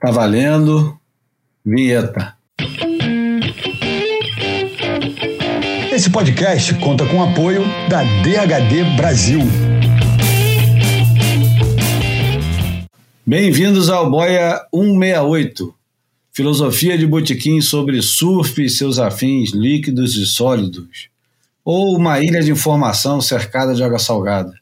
Tá 0.00 0.12
valendo. 0.12 0.96
Vinheta. 1.66 2.36
Esse 5.92 6.08
podcast 6.08 6.72
conta 6.76 7.04
com 7.04 7.16
o 7.16 7.24
apoio 7.24 7.64
da 7.88 8.04
DHD 8.04 8.96
Brasil. 8.96 9.40
Bem-vindos 13.26 13.90
ao 13.90 14.08
Boia 14.08 14.64
168, 14.72 15.74
filosofia 16.32 16.96
de 16.96 17.04
botequim 17.04 17.60
sobre 17.60 18.00
surf 18.00 18.64
e 18.64 18.70
seus 18.70 19.00
afins 19.00 19.50
líquidos 19.50 20.16
e 20.16 20.24
sólidos, 20.24 21.08
ou 21.64 21.96
uma 21.96 22.22
ilha 22.22 22.40
de 22.40 22.52
informação 22.52 23.20
cercada 23.20 23.74
de 23.74 23.82
água 23.82 23.98
salgada. 23.98 24.54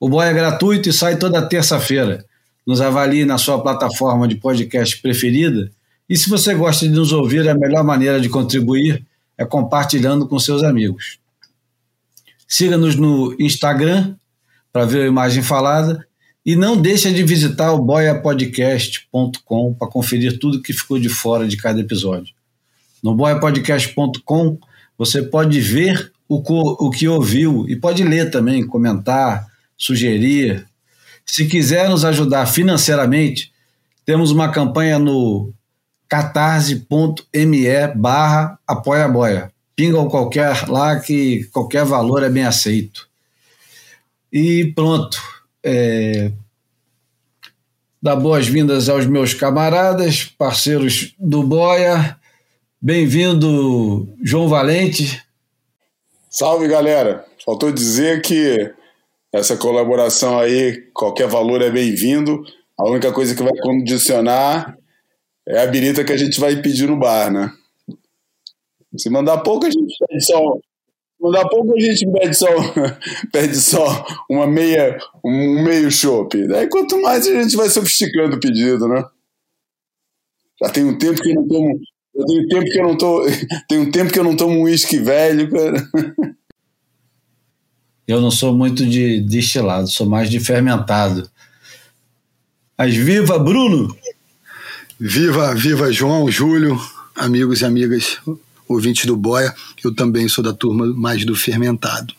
O 0.00 0.08
Boia 0.08 0.30
é 0.30 0.34
gratuito 0.34 0.88
e 0.88 0.92
sai 0.92 1.16
toda 1.16 1.40
terça-feira. 1.40 2.26
Nos 2.66 2.80
avalie 2.80 3.24
na 3.24 3.38
sua 3.38 3.62
plataforma 3.62 4.26
de 4.26 4.34
podcast 4.34 5.00
preferida 5.00 5.70
e 6.08 6.16
se 6.16 6.30
você 6.30 6.54
gosta 6.54 6.86
de 6.86 6.92
nos 6.92 7.12
ouvir, 7.12 7.48
a 7.48 7.54
melhor 7.54 7.82
maneira 7.82 8.20
de 8.20 8.28
contribuir 8.28 9.04
é 9.36 9.44
compartilhando 9.44 10.26
com 10.28 10.38
seus 10.38 10.62
amigos. 10.62 11.18
Siga-nos 12.46 12.94
no 12.94 13.34
Instagram 13.40 14.14
para 14.72 14.84
ver 14.84 15.02
a 15.02 15.08
imagem 15.08 15.42
falada 15.42 16.06
e 16.44 16.54
não 16.54 16.76
deixe 16.76 17.12
de 17.12 17.24
visitar 17.24 17.72
o 17.72 17.82
boiapodcast.com 17.82 19.74
para 19.74 19.88
conferir 19.88 20.38
tudo 20.38 20.62
que 20.62 20.72
ficou 20.72 20.96
de 20.98 21.08
fora 21.08 21.48
de 21.48 21.56
cada 21.56 21.80
episódio. 21.80 22.32
No 23.02 23.16
boiapodcast.com 23.16 24.58
você 24.96 25.22
pode 25.22 25.60
ver 25.60 26.12
o, 26.28 26.36
o 26.86 26.90
que 26.90 27.08
ouviu 27.08 27.66
e 27.68 27.74
pode 27.74 28.04
ler 28.04 28.30
também, 28.30 28.64
comentar, 28.64 29.46
sugerir. 29.76 30.64
Se 31.26 31.46
quiser 31.46 31.88
nos 31.88 32.04
ajudar 32.04 32.46
financeiramente, 32.46 33.52
temos 34.04 34.30
uma 34.30 34.50
campanha 34.50 34.98
no 34.98 35.52
catarse.me 36.08 37.86
barra 37.96 38.58
apoia 38.66 39.08
boia. 39.08 39.52
Pinga 39.74 40.04
qualquer 40.06 40.68
lá 40.68 40.98
que 41.00 41.44
qualquer 41.52 41.84
valor 41.84 42.22
é 42.22 42.30
bem 42.30 42.44
aceito. 42.44 43.08
E 44.32 44.72
pronto. 44.74 45.18
É, 45.62 46.30
Dá 48.06 48.14
boas-vindas 48.14 48.88
aos 48.88 49.04
meus 49.04 49.34
camaradas, 49.34 50.24
parceiros 50.24 51.12
do 51.18 51.42
Boia. 51.42 52.16
Bem-vindo, 52.80 54.08
João 54.22 54.48
Valente. 54.48 55.20
Salve, 56.30 56.68
galera. 56.68 57.24
Faltou 57.44 57.72
dizer 57.72 58.22
que 58.22 58.72
essa 59.38 59.56
colaboração 59.56 60.38
aí, 60.38 60.88
qualquer 60.94 61.28
valor 61.28 61.60
é 61.62 61.70
bem-vindo. 61.70 62.42
A 62.78 62.88
única 62.88 63.12
coisa 63.12 63.34
que 63.34 63.42
vai 63.42 63.56
condicionar 63.58 64.76
é 65.46 65.62
a 65.62 65.66
birita 65.66 66.04
que 66.04 66.12
a 66.12 66.16
gente 66.16 66.40
vai 66.40 66.56
pedir 66.60 66.88
no 66.88 66.98
bar, 66.98 67.30
né? 67.30 67.52
Se 68.96 69.10
mandar 69.10 69.38
pouco, 69.38 69.66
a 69.66 69.70
gente 69.70 69.94
pede 70.06 70.24
só. 70.24 70.58
Mandar 71.20 71.48
pouco, 71.48 71.74
a 71.74 71.80
gente 71.80 72.10
pede 72.10 72.34
só, 72.34 72.46
pede 73.32 73.56
só 73.56 74.06
uma 74.30 74.46
meia, 74.46 74.98
um 75.24 75.62
meio 75.62 75.90
chopp. 75.90 76.46
Daí, 76.46 76.68
quanto 76.68 77.00
mais 77.00 77.26
a 77.26 77.42
gente 77.42 77.56
vai 77.56 77.68
sofisticando 77.68 78.36
o 78.36 78.40
pedido, 78.40 78.88
né? 78.88 79.04
Já 80.62 80.70
tem 80.70 80.84
um 80.84 80.96
tempo 80.96 81.20
que 81.20 81.30
eu 81.30 81.34
não 81.34 81.48
tomo. 81.48 81.80
Tem 82.26 82.40
um 82.40 82.48
tempo 82.48 82.64
que 82.64 82.78
eu 82.78 82.84
não 82.84 82.96
tô. 82.96 83.26
Tem 83.68 83.78
um 83.78 83.90
tempo 83.90 84.12
que 84.12 84.18
eu 84.18 84.24
não 84.24 84.36
tomo 84.36 84.58
um 84.58 84.62
uísque 84.62 84.98
velho, 84.98 85.50
cara. 85.50 85.76
Eu 88.06 88.20
não 88.20 88.30
sou 88.30 88.54
muito 88.54 88.86
de 88.86 89.20
destilado, 89.20 89.88
sou 89.88 90.06
mais 90.06 90.30
de 90.30 90.38
fermentado. 90.38 91.28
Mas 92.78 92.94
viva, 92.94 93.38
Bruno! 93.38 93.96
Viva, 94.98 95.54
viva 95.54 95.92
João, 95.92 96.30
Júlio, 96.30 96.80
amigos 97.14 97.60
e 97.60 97.64
amigas, 97.64 98.18
ouvintes 98.68 99.06
do 99.06 99.16
Boia. 99.16 99.54
Eu 99.84 99.94
também 99.94 100.28
sou 100.28 100.42
da 100.42 100.52
turma 100.52 100.86
mais 100.86 101.24
do 101.24 101.34
fermentado. 101.34 102.14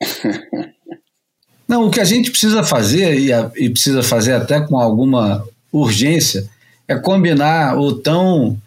Não, 1.68 1.86
o 1.86 1.90
que 1.90 2.00
a 2.00 2.04
gente 2.04 2.30
precisa 2.30 2.62
fazer, 2.62 3.18
e, 3.18 3.32
a, 3.32 3.50
e 3.56 3.68
precisa 3.68 4.02
fazer 4.02 4.32
até 4.32 4.60
com 4.60 4.78
alguma 4.78 5.44
urgência, 5.72 6.48
é 6.86 6.94
combinar 6.94 7.76
o 7.76 7.92
tão 7.92 8.60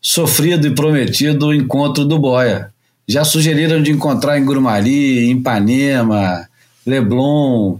sofrido 0.00 0.66
e 0.66 0.74
prometido 0.74 1.52
encontro 1.52 2.04
do 2.04 2.18
Boia. 2.18 2.73
Já 3.06 3.24
sugeriram 3.24 3.82
de 3.82 3.90
encontrar 3.90 4.38
em 4.38 4.44
Grumari, 4.44 5.26
em 5.26 5.32
Ipanema, 5.32 6.48
Leblon, 6.86 7.78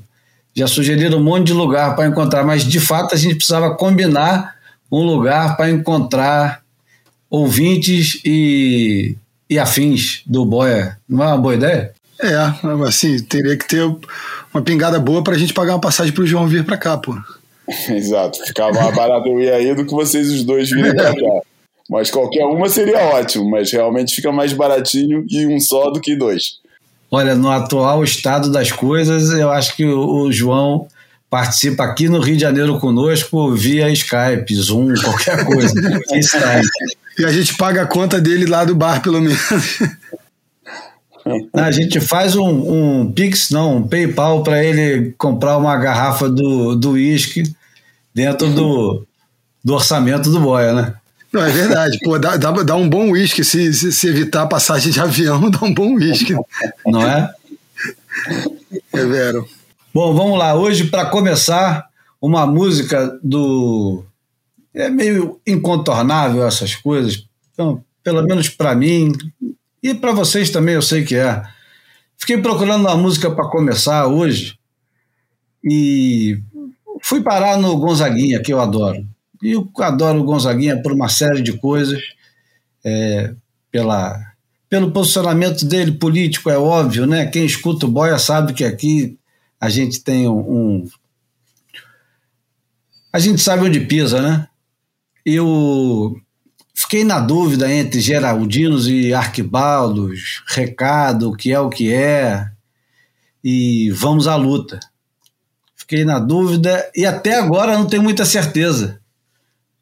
já 0.54 0.66
sugeriram 0.66 1.18
um 1.18 1.22
monte 1.22 1.48
de 1.48 1.52
lugar 1.52 1.96
para 1.96 2.06
encontrar, 2.06 2.44
mas 2.44 2.64
de 2.64 2.78
fato 2.78 3.14
a 3.14 3.18
gente 3.18 3.36
precisava 3.36 3.74
combinar 3.74 4.54
um 4.90 5.02
lugar 5.02 5.56
para 5.56 5.70
encontrar 5.70 6.62
ouvintes 7.28 8.20
e, 8.24 9.16
e 9.50 9.58
afins 9.58 10.22
do 10.24 10.44
Boia. 10.44 10.96
Não 11.08 11.24
é 11.24 11.26
uma 11.26 11.38
boa 11.38 11.54
ideia? 11.54 11.92
É, 12.20 12.34
assim, 12.86 13.20
teria 13.24 13.56
que 13.56 13.66
ter 13.66 13.82
uma 14.52 14.62
pingada 14.62 15.00
boa 15.00 15.22
para 15.24 15.34
a 15.34 15.38
gente 15.38 15.52
pagar 15.52 15.74
uma 15.74 15.80
passagem 15.80 16.12
para 16.12 16.22
o 16.22 16.26
João 16.26 16.46
vir 16.46 16.64
para 16.64 16.76
cá, 16.76 16.96
pô. 16.96 17.16
Exato, 17.90 18.38
ficava 18.46 18.72
mais 18.72 18.94
barato 18.94 19.28
eu 19.28 19.40
ir 19.40 19.52
aí 19.52 19.74
do 19.74 19.84
que 19.84 19.92
vocês 19.92 20.30
os 20.30 20.44
dois 20.44 20.70
virem 20.70 20.94
para 20.94 21.12
cá. 21.12 21.40
Mas 21.88 22.10
qualquer 22.10 22.44
uma 22.44 22.68
seria 22.68 22.98
ótimo, 23.14 23.48
mas 23.50 23.70
realmente 23.70 24.14
fica 24.14 24.32
mais 24.32 24.52
baratinho 24.52 25.24
e 25.28 25.46
um 25.46 25.60
só 25.60 25.90
do 25.90 26.00
que 26.00 26.16
dois. 26.16 26.58
Olha, 27.10 27.34
no 27.34 27.50
atual 27.50 28.02
estado 28.02 28.50
das 28.50 28.72
coisas, 28.72 29.30
eu 29.30 29.50
acho 29.50 29.76
que 29.76 29.84
o 29.84 30.32
João 30.32 30.88
participa 31.28 31.84
aqui 31.84 32.08
no 32.08 32.20
Rio 32.20 32.36
de 32.36 32.42
Janeiro 32.42 32.78
conosco 32.78 33.52
via 33.52 33.90
Skype, 33.90 34.54
Zoom, 34.54 34.94
qualquer 34.94 35.44
coisa. 35.44 35.74
e 37.18 37.24
a 37.24 37.30
gente 37.30 37.56
paga 37.56 37.82
a 37.82 37.86
conta 37.86 38.20
dele 38.20 38.46
lá 38.46 38.64
do 38.64 38.74
bar, 38.74 39.02
pelo 39.02 39.20
menos. 39.20 39.38
A 41.52 41.70
gente 41.70 42.00
faz 42.00 42.36
um, 42.36 43.02
um 43.02 43.12
Pix, 43.12 43.50
não, 43.50 43.78
um 43.78 43.88
PayPal 43.88 44.42
para 44.42 44.62
ele 44.62 45.14
comprar 45.16 45.56
uma 45.56 45.76
garrafa 45.76 46.28
do 46.28 46.92
uísque 46.92 47.42
do 47.42 47.54
dentro 48.14 48.48
do, 48.50 49.04
do 49.62 49.74
orçamento 49.74 50.30
do 50.30 50.38
Boia, 50.38 50.72
né? 50.72 50.94
Não, 51.34 51.44
é 51.44 51.50
verdade. 51.50 51.98
Pô, 52.04 52.16
dá, 52.16 52.36
dá, 52.36 52.52
dá 52.52 52.76
um 52.76 52.88
bom 52.88 53.10
uísque. 53.10 53.42
Se, 53.42 53.74
se, 53.74 53.92
se, 53.92 54.08
evitar 54.08 54.42
a 54.42 54.46
passagem 54.46 54.92
de 54.92 55.00
avião, 55.00 55.50
dá 55.50 55.58
um 55.62 55.74
bom 55.74 55.94
uísque. 55.94 56.32
Não 56.86 57.02
é? 57.02 57.34
É 58.92 59.04
vero. 59.04 59.48
Bom, 59.92 60.14
vamos 60.14 60.38
lá. 60.38 60.54
Hoje, 60.54 60.84
para 60.84 61.06
começar, 61.06 61.88
uma 62.22 62.46
música 62.46 63.18
do. 63.20 64.04
É 64.72 64.88
meio 64.88 65.40
incontornável 65.44 66.46
essas 66.46 66.76
coisas. 66.76 67.26
Então, 67.52 67.82
pelo 68.02 68.22
menos 68.22 68.48
para 68.48 68.74
mim, 68.74 69.12
e 69.82 69.92
para 69.92 70.12
vocês 70.12 70.50
também 70.50 70.76
eu 70.76 70.82
sei 70.82 71.04
que 71.04 71.16
é. 71.16 71.42
Fiquei 72.16 72.38
procurando 72.38 72.82
uma 72.82 72.96
música 72.96 73.28
para 73.30 73.48
começar 73.48 74.06
hoje 74.06 74.56
e 75.64 76.38
fui 77.02 77.22
parar 77.22 77.58
no 77.58 77.76
Gonzaguinha, 77.76 78.40
que 78.40 78.52
eu 78.52 78.60
adoro. 78.60 79.04
E 79.44 79.52
eu 79.52 79.70
adoro 79.80 80.20
o 80.20 80.24
Gonzaguinha 80.24 80.80
por 80.80 80.90
uma 80.90 81.10
série 81.10 81.42
de 81.42 81.52
coisas, 81.52 82.02
é, 82.82 83.34
pela, 83.70 84.18
pelo 84.70 84.90
posicionamento 84.90 85.66
dele 85.66 85.92
político, 85.92 86.48
é 86.48 86.56
óbvio, 86.56 87.06
né? 87.06 87.26
Quem 87.26 87.44
escuta 87.44 87.84
o 87.84 87.90
Boia 87.90 88.18
sabe 88.18 88.54
que 88.54 88.64
aqui 88.64 89.18
a 89.60 89.68
gente 89.68 90.02
tem 90.02 90.26
um, 90.26 90.38
um 90.38 90.88
a 93.12 93.18
gente 93.18 93.42
sabe 93.42 93.66
onde 93.66 93.80
pisa, 93.80 94.22
né? 94.22 94.48
Eu 95.26 96.18
fiquei 96.72 97.04
na 97.04 97.20
dúvida 97.20 97.70
entre 97.70 98.00
Geraldinos 98.00 98.88
e 98.88 99.12
Arquibaldos, 99.12 100.42
recado, 100.46 101.28
o 101.28 101.36
que 101.36 101.52
é 101.52 101.60
o 101.60 101.68
que 101.68 101.92
é, 101.92 102.48
e 103.44 103.90
vamos 103.90 104.26
à 104.26 104.36
luta. 104.36 104.80
Fiquei 105.76 106.02
na 106.02 106.18
dúvida 106.18 106.90
e 106.96 107.04
até 107.04 107.34
agora 107.34 107.76
não 107.76 107.84
tenho 107.84 108.02
muita 108.02 108.24
certeza 108.24 109.03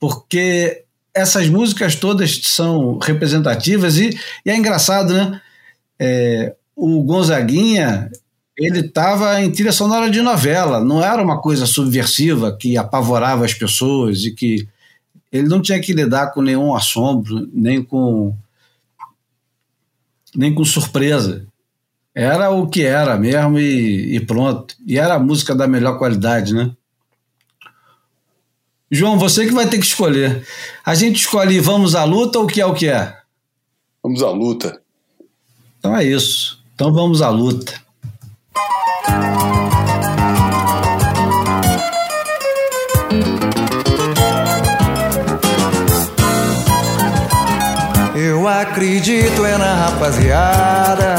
porque 0.02 0.82
essas 1.14 1.48
músicas 1.48 1.94
todas 1.94 2.40
são 2.42 2.98
representativas 2.98 3.98
e, 3.98 4.10
e 4.44 4.50
é 4.50 4.56
engraçado, 4.56 5.14
né? 5.14 5.40
É, 5.96 6.56
o 6.74 7.04
Gonzaguinha 7.04 8.10
ele 8.58 8.80
estava 8.80 9.40
em 9.40 9.52
trilha 9.52 9.70
sonora 9.70 10.10
de 10.10 10.20
novela, 10.20 10.82
não 10.82 11.00
era 11.00 11.22
uma 11.22 11.40
coisa 11.40 11.66
subversiva 11.66 12.56
que 12.56 12.76
apavorava 12.76 13.44
as 13.44 13.54
pessoas 13.54 14.24
e 14.24 14.32
que 14.32 14.66
ele 15.30 15.46
não 15.46 15.62
tinha 15.62 15.80
que 15.80 15.92
lidar 15.92 16.32
com 16.32 16.42
nenhum 16.42 16.74
assombro, 16.74 17.48
nem 17.52 17.80
com 17.80 18.34
nem 20.34 20.52
com 20.52 20.64
surpresa. 20.64 21.46
Era 22.12 22.50
o 22.50 22.66
que 22.66 22.82
era 22.82 23.16
mesmo 23.16 23.56
e, 23.56 24.16
e 24.16 24.20
pronto. 24.26 24.74
E 24.84 24.98
era 24.98 25.14
a 25.14 25.20
música 25.20 25.54
da 25.54 25.68
melhor 25.68 25.96
qualidade, 25.96 26.52
né? 26.52 26.72
João, 28.94 29.18
você 29.18 29.46
que 29.46 29.54
vai 29.54 29.66
ter 29.66 29.78
que 29.78 29.86
escolher. 29.86 30.46
A 30.84 30.94
gente 30.94 31.16
escolhe 31.16 31.58
vamos 31.58 31.94
à 31.94 32.04
luta 32.04 32.38
ou 32.38 32.44
o 32.44 32.46
que 32.46 32.60
é 32.60 32.66
o 32.66 32.74
que 32.74 32.88
é? 32.88 33.16
Vamos 34.02 34.22
à 34.22 34.28
luta. 34.28 34.82
Então 35.78 35.96
é 35.96 36.04
isso. 36.04 36.62
Então 36.74 36.92
vamos 36.92 37.22
à 37.22 37.30
luta. 37.30 37.80
Eu 48.14 48.46
acredito 48.46 49.46
é 49.46 49.56
na 49.56 49.86
rapaziada 49.86 51.14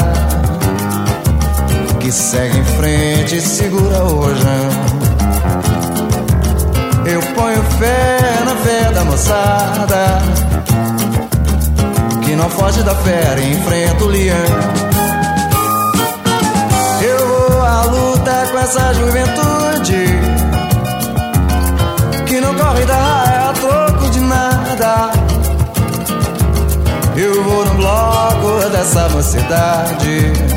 que 2.00 2.12
segue 2.12 2.56
em 2.56 2.64
frente 2.64 3.36
e 3.36 3.40
segura 3.40 4.04
o 4.04 4.20
rojão. 4.20 4.83
Eu 7.06 7.20
ponho 7.34 7.62
fé 7.78 8.18
na 8.44 8.56
fé 8.56 8.90
da 8.92 9.04
moçada 9.04 10.22
que 12.24 12.34
não 12.34 12.48
foge 12.48 12.82
da 12.82 12.94
fera 12.94 13.40
e 13.40 13.52
enfrenta 13.52 14.04
o 14.04 14.08
leão. 14.08 14.36
Eu 17.02 17.28
vou 17.28 17.62
à 17.62 17.82
luta 17.84 18.48
com 18.50 18.58
essa 18.58 18.94
juventude 18.94 20.06
que 22.26 22.40
não 22.40 22.54
corre 22.54 22.84
da 22.86 22.96
raia 22.96 23.50
a 23.50 23.52
troco 23.52 24.10
de 24.10 24.20
nada. 24.20 25.10
Eu 27.16 27.44
vou 27.44 27.64
no 27.66 27.74
bloco 27.74 28.70
dessa 28.70 29.08
mocidade 29.10 30.53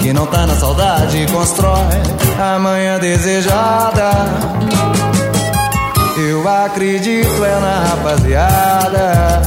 que 0.00 0.12
não 0.14 0.26
tá 0.26 0.46
na 0.46 0.54
saudade 0.56 1.26
constrói 1.30 1.76
a 2.38 2.58
manhã 2.58 2.98
desejada. 2.98 4.10
Eu 6.16 6.46
acredito 6.48 7.44
é 7.44 7.60
na 7.60 7.84
rapaziada 7.88 9.42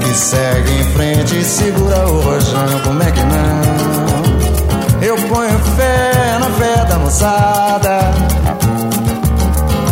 que 0.00 0.14
segue 0.14 0.72
em 0.80 0.84
frente 0.94 1.38
e 1.38 1.44
segura 1.44 2.06
o 2.08 2.20
rojão. 2.20 2.80
Como 2.84 3.02
é 3.02 3.10
que 3.10 3.20
não? 3.20 5.02
Eu 5.02 5.16
ponho 5.28 5.58
fé 5.76 6.38
na 6.40 6.50
fé 6.50 6.84
da 6.86 6.98
moçada 6.98 8.00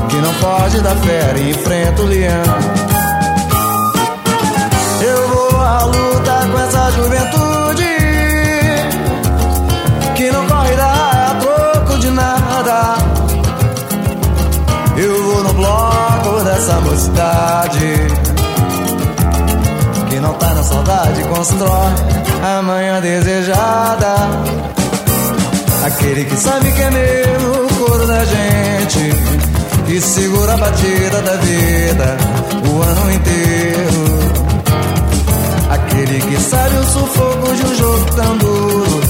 que 0.08 0.16
não 0.16 0.34
pode 0.34 0.80
dar 0.80 0.96
fé 0.96 1.34
e 1.36 1.50
enfrenta 1.50 2.02
o 2.02 2.06
leão. 2.06 2.42
Eu 5.00 5.28
vou 5.28 5.60
à 5.60 5.84
luta 5.84 6.48
com 6.50 6.58
essa 6.58 6.90
juventude 6.92 7.45
Bloco 15.66 16.44
dessa 16.44 16.80
mocidade 16.80 17.96
que 20.08 20.20
não 20.20 20.32
tá 20.34 20.54
na 20.54 20.62
saudade 20.62 21.24
constrói 21.24 21.92
a 22.40 22.62
manhã 22.62 23.00
desejada. 23.00 24.14
Aquele 25.84 26.24
que 26.24 26.36
sabe 26.36 26.70
que 26.70 26.82
é 26.82 26.90
meu, 26.90 27.64
o 27.64 27.74
coro 27.74 28.06
da 28.06 28.24
gente 28.24 29.12
e 29.88 30.00
segura 30.00 30.54
a 30.54 30.56
batida 30.56 31.22
da 31.22 31.36
vida 31.36 32.16
o 32.68 32.82
ano 32.82 33.12
inteiro. 33.12 34.06
Aquele 35.68 36.20
que 36.20 36.40
sabe 36.42 36.76
o 36.76 36.84
sufoco 36.84 37.54
de 37.54 37.66
um 37.66 37.74
jogo 37.74 38.04
tão 38.14 38.38
duro 38.38 39.00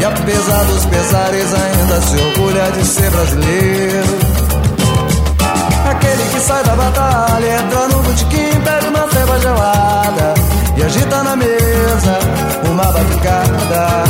e 0.00 0.04
apesar 0.04 0.64
dos 0.64 0.84
pesares 0.84 1.54
ainda 1.54 2.00
se 2.02 2.16
orgulha 2.18 2.72
de 2.72 2.86
ser 2.86 3.10
brasileiro. 3.10 4.47
Que 6.38 6.44
sai 6.44 6.62
da 6.62 6.76
batalha, 6.76 7.58
entra 7.58 7.88
no 7.88 8.00
botequim, 8.00 8.60
pega 8.62 8.88
uma 8.88 9.10
ceba 9.10 9.40
gelada 9.40 10.34
e 10.76 10.82
agita 10.84 11.24
na 11.24 11.34
mesa 11.34 12.18
uma 12.70 12.84
batucada. 12.84 14.04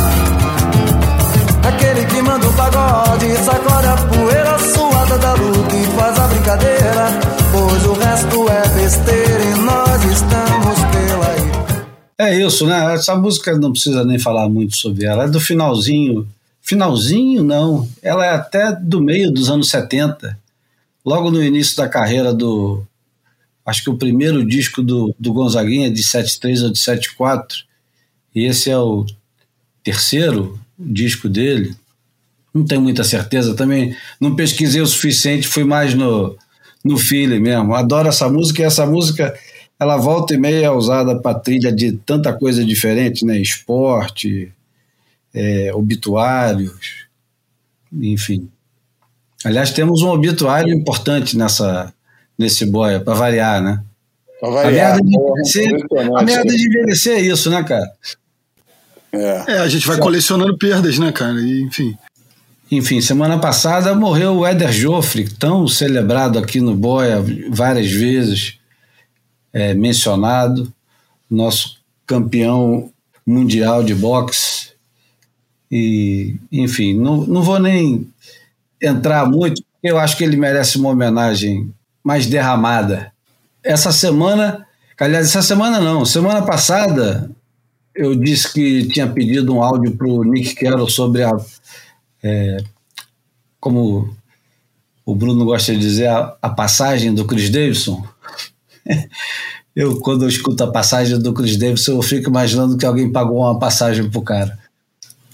Aquele 1.67 2.05
que 2.05 2.21
manda 2.21 2.47
um 2.47 2.53
pagode, 2.53 3.35
sacode 3.37 3.87
a 3.87 3.95
poeira 3.95 4.59
suada 4.59 5.17
da 5.17 5.33
luta 5.33 5.75
e 5.75 5.85
faz 5.97 6.19
a 6.19 6.27
brincadeira, 6.27 7.09
pois 7.51 7.85
o 7.87 7.93
resto 7.93 8.47
é 8.47 8.67
besteira 8.79 9.43
e 9.43 9.61
nós 9.61 10.03
estamos 10.03 10.79
pela. 10.91 11.89
É 12.15 12.35
isso, 12.45 12.67
né? 12.67 12.93
Essa 12.93 13.15
música 13.15 13.57
não 13.57 13.71
precisa 13.71 14.05
nem 14.05 14.19
falar 14.19 14.47
muito 14.47 14.77
sobre 14.77 15.05
ela. 15.05 15.23
É 15.23 15.27
do 15.27 15.39
finalzinho. 15.39 16.27
Finalzinho, 16.61 17.43
não. 17.43 17.87
Ela 18.03 18.23
é 18.23 18.35
até 18.35 18.71
do 18.71 19.01
meio 19.01 19.31
dos 19.31 19.49
anos 19.49 19.69
70. 19.69 20.37
Logo 21.09 21.31
no 21.31 21.43
início 21.43 21.75
da 21.75 21.89
carreira 21.89 22.31
do. 22.31 22.85
Acho 23.65 23.83
que 23.83 23.89
o 23.89 23.97
primeiro 23.97 24.45
disco 24.45 24.83
do, 24.83 25.11
do 25.17 25.33
Gonzaguinha 25.33 25.89
de 25.89 26.03
73 26.03 26.61
ou 26.61 26.69
de 26.71 26.77
74. 26.77 27.63
E 28.35 28.45
esse 28.45 28.69
é 28.69 28.77
o 28.77 29.07
terceiro 29.83 30.59
disco 30.77 31.27
dele. 31.27 31.75
Não 32.53 32.63
tenho 32.63 32.81
muita 32.81 33.03
certeza 33.03 33.55
também. 33.55 33.97
Não 34.21 34.35
pesquisei 34.35 34.81
o 34.81 34.85
suficiente, 34.85 35.47
fui 35.47 35.63
mais 35.63 35.95
no, 35.95 36.37
no 36.85 36.95
feeling 36.95 37.39
mesmo. 37.39 37.73
Adoro 37.73 38.07
essa 38.07 38.29
música 38.29 38.61
e 38.61 38.65
essa 38.65 38.85
música 38.85 39.33
ela 39.79 39.97
volta 39.97 40.35
e 40.35 40.37
meia 40.37 40.67
é 40.67 40.69
usada 40.69 41.19
para 41.19 41.39
trilha 41.39 41.71
de 41.71 41.93
tanta 41.93 42.31
coisa 42.33 42.63
diferente, 42.63 43.25
né? 43.25 43.39
Esporte, 43.39 44.53
é, 45.33 45.73
obituários, 45.73 47.07
enfim. 47.91 48.47
Aliás, 49.43 49.71
temos 49.71 50.01
um 50.01 50.09
obituário 50.09 50.73
importante 50.73 51.37
nessa, 51.37 51.93
nesse 52.37 52.65
boia, 52.65 52.99
para 52.99 53.13
variar, 53.13 53.61
né? 53.61 53.81
Pra 54.39 54.49
variar. 54.49 54.91
A 54.91 54.95
merda, 54.95 55.03
de 55.03 55.15
envelhecer, 55.15 55.87
a 56.17 56.23
merda 56.23 56.55
de 56.55 56.67
envelhecer 56.67 57.17
é 57.17 57.21
isso, 57.21 57.49
né, 57.49 57.63
cara? 57.63 57.91
É. 59.11 59.43
É, 59.47 59.57
a 59.59 59.67
gente 59.67 59.87
vai 59.87 59.97
colecionando 59.97 60.57
perdas, 60.57 60.99
né, 60.99 61.11
cara? 61.11 61.39
E, 61.39 61.63
enfim. 61.63 61.97
Enfim, 62.71 63.01
semana 63.01 63.39
passada 63.39 63.95
morreu 63.95 64.37
o 64.37 64.45
Éder 64.45 64.71
Joffre, 64.71 65.27
tão 65.27 65.67
celebrado 65.67 66.37
aqui 66.37 66.61
no 66.61 66.75
Boia 66.75 67.23
várias 67.49 67.89
vezes, 67.89 68.59
é, 69.51 69.73
mencionado, 69.73 70.71
nosso 71.29 71.77
campeão 72.05 72.91
mundial 73.25 73.83
de 73.83 73.95
boxe. 73.95 74.69
E, 75.71 76.35
enfim, 76.51 76.95
não, 76.95 77.17
não 77.25 77.41
vou 77.41 77.59
nem 77.59 78.07
entrar 78.81 79.25
muito, 79.25 79.63
eu 79.83 79.97
acho 79.97 80.17
que 80.17 80.23
ele 80.23 80.37
merece 80.37 80.77
uma 80.77 80.89
homenagem 80.89 81.73
mais 82.03 82.25
derramada. 82.25 83.11
Essa 83.63 83.91
semana, 83.91 84.65
aliás, 84.99 85.27
essa 85.27 85.41
semana 85.41 85.79
não, 85.79 86.05
semana 86.05 86.41
passada 86.41 87.29
eu 87.95 88.15
disse 88.15 88.53
que 88.53 88.87
tinha 88.87 89.07
pedido 89.07 89.53
um 89.53 89.61
áudio 89.61 89.95
para 89.97 90.07
o 90.07 90.23
Nick 90.23 90.55
Carroll 90.55 90.89
sobre 90.89 91.23
a 91.23 91.31
é, 92.23 92.57
como 93.59 94.09
o 95.05 95.15
Bruno 95.15 95.43
gosta 95.43 95.73
de 95.73 95.79
dizer, 95.79 96.07
a, 96.07 96.37
a 96.41 96.49
passagem 96.49 97.13
do 97.13 97.25
Chris 97.25 97.49
Davidson. 97.49 98.05
eu, 99.75 99.99
quando 99.99 100.23
eu 100.23 100.29
escuto 100.29 100.63
a 100.63 100.71
passagem 100.71 101.19
do 101.19 101.33
Chris 101.33 101.57
Davidson, 101.57 101.93
eu 101.93 102.01
fico 102.01 102.29
imaginando 102.29 102.77
que 102.77 102.85
alguém 102.85 103.11
pagou 103.11 103.39
uma 103.39 103.57
passagem 103.57 104.09
pro 104.09 104.21
cara. 104.21 104.57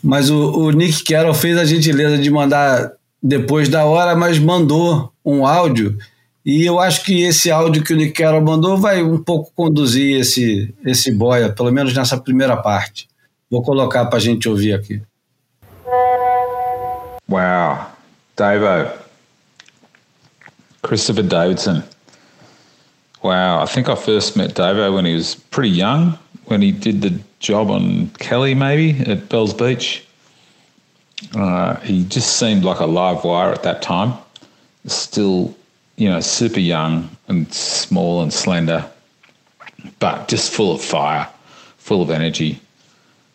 Mas 0.02 0.30
o, 0.30 0.52
o 0.52 0.72
Nick 0.72 1.04
Carroll 1.04 1.34
fez 1.34 1.58
a 1.58 1.66
gentileza 1.66 2.18
de 2.18 2.30
mandar 2.30 2.94
depois 3.26 3.68
da 3.68 3.84
hora, 3.86 4.16
mas 4.16 4.38
mandou 4.38 5.12
um 5.26 5.48
áudio. 5.48 5.98
E 6.46 6.64
eu 6.64 6.80
acho 6.80 7.04
que 7.04 7.24
esse 7.24 7.50
áudio 7.50 7.84
que 7.84 7.92
o 7.92 7.98
Nick 7.98 8.14
Carroll 8.14 8.42
mandou 8.42 8.78
vai 8.78 9.02
um 9.02 9.18
pouco 9.18 9.52
conduzir 9.56 10.20
esse, 10.20 10.72
esse 10.86 11.12
boia, 11.12 11.52
pelo 11.52 11.72
menos 11.72 11.92
nessa 11.92 12.18
primeira 12.18 12.56
parte. 12.56 13.08
Vou 13.50 13.64
colocar 13.64 14.06
para 14.06 14.18
a 14.18 14.22
gente 14.22 14.48
ouvir 14.48 14.74
aqui. 14.74 15.02
Wow. 17.28 17.88
Davo. 18.36 18.92
Christopher 20.84 21.24
Davidson. 21.24 21.82
Wow. 23.24 23.64
I 23.64 23.66
think 23.66 23.90
I 23.90 23.96
first 23.96 24.38
met 24.38 24.54
Davo 24.54 24.94
when 24.94 25.06
he 25.06 25.16
was 25.16 25.34
pretty 25.50 25.70
young, 25.76 26.16
when 26.46 26.62
he 26.62 26.72
did 26.72 27.02
the 27.02 27.20
job 27.40 27.72
on 27.72 28.12
Kelly, 28.20 28.54
maybe 28.54 29.04
at 29.10 29.30
Bells 29.30 29.52
Beach. 29.52 30.05
Uh, 31.34 31.76
he 31.78 32.04
just 32.06 32.38
seemed 32.38 32.64
like 32.64 32.80
a 32.80 32.86
live 32.86 33.24
wire 33.24 33.52
at 33.52 33.64
that 33.64 33.82
time. 33.82 34.14
Still, 34.86 35.56
you 35.96 36.10
know, 36.10 36.20
super 36.20 36.60
young 36.60 37.10
and 37.28 37.52
small 37.54 38.22
and 38.22 38.32
slender, 38.32 38.90
but 40.00 40.28
just 40.28 40.52
full 40.52 40.74
of 40.74 40.82
fire, 40.82 41.28
full 41.78 42.02
of 42.02 42.10
energy. 42.10 42.60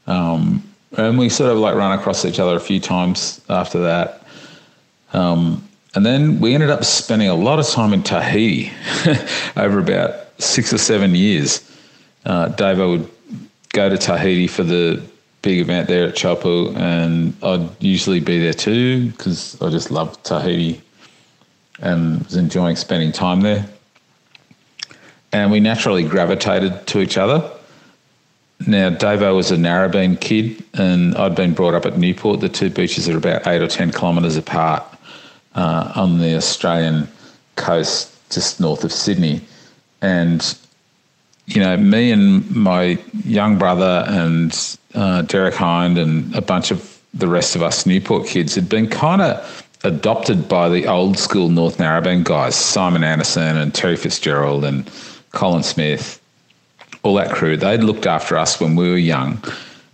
Um, 0.07 0.63
and 0.97 1.19
we 1.19 1.29
sort 1.29 1.51
of 1.51 1.59
like 1.59 1.75
ran 1.75 1.99
across 1.99 2.25
each 2.25 2.39
other 2.39 2.57
a 2.57 2.61
few 2.61 2.81
times 2.81 3.41
after 3.49 3.79
that. 3.81 4.23
Um, 5.13 5.67
and 5.95 6.07
then 6.07 6.41
we 6.41 6.55
ended 6.55 6.71
up 6.71 6.85
spending 6.85 7.29
a 7.29 7.35
lot 7.35 7.59
of 7.59 7.69
time 7.69 7.93
in 7.93 8.03
Tahiti 8.03 8.73
over 9.57 9.79
about 9.79 10.41
six 10.41 10.73
or 10.73 10.79
seven 10.79 11.15
years. 11.15 11.69
Uh, 12.25 12.49
Davo 12.51 12.91
would 12.91 13.11
go 13.71 13.89
to 13.89 13.99
Tahiti 13.99 14.47
for 14.47 14.63
the 14.63 15.03
big 15.43 15.59
event 15.59 15.89
there 15.89 16.09
at 16.09 16.15
Chopu, 16.15 16.77
and 16.77 17.35
I'd 17.43 17.83
usually 17.83 18.21
be 18.21 18.41
there 18.41 18.53
too 18.53 19.11
because 19.11 19.61
I 19.63 19.71
just 19.71 19.91
loved 19.91 20.25
Tahiti 20.25 20.83
and 21.81 22.23
was 22.25 22.37
enjoying 22.37 22.77
spending 22.77 23.13
time 23.13 23.41
there. 23.41 23.67
And 25.33 25.51
we 25.51 25.61
naturally 25.61 26.03
gravitated 26.03 26.87
to 26.89 27.01
each 27.01 27.17
other. 27.17 27.51
Now, 28.67 28.91
Davo 28.91 29.35
was 29.35 29.51
a 29.51 29.57
Narrabeen 29.57 30.21
kid, 30.21 30.63
and 30.75 31.17
I'd 31.17 31.35
been 31.35 31.55
brought 31.55 31.75
up 31.75 31.87
at 31.87 31.97
Newport. 31.97 32.41
The 32.41 32.49
two 32.49 32.69
beaches 32.69 33.09
are 33.09 33.17
about 33.17 33.47
eight 33.47 33.63
or 33.63 33.69
10 33.69 33.93
kilometres 33.93 34.37
apart 34.37 34.85
uh, 35.55 35.93
on 35.95 36.19
the 36.19 36.37
Australian 36.37 37.09
coast, 37.57 38.15
just 38.31 38.61
north 38.61 38.85
of 38.85 38.93
Sydney. 38.93 39.41
And, 40.03 40.59
you 41.47 41.61
know, 41.63 41.77
me 41.79 42.11
and 42.13 42.51
my 42.55 42.99
young 43.25 43.57
brother 43.57 44.05
and 44.09 44.53
uh, 44.95 45.23
Derek 45.23 45.55
Hind 45.55 45.99
and 45.99 46.35
a 46.35 46.43
bunch 46.43 46.71
of 46.71 47.01
the 47.15 47.29
rest 47.29 47.57
of 47.57 47.63
us 47.63 47.87
Newport 47.87 48.27
kids 48.27 48.55
had 48.55 48.69
been 48.69 48.89
kind 48.89 49.21
of 49.21 49.67
adopted 49.83 50.49
by 50.49 50.69
the 50.69 50.87
old 50.87 51.19
school 51.19 51.49
North 51.49 51.79
Narrabeen 51.79 52.23
guys, 52.25 52.55
Simon 52.55 53.03
Anderson 53.03 53.57
and 53.57 53.75
Terry 53.75 53.97
Fitzgerald 53.97 54.65
and 54.65 54.91
Colin 55.33 55.63
Smith, 55.63 56.21
all 57.03 57.15
that 57.15 57.31
crew. 57.31 57.57
They'd 57.57 57.83
looked 57.83 58.07
after 58.07 58.37
us 58.37 58.61
when 58.61 58.77
we 58.77 58.91
were 58.91 58.97
young. 58.97 59.43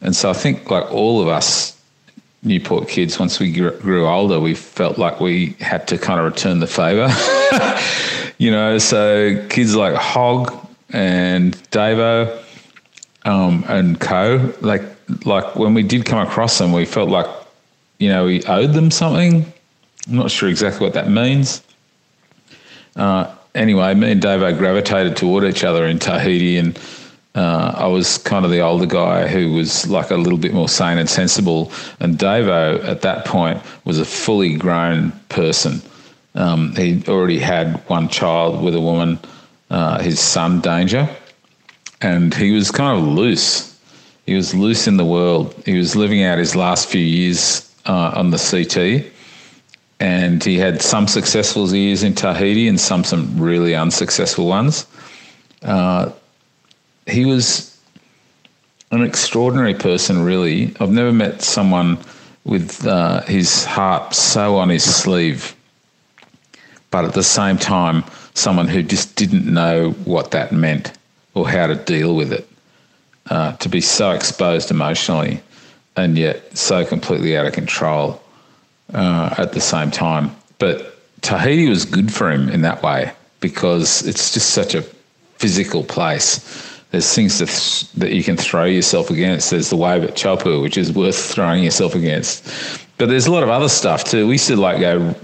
And 0.01 0.15
so 0.15 0.31
I 0.31 0.33
think, 0.33 0.71
like 0.71 0.91
all 0.93 1.23
of 1.23 1.29
us 1.29 1.77
Newport 2.43 2.89
kids, 2.89 3.19
once 3.19 3.41
we 3.41 3.51
grew 3.53 4.07
older, 4.07 4.39
we 4.41 4.55
felt 4.55 4.99
like 4.99 5.21
we 5.21 5.57
had 5.61 5.89
to 5.89 5.99
kind 5.99 6.21
of 6.21 6.27
return 6.27 6.61
the 6.61 6.67
favour. 6.67 7.09
you 8.39 8.51
know, 8.51 8.79
so 8.79 9.47
kids 9.49 9.75
like 9.75 9.95
Hog 9.95 10.55
and 10.91 11.55
Davo 11.71 12.43
um, 13.27 13.65
and 13.69 14.01
Co. 14.01 14.53
Like 14.61 14.83
like 15.27 15.57
when 15.57 15.75
we 15.75 15.83
did 15.83 16.07
come 16.07 16.27
across 16.27 16.57
them, 16.59 16.73
we 16.73 16.87
felt 16.87 17.11
like 17.11 17.27
you 17.99 18.09
know 18.09 18.25
we 18.25 18.43
owed 18.45 18.73
them 18.73 18.91
something. 18.91 19.45
I'm 20.09 20.17
not 20.17 20.31
sure 20.31 20.49
exactly 20.49 20.87
what 20.87 20.95
that 20.95 21.11
means. 21.11 21.63
Uh, 22.95 23.35
anyway, 23.55 23.93
me 23.95 24.13
and 24.13 24.23
Davo 24.23 24.57
gravitated 24.57 25.17
toward 25.17 25.45
each 25.45 25.65
other 25.65 25.85
in 25.87 25.99
Tahiti, 25.99 26.57
and 26.57 26.79
uh, 27.35 27.75
I 27.77 27.87
was 27.89 28.17
kind 28.19 28.45
of 28.45 28.51
the 28.51 28.61
older 28.61 28.87
guy 28.87 29.27
who 29.27 29.53
was 29.53 29.87
like 29.89 30.11
a 30.11 30.17
little 30.17 30.39
bit 30.39 30.55
more 30.55 30.69
sane 30.69 30.99
and 30.99 31.11
sensible. 31.11 31.73
And 32.01 32.17
Davo 32.17 32.83
at 32.85 33.03
that 33.03 33.27
point 33.27 33.61
was 33.85 33.99
a 33.99 34.05
fully 34.05 34.57
grown 34.57 35.13
person. 35.29 35.83
Um, 36.35 36.75
he 36.77 37.03
already 37.09 37.39
had 37.39 37.77
one 37.89 38.09
child 38.09 38.63
with 38.63 38.75
a 38.75 38.81
woman, 38.81 39.19
uh, 39.71 40.01
his 40.01 40.21
son 40.21 40.61
Danger, 40.61 41.09
and 42.07 42.33
he 42.33 42.53
was 42.53 42.71
kind 42.71 42.97
of 42.97 43.05
loose. 43.05 43.77
He 44.27 44.35
was 44.35 44.55
loose 44.55 44.87
in 44.87 44.97
the 44.97 45.05
world. 45.05 45.55
He 45.65 45.77
was 45.77 45.97
living 45.97 46.23
out 46.23 46.39
his 46.39 46.55
last 46.55 46.89
few 46.89 47.01
years 47.01 47.69
uh, 47.85 48.13
on 48.15 48.31
the 48.31 48.39
CT, 48.39 49.13
and 49.99 50.43
he 50.43 50.57
had 50.57 50.81
some 50.81 51.09
successful 51.09 51.69
years 51.75 52.05
in 52.05 52.15
Tahiti 52.15 52.69
and 52.69 52.79
some 52.79 53.03
some 53.03 53.41
really 53.41 53.75
unsuccessful 53.75 54.47
ones. 54.47 54.87
Uh, 55.63 56.13
he 57.07 57.25
was 57.25 57.77
an 58.93 59.03
extraordinary 59.03 59.75
person, 59.75 60.23
really. 60.23 60.75
I've 60.79 60.91
never 60.91 61.13
met 61.13 61.43
someone 61.43 61.99
with 62.45 62.87
uh, 62.87 63.23
his 63.23 63.65
heart 63.65 64.15
so 64.15 64.57
on 64.57 64.69
his 64.69 64.85
sleeve 64.85 65.57
but 66.93 67.05
at 67.05 67.15
the 67.15 67.23
same 67.23 67.59
time, 67.59 68.05
someone 68.33 68.69
who 68.69 68.83
just 68.83 69.17
didn't 69.17 69.53
know 69.53 69.91
what 70.05 70.31
that 70.31 70.53
meant 70.53 70.96
or 71.37 71.49
how 71.49 71.67
to 71.67 71.77
deal 71.77 72.17
with 72.17 72.33
it. 72.33 72.49
Uh, 73.29 73.53
to 73.57 73.69
be 73.69 73.81
so 73.81 74.13
exposed 74.13 74.71
emotionally 74.71 75.41
and 75.97 76.17
yet 76.17 76.57
so 76.57 76.85
completely 76.85 77.37
out 77.37 77.45
of 77.45 77.53
control 77.53 78.23
uh, 78.95 79.35
at 79.37 79.53
the 79.53 79.61
same 79.61 79.91
time. 79.91 80.35
But 80.59 80.97
Tahiti 81.23 81.69
was 81.69 81.85
good 81.85 82.13
for 82.13 82.31
him 82.31 82.49
in 82.49 82.63
that 82.63 82.83
way 82.83 83.13
because 83.41 84.07
it's 84.07 84.33
just 84.33 84.51
such 84.51 84.75
a 84.75 84.83
physical 85.39 85.83
place. 85.83 86.81
There's 86.93 87.13
things 87.13 87.41
that, 87.41 87.49
th- 87.49 87.91
that 87.95 88.13
you 88.13 88.23
can 88.23 88.37
throw 88.37 88.65
yourself 88.65 89.11
against. 89.11 89.51
There's 89.51 89.71
the 89.71 89.77
wave 89.77 90.05
at 90.05 90.15
Chopu, 90.15 90.63
which 90.63 90.79
is 90.79 90.93
worth 90.93 91.19
throwing 91.19 91.65
yourself 91.65 91.97
against. 91.97 92.49
But 92.97 93.09
there's 93.09 93.27
a 93.27 93.33
lot 93.33 93.43
of 93.43 93.49
other 93.49 93.69
stuff 93.69 94.05
too. 94.05 94.29
We 94.29 94.35
used 94.35 94.47
to 94.47 94.57
like 94.57 94.79
go 94.79 95.17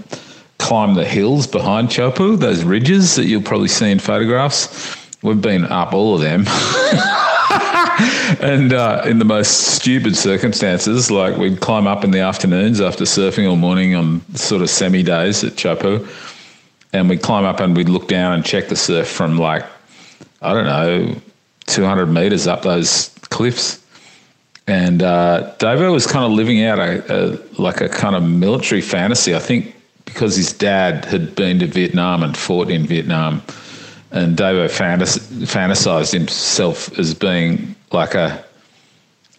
climb 0.57 0.95
the 0.95 1.05
hills 1.05 1.47
behind 1.47 1.87
Chopu, 1.87 2.37
those 2.37 2.65
ridges 2.65 3.15
that 3.15 3.25
you'll 3.25 3.41
probably 3.41 3.69
see 3.69 3.89
in 3.89 3.99
photographs. 3.99 5.02
We've 5.23 5.41
been 5.41 5.65
up 5.65 5.93
all 5.93 6.15
of 6.15 6.21
them. 6.21 6.41
and 8.41 8.73
uh, 8.73 9.03
in 9.05 9.19
the 9.19 9.25
most 9.25 9.75
stupid 9.75 10.17
circumstances, 10.17 11.09
like 11.09 11.37
we'd 11.37 11.61
climb 11.61 11.87
up 11.87 12.03
in 12.03 12.11
the 12.11 12.19
afternoons 12.19 12.81
after 12.81 13.05
surfing 13.05 13.49
all 13.49 13.55
morning 13.55 13.95
on 13.95 14.21
sort 14.35 14.61
of 14.61 14.69
semi 14.69 15.01
days 15.01 15.43
at 15.43 15.53
Chopu, 15.53 16.07
and 16.91 17.09
we'd 17.09 17.21
climb 17.21 17.45
up 17.45 17.61
and 17.61 17.75
we'd 17.75 17.89
look 17.89 18.07
down 18.09 18.33
and 18.33 18.45
check 18.45 18.67
the 18.67 18.75
surf 18.75 19.07
from 19.07 19.37
like, 19.37 19.65
I 20.41 20.53
don't 20.53 20.65
know, 20.65 21.15
200 21.67 22.07
meters 22.07 22.45
up 22.45 22.63
those 22.63 23.09
cliffs. 23.29 23.81
And 24.67 25.03
uh, 25.03 25.53
Davo 25.59 25.91
was 25.91 26.05
kind 26.05 26.25
of 26.25 26.31
living 26.31 26.63
out 26.63 26.79
a, 26.79 27.03
a 27.09 27.61
like 27.61 27.81
a 27.81 27.89
kind 27.89 28.15
of 28.15 28.23
military 28.23 28.81
fantasy. 28.81 29.35
I 29.35 29.39
think 29.39 29.75
because 30.05 30.35
his 30.35 30.53
dad 30.53 31.05
had 31.05 31.35
been 31.35 31.59
to 31.59 31.67
Vietnam 31.67 32.23
and 32.23 32.35
fought 32.35 32.69
in 32.69 32.85
Vietnam, 32.85 33.41
and 34.13 34.37
Davo 34.37 34.67
fantas- 34.67 35.19
fantasized 35.43 36.13
himself 36.13 36.97
as 36.97 37.13
being 37.13 37.75
like 37.91 38.13
a, 38.13 38.43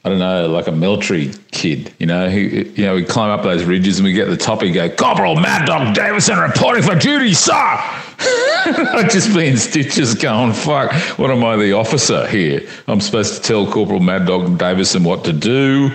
I 0.04 0.08
don't 0.08 0.18
know, 0.18 0.48
like 0.48 0.66
a 0.66 0.72
military 0.72 1.32
kid. 1.52 1.94
You 1.98 2.06
know, 2.06 2.28
he, 2.28 2.64
you 2.70 2.84
know, 2.84 2.96
we 2.96 3.04
climb 3.04 3.30
up 3.30 3.44
those 3.44 3.64
ridges 3.64 3.98
and 3.98 4.04
we 4.04 4.12
get 4.12 4.26
to 4.26 4.32
the 4.32 4.36
top 4.36 4.62
and 4.62 4.74
go, 4.74 4.90
Corporal 4.90 5.36
Mad 5.36 5.64
Dog 5.66 5.94
Davison 5.94 6.38
reporting 6.38 6.82
for 6.82 6.96
duty, 6.96 7.32
sir. 7.32 7.52
I'd 7.54 9.10
just 9.10 9.34
be 9.34 9.46
in 9.46 9.56
stitches 9.56 10.14
going, 10.14 10.52
fuck, 10.52 10.92
what 11.18 11.30
am 11.30 11.44
I, 11.44 11.56
the 11.56 11.72
officer 11.72 12.26
here? 12.26 12.68
I'm 12.88 13.00
supposed 13.00 13.36
to 13.36 13.42
tell 13.42 13.70
Corporal 13.70 14.00
Mad 14.00 14.26
Dog 14.26 14.58
Davison 14.58 15.04
what 15.04 15.24
to 15.24 15.32
do, 15.32 15.90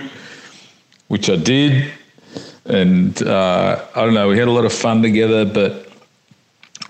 which 1.08 1.28
I 1.28 1.36
did 1.36 1.92
and 2.64 3.22
uh, 3.22 3.84
I 3.94 4.04
don't 4.04 4.14
know, 4.14 4.28
we 4.28 4.38
had 4.38 4.48
a 4.48 4.52
lot 4.52 4.64
of 4.64 4.72
fun 4.72 5.02
together, 5.02 5.44
but 5.44 5.89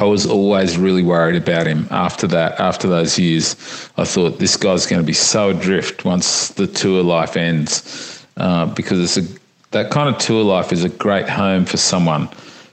I 0.01 0.05
was 0.05 0.25
always 0.25 0.79
really 0.79 1.03
worried 1.03 1.37
about 1.37 1.67
him 1.67 1.87
after 1.91 2.27
that, 2.29 2.59
after 2.59 2.89
those 2.89 3.19
years. 3.19 3.53
I 3.99 4.05
thought 4.05 4.39
this 4.39 4.57
guy's 4.57 4.87
going 4.87 5.03
to 5.03 5.07
be 5.07 5.13
so 5.13 5.51
adrift 5.51 6.07
once 6.07 6.49
the 6.49 6.67
tour 6.67 7.03
life 7.03 7.37
ends, 7.37 8.25
uh, 8.39 8.65
because 8.65 9.19
it's 9.19 9.29
a, 9.29 9.39
that 9.73 9.91
kind 9.91 10.09
of 10.09 10.19
tour 10.19 10.43
life 10.43 10.73
is 10.73 10.85
a 10.85 10.89
great 10.89 11.29
home 11.29 11.67
for 11.67 11.77
someone 11.77 12.31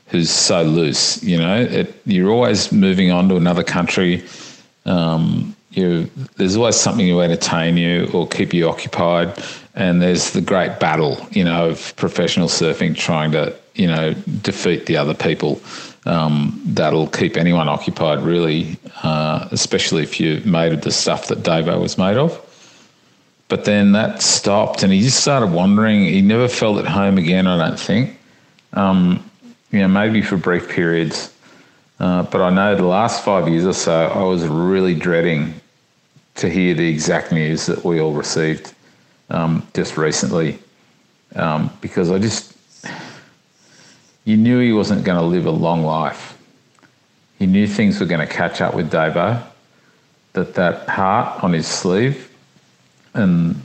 who's 0.08 0.30
so 0.30 0.64
loose. 0.64 1.22
You 1.22 1.38
know, 1.38 1.62
it, 1.62 1.94
you're 2.06 2.32
always 2.32 2.72
moving 2.72 3.12
on 3.12 3.28
to 3.28 3.36
another 3.36 3.64
country. 3.64 4.24
Um, 4.86 5.54
you, 5.72 6.10
there's 6.38 6.56
always 6.56 6.78
something 6.78 7.08
to 7.08 7.22
entertain 7.22 7.76
you 7.76 8.10
or 8.14 8.26
keep 8.26 8.54
you 8.54 8.70
occupied 8.70 9.38
and 9.78 10.02
there's 10.02 10.32
the 10.32 10.42
great 10.42 10.80
battle, 10.80 11.24
you 11.32 11.44
know, 11.44 11.70
of 11.70 11.96
professional 11.98 12.48
surfing 12.48 12.96
trying 12.96 13.32
to, 13.32 13.56
you 13.76 13.86
know, 13.86 14.14
defeat 14.42 14.88
the 14.88 14.98
other 14.98 15.14
people. 15.14 15.62
Um, 16.08 16.62
that'll 16.64 17.08
keep 17.08 17.36
anyone 17.36 17.68
occupied, 17.68 18.22
really, 18.22 18.78
uh, 19.04 19.48
especially 19.52 20.04
if 20.04 20.20
you're 20.20 20.40
made 20.42 20.72
of 20.72 20.82
the 20.82 20.92
stuff 20.92 21.28
that 21.28 21.40
Davo 21.40 21.82
was 21.82 21.98
made 21.98 22.16
of. 22.16 22.42
But 23.50 23.66
then 23.66 23.92
that 23.92 24.22
stopped, 24.22 24.84
and 24.84 24.92
he 24.92 25.02
just 25.02 25.20
started 25.20 25.52
wandering. 25.52 26.06
He 26.06 26.22
never 26.22 26.48
felt 26.48 26.80
at 26.80 26.88
home 26.88 27.18
again. 27.18 27.46
I 27.46 27.58
don't 27.58 27.80
think. 27.80 28.18
Um, 28.74 29.30
you 29.72 29.80
know, 29.80 29.88
maybe 29.90 30.22
for 30.22 30.38
brief 30.38 30.70
periods. 30.70 31.34
Uh, 32.00 32.24
but 32.24 32.42
I 32.42 32.52
know 32.52 32.76
the 32.76 32.86
last 32.86 33.26
five 33.26 33.50
years 33.50 33.66
or 33.66 33.74
so, 33.74 34.08
I 34.08 34.24
was 34.24 34.48
really 34.48 34.96
dreading 34.96 35.54
to 36.36 36.50
hear 36.50 36.74
the 36.74 36.88
exact 36.88 37.32
news 37.32 37.66
that 37.66 37.84
we 37.84 38.00
all 38.00 38.14
received 38.14 38.74
um, 39.30 39.68
just 39.74 39.98
recently 39.98 40.60
um, 41.36 41.70
because 41.82 42.12
I 42.12 42.20
just 42.20 42.57
you 44.28 44.36
knew 44.36 44.60
he 44.60 44.74
wasn't 44.74 45.06
going 45.06 45.18
to 45.18 45.26
live 45.26 45.46
a 45.46 45.52
long 45.52 45.84
life. 45.84 46.38
He 47.40 47.46
knew 47.46 47.66
things 47.66 48.02
were 48.02 48.06
going 48.06 48.20
to 48.20 48.32
catch 48.32 48.60
up 48.60 48.74
with 48.74 48.92
Davo. 48.92 49.42
That 50.34 50.54
that 50.56 50.90
heart 50.90 51.46
on 51.46 51.54
his 51.54 51.66
sleeve 51.66 52.30
and 53.14 53.62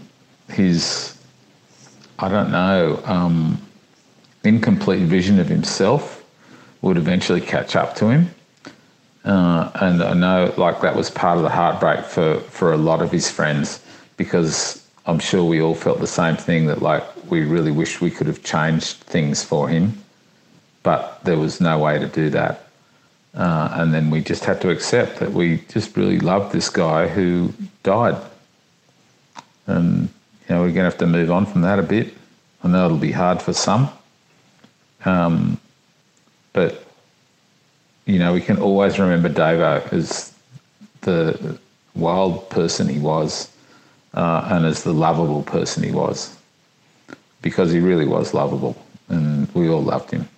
his 0.48 1.18
I 2.16 2.28
don't 2.28 2.52
know 2.52 3.02
um, 3.04 3.60
incomplete 4.44 5.02
vision 5.02 5.40
of 5.40 5.48
himself 5.48 6.24
would 6.80 6.96
eventually 6.96 7.40
catch 7.40 7.74
up 7.74 7.96
to 7.96 8.08
him. 8.08 8.32
Uh, 9.24 9.68
and 9.74 10.00
I 10.00 10.14
know 10.14 10.54
like 10.56 10.80
that 10.82 10.94
was 10.94 11.10
part 11.10 11.38
of 11.38 11.42
the 11.42 11.50
heartbreak 11.50 12.04
for, 12.04 12.38
for 12.38 12.72
a 12.72 12.76
lot 12.76 13.02
of 13.02 13.10
his 13.10 13.28
friends 13.28 13.84
because 14.16 14.86
I'm 15.06 15.18
sure 15.18 15.44
we 15.44 15.60
all 15.60 15.74
felt 15.74 15.98
the 15.98 16.06
same 16.06 16.36
thing 16.36 16.66
that 16.66 16.82
like 16.82 17.02
we 17.28 17.44
really 17.44 17.72
wish 17.72 18.00
we 18.00 18.12
could 18.12 18.28
have 18.28 18.44
changed 18.44 18.98
things 18.98 19.42
for 19.42 19.68
him, 19.68 20.01
but 20.82 21.22
there 21.24 21.38
was 21.38 21.60
no 21.60 21.78
way 21.78 21.98
to 21.98 22.06
do 22.06 22.30
that. 22.30 22.66
Uh, 23.34 23.68
and 23.72 23.94
then 23.94 24.10
we 24.10 24.20
just 24.20 24.44
had 24.44 24.60
to 24.60 24.70
accept 24.70 25.18
that 25.20 25.32
we 25.32 25.58
just 25.68 25.96
really 25.96 26.18
loved 26.18 26.52
this 26.52 26.68
guy 26.68 27.08
who 27.08 27.52
died. 27.82 28.20
And, 29.66 30.08
you 30.48 30.54
know, 30.54 30.60
we're 30.60 30.72
going 30.72 30.74
to 30.74 30.82
have 30.84 30.98
to 30.98 31.06
move 31.06 31.30
on 31.30 31.46
from 31.46 31.62
that 31.62 31.78
a 31.78 31.82
bit. 31.82 32.14
I 32.62 32.68
know 32.68 32.84
it'll 32.84 32.98
be 32.98 33.12
hard 33.12 33.40
for 33.40 33.52
some. 33.52 33.88
Um, 35.04 35.58
but, 36.52 36.84
you 38.04 38.18
know, 38.18 38.34
we 38.34 38.40
can 38.40 38.58
always 38.58 38.98
remember 38.98 39.28
Davo 39.28 39.90
as 39.92 40.32
the 41.00 41.58
wild 41.94 42.48
person 42.50 42.88
he 42.88 42.98
was 42.98 43.50
uh, 44.14 44.48
and 44.50 44.66
as 44.66 44.82
the 44.82 44.92
lovable 44.92 45.42
person 45.42 45.82
he 45.82 45.90
was, 45.90 46.36
because 47.40 47.72
he 47.72 47.80
really 47.80 48.06
was 48.06 48.34
lovable, 48.34 48.76
and 49.08 49.52
we 49.54 49.68
all 49.68 49.82
loved 49.82 50.10
him. 50.10 50.28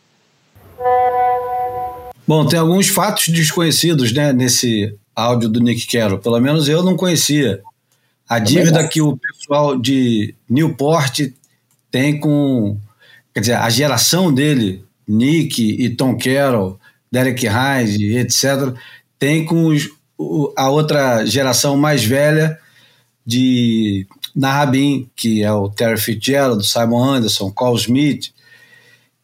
Bom, 2.27 2.47
tem 2.47 2.59
alguns 2.59 2.89
fatos 2.89 3.29
desconhecidos 3.29 4.13
né, 4.13 4.33
nesse 4.33 4.95
áudio 5.15 5.49
do 5.49 5.61
Nick 5.61 5.87
Carroll. 5.87 6.19
Pelo 6.19 6.41
menos 6.41 6.69
eu 6.69 6.83
não 6.83 6.97
conhecia. 6.97 7.61
A 8.29 8.39
dívida 8.39 8.87
que 8.89 9.03
o 9.03 9.17
pessoal 9.17 9.79
de 9.79 10.35
Newport 10.49 11.21
tem 11.91 12.19
com. 12.19 12.79
Quer 13.35 13.41
dizer, 13.41 13.57
a 13.57 13.69
geração 13.69 14.33
dele, 14.33 14.83
Nick 15.07 15.63
e 15.63 15.91
Tom 15.91 16.17
Carroll, 16.17 16.79
Derek 17.13 17.47
Hines, 17.47 18.01
etc., 18.01 18.75
tem 19.19 19.45
com 19.45 19.67
os, 19.67 19.91
a 20.57 20.71
outra 20.71 21.25
geração 21.27 21.77
mais 21.77 22.05
velha 22.05 22.59
de 23.27 24.07
Narrabin, 24.35 25.09
que 25.15 25.43
é 25.43 25.53
o 25.53 25.69
Terry 25.69 26.01
Fitzgerald, 26.01 26.67
Simon 26.67 27.03
Anderson, 27.03 27.51
Carl 27.51 27.77
Smith, 27.77 28.33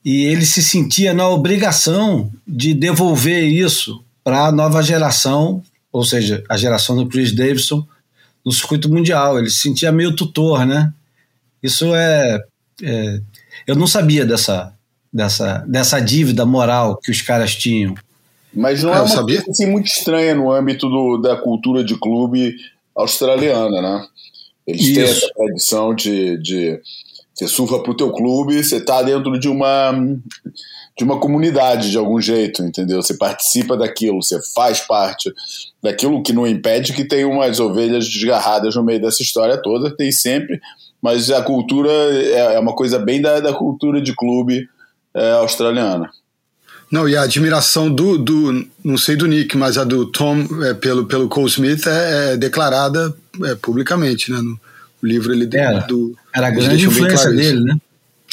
e 0.04 0.24
ele 0.24 0.46
se 0.46 0.62
sentia 0.62 1.12
na 1.12 1.28
obrigação 1.28 2.30
de 2.46 2.72
devolver 2.72 3.44
isso 3.44 4.02
para 4.24 4.46
a 4.46 4.52
nova 4.52 4.82
geração, 4.82 5.62
ou 5.92 6.04
seja, 6.04 6.42
a 6.48 6.56
geração 6.56 6.96
do 6.96 7.06
Chris 7.06 7.34
Davidson 7.34 7.86
no 8.44 8.52
circuito 8.52 8.90
mundial. 8.90 9.38
Ele 9.38 9.50
se 9.50 9.58
sentia 9.58 9.92
meio 9.92 10.14
tutor, 10.14 10.64
né? 10.64 10.92
Isso 11.62 11.94
é, 11.94 12.40
é 12.82 13.20
eu 13.66 13.76
não 13.76 13.86
sabia 13.86 14.24
dessa, 14.24 14.72
dessa, 15.12 15.58
dessa 15.68 16.00
dívida 16.00 16.46
moral 16.46 16.96
que 16.96 17.10
os 17.10 17.20
caras 17.20 17.54
tinham. 17.54 17.94
Mas 18.52 18.82
não 18.82 18.92
ah, 18.92 18.96
é 18.96 19.00
uma 19.00 19.08
sabia? 19.08 19.36
coisa 19.36 19.50
assim, 19.50 19.70
muito 19.70 19.86
estranha 19.86 20.34
no 20.34 20.50
âmbito 20.50 20.88
do, 20.88 21.18
da 21.18 21.36
cultura 21.36 21.84
de 21.84 21.94
clube 21.96 22.56
australiana, 22.96 23.80
né? 23.80 24.06
Eles 24.66 24.82
Isso. 24.82 24.94
têm 24.94 25.04
essa 25.04 25.28
tradição 25.34 25.94
de, 25.94 26.38
de 26.38 26.80
você 27.40 27.48
surfa 27.48 27.78
para 27.78 27.92
o 27.92 27.96
teu 27.96 28.12
clube, 28.12 28.62
você 28.62 28.76
está 28.76 29.02
dentro 29.02 29.38
de 29.38 29.48
uma 29.48 29.92
de 30.98 31.04
uma 31.04 31.18
comunidade 31.18 31.90
de 31.90 31.96
algum 31.96 32.20
jeito, 32.20 32.62
entendeu? 32.62 33.00
Você 33.00 33.14
participa 33.14 33.74
daquilo, 33.74 34.22
você 34.22 34.38
faz 34.54 34.80
parte 34.80 35.32
daquilo 35.82 36.22
que 36.22 36.32
não 36.32 36.46
impede 36.46 36.92
que 36.92 37.06
tenha 37.06 37.26
umas 37.26 37.58
ovelhas 37.58 38.06
desgarradas 38.06 38.74
no 38.74 38.84
meio 38.84 39.00
dessa 39.00 39.22
história 39.22 39.56
toda, 39.56 39.96
tem 39.96 40.12
sempre, 40.12 40.60
mas 41.00 41.30
a 41.30 41.40
cultura 41.40 41.90
é, 41.90 42.56
é 42.56 42.58
uma 42.58 42.74
coisa 42.74 42.98
bem 42.98 43.22
da, 43.22 43.40
da 43.40 43.54
cultura 43.54 44.02
de 44.02 44.14
clube 44.14 44.68
é, 45.14 45.32
australiana. 45.32 46.10
Não, 46.90 47.08
e 47.08 47.16
a 47.16 47.22
admiração 47.22 47.90
do, 47.90 48.18
do, 48.18 48.66
não 48.84 48.98
sei 48.98 49.16
do 49.16 49.26
Nick, 49.26 49.56
mas 49.56 49.78
a 49.78 49.84
do 49.84 50.04
Tom 50.04 50.44
é, 50.64 50.74
pelo, 50.74 51.06
pelo 51.06 51.28
Cole 51.28 51.46
Smith 51.46 51.86
é, 51.86 52.32
é 52.32 52.36
declarada 52.36 53.14
é, 53.44 53.54
publicamente, 53.54 54.30
né? 54.30 54.38
No, 54.42 54.60
o 55.02 55.06
livro 55.06 55.32
ele 55.32 55.48
era, 55.52 55.80
do, 55.80 56.16
era 56.34 56.48
a 56.48 56.50
grande 56.50 56.86
influência 56.86 57.30
dele, 57.30 57.60
né? 57.60 57.76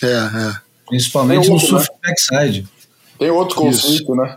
É, 0.03 0.07
é. 0.07 0.55
Principalmente 0.88 1.50
outro, 1.50 1.53
no 1.53 1.59
surf 1.59 1.89
né? 1.89 1.97
backside. 2.03 2.67
Tem 3.17 3.29
outro 3.29 3.55
conflito, 3.55 4.15
né? 4.15 4.36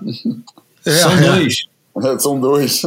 É, 0.86 0.90
São 0.92 1.12
é. 1.18 1.20
dois. 1.20 1.66
São 2.18 2.40
dois. 2.40 2.82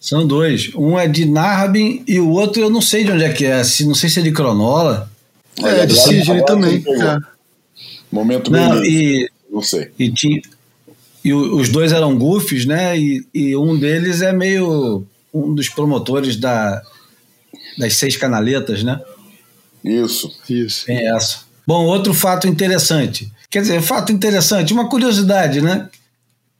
São 0.00 0.26
dois. 0.26 0.70
Um 0.74 0.98
é 0.98 1.06
de 1.06 1.26
Narrabin 1.26 2.02
e 2.06 2.18
o 2.18 2.30
outro 2.30 2.62
eu 2.62 2.70
não 2.70 2.80
sei 2.80 3.04
de 3.04 3.12
onde 3.12 3.24
é 3.24 3.32
que 3.32 3.44
é. 3.44 3.62
Se, 3.62 3.84
não 3.84 3.94
sei 3.94 4.08
se 4.08 4.20
é 4.20 4.22
de 4.22 4.32
Cronola. 4.32 5.10
É, 5.62 5.80
é 5.80 5.86
de 5.86 5.94
Sidney 5.94 6.44
também. 6.44 6.82
É. 6.86 7.18
Momento. 8.10 8.50
Não, 8.50 8.82
e, 8.84 9.28
não 9.50 9.60
sei. 9.60 9.90
E, 9.98 10.10
tinha, 10.10 10.40
e 11.24 11.34
os 11.34 11.68
dois 11.68 11.92
eram 11.92 12.16
goofs, 12.16 12.64
né? 12.64 12.98
E, 12.98 13.26
e 13.34 13.56
um 13.56 13.78
deles 13.78 14.22
é 14.22 14.32
meio 14.32 15.04
um 15.32 15.54
dos 15.54 15.68
promotores 15.68 16.36
da, 16.36 16.82
das 17.78 17.94
seis 17.96 18.16
canaletas, 18.16 18.82
né? 18.82 19.00
Isso. 19.84 20.30
Isso. 20.48 20.86
Tem 20.86 21.08
essa. 21.08 21.38
Bom, 21.66 21.84
outro 21.86 22.12
fato 22.12 22.46
interessante. 22.46 23.30
Quer 23.50 23.62
dizer, 23.62 23.82
fato 23.82 24.12
interessante, 24.12 24.72
uma 24.72 24.88
curiosidade, 24.88 25.60
né? 25.60 25.88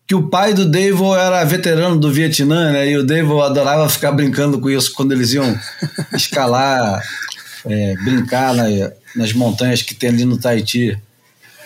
Que 0.07 0.14
o 0.14 0.28
pai 0.28 0.52
do 0.52 0.66
Dave 0.66 1.02
era 1.16 1.45
veterano 1.45 1.97
do 1.97 2.12
Vietnã, 2.12 2.73
né? 2.73 2.90
E 2.90 2.97
o 2.97 3.04
Dave 3.04 3.30
adorava 3.40 3.88
ficar 3.88 4.12
brincando 4.12 4.59
com 4.59 4.69
isso 4.69 4.93
quando 4.93 5.13
eles 5.13 5.32
iam 5.32 5.58
escalar, 6.13 7.02
é, 7.65 7.95
brincar 8.02 8.54
na, 8.54 8.65
nas 9.15 9.32
montanhas 9.32 9.82
que 9.82 9.95
tem 9.95 10.10
ali 10.10 10.25
no 10.25 10.36
Tahiti. 10.36 10.99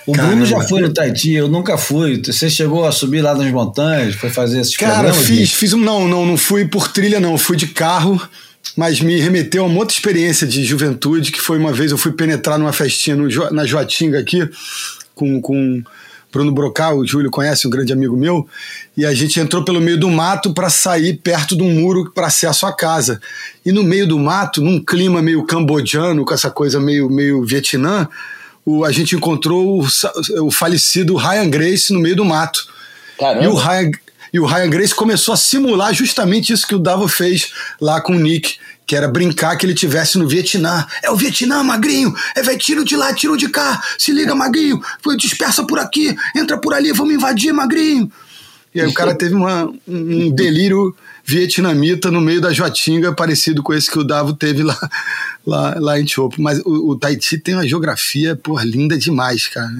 O 0.07 0.13
Caramba. 0.13 0.33
Bruno 0.33 0.47
já 0.47 0.61
foi 0.61 0.83
no 0.83 0.93
Tahiti, 0.93 1.33
eu 1.33 1.49
nunca 1.49 1.79
fui. 1.79 2.21
Você 2.23 2.51
chegou 2.51 2.85
a 2.85 2.93
subir 2.93 3.23
lá 3.23 3.35
nas 3.35 3.51
montanhas, 3.51 4.15
foi 4.15 4.29
fazer 4.29 4.61
esses 4.61 4.77
Cara, 4.77 5.15
fiz, 5.15 5.53
fiz 5.53 5.73
um. 5.73 5.81
Não, 5.81 6.07
não, 6.07 6.27
não 6.27 6.37
fui 6.37 6.67
por 6.67 6.89
trilha, 6.89 7.19
não. 7.19 7.39
Fui 7.39 7.57
de 7.57 7.69
carro 7.69 8.21
mas 8.77 9.01
me 9.01 9.21
remeteu 9.21 9.65
a 9.65 9.67
uma 9.67 9.79
outra 9.79 9.95
experiência 9.95 10.47
de 10.47 10.65
juventude, 10.65 11.31
que 11.31 11.41
foi 11.41 11.59
uma 11.59 11.73
vez 11.73 11.91
eu 11.91 11.99
fui 11.99 12.13
penetrar 12.13 12.59
numa 12.59 12.73
festinha 12.73 13.17
no, 13.17 13.29
na 13.51 13.65
Joatinga 13.65 14.19
aqui, 14.19 14.49
com, 15.15 15.41
com 15.41 15.83
Bruno 16.35 16.51
Brocal, 16.51 16.99
o 16.99 17.07
Júlio 17.07 17.31
conhece, 17.31 17.65
um 17.67 17.71
grande 17.71 17.93
amigo 17.93 18.17
meu, 18.17 18.49
e 18.97 19.07
a 19.07 19.15
gente 19.15 19.39
entrou 19.39 19.65
pelo 19.65 19.81
meio 19.81 19.99
do 19.99 20.11
mato 20.11 20.53
para 20.53 20.69
sair 20.69 21.15
perto 21.15 21.57
de 21.57 21.63
um 21.63 21.73
muro 21.73 22.11
para 22.13 22.27
acesso 22.27 22.67
à 22.67 22.73
casa. 22.73 23.21
E 23.65 23.71
no 23.71 23.85
meio 23.85 24.05
do 24.05 24.19
mato, 24.19 24.61
num 24.61 24.85
clima 24.85 25.23
meio 25.23 25.45
cambodiano, 25.45 26.25
com 26.25 26.35
essa 26.35 26.51
coisa 26.51 26.81
meio, 26.81 27.09
meio 27.09 27.45
Vietnã, 27.45 28.09
o, 28.67 28.85
a 28.85 28.91
gente 28.91 29.15
encontrou 29.15 29.81
o, 29.81 29.87
o 30.47 30.51
falecido 30.51 31.15
Ryan 31.15 31.49
Grace 31.49 31.93
no 31.93 32.01
meio 32.01 32.17
do 32.17 32.25
mato. 32.25 32.67
Caramba. 33.17 33.45
E 33.45 33.47
o 33.47 33.55
Ryan, 33.55 33.91
e 34.35 34.41
o 34.41 34.45
Ryan 34.45 34.69
Grace 34.69 34.93
começou 34.93 35.33
a 35.33 35.37
simular 35.37 35.95
justamente 35.95 36.53
isso 36.53 36.67
que 36.67 36.75
o 36.75 36.79
Davo 36.81 37.07
fez 37.07 37.53
lá 37.81 38.01
com 38.01 38.17
o 38.17 38.19
Nick, 38.19 38.57
que 38.85 38.97
era 38.97 39.07
brincar 39.07 39.57
que 39.57 39.65
ele 39.65 39.75
tivesse 39.75 40.19
no 40.19 40.27
Vietnã. 40.27 40.85
É 41.05 41.09
o 41.09 41.15
Vietnã, 41.15 41.63
magrinho. 41.63 42.13
É, 42.35 42.43
velho, 42.43 42.59
tiro 42.59 42.85
de 42.85 42.97
lá, 42.97 43.15
tiro 43.15 43.37
de 43.37 43.49
cá. 43.49 43.81
Se 43.97 44.11
liga, 44.11 44.35
magrinho. 44.35 44.83
Dispersa 45.17 45.65
por 45.65 45.79
aqui, 45.79 46.17
entra 46.35 46.59
por 46.59 46.75
ali, 46.75 46.91
vamos 46.91 47.15
invadir, 47.15 47.53
magrinho. 47.53 48.11
E 48.75 48.81
aí 48.81 48.89
o 48.89 48.93
cara 48.93 49.15
teve 49.15 49.37
uma, 49.37 49.73
um 49.87 50.29
delírio 50.31 50.93
vietnamita 51.25 52.11
no 52.11 52.21
meio 52.21 52.41
da 52.41 52.53
Joatinga, 52.53 53.15
parecido 53.15 53.63
com 53.63 53.73
esse 53.73 53.89
que 53.89 54.01
o 54.01 54.05
Davo 54.05 54.35
teve 54.35 54.65
lá, 54.65 54.91
lá, 55.47 55.77
lá 55.79 56.01
em 56.01 56.09
Chopo. 56.09 56.43
Mas 56.43 56.59
o, 56.65 56.91
o 56.91 56.99
Tahiti 56.99 57.39
tem 57.39 57.55
uma 57.55 57.69
geografia, 57.69 58.35
pô, 58.35 58.59
linda 58.59 58.99
demais, 58.99 59.47
cara. 59.47 59.71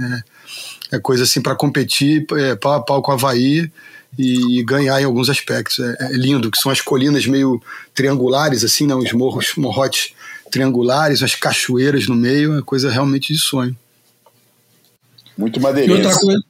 É, 0.93 0.97
é 0.97 0.99
coisa 1.01 1.25
assim 1.25 1.43
para 1.43 1.57
competir 1.57 2.25
é, 2.37 2.55
pau 2.55 2.75
a 2.75 2.81
pau 2.81 3.03
com 3.03 3.11
o 3.11 3.15
Havaí 3.15 3.69
e, 4.19 4.63
ganhar 4.63 5.01
em 5.01 5.05
alguns 5.05 5.29
aspectos. 5.29 5.79
É, 5.79 5.97
é, 6.01 6.13
lindo, 6.13 6.51
que 6.51 6.59
são 6.59 6.71
as 6.71 6.81
colinas 6.81 7.27
meio 7.27 7.61
triangulares, 7.95 8.65
assim, 8.65 8.87
né? 8.87 8.95
os 8.95 9.13
morros, 9.13 9.53
morrotes 9.57 10.13
triangulares, 10.51 11.23
as 11.23 11.35
cachoeiras 11.35 12.07
no 12.07 12.15
meio, 12.15 12.59
é 12.59 12.63
coisa 12.63 12.91
realmente 12.91 13.33
de 13.33 13.39
sonho. 13.39 13.77
Muito 15.37 15.61
madeirense. 15.61 16.01
E 16.01 16.05
outra 16.05 16.21
coisa, 16.21 16.45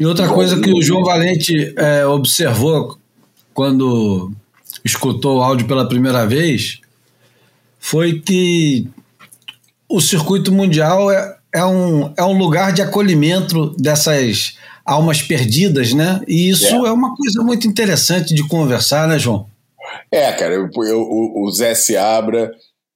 e 0.00 0.06
outra 0.06 0.28
coisa 0.28 0.60
que 0.60 0.72
o 0.72 0.82
João 0.82 1.04
Valente 1.04 1.74
é, 1.76 2.06
observou 2.06 2.98
quando 3.54 4.32
escutou 4.84 5.38
o 5.38 5.42
áudio 5.42 5.66
pela 5.66 5.88
primeira 5.88 6.26
vez 6.26 6.80
foi 7.78 8.20
que 8.20 8.88
o 9.88 10.00
circuito 10.00 10.52
mundial 10.52 11.10
é, 11.10 11.36
é, 11.52 11.64
um, 11.64 12.12
é 12.16 12.22
um 12.22 12.36
lugar 12.36 12.72
de 12.72 12.82
acolhimento 12.82 13.74
dessas 13.78 14.56
almas 14.88 15.20
perdidas, 15.20 15.92
né? 15.92 16.20
E 16.26 16.48
isso 16.48 16.86
é. 16.86 16.88
é, 16.88 16.92
uma 16.92 17.14
coisa 17.14 17.42
muito 17.42 17.66
interessante 17.68 18.34
de 18.34 18.48
conversar, 18.48 19.06
né, 19.06 19.18
João? 19.18 19.46
É, 20.10 20.32
cara, 20.32 20.54
eu, 20.54 20.70
eu, 20.82 21.06
o 21.36 21.50
Zé 21.50 21.74
Seabra, 21.74 22.50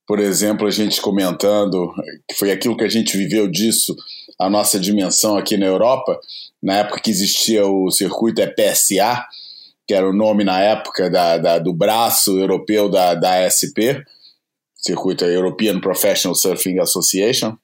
por 0.07 0.19
exemplo, 0.19 0.67
a 0.67 0.71
gente 0.71 1.03
comentando, 1.03 1.93
que 2.27 2.35
foi 2.35 2.51
aquilo 2.51 2.77
que 2.79 2.85
a 2.85 2.89
gente 2.89 3.15
viveu 3.15 3.47
disso, 3.47 3.95
a 4.39 4.49
nossa 4.49 4.81
dimensão 4.81 5.37
aqui 5.37 5.59
na 5.59 5.67
Europa, 5.67 6.19
na 6.63 6.79
época 6.79 7.01
que 7.01 7.11
existia 7.11 7.67
o 7.67 7.91
circuito 7.91 8.41
EPSA, 8.41 9.27
que 9.87 9.93
era 9.93 10.09
o 10.09 10.15
nome 10.15 10.45
na 10.45 10.61
época 10.61 11.11
da, 11.11 11.37
da 11.37 11.59
do 11.59 11.75
braço 11.75 12.39
europeu 12.39 12.89
da, 12.89 13.15
da 13.15 13.45
ASP, 13.47 14.03
Circuito 14.75 15.27
European 15.27 15.79
Professional 15.79 16.35
Surfing 16.35 16.79
Association, 16.79 17.57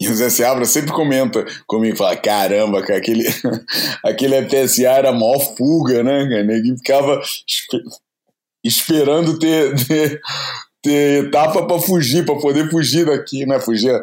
e 0.00 0.08
o 0.08 0.14
Zé 0.14 0.30
Seabra 0.30 0.64
sempre 0.64 0.92
comenta 0.92 1.44
comigo, 1.66 1.96
fala, 1.96 2.16
caramba, 2.16 2.82
cara, 2.82 2.98
aquele, 2.98 3.24
aquele 4.04 4.36
EPSA 4.36 4.88
era 4.88 5.10
a 5.10 5.12
maior 5.12 5.38
fuga, 5.56 6.02
né, 6.02 6.28
cara? 6.28 6.76
Ficava 6.76 7.20
esperando 8.64 9.38
ter, 9.38 9.74
ter, 9.86 10.20
ter 10.82 11.24
etapa 11.24 11.66
para 11.66 11.80
fugir, 11.80 12.24
para 12.24 12.38
poder 12.38 12.70
fugir 12.70 13.06
daqui, 13.06 13.46
né? 13.46 13.60
Fugir. 13.60 14.00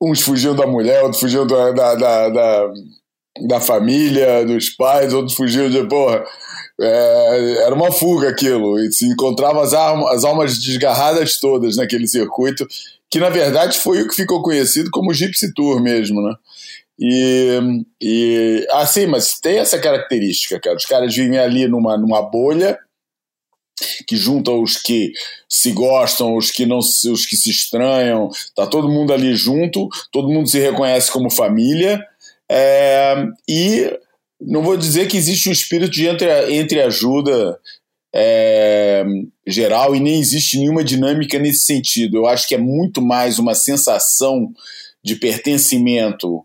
Uns 0.00 0.20
fugiam 0.20 0.54
da 0.54 0.66
mulher, 0.66 1.02
outros 1.02 1.20
fugiam 1.20 1.46
da, 1.46 1.70
da, 1.70 1.94
da, 1.94 2.28
da, 2.28 2.72
da 3.46 3.60
família, 3.60 4.44
dos 4.44 4.70
pais, 4.70 5.14
outros 5.14 5.36
fugiam 5.36 5.70
de, 5.70 5.82
porra, 5.88 6.24
é, 6.80 7.64
era 7.64 7.74
uma 7.74 7.92
fuga 7.92 8.28
aquilo, 8.28 8.78
e 8.78 8.92
se 8.92 9.06
encontrava 9.06 9.62
as, 9.62 9.72
as 9.72 10.24
almas 10.24 10.58
desgarradas 10.58 11.38
todas 11.38 11.76
naquele 11.76 12.06
circuito, 12.06 12.66
que 13.14 13.20
na 13.20 13.30
verdade 13.30 13.78
foi 13.78 14.02
o 14.02 14.08
que 14.08 14.16
ficou 14.16 14.42
conhecido 14.42 14.90
como 14.90 15.14
Gypsy 15.14 15.54
Tour 15.54 15.80
mesmo, 15.80 16.20
né? 16.20 16.34
E, 16.98 17.84
e 18.02 18.66
assim, 18.72 19.06
mas 19.06 19.38
tem 19.38 19.58
essa 19.58 19.78
característica, 19.78 20.58
cara. 20.58 20.76
Os 20.76 20.84
caras 20.84 21.14
vivem 21.14 21.38
ali 21.38 21.68
numa, 21.68 21.96
numa 21.96 22.20
bolha 22.22 22.76
que 24.08 24.16
junta 24.16 24.50
os 24.50 24.78
que 24.78 25.12
se 25.48 25.70
gostam, 25.70 26.36
os 26.36 26.50
que 26.50 26.66
não 26.66 26.78
os 26.78 27.24
que 27.24 27.36
se 27.36 27.50
estranham, 27.50 28.30
tá 28.52 28.66
todo 28.66 28.88
mundo 28.88 29.12
ali 29.12 29.36
junto, 29.36 29.88
todo 30.10 30.28
mundo 30.28 30.48
se 30.48 30.58
reconhece 30.58 31.08
como 31.12 31.30
família, 31.30 32.04
é, 32.50 33.14
e 33.48 33.96
não 34.40 34.60
vou 34.60 34.76
dizer 34.76 35.06
que 35.06 35.16
existe 35.16 35.48
um 35.48 35.52
espírito 35.52 35.92
de 35.92 36.08
entre, 36.08 36.52
entre 36.52 36.82
ajuda 36.82 37.60
é, 38.14 39.04
geral 39.44 39.96
e 39.96 40.00
nem 40.00 40.20
existe 40.20 40.58
nenhuma 40.58 40.84
dinâmica 40.84 41.38
nesse 41.38 41.64
sentido. 41.64 42.18
Eu 42.18 42.26
acho 42.26 42.46
que 42.46 42.54
é 42.54 42.58
muito 42.58 43.02
mais 43.02 43.38
uma 43.38 43.54
sensação 43.54 44.52
de 45.02 45.16
pertencimento 45.16 46.44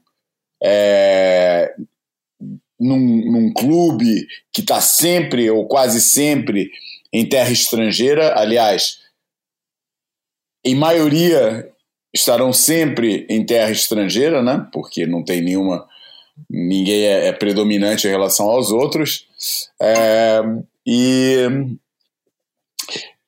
é, 0.61 1.73
num, 2.79 2.97
num 2.97 3.53
clube 3.53 4.27
que 4.51 4.61
está 4.61 4.81
sempre 4.81 5.49
ou 5.49 5.67
quase 5.67 6.01
sempre 6.01 6.71
em 7.13 7.27
terra 7.27 7.51
estrangeira. 7.51 8.37
Aliás, 8.37 8.99
em 10.65 10.75
maioria 10.75 11.71
estarão 12.11 12.51
sempre 12.51 13.27
em 13.29 13.45
terra 13.45 13.71
estrangeira, 13.71 14.41
né? 14.41 14.67
Porque 14.73 15.05
não 15.05 15.23
tem 15.23 15.41
nenhuma 15.41 15.87
ninguém 16.49 17.05
é, 17.05 17.27
é, 17.27 17.31
predominante 17.31 18.07
em 18.07 18.09
relação 18.09 18.49
aos 18.49 18.71
outros. 18.71 19.27
É, 19.81 20.41
e 20.91 21.47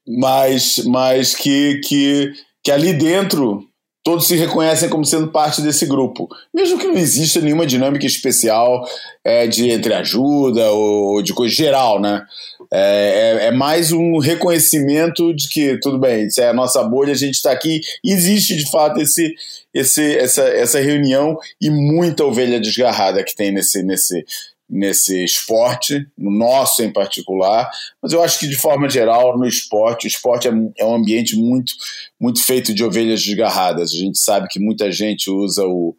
mas, 0.08 0.84
mas 0.86 1.36
que, 1.36 1.80
que, 1.86 2.34
que 2.64 2.72
ali 2.72 2.92
dentro 2.92 3.64
todos 4.04 4.28
se 4.28 4.36
reconhecem 4.36 4.90
como 4.90 5.06
sendo 5.06 5.28
parte 5.28 5.62
desse 5.62 5.86
grupo, 5.86 6.28
mesmo 6.52 6.80
que 6.80 6.88
não 6.88 6.98
exista 6.98 7.40
nenhuma 7.40 7.68
dinâmica 7.68 8.04
especial 8.04 8.84
é, 9.24 9.46
de 9.46 9.70
entreajuda 9.70 10.72
ou 10.72 11.22
de 11.22 11.34
coisa 11.36 11.54
geral, 11.54 12.02
né? 12.02 12.26
É, 12.74 13.44
é, 13.44 13.46
é, 13.48 13.52
mais 13.52 13.92
um 13.92 14.18
reconhecimento 14.18 15.32
de 15.36 15.48
que 15.50 15.78
tudo 15.80 16.00
bem, 16.00 16.30
se 16.32 16.42
é 16.42 16.50
a 16.50 16.54
nossa 16.54 16.82
bolha, 16.84 17.12
a 17.12 17.18
gente 17.18 17.36
está 17.36 17.52
aqui. 17.52 17.80
Existe 18.04 18.56
de 18.56 18.72
fato 18.72 19.00
esse, 19.00 19.36
esse, 19.72 20.18
essa, 20.18 20.44
essa 20.44 20.80
reunião 20.80 21.38
e 21.62 21.70
muita 21.70 22.26
ovelha 22.26 22.60
desgarrada 22.60 23.24
que 23.24 23.36
tem 23.36 23.52
nesse, 23.52 23.84
nesse, 23.84 24.26
nesse 24.72 25.22
esporte, 25.26 26.08
no 26.18 26.32
nosso 26.32 26.82
em 26.82 26.94
particular, 26.94 27.70
mas 28.02 28.14
eu 28.14 28.24
acho 28.24 28.40
que 28.40 28.48
de 28.48 28.56
forma 28.56 28.90
geral 28.90 29.38
no 29.38 29.46
esporte, 29.46 30.06
o 30.06 30.08
esporte 30.08 30.48
é, 30.48 30.52
é 30.78 30.86
um 30.86 30.96
ambiente 30.96 31.36
muito, 31.36 31.74
muito 32.18 32.42
feito 32.42 32.74
de 32.74 32.82
ovelhas 32.82 33.22
desgarradas. 33.22 33.92
A 33.92 33.98
gente 33.98 34.18
sabe 34.18 34.48
que 34.48 34.62
muita 34.62 34.90
gente 34.90 35.30
usa 35.30 35.66
o, 35.66 35.94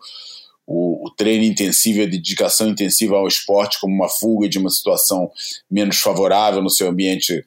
o, 0.66 1.06
o, 1.06 1.10
treino 1.10 1.44
intensivo 1.44 2.02
a 2.02 2.06
dedicação 2.06 2.66
intensiva 2.68 3.14
ao 3.14 3.28
esporte 3.28 3.78
como 3.78 3.94
uma 3.94 4.08
fuga 4.08 4.48
de 4.48 4.58
uma 4.58 4.70
situação 4.70 5.30
menos 5.70 5.98
favorável 5.98 6.62
no 6.62 6.70
seu 6.70 6.88
ambiente 6.88 7.44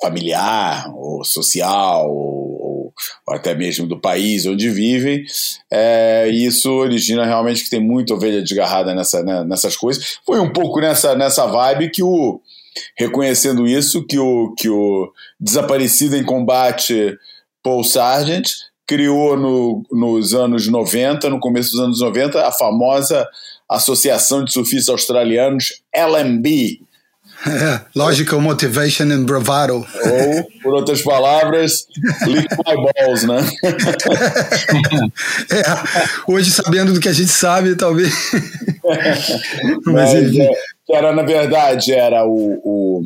familiar 0.00 0.90
ou 0.94 1.22
social 1.22 2.10
ou, 2.10 2.75
ou 3.26 3.34
até 3.34 3.54
mesmo 3.54 3.86
do 3.86 3.98
país 3.98 4.46
onde 4.46 4.68
vivem 4.70 5.24
é, 5.70 6.28
isso 6.28 6.70
origina 6.70 7.24
realmente 7.24 7.64
que 7.64 7.70
tem 7.70 7.80
muita 7.80 8.14
ovelha 8.14 8.42
desgarrada 8.42 8.94
nessa, 8.94 9.22
né, 9.22 9.44
nessas 9.44 9.76
coisas 9.76 10.18
foi 10.24 10.40
um 10.40 10.52
pouco 10.52 10.80
nessa, 10.80 11.14
nessa 11.14 11.46
vibe 11.46 11.90
que 11.90 12.02
o 12.02 12.40
reconhecendo 12.96 13.66
isso 13.66 14.06
que 14.06 14.18
o, 14.18 14.54
que 14.56 14.68
o 14.68 15.12
desaparecido 15.40 16.16
em 16.16 16.24
combate 16.24 17.16
Paul 17.62 17.82
Sargent 17.82 18.48
criou 18.86 19.36
no, 19.36 19.82
nos 19.90 20.32
anos 20.32 20.68
90, 20.68 21.28
no 21.28 21.40
começo 21.40 21.72
dos 21.72 21.80
anos 21.80 22.00
90, 22.00 22.46
a 22.46 22.52
famosa 22.52 23.28
Associação 23.68 24.44
de 24.44 24.52
Surfistas 24.52 24.88
Australianos, 24.88 25.82
LMB. 25.92 26.80
É, 27.44 27.80
Logical 27.94 28.40
Motivation 28.40 29.04
and 29.04 29.24
Bravado. 29.24 29.74
Ou, 29.74 30.44
por 30.62 30.74
outras 30.74 31.02
palavras, 31.02 31.86
Lick 32.26 32.48
My 32.56 32.76
Balls, 32.92 33.24
né? 33.24 33.38
é, 35.50 35.62
hoje, 36.26 36.50
sabendo 36.50 36.92
do 36.92 37.00
que 37.00 37.08
a 37.08 37.12
gente 37.12 37.30
sabe, 37.30 37.76
talvez. 37.76 38.12
Mas, 38.84 39.82
Mas 39.84 40.38
é, 40.38 40.50
era, 40.90 41.12
na 41.12 41.22
verdade, 41.22 41.92
era 41.92 42.24
o, 42.24 42.60
o 42.64 43.02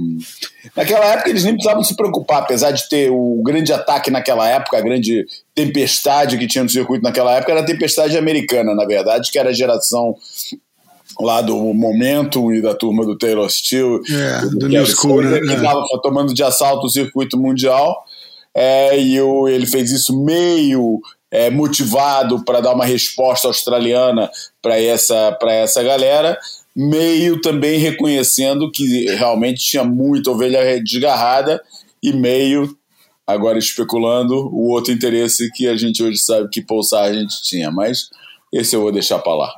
Naquela 0.77 1.07
época 1.07 1.31
eles 1.31 1.45
nem 1.45 1.55
precisavam 1.55 1.83
se 1.83 1.97
preocupar, 1.97 2.43
apesar 2.43 2.71
de 2.71 2.89
ter 2.89 3.11
o 3.11 3.43
grande 3.43 3.73
ataque 3.73 4.11
naquela 4.11 4.49
época, 4.49 4.77
a 4.77 4.83
grande 4.83 5.27
tempestade 5.55 6.39
que 6.39 6.47
tinha 6.47 6.63
no 6.63 6.71
circuito 6.71 7.03
naquela 7.03 7.35
época, 7.35 7.53
era 7.53 7.63
a 7.63 7.67
tempestade 7.67 8.17
americana, 8.17 8.75
na 8.75 8.85
verdade, 8.85 9.31
que 9.31 9.39
era 9.39 9.51
a 9.51 9.55
geração 9.55 10.15
lá 11.19 11.41
do 11.41 11.57
Momento 11.75 12.53
e 12.53 12.61
da 12.61 12.75
turma 12.75 13.05
do 13.05 13.17
Taylor 13.17 13.49
Steele, 13.51 14.01
é, 14.11 14.41
do, 14.43 14.59
do 14.59 14.69
New 14.69 14.87
School, 14.87 15.23
né? 15.23 15.41
que 15.41 15.53
estava 15.53 15.81
é. 15.81 15.99
tomando 16.03 16.35
de 16.35 16.43
assalto 16.43 16.87
o 16.87 16.91
circuito 16.91 17.39
mundial, 17.39 18.05
é, 18.55 19.01
e 19.01 19.21
o, 19.21 19.49
ele 19.49 19.67
fez 19.67 19.91
isso 19.91 20.19
meio 20.25 21.01
é, 21.31 21.51
motivado 21.51 22.45
para 22.45 22.61
dar 22.61 22.75
uma 22.75 22.85
resposta 22.85 23.49
australiana 23.49 24.31
para 24.61 24.81
essa, 24.81 25.37
essa 25.43 25.83
galera, 25.83 26.39
meio 26.75 27.41
também 27.41 27.79
reconhecendo 27.79 28.71
que 28.71 29.07
realmente 29.17 29.65
tinha 29.65 29.85
muita 29.85 30.31
ovelha 30.31 30.83
desgarrada 30.83 31.61
e 32.03 32.13
meio 32.13 32.77
agora 33.27 33.59
especulando 33.59 34.35
o 34.35 34.71
outro 34.71 34.93
interesse 34.93 35.51
que 35.53 35.69
a 35.69 35.77
gente 35.77 36.03
hoje 36.03 36.19
sabe 36.19 36.49
que 36.49 36.61
Paul 36.61 36.83
Sargent 36.83 37.31
tinha, 37.43 37.71
mas 37.71 38.09
esse 38.53 38.75
eu 38.75 38.83
vou 38.83 38.91
deixar 38.91 39.21
para 39.21 39.35
lá. 39.35 39.55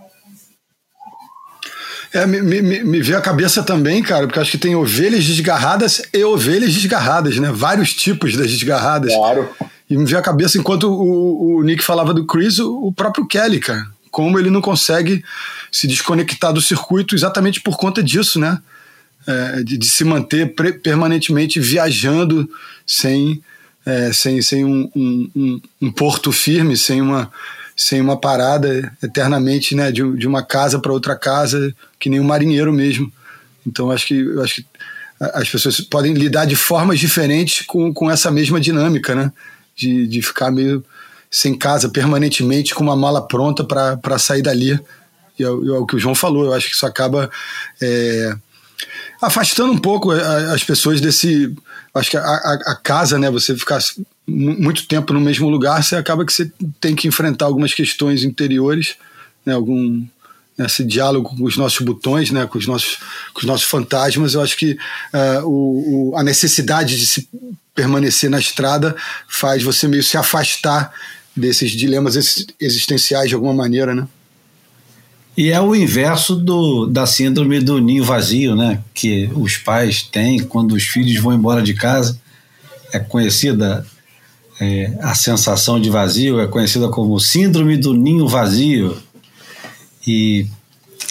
É, 2.12 2.27
me, 2.27 2.42
me, 2.42 2.85
me 2.85 3.01
veio 3.01 3.16
a 3.16 3.22
cabeça 3.22 3.62
também, 3.62 4.03
cara, 4.03 4.27
porque 4.27 4.38
acho 4.38 4.51
que 4.51 4.59
tem 4.59 4.75
ovelhas 4.75 5.25
desgarradas 5.25 6.03
e 6.12 6.22
ovelhas 6.25 6.75
desgarradas, 6.75 7.38
né? 7.38 7.51
Vários 7.51 7.94
tipos 7.94 8.37
das 8.37 8.51
desgarradas. 8.51 9.14
Claro. 9.14 9.48
E 9.88 9.96
me 9.96 10.05
veio 10.05 10.18
a 10.18 10.22
cabeça, 10.22 10.59
enquanto 10.59 10.85
o, 10.90 11.57
o 11.57 11.62
Nick 11.62 11.83
falava 11.83 12.12
do 12.12 12.27
Chris, 12.27 12.59
o, 12.59 12.87
o 12.87 12.92
próprio 12.92 13.27
Kelly, 13.27 13.61
cara. 13.61 13.87
Como 14.11 14.38
ele 14.38 14.51
não 14.51 14.61
consegue 14.61 15.25
se 15.70 15.87
desconectar 15.87 16.53
do 16.53 16.61
circuito 16.61 17.14
exatamente 17.14 17.61
por 17.61 17.79
conta 17.79 18.03
disso, 18.03 18.38
né? 18.38 18.59
É, 19.27 19.62
de, 19.62 19.79
de, 19.79 19.88
se 19.88 20.05
manter 20.05 20.53
permanentemente 20.83 21.61
viajando 21.61 22.48
sem, 22.87 23.40
é, 23.87 24.12
sem, 24.12 24.42
sem 24.42 24.64
um, 24.64 24.90
um, 24.94 25.61
um, 25.81 25.92
porto 25.92 26.33
firme, 26.33 26.77
sem 26.77 27.01
uma, 27.01 27.31
sem 27.83 28.01
uma 28.01 28.16
parada 28.16 28.92
eternamente 29.03 29.75
né, 29.75 29.90
de, 29.90 30.16
de 30.16 30.27
uma 30.27 30.42
casa 30.42 30.79
para 30.79 30.92
outra 30.92 31.16
casa, 31.16 31.75
que 31.99 32.09
nem 32.09 32.21
um 32.21 32.25
marinheiro 32.25 32.73
mesmo. 32.73 33.12
Então 33.66 33.90
acho 33.90 34.07
que, 34.07 34.25
acho 34.40 34.57
que 34.57 34.66
as 35.21 35.49
pessoas 35.49 35.81
podem 35.81 36.14
lidar 36.14 36.45
de 36.45 36.57
formas 36.57 36.99
diferentes 36.99 37.66
com, 37.66 37.92
com 37.92 38.11
essa 38.11 38.31
mesma 38.31 38.61
dinâmica, 38.61 39.14
né? 39.14 39.33
De, 39.75 40.07
de 40.07 40.21
ficar 40.21 40.51
meio 40.51 40.85
sem 41.31 41.57
casa 41.57 41.88
permanentemente 41.88 42.75
com 42.75 42.83
uma 42.83 42.97
mala 42.97 43.27
pronta 43.27 43.64
para 43.64 44.18
sair 44.18 44.42
dali 44.42 44.79
e 45.38 45.45
é, 45.45 45.47
é, 45.47 45.51
o 45.51 45.87
que 45.87 45.97
o 45.97 45.99
João 45.99 46.14
falou, 46.14 46.45
eu 46.45 46.53
acho 46.53 46.68
que 46.68 46.75
isso 46.75 46.87
acaba 46.87 47.31
é, 47.81 48.35
afastando 49.21 49.73
um 49.73 49.79
pouco 49.79 50.11
as 50.11 50.62
pessoas 50.64 51.01
desse. 51.01 51.55
Acho 51.94 52.11
que 52.11 52.16
a, 52.16 52.22
a, 52.22 52.59
a, 52.72 52.76
casa, 52.76 53.18
né? 53.18 53.31
Você 53.31 53.57
ficar 53.57 53.78
muito 54.26 54.87
tempo 54.87 55.12
no 55.12 55.20
mesmo 55.20 55.48
lugar, 55.48 55.83
você 55.83 55.96
acaba 55.96 56.24
que 56.24 56.33
você 56.33 56.50
tem 56.81 56.94
que 56.94 57.07
enfrentar 57.07 57.46
algumas 57.46 57.74
questões 57.74 58.24
interiores, 58.24 58.96
né? 59.44 59.52
Algum 59.52 60.07
né, 60.57 60.66
esse 60.66 60.85
diálogo 60.85 61.35
com 61.37 61.44
os 61.44 61.57
nossos 61.57 61.81
botões, 61.81 62.31
né, 62.31 62.46
com 62.46 62.59
os 62.59 62.66
nossos, 62.66 62.98
com 63.33 63.40
os 63.40 63.46
nossos 63.46 63.66
fantasmas, 63.66 64.35
eu 64.35 64.42
acho 64.42 64.57
que 64.57 64.72
uh, 64.72 65.46
o, 65.46 66.11
o, 66.11 66.16
a 66.16 66.22
necessidade 66.22 66.98
de 66.98 67.07
se 67.07 67.28
permanecer 67.74 68.28
na 68.28 68.38
estrada 68.38 68.94
faz 69.28 69.62
você 69.62 69.88
meio 69.88 70.02
se 70.02 70.16
afastar 70.16 70.92
desses 71.35 71.70
dilemas 71.70 72.16
existenciais 72.61 73.28
de 73.28 73.35
alguma 73.35 73.55
maneira, 73.55 73.94
né? 73.94 74.07
E 75.37 75.51
é 75.51 75.61
o 75.61 75.75
inverso 75.75 76.37
do, 76.37 76.87
da 76.87 77.07
síndrome 77.07 77.61
do 77.61 77.81
ninho 77.81 78.05
vazio, 78.05 78.55
né? 78.55 78.81
Que 78.92 79.31
os 79.35 79.57
pais 79.57 80.03
têm 80.03 80.40
quando 80.40 80.73
os 80.73 80.85
filhos 80.85 81.21
vão 81.23 81.33
embora 81.33 81.62
de 81.62 81.73
casa. 81.73 82.21
É 82.92 82.99
conhecida 82.99 83.87
é, 84.61 84.92
a 85.01 85.14
sensação 85.14 85.81
de 85.81 85.88
vazio, 85.88 86.38
é 86.38 86.47
conhecida 86.47 86.88
como 86.88 87.18
síndrome 87.18 87.77
do 87.79 87.95
ninho 87.95 88.29
vazio. 88.29 88.97
E, 90.07 90.47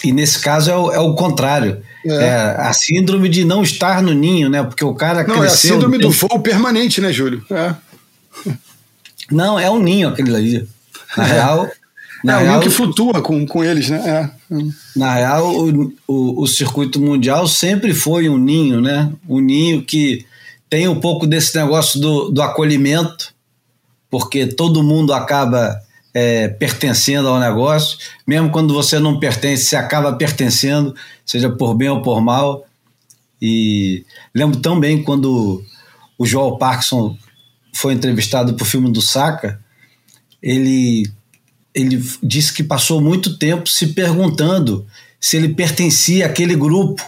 e 0.04 0.12
nesse 0.12 0.38
caso 0.38 0.70
é 0.70 0.76
o, 0.76 0.92
é 0.92 0.98
o 1.00 1.14
contrário. 1.14 1.82
É. 2.04 2.14
é. 2.14 2.34
a 2.58 2.72
síndrome 2.72 3.28
de 3.28 3.44
não 3.44 3.62
estar 3.62 4.02
no 4.02 4.12
ninho, 4.12 4.48
né? 4.48 4.62
Porque 4.62 4.84
o 4.84 4.94
cara 4.94 5.24
não, 5.24 5.38
cresceu... 5.38 5.44
é 5.46 5.52
a 5.52 5.74
síndrome 5.74 5.98
do 5.98 6.10
voo 6.10 6.40
permanente, 6.40 7.00
né, 7.00 7.12
Júlio? 7.12 7.44
É. 7.50 7.74
Não, 9.30 9.58
é 9.58 9.70
um 9.70 9.80
ninho 9.80 10.08
aquele 10.08 10.34
ali. 10.34 10.68
Na 11.16 11.24
real, 11.24 11.70
na 12.24 12.40
é, 12.40 12.44
real, 12.44 12.58
o 12.58 12.62
que 12.62 12.70
flutua 12.70 13.20
com, 13.20 13.44
com 13.46 13.64
eles, 13.64 13.88
né? 13.88 14.30
É. 14.50 14.56
Na 14.96 15.14
real, 15.14 15.54
o, 15.54 15.92
o, 16.06 16.42
o, 16.42 16.46
circuito 16.46 17.00
mundial 17.00 17.48
sempre 17.48 17.92
foi 17.92 18.28
um 18.28 18.38
ninho, 18.38 18.80
né? 18.80 19.12
Um 19.28 19.40
ninho 19.40 19.82
que 19.82 20.24
tem 20.70 20.86
um 20.88 21.00
pouco 21.00 21.26
desse 21.26 21.56
negócio 21.56 22.00
do, 22.00 22.30
do 22.30 22.40
acolhimento, 22.40 23.34
porque 24.08 24.46
todo 24.46 24.82
mundo 24.82 25.12
acaba 25.12 25.76
é, 26.14 26.48
pertencendo 26.48 27.28
ao 27.28 27.40
negócio, 27.40 27.98
mesmo 28.26 28.50
quando 28.50 28.72
você 28.72 28.98
não 28.98 29.18
pertence, 29.18 29.64
você 29.64 29.76
acaba 29.76 30.12
pertencendo, 30.12 30.94
seja 31.26 31.50
por 31.50 31.74
bem 31.74 31.88
ou 31.88 32.02
por 32.02 32.20
mal. 32.20 32.64
E 33.40 34.04
lembro 34.32 34.60
tão 34.60 34.78
bem 34.78 35.02
quando 35.02 35.64
o 36.16 36.24
Joel 36.24 36.56
Parkinson 36.56 37.16
foi 37.74 37.94
entrevistado 37.94 38.54
para 38.54 38.62
o 38.62 38.66
filme 38.66 38.92
do 38.92 39.00
Saca, 39.02 39.60
ele 40.40 41.10
ele 41.74 42.02
disse 42.22 42.52
que 42.52 42.62
passou 42.62 43.00
muito 43.00 43.38
tempo 43.38 43.68
se 43.68 43.88
perguntando 43.88 44.86
se 45.20 45.36
ele 45.36 45.54
pertencia 45.54 46.26
àquele 46.26 46.54
grupo, 46.54 47.02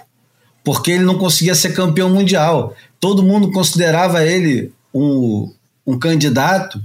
porque 0.62 0.90
ele 0.92 1.05
não 1.05 1.18
conseguia 1.18 1.55
ser 1.55 1.74
campeão 1.74 2.09
mundial. 2.09 2.74
Todo 2.98 3.22
mundo 3.22 3.50
considerava 3.50 4.24
ele 4.24 4.72
um, 4.92 5.53
um 5.87 5.98
candidato, 5.98 6.81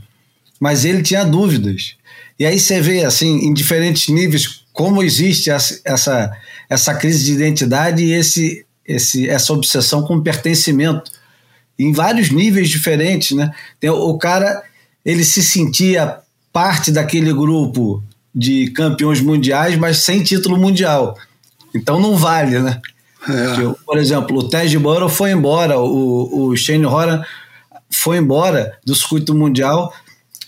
mas 0.59 0.83
ele 0.83 1.01
tinha 1.01 1.23
dúvidas. 1.23 1.95
E 2.37 2.45
aí 2.45 2.59
você 2.59 2.81
vê, 2.81 3.05
assim, 3.05 3.45
em 3.45 3.53
diferentes 3.53 4.09
níveis, 4.09 4.65
como 4.73 5.03
existe 5.03 5.49
essa, 5.49 6.31
essa 6.69 6.93
crise 6.95 7.23
de 7.25 7.33
identidade 7.33 8.03
e 8.03 8.11
esse, 8.11 8.65
esse, 8.85 9.29
essa 9.29 9.53
obsessão 9.53 10.03
com 10.03 10.21
pertencimento 10.21 11.11
em 11.77 11.93
vários 11.93 12.29
níveis 12.29 12.69
diferentes, 12.69 13.35
né? 13.37 13.53
O 13.83 14.17
cara, 14.17 14.63
ele 15.05 15.23
se 15.23 15.41
sentia 15.41 16.19
parte 16.59 16.91
daquele 16.91 17.31
grupo 17.31 18.03
de 18.35 18.69
campeões 18.71 19.21
mundiais, 19.21 19.77
mas 19.77 19.99
sem 19.99 20.21
título 20.21 20.57
mundial. 20.57 21.17
Então 21.73 22.01
não 22.01 22.17
vale, 22.17 22.59
né? 22.59 22.81
É. 23.29 23.73
por 23.85 23.97
exemplo, 23.97 24.37
o 24.37 24.43
Ted 24.43 24.77
Burrow 24.77 25.07
foi 25.07 25.31
embora, 25.31 25.79
o, 25.79 26.47
o 26.47 26.57
Shane 26.57 26.85
Horan 26.85 27.23
foi 27.89 28.17
embora 28.17 28.77
do 28.85 28.93
circuito 28.93 29.33
mundial 29.33 29.93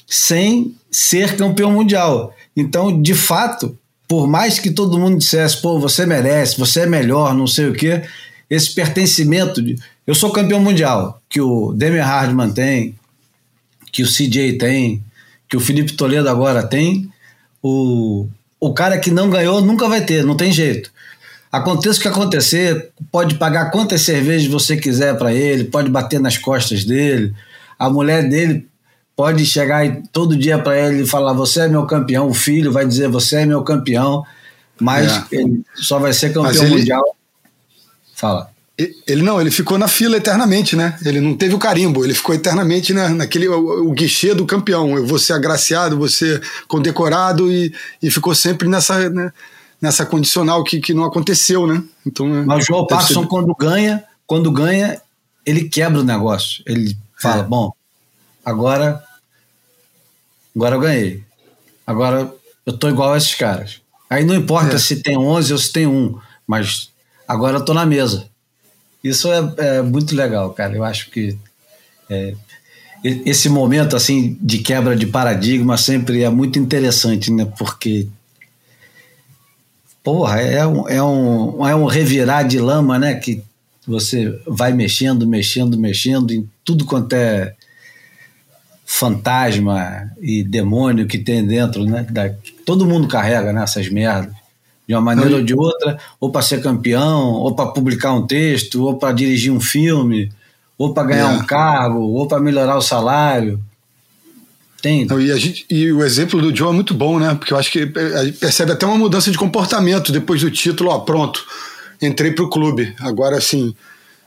sem 0.05 0.75
ser 0.91 1.37
campeão 1.37 1.71
mundial. 1.71 2.35
Então, 2.57 3.01
de 3.01 3.13
fato, 3.13 3.77
por 4.05 4.27
mais 4.27 4.59
que 4.59 4.69
todo 4.69 4.99
mundo 4.99 5.17
dissesse, 5.17 5.61
pô, 5.61 5.79
você 5.79 6.05
merece, 6.05 6.59
você 6.59 6.81
é 6.81 6.85
melhor, 6.85 7.33
não 7.33 7.47
sei 7.47 7.69
o 7.69 7.73
quê, 7.73 8.01
esse 8.49 8.75
pertencimento 8.75 9.61
de 9.61 9.77
eu 10.05 10.13
sou 10.13 10.29
campeão 10.29 10.59
mundial, 10.59 11.21
que 11.29 11.39
o 11.39 11.71
Demi 11.71 11.99
Hardman 11.99 12.51
tem, 12.51 12.95
que 13.93 14.03
o 14.03 14.07
CJ 14.07 14.57
tem, 14.57 15.01
que 15.51 15.57
o 15.57 15.59
Felipe 15.59 15.91
Toledo 15.91 16.29
agora 16.29 16.65
tem, 16.65 17.11
o, 17.61 18.25
o 18.57 18.73
cara 18.73 18.97
que 18.97 19.11
não 19.11 19.29
ganhou 19.29 19.59
nunca 19.59 19.85
vai 19.89 19.99
ter, 19.99 20.23
não 20.23 20.37
tem 20.37 20.49
jeito. 20.49 20.89
Aconteça 21.51 21.99
o 21.99 22.01
que 22.01 22.07
acontecer, 22.07 22.89
pode 23.11 23.35
pagar 23.35 23.69
quantas 23.69 24.01
cervejas 24.03 24.47
você 24.47 24.77
quiser 24.77 25.17
para 25.17 25.33
ele, 25.33 25.65
pode 25.65 25.89
bater 25.89 26.21
nas 26.21 26.37
costas 26.37 26.85
dele. 26.85 27.35
A 27.77 27.89
mulher 27.89 28.29
dele 28.29 28.65
pode 29.13 29.45
chegar 29.45 29.85
todo 30.13 30.37
dia 30.37 30.57
para 30.57 30.79
ele 30.87 31.03
e 31.03 31.07
falar: 31.07 31.33
Você 31.33 31.59
é 31.59 31.67
meu 31.67 31.85
campeão. 31.85 32.29
O 32.29 32.33
filho 32.33 32.71
vai 32.71 32.87
dizer: 32.87 33.09
Você 33.09 33.41
é 33.41 33.45
meu 33.45 33.61
campeão. 33.61 34.23
Mas 34.79 35.11
é. 35.11 35.23
ele 35.33 35.65
só 35.75 35.99
vai 35.99 36.13
ser 36.13 36.31
campeão 36.31 36.63
ele, 36.63 36.77
mundial. 36.77 37.03
Fala. 38.15 38.49
Ele 39.07 39.21
não, 39.21 39.39
ele 39.41 39.51
ficou 39.51 39.77
na 39.77 39.87
fila 39.87 40.17
eternamente, 40.17 40.75
né? 40.75 40.97
Ele 41.05 41.19
não 41.19 41.35
teve 41.35 41.53
o 41.55 41.59
carimbo, 41.59 42.03
ele 42.03 42.13
ficou 42.13 42.33
eternamente 42.33 42.93
né, 42.93 43.09
naquele 43.09 43.47
o, 43.47 43.89
o 43.89 43.91
guichê 43.91 44.33
do 44.33 44.45
campeão. 44.45 44.95
Eu 44.97 45.05
vou 45.05 45.19
ser 45.19 45.33
agraciado, 45.33 45.97
vou 45.97 46.07
ser 46.07 46.41
condecorado 46.67 47.51
e, 47.51 47.73
e 48.01 48.09
ficou 48.09 48.33
sempre 48.33 48.67
nessa, 48.67 49.09
né, 49.09 49.31
nessa 49.81 50.05
condicional 50.05 50.63
que, 50.63 50.79
que 50.79 50.93
não 50.93 51.03
aconteceu, 51.03 51.67
né? 51.67 51.83
Então, 52.05 52.27
Mas 52.45 52.63
o 52.63 52.67
João 52.67 52.87
Parkinson, 52.87 53.21
ser... 53.21 53.27
quando 53.27 53.55
ganha, 53.55 54.03
quando 54.25 54.51
ganha, 54.51 55.01
ele 55.45 55.67
quebra 55.67 55.99
o 55.99 56.03
negócio. 56.03 56.63
Ele 56.65 56.95
fala: 57.19 57.41
é. 57.41 57.43
bom, 57.43 57.71
agora, 58.45 59.03
agora 60.55 60.75
eu 60.75 60.79
ganhei. 60.79 61.23
Agora 61.85 62.33
eu 62.65 62.77
tô 62.77 62.89
igual 62.89 63.13
a 63.13 63.17
esses 63.17 63.35
caras. 63.35 63.81
Aí 64.09 64.23
não 64.23 64.35
importa 64.35 64.75
é. 64.75 64.79
se 64.79 65.01
tem 65.01 65.17
11 65.17 65.53
ou 65.53 65.59
se 65.59 65.71
tem 65.71 65.87
um, 65.87 66.19
mas 66.45 66.89
agora 67.27 67.57
eu 67.57 67.65
tô 67.65 67.73
na 67.73 67.85
mesa. 67.85 68.30
Isso 69.03 69.31
é, 69.31 69.53
é 69.57 69.81
muito 69.81 70.15
legal, 70.15 70.51
cara. 70.53 70.75
Eu 70.75 70.83
acho 70.83 71.09
que 71.09 71.37
é, 72.09 72.35
esse 73.03 73.49
momento 73.49 73.95
assim 73.95 74.37
de 74.39 74.59
quebra 74.59 74.95
de 74.95 75.07
paradigma 75.07 75.77
sempre 75.77 76.23
é 76.23 76.29
muito 76.29 76.59
interessante, 76.59 77.31
né? 77.31 77.45
Porque 77.57 78.07
porra, 80.03 80.41
é 80.41 80.65
um, 80.65 80.87
é 80.87 81.03
um, 81.03 81.67
é 81.67 81.75
um 81.75 81.85
revirar 81.85 82.47
de 82.47 82.59
lama, 82.59 82.99
né? 82.99 83.15
Que 83.15 83.43
você 83.87 84.39
vai 84.45 84.71
mexendo, 84.73 85.27
mexendo, 85.27 85.77
mexendo 85.77 86.31
em 86.31 86.47
tudo 86.63 86.85
quanto 86.85 87.13
é 87.13 87.55
fantasma 88.85 90.11
e 90.19 90.43
demônio 90.43 91.07
que 91.07 91.17
tem 91.17 91.45
dentro, 91.45 91.85
né? 91.85 92.05
Da, 92.09 92.29
todo 92.65 92.85
mundo 92.85 93.07
carrega 93.07 93.51
nessas 93.51 93.87
né, 93.87 93.93
merdas 93.93 94.40
de 94.87 94.93
uma 94.93 95.01
maneira 95.01 95.37
ou 95.37 95.43
de 95.43 95.53
outra, 95.53 95.97
ou 96.19 96.31
para 96.31 96.41
ser 96.41 96.61
campeão, 96.61 97.31
ou 97.31 97.55
para 97.55 97.71
publicar 97.71 98.13
um 98.13 98.25
texto, 98.25 98.83
ou 98.83 98.97
para 98.97 99.13
dirigir 99.13 99.51
um 99.51 99.59
filme, 99.59 100.31
ou 100.77 100.93
para 100.93 101.07
ganhar 101.07 101.33
é. 101.33 101.37
um 101.37 101.45
cargo, 101.45 101.99
ou 101.99 102.27
para 102.27 102.41
melhorar 102.41 102.75
o 102.75 102.81
salário. 102.81 103.61
Tem. 104.81 105.05
E, 105.05 105.39
gente, 105.39 105.65
e, 105.69 105.91
o 105.91 106.03
exemplo 106.03 106.41
do 106.41 106.55
Joe 106.55 106.69
é 106.69 106.73
muito 106.73 106.93
bom, 106.93 107.19
né? 107.19 107.35
Porque 107.35 107.53
eu 107.53 107.57
acho 107.57 107.71
que 107.71 107.91
a 108.15 108.25
gente 108.25 108.39
percebe 108.39 108.71
até 108.71 108.85
uma 108.85 108.97
mudança 108.97 109.29
de 109.29 109.37
comportamento 109.37 110.11
depois 110.11 110.41
do 110.41 110.49
título, 110.49 110.89
ó, 110.89 110.99
pronto, 110.99 111.45
entrei 112.01 112.31
para 112.31 112.43
o 112.43 112.49
clube. 112.49 112.93
Agora 112.99 113.39
sim, 113.39 113.75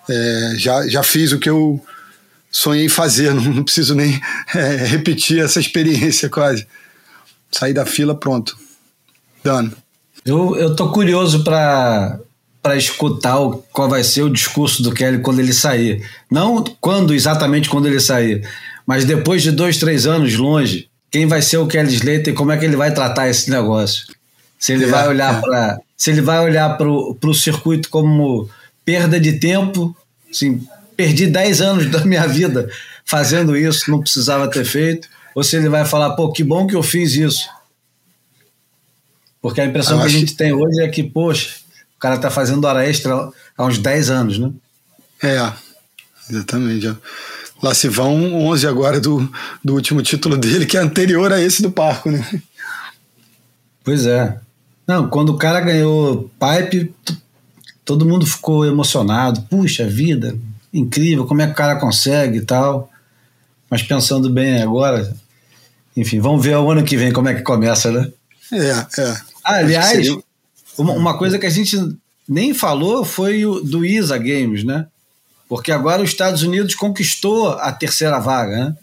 é, 0.08 0.54
já, 0.56 0.86
já 0.86 1.02
fiz 1.02 1.32
o 1.32 1.40
que 1.40 1.50
eu 1.50 1.82
sonhei 2.50 2.88
fazer, 2.88 3.34
não, 3.34 3.42
não 3.42 3.64
preciso 3.64 3.96
nem 3.96 4.20
é, 4.54 4.76
repetir 4.86 5.40
essa 5.40 5.58
experiência 5.58 6.28
quase. 6.28 6.66
Sair 7.50 7.72
da 7.72 7.84
fila, 7.84 8.14
pronto. 8.14 8.56
Dano. 9.42 9.83
Eu, 10.24 10.56
eu 10.56 10.74
tô 10.74 10.90
curioso 10.90 11.44
para 11.44 12.18
para 12.62 12.76
escutar 12.76 13.38
o, 13.38 13.58
qual 13.74 13.90
vai 13.90 14.02
ser 14.02 14.22
o 14.22 14.30
discurso 14.30 14.82
do 14.82 14.90
Kelly 14.90 15.18
quando 15.18 15.38
ele 15.38 15.52
sair. 15.52 16.02
Não 16.30 16.64
quando 16.80 17.12
exatamente 17.12 17.68
quando 17.68 17.86
ele 17.86 18.00
sair, 18.00 18.48
mas 18.86 19.04
depois 19.04 19.42
de 19.42 19.50
dois, 19.50 19.76
três 19.76 20.06
anos 20.06 20.34
longe, 20.34 20.88
quem 21.10 21.26
vai 21.26 21.42
ser 21.42 21.58
o 21.58 21.66
Kelly 21.66 21.92
Slater 21.92 22.28
e 22.28 22.32
como 22.32 22.52
é 22.52 22.56
que 22.56 22.64
ele 22.64 22.74
vai 22.74 22.94
tratar 22.94 23.28
esse 23.28 23.50
negócio? 23.50 24.06
Se 24.58 24.72
ele 24.72 24.84
é, 24.84 24.88
vai 24.88 25.06
olhar 25.06 25.38
é. 25.38 25.40
para 25.42 25.78
se 25.96 26.10
ele 26.10 26.22
vai 26.22 26.40
olhar 26.40 26.76
para 26.78 26.88
o 26.88 27.34
circuito 27.34 27.90
como 27.90 28.48
perda 28.84 29.20
de 29.20 29.34
tempo, 29.38 29.94
assim, 30.30 30.66
perdi 30.96 31.26
10 31.26 31.60
anos 31.60 31.90
da 31.90 32.04
minha 32.04 32.26
vida 32.26 32.68
fazendo 33.04 33.56
isso, 33.56 33.90
não 33.90 34.00
precisava 34.00 34.48
ter 34.48 34.64
feito, 34.64 35.06
ou 35.34 35.44
se 35.44 35.56
ele 35.56 35.68
vai 35.68 35.84
falar, 35.84 36.10
pô, 36.10 36.32
que 36.32 36.42
bom 36.42 36.66
que 36.66 36.74
eu 36.74 36.82
fiz 36.82 37.14
isso. 37.14 37.48
Porque 39.44 39.60
a 39.60 39.66
impressão 39.66 40.00
que 40.00 40.06
a 40.06 40.08
gente 40.08 40.32
que... 40.32 40.38
tem 40.38 40.54
hoje 40.54 40.80
é 40.80 40.88
que, 40.88 41.02
poxa, 41.02 41.56
o 41.98 42.00
cara 42.00 42.16
tá 42.16 42.30
fazendo 42.30 42.64
hora 42.64 42.88
extra 42.88 43.30
há 43.58 43.66
uns 43.66 43.76
10 43.76 44.08
anos, 44.08 44.38
né? 44.38 44.50
É, 45.22 45.52
exatamente. 46.30 46.96
Lá 47.62 47.74
se 47.74 47.86
vão 47.90 48.46
11 48.46 48.66
agora 48.66 48.98
do, 48.98 49.30
do 49.62 49.74
último 49.74 50.00
título 50.00 50.38
dele, 50.38 50.64
que 50.64 50.78
é 50.78 50.80
anterior 50.80 51.30
a 51.30 51.42
esse 51.42 51.60
do 51.60 51.70
Parco, 51.70 52.10
né? 52.10 52.26
Pois 53.84 54.06
é. 54.06 54.40
Não, 54.86 55.10
quando 55.10 55.28
o 55.28 55.36
cara 55.36 55.60
ganhou 55.60 56.30
Pipe, 56.40 56.94
todo 57.84 58.06
mundo 58.06 58.24
ficou 58.24 58.64
emocionado. 58.64 59.42
Puxa 59.42 59.86
vida, 59.86 60.38
incrível, 60.72 61.26
como 61.26 61.42
é 61.42 61.46
que 61.46 61.52
o 61.52 61.56
cara 61.56 61.76
consegue 61.76 62.38
e 62.38 62.46
tal. 62.46 62.90
Mas 63.68 63.82
pensando 63.82 64.30
bem 64.30 64.62
agora, 64.62 65.14
enfim, 65.94 66.18
vamos 66.18 66.42
ver 66.42 66.56
o 66.56 66.70
ano 66.70 66.82
que 66.82 66.96
vem 66.96 67.12
como 67.12 67.28
é 67.28 67.34
que 67.34 67.42
começa, 67.42 67.92
né? 67.92 68.10
É, 68.50 69.02
é. 69.02 69.33
Aliás, 69.44 70.08
uma, 70.78 70.92
uma, 70.94 71.18
coisa 71.18 71.38
que 71.38 71.46
a 71.46 71.50
gente 71.50 71.76
nem 72.28 72.54
falou 72.54 73.04
foi 73.04 73.44
o 73.44 73.60
do 73.60 73.84
ISA 73.84 74.16
Games, 74.16 74.64
né? 74.64 74.86
Porque 75.48 75.70
agora 75.70 76.02
os 76.02 76.10
Estados 76.10 76.42
Unidos 76.42 76.74
conquistou 76.74 77.50
a 77.50 77.70
terceira 77.70 78.18
vaga, 78.18 78.56
né? 78.56 78.76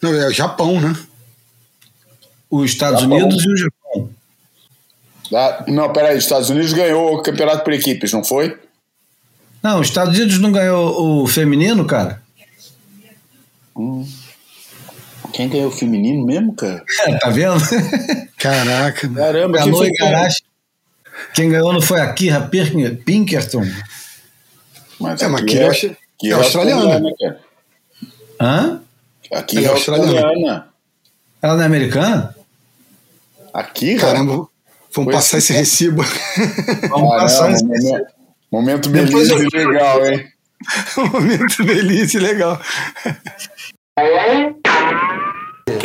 Não, 0.00 0.12
é 0.12 0.28
o 0.28 0.32
Japão, 0.32 0.80
né? 0.80 0.94
Os 2.50 2.70
Estados 2.70 3.00
Japão. 3.00 3.16
Unidos 3.16 3.44
e 3.44 3.48
o 3.50 3.56
Japão. 3.56 4.10
Ah, 5.34 5.64
não, 5.66 5.92
peraí, 5.92 6.16
os 6.16 6.24
Estados 6.24 6.50
Unidos 6.50 6.72
ganhou 6.72 7.14
o 7.14 7.22
campeonato 7.22 7.64
por 7.64 7.72
equipes, 7.72 8.12
não 8.12 8.22
foi? 8.22 8.56
Não, 9.62 9.80
os 9.80 9.88
Estados 9.88 10.16
Unidos 10.16 10.38
não 10.38 10.52
ganhou 10.52 11.22
o 11.22 11.26
feminino, 11.26 11.84
cara? 11.84 12.22
Hum. 13.74 14.06
Quem 15.36 15.50
ganhou 15.50 15.68
o 15.68 15.70
feminino 15.70 16.24
mesmo, 16.24 16.54
cara? 16.54 16.82
É, 17.06 17.12
tá 17.20 17.28
vendo? 17.28 17.60
Caraca. 18.38 19.06
Caramba, 19.06 19.62
quem 19.62 19.70
foi 19.70 19.92
Garache. 19.92 20.42
Quem 21.34 21.50
ganhou 21.50 21.74
não 21.74 21.82
foi 21.82 22.00
a 22.00 22.10
Kira 22.10 22.40
Pinkerton? 23.04 23.62
Mas 24.98 25.20
é, 25.20 25.28
mas 25.28 25.42
Kira 25.42 25.66
é, 25.66 25.86
é, 26.24 26.28
é 26.28 26.32
australiana. 26.32 27.00
Né, 27.00 27.36
Hã? 28.40 28.80
Aqui 29.30 29.58
é, 29.58 29.64
é 29.64 29.68
australiana. 29.68 30.68
Ela 31.42 31.54
não 31.54 31.62
é 31.62 31.66
americana? 31.66 32.34
Aqui, 33.52 33.96
Caramba, 33.96 34.48
vamos 34.94 35.12
passar 35.12 35.36
esse 35.36 35.52
recibo. 35.52 36.02
Vamos 36.88 37.10
Caramba, 37.10 37.16
passar 37.18 37.52
esse 37.52 37.66
recibo. 37.66 38.06
Momento 38.50 38.88
Belize 38.88 39.32
eu... 39.32 39.38
legal, 39.38 40.06
hein? 40.06 40.26
momento 41.12 41.62
Belize 41.62 42.18
legal. 42.18 42.58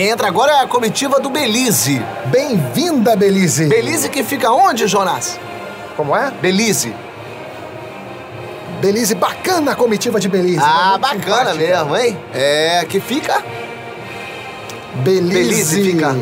Quem 0.02 0.10
entra 0.10 0.28
agora 0.28 0.52
é 0.54 0.62
a 0.62 0.66
comitiva 0.66 1.20
do 1.20 1.30
Belize. 1.30 2.02
Bem-vinda, 2.26 3.16
Belize. 3.16 3.68
Belize 3.68 4.10
que 4.10 4.24
fica 4.24 4.52
onde, 4.52 4.88
Jonas? 4.88 5.40
Como 5.96 6.18
é? 6.18 6.32
Belize. 6.42 6.92
Belize, 8.82 9.14
bacana 9.14 9.74
a 9.74 9.76
comitiva 9.76 10.20
de 10.20 10.28
Belize. 10.28 10.60
Ah, 10.60 10.98
bacana 10.98 11.54
mesmo, 11.54 11.96
hein? 11.96 12.18
É, 12.34 12.84
que 12.90 13.00
fica? 13.00 13.44
Belize. 15.04 15.34
Belize 15.34 15.84
fica. 15.84 16.16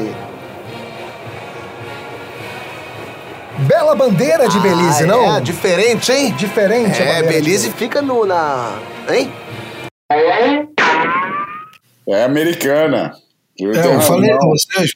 bela 3.59 3.95
bandeira 3.95 4.49
de 4.49 4.59
Belize, 4.59 5.03
Ah, 5.05 5.07
não? 5.07 5.37
É, 5.37 5.39
diferente, 5.39 6.11
hein? 6.11 6.33
Diferente. 6.33 7.01
É, 7.01 7.23
Belize 7.23 7.71
fica 7.71 8.01
no, 8.01 8.25
na... 8.25 8.73
Hein? 9.09 9.31
É 12.09 12.25
americana. 12.25 13.13
Eu 13.59 13.73
É, 13.73 13.95
eu 13.95 14.01
falei 14.01 14.31
com 14.37 14.49
vocês, 14.49 14.91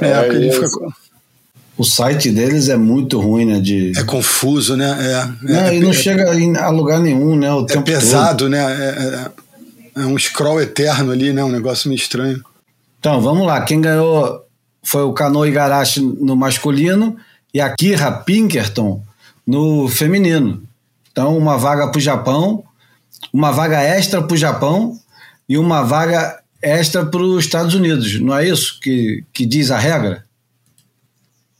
É, 0.00 0.08
É 0.08 0.22
porque 0.22 0.36
ele 0.36 0.52
fica. 0.52 0.68
o 1.78 1.84
site 1.84 2.30
deles 2.30 2.68
é 2.68 2.76
muito 2.76 3.20
ruim, 3.20 3.44
né? 3.44 3.60
De... 3.60 3.92
É 3.96 4.02
confuso, 4.04 4.76
né? 4.76 4.90
É, 5.00 5.46
Não, 5.52 5.60
é, 5.60 5.76
e 5.76 5.80
não 5.80 5.90
é- 5.90 5.92
chega 5.92 6.30
a 6.60 6.68
lugar 6.70 7.00
nenhum, 7.00 7.36
né? 7.36 7.52
O 7.52 7.62
é 7.62 7.66
tempo 7.66 7.82
pesado, 7.84 8.48
né? 8.48 8.58
É, 8.58 10.00
é- 10.00 10.02
é 10.02 10.06
um 10.06 10.18
scroll 10.18 10.60
eterno 10.60 11.12
ali, 11.12 11.32
né? 11.32 11.44
Um 11.44 11.50
negócio 11.52 11.88
meio 11.88 11.98
estranho. 11.98 12.42
Então, 12.98 13.20
vamos 13.20 13.46
lá. 13.46 13.60
Quem 13.62 13.80
ganhou 13.80 14.44
foi 14.82 15.02
o 15.02 15.12
Kano 15.12 15.46
Igarashi 15.46 16.00
no 16.00 16.34
masculino 16.34 17.16
e 17.52 17.60
a 17.60 17.70
Kira 17.70 18.10
Pinkerton 18.10 19.00
no 19.46 19.86
feminino. 19.88 20.62
Então, 21.12 21.36
uma 21.38 21.56
vaga 21.56 21.86
para 21.88 21.98
o 21.98 22.02
Japão, 22.02 22.64
uma 23.32 23.52
vaga 23.52 23.80
extra 23.80 24.20
para 24.20 24.34
o 24.34 24.36
Japão 24.36 24.98
e 25.48 25.56
uma 25.56 25.82
vaga 25.82 26.40
extra 26.64 27.04
para 27.04 27.22
os 27.22 27.44
Estados 27.44 27.74
Unidos. 27.74 28.20
Não 28.20 28.36
é 28.36 28.48
isso 28.48 28.78
que, 28.80 29.24
que 29.32 29.44
diz 29.44 29.70
a 29.70 29.78
regra? 29.78 30.24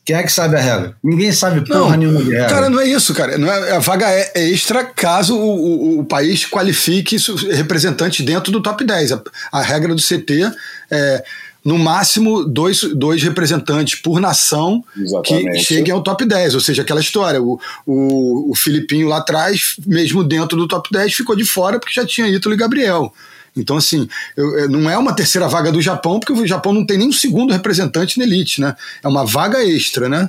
Quem 0.04 0.16
é 0.16 0.22
que 0.22 0.30
sabe 0.30 0.56
a 0.56 0.60
regra? 0.60 0.94
Ninguém 1.02 1.32
sabe 1.32 1.66
porra 1.66 1.96
nenhuma 1.96 2.22
de 2.22 2.30
regra. 2.30 2.48
Cara, 2.48 2.68
não 2.68 2.78
é 2.78 2.86
isso, 2.86 3.14
cara. 3.14 3.38
Não 3.38 3.50
é, 3.50 3.72
a 3.72 3.78
vaga 3.78 4.06
é, 4.10 4.32
é 4.34 4.48
extra 4.50 4.84
caso 4.84 5.34
o, 5.34 5.96
o, 5.96 6.00
o 6.00 6.04
país 6.04 6.44
qualifique 6.44 7.16
representante 7.52 8.22
dentro 8.22 8.52
do 8.52 8.62
top 8.62 8.84
10. 8.84 9.12
A, 9.12 9.22
a 9.50 9.62
regra 9.62 9.94
do 9.94 10.02
CT 10.02 10.52
é, 10.90 11.24
no 11.64 11.78
máximo, 11.78 12.44
dois, 12.44 12.82
dois 12.94 13.22
representantes 13.22 13.98
por 13.98 14.20
nação 14.20 14.84
que 14.94 15.02
Exatamente. 15.02 15.64
cheguem 15.64 15.94
ao 15.94 16.02
top 16.02 16.26
10. 16.26 16.54
Ou 16.54 16.60
seja, 16.60 16.82
aquela 16.82 17.00
história. 17.00 17.42
O, 17.42 17.58
o, 17.86 18.50
o 18.50 18.54
Filipinho 18.54 19.08
lá 19.08 19.16
atrás, 19.16 19.76
mesmo 19.86 20.22
dentro 20.22 20.58
do 20.58 20.68
top 20.68 20.90
10, 20.92 21.14
ficou 21.14 21.34
de 21.34 21.46
fora 21.46 21.80
porque 21.80 21.94
já 21.94 22.04
tinha 22.04 22.28
Ítalo 22.28 22.54
e 22.54 22.58
Gabriel. 22.58 23.10
Então, 23.56 23.76
assim, 23.76 24.08
eu- 24.36 24.58
eu- 24.58 24.68
não 24.68 24.90
é 24.90 24.98
uma 24.98 25.14
terceira 25.14 25.46
vaga 25.48 25.70
do 25.70 25.80
Japão, 25.80 26.18
porque 26.18 26.32
o 26.32 26.46
Japão 26.46 26.72
não 26.72 26.84
tem 26.84 26.98
nem 26.98 27.08
um 27.08 27.12
segundo 27.12 27.52
representante 27.52 28.18
na 28.18 28.24
elite, 28.24 28.60
né? 28.60 28.74
É 29.02 29.08
uma 29.08 29.24
vaga 29.24 29.64
extra, 29.64 30.08
né? 30.08 30.28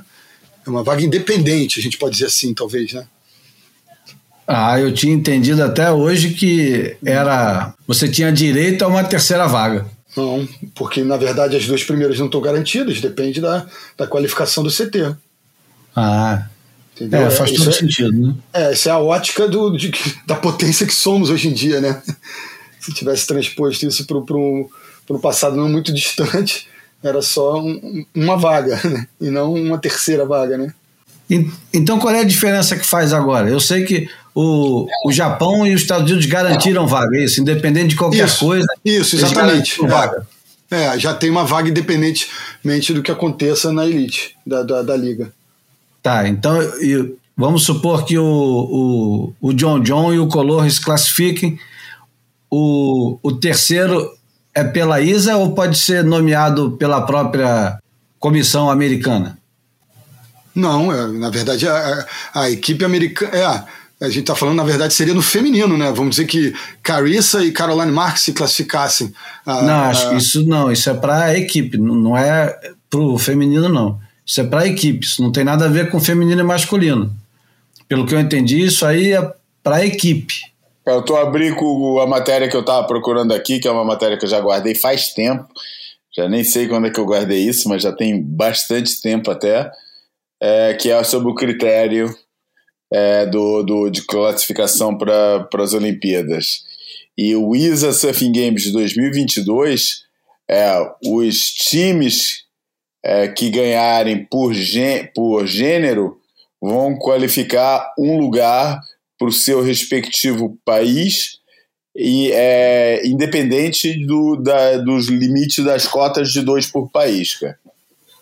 É 0.66 0.70
uma 0.70 0.82
vaga 0.82 1.02
independente, 1.02 1.78
a 1.80 1.82
gente 1.82 1.98
pode 1.98 2.14
dizer 2.14 2.26
assim, 2.26 2.54
talvez, 2.54 2.92
né? 2.92 3.04
Ah, 4.46 4.78
eu 4.78 4.94
tinha 4.94 5.12
entendido 5.12 5.62
até 5.62 5.90
hoje 5.90 6.30
que 6.30 6.96
era. 7.04 7.74
Você 7.86 8.08
tinha 8.08 8.30
direito 8.30 8.84
a 8.84 8.88
uma 8.88 9.02
terceira 9.02 9.46
vaga. 9.48 9.86
Não, 10.16 10.48
porque 10.74 11.02
na 11.02 11.16
verdade 11.16 11.56
as 11.56 11.66
duas 11.66 11.82
primeiras 11.82 12.18
não 12.18 12.26
estão 12.26 12.40
garantidas, 12.40 13.00
depende 13.00 13.40
da, 13.40 13.66
da 13.98 14.06
qualificação 14.06 14.62
do 14.62 14.70
CT. 14.70 15.14
Ah, 15.94 16.46
Entendeu? 16.94 17.26
é, 17.26 17.30
faz 17.30 17.50
isso 17.50 17.64
todo 17.64 17.74
é, 17.74 17.78
sentido, 17.78 18.12
né? 18.12 18.34
é, 18.54 18.72
essa 18.72 18.88
é 18.88 18.92
a 18.92 18.98
ótica 18.98 19.46
do, 19.46 19.76
de 19.76 19.92
da 20.26 20.34
potência 20.36 20.86
que 20.86 20.94
somos 20.94 21.28
hoje 21.28 21.48
em 21.48 21.52
dia, 21.52 21.80
né? 21.80 22.00
Se 22.86 22.94
tivesse 22.94 23.26
transposto 23.26 23.86
isso 23.86 24.06
para 24.06 24.16
um 24.36 25.20
passado 25.20 25.56
não 25.56 25.68
muito 25.68 25.92
distante, 25.92 26.68
era 27.02 27.20
só 27.20 27.60
um- 27.60 28.04
uma 28.14 28.36
vaga, 28.36 28.80
né? 28.88 29.06
E 29.20 29.28
não 29.30 29.52
uma 29.54 29.78
terceira 29.78 30.24
vaga, 30.24 30.56
né? 30.56 30.72
En- 31.28 31.50
Então, 31.74 31.98
qual 31.98 32.14
é 32.14 32.20
a 32.20 32.24
diferença 32.24 32.76
que 32.76 32.86
faz 32.86 33.12
agora? 33.12 33.48
Eu 33.50 33.58
sei 33.60 33.84
que 33.84 34.08
o, 34.34 34.86
o 35.04 35.12
Japão 35.12 35.66
e 35.66 35.74
os 35.74 35.82
Estados 35.82 36.08
Unidos 36.10 36.26
garantiram 36.26 36.86
vaga, 36.86 37.16
é 37.16 37.24
isso, 37.24 37.40
independente 37.40 37.88
de 37.88 37.96
qualquer 37.96 38.26
Isso, 38.26 38.38
coisa. 38.46 38.66
Isso, 38.84 39.16
exatamente. 39.16 39.80
vaga. 39.86 40.26
É, 40.70 40.84
É, 40.94 40.98
já 40.98 41.14
tem 41.14 41.30
uma 41.30 41.44
vaga 41.44 41.68
independentemente 41.68 42.92
do 42.92 43.02
que 43.02 43.10
aconteça 43.10 43.72
na 43.72 43.86
elite 43.86 44.36
da, 44.46 44.62
da, 44.62 44.82
da 44.82 44.96
liga. 44.96 45.32
Tá, 46.02 46.28
então 46.28 46.56
vamos 47.36 47.64
supor 47.64 48.04
que 48.04 48.16
o, 48.18 48.24
o, 49.40 49.48
o 49.48 49.52
John 49.52 49.80
John 49.80 50.12
e 50.14 50.18
o 50.18 50.26
Color 50.28 50.70
se 50.70 50.80
classifiquem. 50.80 51.58
O, 52.50 53.18
o 53.22 53.32
terceiro 53.32 54.10
é 54.54 54.62
pela 54.64 55.00
ISA 55.00 55.36
ou 55.36 55.52
pode 55.54 55.76
ser 55.78 56.04
nomeado 56.04 56.72
pela 56.72 57.02
própria 57.02 57.78
comissão 58.18 58.70
americana? 58.70 59.38
Não, 60.54 60.90
é, 60.92 61.06
na 61.08 61.28
verdade 61.30 61.68
a, 61.68 62.06
a- 62.34 62.40
a 62.42 62.50
equipe 62.50 62.84
americana. 62.84 63.32
É, 64.00 64.04
a 64.04 64.08
gente 64.08 64.20
está 64.20 64.34
falando, 64.34 64.56
na 64.56 64.64
verdade, 64.64 64.92
seria 64.92 65.14
no 65.14 65.22
feminino, 65.22 65.76
né? 65.78 65.90
Vamos 65.90 66.16
dizer 66.16 66.26
que 66.26 66.54
Carissa 66.82 67.42
e 67.44 67.50
Caroline 67.50 67.90
Marks 67.92 68.22
se 68.22 68.32
classificassem. 68.32 69.12
Ah, 69.44 69.62
Não, 69.62 69.84
acho 69.84 70.10
que 70.10 70.16
isso 70.16 70.46
não, 70.46 70.70
isso 70.70 70.88
é 70.90 70.94
para 70.94 71.24
a 71.24 71.38
equipe, 71.38 71.78
não 71.78 71.94
não 71.94 72.16
é 72.16 72.54
para 72.90 73.00
o 73.00 73.18
feminino, 73.18 73.68
não. 73.68 73.98
Isso 74.24 74.40
é 74.40 74.44
para 74.44 74.60
a 74.62 74.66
equipe, 74.66 75.04
isso 75.06 75.22
não 75.22 75.32
tem 75.32 75.44
nada 75.44 75.64
a 75.64 75.68
ver 75.68 75.90
com 75.90 75.98
feminino 76.00 76.40
e 76.40 76.44
masculino. 76.44 77.14
Pelo 77.88 78.04
que 78.06 78.14
eu 78.14 78.20
entendi, 78.20 78.60
isso 78.64 78.84
aí 78.84 79.12
é 79.12 79.32
para 79.62 79.76
a 79.76 79.86
equipe. 79.86 80.34
Eu 80.86 81.02
tô 81.02 81.16
abrindo 81.16 81.98
a 82.00 82.06
matéria 82.06 82.48
que 82.48 82.56
eu 82.56 82.64
tava 82.64 82.86
procurando 82.86 83.34
aqui, 83.34 83.58
que 83.58 83.66
é 83.66 83.70
uma 83.70 83.84
matéria 83.84 84.16
que 84.16 84.24
eu 84.24 84.28
já 84.28 84.40
guardei 84.40 84.74
faz 84.74 85.12
tempo. 85.12 85.48
Já 86.16 86.28
nem 86.28 86.44
sei 86.44 86.68
quando 86.68 86.86
é 86.86 86.90
que 86.90 87.00
eu 87.00 87.04
guardei 87.04 87.40
isso, 87.40 87.68
mas 87.68 87.82
já 87.82 87.92
tem 87.92 88.22
bastante 88.22 89.00
tempo 89.02 89.30
até. 89.30 89.70
é, 90.40 90.74
que 90.74 90.90
é 90.90 91.02
sobre 91.02 91.30
o 91.30 91.34
critério 91.34 92.14
é, 92.92 93.26
do, 93.26 93.62
do, 93.62 93.90
de 93.90 94.02
classificação 94.02 94.96
para 94.96 95.48
as 95.58 95.72
Olimpíadas. 95.74 96.64
E 97.16 97.34
o 97.34 97.56
ISA 97.56 97.92
Surfing 97.92 98.32
Games 98.32 98.62
de 98.62 98.72
2022, 98.72 100.04
é, 100.48 100.78
os 101.04 101.50
times 101.52 102.44
é, 103.04 103.28
que 103.28 103.50
ganharem 103.50 104.24
por, 104.24 104.52
gê, 104.52 105.10
por 105.14 105.46
gênero 105.46 106.18
vão 106.60 106.96
qualificar 106.96 107.92
um 107.98 108.18
lugar 108.18 108.80
para 109.18 109.28
o 109.28 109.32
seu 109.32 109.62
respectivo 109.62 110.58
país 110.64 111.38
e 111.94 112.30
é 112.32 113.06
independente 113.06 114.06
do, 114.06 114.36
da, 114.36 114.76
dos 114.78 115.08
limites 115.08 115.64
das 115.64 115.86
cotas 115.86 116.30
de 116.30 116.42
dois 116.42 116.66
por 116.66 116.90
país, 116.90 117.36
cara. 117.38 117.58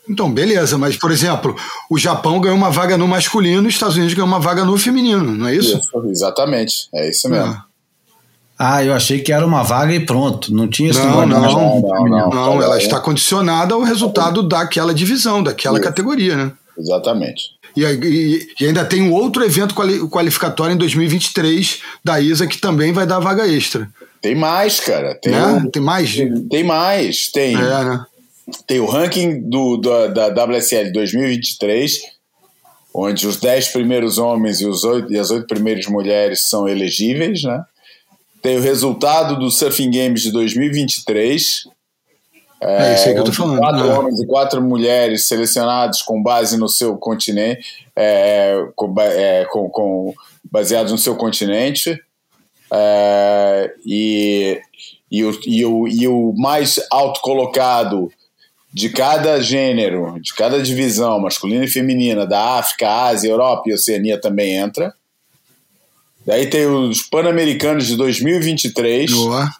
Então, 0.08 0.30
beleza, 0.30 0.76
mas, 0.76 0.96
por 0.96 1.10
exemplo, 1.10 1.56
o 1.90 1.98
Japão 1.98 2.38
ganhou 2.40 2.56
uma 2.56 2.70
vaga 2.70 2.96
no 2.96 3.08
masculino 3.08 3.64
e 3.64 3.68
os 3.68 3.74
Estados 3.74 3.96
Unidos 3.96 4.14
ganhou 4.14 4.28
uma 4.28 4.38
vaga 4.38 4.64
no 4.64 4.76
feminino, 4.76 5.34
não 5.34 5.48
é 5.48 5.54
isso? 5.56 5.78
Isso, 5.78 6.06
exatamente, 6.10 6.88
é 6.94 7.08
isso 7.08 7.28
mesmo. 7.28 7.52
É. 7.52 7.74
Ah, 8.56 8.84
eu 8.84 8.94
achei 8.94 9.20
que 9.20 9.32
era 9.32 9.44
uma 9.44 9.64
vaga 9.64 9.92
e 9.92 9.98
pronto. 10.06 10.54
Não 10.54 10.68
tinha 10.68 10.90
esse 10.90 11.00
Não, 11.00 11.26
não, 11.26 11.40
não, 11.40 11.80
feminino. 11.80 12.08
não. 12.10 12.30
Não, 12.30 12.62
ela 12.62 12.78
está 12.78 13.00
condicionada 13.00 13.74
ao 13.74 13.82
resultado 13.82 14.42
daquela 14.44 14.94
divisão, 14.94 15.42
daquela 15.42 15.78
Isso. 15.78 15.88
categoria, 15.88 16.36
né? 16.36 16.52
Exatamente. 16.78 17.53
E, 17.76 17.82
e- 17.84 18.48
e 18.60 18.66
ainda 18.66 18.84
tem 18.84 19.02
um 19.02 19.12
outro 19.12 19.44
evento 19.44 19.74
quali- 19.74 20.06
qualificatório 20.08 20.74
em 20.74 20.78
2023 20.78 21.80
da 22.04 22.20
ISA 22.20 22.46
que 22.46 22.58
também 22.58 22.92
vai 22.92 23.06
dar 23.06 23.18
vaga 23.18 23.46
extra. 23.48 23.88
Tem 24.22 24.34
mais, 24.34 24.80
cara. 24.80 25.14
Tem, 25.16 25.32
né? 25.32 25.44
um- 25.46 25.70
Tem 25.70 25.82
mais? 25.82 26.08
de- 26.10 26.40
tem 26.48 26.62
mais. 26.64 27.28
Tem, 27.32 27.54
É, 27.54 27.58
né? 27.84 28.04
tem 28.66 28.78
o 28.80 28.86
ranking 28.86 29.40
do, 29.48 29.76
da, 29.78 30.28
da 30.28 30.44
WSL 30.44 30.92
2023, 30.92 31.98
onde 32.94 33.26
os 33.26 33.36
10 33.38 33.68
primeiros 33.68 34.18
homens 34.18 34.60
e, 34.60 34.66
os 34.66 34.84
oito, 34.84 35.12
e 35.12 35.18
as 35.18 35.30
8 35.30 35.46
primeiras 35.46 35.86
mulheres 35.86 36.48
são 36.48 36.68
elegíveis, 36.68 37.42
né? 37.42 37.60
Tem 38.40 38.56
o 38.56 38.60
resultado 38.60 39.38
do 39.38 39.50
Surfing 39.50 39.90
Games 39.90 40.20
de 40.22 40.30
2023. 40.30 41.64
É 42.64 42.94
isso 42.94 43.08
aí 43.08 43.14
que 43.14 43.20
eu 43.20 43.24
tô 43.24 43.32
falando. 43.32 43.58
Quatro 43.58 43.86
né? 43.86 43.94
homens 43.98 44.20
e 44.20 44.26
quatro 44.26 44.62
mulheres 44.62 45.28
selecionados 45.28 46.02
com 46.02 46.22
base 46.22 46.56
no 46.56 46.68
seu 46.68 46.96
continente, 46.96 47.84
é, 47.94 48.56
com, 48.74 48.94
é, 49.00 49.44
com- 49.50 49.68
com- 49.68 50.14
baseados 50.50 50.90
no 50.90 50.98
seu 50.98 51.14
continente. 51.14 52.00
É, 52.72 53.72
e, 53.84 54.60
e, 55.10 55.24
o, 55.24 55.38
e, 55.46 55.64
o, 55.64 55.88
e 55.88 56.08
o 56.08 56.32
mais 56.36 56.80
alto 56.90 57.20
colocado 57.20 58.10
de 58.72 58.88
cada 58.88 59.40
gênero, 59.40 60.18
de 60.20 60.34
cada 60.34 60.60
divisão, 60.60 61.20
masculina 61.20 61.64
e 61.64 61.70
feminina, 61.70 62.26
da 62.26 62.58
África, 62.58 62.88
Ásia, 62.90 63.30
Europa 63.30 63.64
e 63.66 63.74
Oceania 63.74 64.20
também 64.20 64.56
entra. 64.56 64.92
Daí 66.26 66.46
tem 66.48 66.66
os 66.66 67.02
Pan-Americanos 67.02 67.86
de 67.86 67.96
2023 67.96 69.12
Boa. 69.12 69.50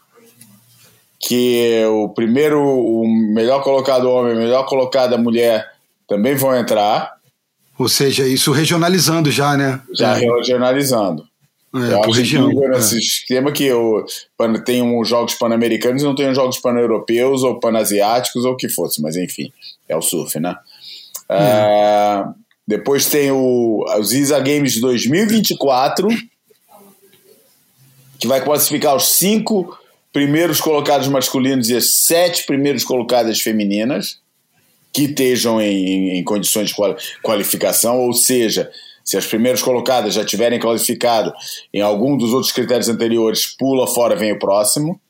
Que 1.27 1.85
o 1.87 2.09
primeiro, 2.11 2.61
o 2.61 3.07
melhor 3.09 3.63
colocado 3.63 4.09
homem, 4.11 4.35
o 4.35 4.39
melhor 4.39 4.67
colocada 4.67 5.17
mulher 5.17 5.67
também 6.07 6.35
vão 6.35 6.55
entrar, 6.55 7.15
Ou 7.79 7.89
seja, 7.89 8.27
isso 8.27 8.53
regionalizando 8.53 9.31
já, 9.31 9.57
né? 9.57 9.81
já 9.95 10.17
é, 10.17 10.21
regionalizando. 10.21 11.25
é, 11.75 11.95
Eu 11.95 12.01
por 12.03 12.15
região. 12.15 12.51
é. 12.51 12.69
nesse 12.69 12.99
esquema 12.99 13.51
que 13.53 13.73
o, 13.73 14.05
pan- 14.37 14.63
tem 14.63 14.83
os 14.83 15.09
jogos 15.09 15.35
pan-americanos 15.35 16.03
e 16.03 16.05
não 16.05 16.15
tem 16.15 16.29
os 16.29 16.37
jogos 16.37 16.59
pan-europeus 16.59 17.43
ou 17.43 17.59
pan-asiáticos 17.59 18.45
ou 18.45 18.53
o 18.53 18.57
que 18.57 18.69
fosse, 18.69 19.01
mas 19.01 19.17
enfim, 19.17 19.51
é 19.89 19.97
o 19.97 20.03
surf, 20.03 20.39
né? 20.39 20.55
É, 21.29 22.23
depois 22.69 23.07
tem 23.07 23.31
o, 23.31 23.83
os 23.99 24.13
ISA 24.13 24.39
Games 24.41 24.75
de 24.75 24.81
2024, 24.83 26.07
que 28.19 28.27
vai 28.29 28.43
classificar 28.43 28.95
os 28.95 29.09
cinco 29.17 29.77
primeiros 30.15 30.61
colocados 30.61 31.09
masculinos 31.09 31.69
e 31.69 31.77
as 31.77 31.91
sete 31.91 32.47
primeiros 32.47 32.85
colocadas 32.85 33.41
femininas. 33.41 34.23
que 34.93 35.07
estejam 35.07 35.61
em, 35.61 36.11
em 36.19 36.23
condições 36.23 36.69
de 36.69 36.77
qualificação, 37.21 37.99
ou 37.99 38.13
seja, 38.13 38.71
se 39.05 39.17
as 39.17 39.27
primeiras 39.27 39.61
colocadas 39.61 40.15
já 40.15 40.25
tiverem 40.25 40.61
qualificado 40.61 41.35
em 41.73 41.81
algum 41.81 42.17
dos 42.17 42.33
outros 42.33 42.53
critérios 42.53 42.89
anteriores, 42.89 43.45
pula 43.45 43.89
fora, 43.89 44.15
vem 44.15 44.31
o 44.31 44.39
próximo. 44.39 45.01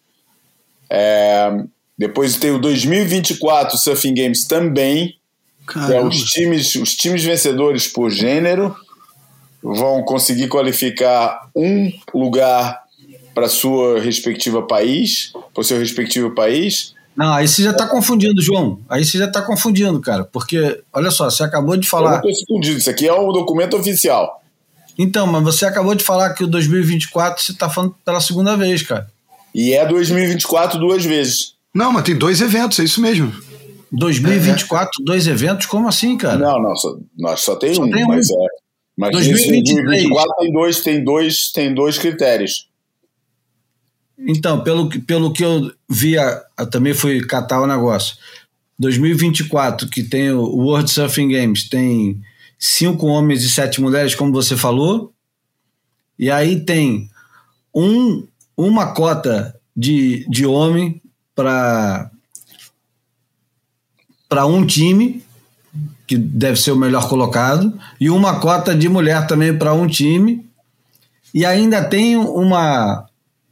É, 0.88 1.50
depois 1.98 2.38
tem 2.38 2.50
o 2.50 2.58
2024 2.58 3.76
Surfing 3.76 4.14
Games 4.14 4.46
também. 4.46 5.18
É, 5.92 6.00
os, 6.00 6.24
times, 6.30 6.74
os 6.76 6.94
times 6.94 7.22
vencedores 7.22 7.86
por 7.86 8.10
gênero 8.10 8.74
vão 9.62 10.02
conseguir 10.02 10.48
qualificar 10.48 11.50
um 11.54 11.92
lugar 12.14 12.83
para 13.34 13.48
sua 13.48 14.00
respectiva 14.00 14.62
país, 14.62 15.32
para 15.52 15.60
o 15.60 15.64
seu 15.64 15.78
respectivo 15.78 16.34
país. 16.34 16.94
Não, 17.16 17.32
aí 17.32 17.46
você 17.46 17.62
já 17.62 17.70
está 17.70 17.86
confundindo, 17.86 18.40
João. 18.40 18.80
Aí 18.88 19.04
você 19.04 19.18
já 19.18 19.26
está 19.26 19.42
confundindo, 19.42 20.00
cara. 20.00 20.24
Porque, 20.24 20.82
olha 20.92 21.10
só, 21.10 21.30
você 21.30 21.42
acabou 21.42 21.76
de 21.76 21.88
falar. 21.88 22.16
Eu 22.16 22.22
não 22.22 22.30
estou 22.30 22.46
confundindo, 22.46 22.78
isso 22.78 22.90
aqui 22.90 23.06
é 23.06 23.12
o 23.12 23.32
documento 23.32 23.76
oficial. 23.76 24.42
Então, 24.98 25.26
mas 25.26 25.42
você 25.42 25.66
acabou 25.66 25.94
de 25.94 26.04
falar 26.04 26.34
que 26.34 26.44
o 26.44 26.46
2024 26.46 27.42
você 27.42 27.52
está 27.52 27.68
falando 27.68 27.94
pela 28.04 28.20
segunda 28.20 28.56
vez, 28.56 28.82
cara. 28.82 29.08
E 29.54 29.72
é 29.72 29.86
2024 29.86 30.78
duas 30.78 31.04
vezes. 31.04 31.54
Não, 31.74 31.92
mas 31.92 32.04
tem 32.04 32.16
dois 32.16 32.40
eventos, 32.40 32.78
é 32.78 32.84
isso 32.84 33.00
mesmo. 33.00 33.32
2024, 33.92 35.00
é. 35.00 35.04
dois 35.04 35.26
eventos? 35.26 35.66
Como 35.66 35.88
assim, 35.88 36.16
cara? 36.16 36.38
Não, 36.38 36.60
não, 36.60 36.74
só, 36.76 36.96
nós 37.16 37.40
só 37.40 37.56
tem 37.56 37.74
só 37.74 37.82
um, 37.82 37.90
tem 37.90 38.06
mas 38.06 38.28
um. 38.30 38.42
é. 38.42 38.46
Mas 38.96 39.10
2024 39.12 40.36
tem 40.38 40.52
dois, 40.52 40.80
tem 40.80 41.04
dois, 41.04 41.52
tem 41.52 41.74
dois 41.74 41.98
critérios. 41.98 42.68
Então, 44.18 44.62
pelo, 44.62 44.88
pelo 45.02 45.32
que 45.32 45.44
eu 45.44 45.72
via, 45.88 46.42
eu 46.58 46.70
também 46.70 46.94
fui 46.94 47.20
catar 47.20 47.60
o 47.60 47.66
negócio. 47.66 48.16
2024, 48.78 49.88
que 49.88 50.02
tem 50.02 50.30
o 50.30 50.42
World 50.42 50.90
Surfing 50.90 51.28
Games, 51.28 51.68
tem 51.68 52.20
cinco 52.58 53.06
homens 53.06 53.42
e 53.42 53.50
sete 53.50 53.80
mulheres, 53.80 54.14
como 54.14 54.32
você 54.32 54.56
falou. 54.56 55.12
E 56.18 56.30
aí 56.30 56.60
tem 56.60 57.10
um, 57.74 58.26
uma 58.56 58.92
cota 58.92 59.54
de, 59.76 60.26
de 60.28 60.46
homem 60.46 61.00
para 61.34 62.10
para 64.28 64.46
um 64.46 64.66
time 64.66 65.22
que 66.06 66.16
deve 66.16 66.60
ser 66.60 66.72
o 66.72 66.76
melhor 66.76 67.08
colocado 67.08 67.72
e 68.00 68.10
uma 68.10 68.40
cota 68.40 68.74
de 68.74 68.88
mulher 68.88 69.26
também 69.26 69.56
para 69.56 69.72
um 69.72 69.86
time 69.86 70.44
e 71.32 71.44
ainda 71.44 71.84
tem 71.84 72.16
uma 72.16 73.03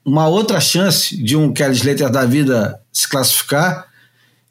uma 0.04 0.28
outra 0.28 0.60
chance 0.60 1.16
de 1.16 1.36
um 1.36 1.52
Kelly 1.52 1.74
Slater 1.74 2.10
da 2.10 2.24
vida 2.24 2.80
se 2.92 3.08
classificar 3.08 3.90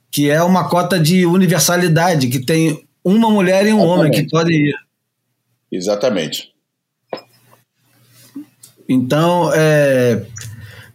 que 0.09 0.29
é 0.29 0.43
uma 0.43 0.67
cota 0.67 0.99
de 0.99 1.25
universalidade 1.25 2.27
que 2.27 2.39
tem 2.39 2.85
uma 3.03 3.29
mulher 3.29 3.65
e 3.65 3.73
um 3.73 3.77
Exatamente. 3.77 3.99
homem 3.99 4.11
que 4.11 4.29
podem 4.29 4.57
ir 4.57 4.75
Exatamente. 5.71 6.51
Então, 8.89 9.53
é, 9.53 10.25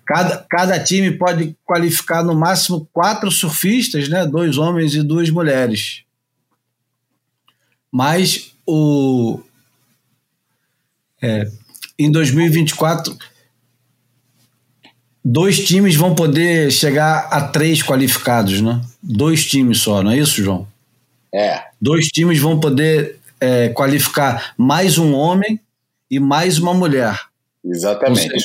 Cada, 0.06 0.46
cada 0.48 0.78
time 0.78 1.10
pode 1.10 1.56
qualificar 1.64 2.22
no 2.22 2.32
máximo 2.32 2.88
quatro 2.92 3.28
surfistas, 3.28 4.08
né? 4.08 4.24
dois 4.24 4.56
homens 4.56 4.94
e 4.94 5.02
duas 5.02 5.28
mulheres. 5.30 6.04
Mas 7.90 8.52
o, 8.64 9.40
é, 11.20 11.50
em 11.98 12.08
2024, 12.08 13.18
dois 15.28 15.58
times 15.66 15.96
vão 15.96 16.14
poder 16.14 16.70
chegar 16.70 17.26
a 17.32 17.48
três 17.48 17.82
qualificados, 17.82 18.60
né? 18.60 18.80
Dois 19.02 19.44
times 19.44 19.80
só, 19.80 20.00
não 20.00 20.12
é 20.12 20.18
isso, 20.18 20.40
João? 20.40 20.68
É. 21.34 21.64
Dois 21.80 22.06
times 22.06 22.38
vão 22.38 22.60
poder 22.60 23.18
é, 23.40 23.68
qualificar 23.70 24.54
mais 24.56 24.98
um 24.98 25.12
homem 25.14 25.60
e 26.08 26.20
mais 26.20 26.58
uma 26.58 26.72
mulher. 26.72 27.18
Exatamente. 27.64 28.44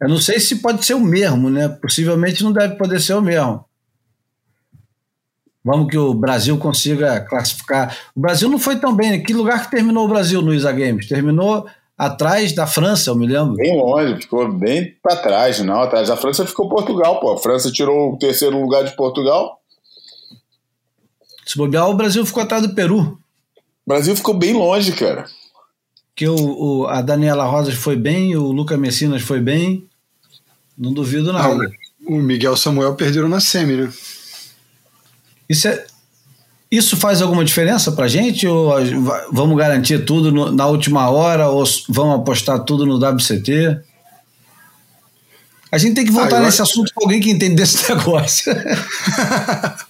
Eu 0.00 0.08
não 0.08 0.18
sei 0.18 0.40
se 0.40 0.56
pode 0.56 0.84
ser 0.84 0.94
o 0.94 1.00
mesmo, 1.00 1.48
né? 1.48 1.68
Possivelmente 1.68 2.42
não 2.42 2.52
deve 2.52 2.74
poder 2.74 3.00
ser 3.00 3.14
o 3.14 3.22
mesmo. 3.22 3.64
Vamos 5.64 5.90
que 5.90 5.98
o 5.98 6.12
Brasil 6.12 6.58
consiga 6.58 7.20
classificar. 7.20 7.96
O 8.16 8.20
Brasil 8.20 8.48
não 8.48 8.58
foi 8.58 8.76
tão 8.76 8.94
bem. 8.94 9.22
Que 9.22 9.32
lugar 9.32 9.64
que 9.64 9.70
terminou 9.70 10.06
o 10.06 10.08
Brasil 10.08 10.42
no 10.42 10.52
ISA 10.52 10.72
Games? 10.72 11.06
Terminou 11.06 11.68
atrás 11.98 12.52
da 12.54 12.66
França, 12.66 13.10
eu 13.10 13.16
me 13.16 13.26
lembro. 13.26 13.54
Bem 13.54 13.76
longe, 13.76 14.22
ficou 14.22 14.50
bem 14.50 14.94
para 15.02 15.16
trás, 15.16 15.58
não. 15.60 15.82
Atrás 15.82 16.08
da 16.08 16.16
França 16.16 16.46
ficou 16.46 16.68
Portugal, 16.68 17.18
pô. 17.18 17.32
A 17.32 17.38
França 17.38 17.72
tirou 17.72 18.12
o 18.14 18.18
terceiro 18.18 18.60
lugar 18.60 18.84
de 18.84 18.94
Portugal. 18.94 19.60
Se 21.44 21.58
bobear, 21.58 21.88
o 21.88 21.94
Brasil 21.94 22.24
ficou 22.24 22.42
atrás 22.42 22.62
do 22.62 22.74
Peru. 22.74 23.18
O 23.84 23.88
Brasil 23.88 24.14
ficou 24.14 24.34
bem 24.34 24.52
longe, 24.52 24.92
cara. 24.92 25.24
Que 26.14 26.28
o, 26.28 26.36
o 26.36 26.86
a 26.86 27.00
Daniela 27.00 27.44
Rosas 27.44 27.74
foi 27.74 27.96
bem, 27.96 28.36
o 28.36 28.52
Luca 28.52 28.76
Messinas 28.76 29.22
foi 29.22 29.40
bem. 29.40 29.88
Não 30.76 30.92
duvido 30.92 31.32
nada. 31.32 31.64
Ah, 31.64 32.08
o 32.08 32.16
Miguel 32.16 32.56
Samuel 32.56 32.94
perderam 32.94 33.28
na 33.28 33.40
semi, 33.40 33.76
né? 33.76 33.92
Isso, 35.48 35.66
é, 35.66 35.86
isso 36.70 36.96
faz 36.96 37.22
alguma 37.22 37.44
diferença 37.44 37.92
pra 37.92 38.08
gente? 38.08 38.46
Ou 38.46 38.74
vamos 39.32 39.56
garantir 39.56 40.04
tudo 40.04 40.30
no, 40.30 40.52
na 40.52 40.66
última 40.66 41.08
hora? 41.10 41.48
Ou 41.48 41.64
vamos 41.88 42.16
apostar 42.16 42.62
tudo 42.64 42.84
no 42.84 42.96
WCT? 42.96 43.80
A 45.70 45.78
gente 45.78 45.94
tem 45.94 46.04
que 46.04 46.10
voltar 46.10 46.38
ah, 46.38 46.40
nesse 46.40 46.62
acho... 46.62 46.72
assunto 46.72 46.92
com 46.94 47.04
alguém 47.04 47.20
que 47.20 47.30
entende 47.30 47.54
desse 47.54 47.88
negócio. 47.92 48.52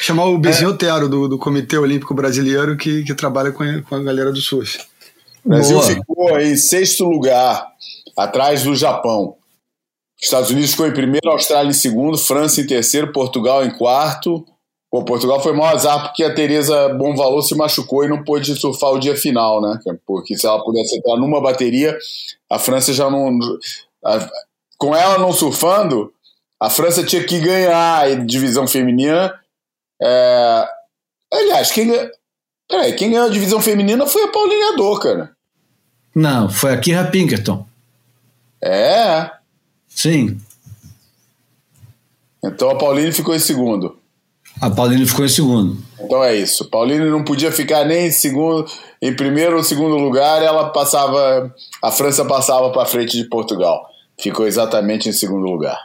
Chamar 0.00 0.26
o 0.26 0.38
Bezinho 0.38 0.70
é. 0.70 0.72
Otero, 0.72 1.08
do, 1.08 1.28
do 1.28 1.38
Comitê 1.38 1.78
Olímpico 1.78 2.14
Brasileiro, 2.14 2.76
que, 2.76 3.02
que 3.02 3.14
trabalha 3.14 3.50
com 3.50 3.62
a, 3.62 3.82
com 3.82 3.94
a 3.94 4.02
galera 4.02 4.30
do 4.30 4.40
surf. 4.40 4.78
O 5.44 5.48
Brasil 5.48 5.78
Boa. 5.78 5.88
ficou 5.88 6.40
em 6.40 6.56
sexto 6.56 7.04
lugar, 7.04 7.66
atrás 8.16 8.62
do 8.62 8.76
Japão. 8.76 9.36
Estados 10.22 10.50
Unidos 10.50 10.70
ficou 10.70 10.86
em 10.86 10.92
primeiro, 10.92 11.30
Austrália 11.30 11.70
em 11.70 11.74
segundo, 11.74 12.16
França 12.16 12.60
em 12.60 12.66
terceiro, 12.66 13.12
Portugal 13.12 13.64
em 13.64 13.70
quarto. 13.70 14.46
Pô, 14.94 15.04
Portugal 15.04 15.42
foi 15.42 15.52
maior 15.52 15.74
azar 15.74 16.04
porque 16.04 16.22
a 16.22 16.32
Tereza 16.32 16.88
Bom 16.90 17.16
Valor 17.16 17.42
se 17.42 17.52
machucou 17.56 18.04
e 18.04 18.08
não 18.08 18.22
pôde 18.22 18.54
surfar 18.54 18.90
o 18.90 18.98
dia 19.00 19.16
final, 19.16 19.60
né? 19.60 19.80
Porque 20.06 20.38
se 20.38 20.46
ela 20.46 20.62
pudesse 20.62 20.96
entrar 20.96 21.16
numa 21.16 21.40
bateria, 21.40 21.98
a 22.48 22.60
França 22.60 22.92
já 22.92 23.10
não. 23.10 23.36
A, 24.04 24.30
com 24.78 24.94
ela 24.94 25.18
não 25.18 25.32
surfando, 25.32 26.14
a 26.60 26.70
França 26.70 27.02
tinha 27.02 27.24
que 27.24 27.40
ganhar 27.40 28.04
a 28.04 28.14
divisão 28.14 28.68
feminina. 28.68 29.34
É, 30.00 30.68
aliás, 31.32 31.72
quem, 31.72 31.90
peraí, 32.68 32.92
quem 32.92 33.10
ganhou 33.10 33.26
a 33.26 33.32
divisão 33.32 33.60
feminina 33.60 34.06
foi 34.06 34.22
a 34.22 34.28
Paulinha 34.28 34.76
cara. 35.02 35.32
Não, 36.14 36.48
foi 36.48 36.72
a 36.72 36.78
Kira 36.78 37.04
Pinkerton. 37.10 37.66
É. 38.62 39.28
Sim. 39.88 40.40
Então 42.44 42.70
a 42.70 42.78
Pauline 42.78 43.10
ficou 43.10 43.34
em 43.34 43.40
segundo. 43.40 44.03
A 44.64 44.70
Pauline 44.70 45.04
ficou 45.04 45.26
em 45.26 45.28
segundo. 45.28 45.76
Então 46.00 46.24
é 46.24 46.34
isso. 46.34 46.64
Pauline 46.70 47.04
não 47.10 47.22
podia 47.22 47.52
ficar 47.52 47.84
nem 47.84 48.06
em 48.06 48.10
segundo, 48.10 48.64
em 49.00 49.14
primeiro 49.14 49.58
ou 49.58 49.62
segundo 49.62 49.94
lugar, 49.96 50.42
ela 50.42 50.70
passava, 50.70 51.54
a 51.82 51.90
França 51.90 52.24
passava 52.24 52.70
para 52.70 52.86
frente 52.86 53.14
de 53.14 53.28
Portugal. 53.28 53.86
Ficou 54.18 54.46
exatamente 54.46 55.06
em 55.06 55.12
segundo 55.12 55.44
lugar. 55.44 55.78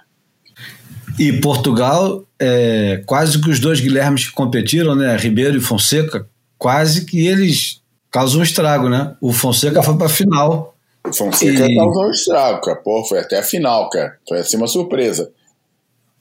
E 1.19 1.33
Portugal, 1.41 2.23
é, 2.39 3.03
quase 3.05 3.41
que 3.41 3.49
os 3.49 3.59
dois 3.59 3.81
Guilhermes 3.81 4.29
que 4.29 4.31
competiram, 4.31 4.95
né, 4.95 5.17
Ribeiro 5.17 5.57
e 5.57 5.61
Fonseca, 5.61 6.25
quase 6.57 7.03
que 7.03 7.27
eles 7.27 7.81
causam 8.09 8.39
um 8.39 8.43
estrago, 8.43 8.87
né? 8.87 9.13
O 9.19 9.33
Fonseca 9.33 9.83
foi 9.83 9.97
para 9.97 10.05
a 10.05 10.09
final 10.09 10.73
o 11.05 11.13
Fonseca 11.13 11.65
e... 11.65 11.75
causou 11.75 12.05
um 12.05 12.11
estrago, 12.11 12.61
cara. 12.61 12.77
Pô, 12.77 13.03
foi 13.03 13.19
até 13.19 13.39
a 13.39 13.43
final, 13.43 13.89
cara. 13.89 14.17
Foi 14.27 14.39
assim 14.39 14.55
uma 14.55 14.67
surpresa. 14.67 15.31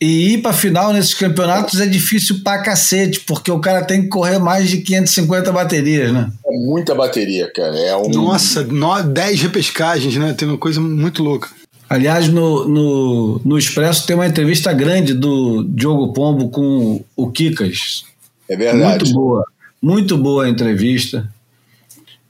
E 0.01 0.35
ir 0.35 0.43
pra 0.43 0.53
final 0.53 0.93
nesses 0.93 1.15
campeonatos 1.15 1.81
é 1.81 1.87
difícil 1.87 2.41
pra 2.45 2.63
cacete, 2.63 3.21
porque 3.21 3.51
o 3.51 3.59
cara 3.59 3.85
tem 3.85 4.03
que 4.03 4.09
correr 4.09 4.39
mais 4.39 4.71
de 4.71 4.79
550 4.79 5.51
baterias, 5.51 6.13
né? 6.13 6.31
É 6.47 6.57
muita 6.59 6.95
bateria, 6.95 7.51
cara. 7.53 7.77
É 7.77 7.97
um... 7.97 8.09
Nossa, 8.09 8.65
10 8.65 9.43
repescagens, 9.43 10.17
né? 10.17 10.33
Tem 10.35 10.47
uma 10.47 10.57
coisa 10.57 10.81
muito 10.81 11.23
louca. 11.23 11.49
Aliás, 11.91 12.29
no, 12.29 12.69
no, 12.69 13.41
no 13.45 13.59
Expresso 13.59 14.07
tem 14.07 14.15
uma 14.15 14.27
entrevista 14.27 14.73
grande 14.73 15.15
do 15.15 15.65
Diogo 15.65 16.13
Pombo 16.13 16.49
com 16.51 17.03
o 17.17 17.31
Kikas. 17.31 18.05
É 18.49 18.57
verdade. 18.57 19.05
Muito 19.05 19.15
boa. 19.15 19.45
Muito 19.81 20.19
boa 20.19 20.45
a 20.45 20.49
entrevista. 20.49 21.29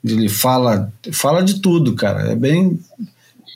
Ele 0.05 0.29
fala, 0.29 0.93
fala 1.13 1.43
de 1.43 1.61
tudo, 1.61 1.95
cara. 1.95 2.31
É 2.31 2.37
bem, 2.37 2.79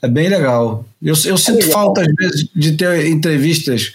é 0.03 0.07
bem 0.07 0.27
legal. 0.27 0.85
Eu, 1.01 1.15
eu 1.25 1.37
sinto 1.37 1.61
é 1.61 1.65
legal. 1.65 1.71
falta, 1.71 2.01
às 2.01 2.13
vezes, 2.13 2.49
de 2.53 2.75
ter 2.75 3.07
entrevistas 3.07 3.93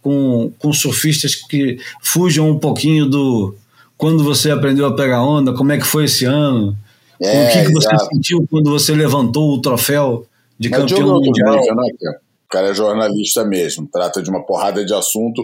com, 0.00 0.50
com 0.58 0.72
surfistas 0.72 1.34
que 1.34 1.78
fujam 2.00 2.48
um 2.48 2.58
pouquinho 2.58 3.04
do 3.04 3.54
quando 3.98 4.24
você 4.24 4.50
aprendeu 4.50 4.86
a 4.86 4.96
pegar 4.96 5.22
onda, 5.22 5.52
como 5.52 5.70
é 5.70 5.78
que 5.78 5.84
foi 5.84 6.06
esse 6.06 6.24
ano, 6.24 6.76
é, 7.20 7.44
o 7.44 7.52
que, 7.52 7.66
que 7.66 7.72
você 7.72 7.96
sentiu 8.12 8.44
quando 8.50 8.70
você 8.70 8.94
levantou 8.94 9.52
o 9.52 9.60
troféu 9.60 10.26
de 10.58 10.70
Mas 10.70 10.80
campeão 10.80 11.20
mundial. 11.20 11.56
Nível, 11.60 11.76
né, 11.76 12.18
O 12.46 12.48
cara 12.48 12.68
é 12.68 12.74
jornalista 12.74 13.44
mesmo, 13.44 13.86
trata 13.92 14.22
de 14.22 14.30
uma 14.30 14.44
porrada 14.44 14.84
de 14.84 14.94
assunto 14.94 15.42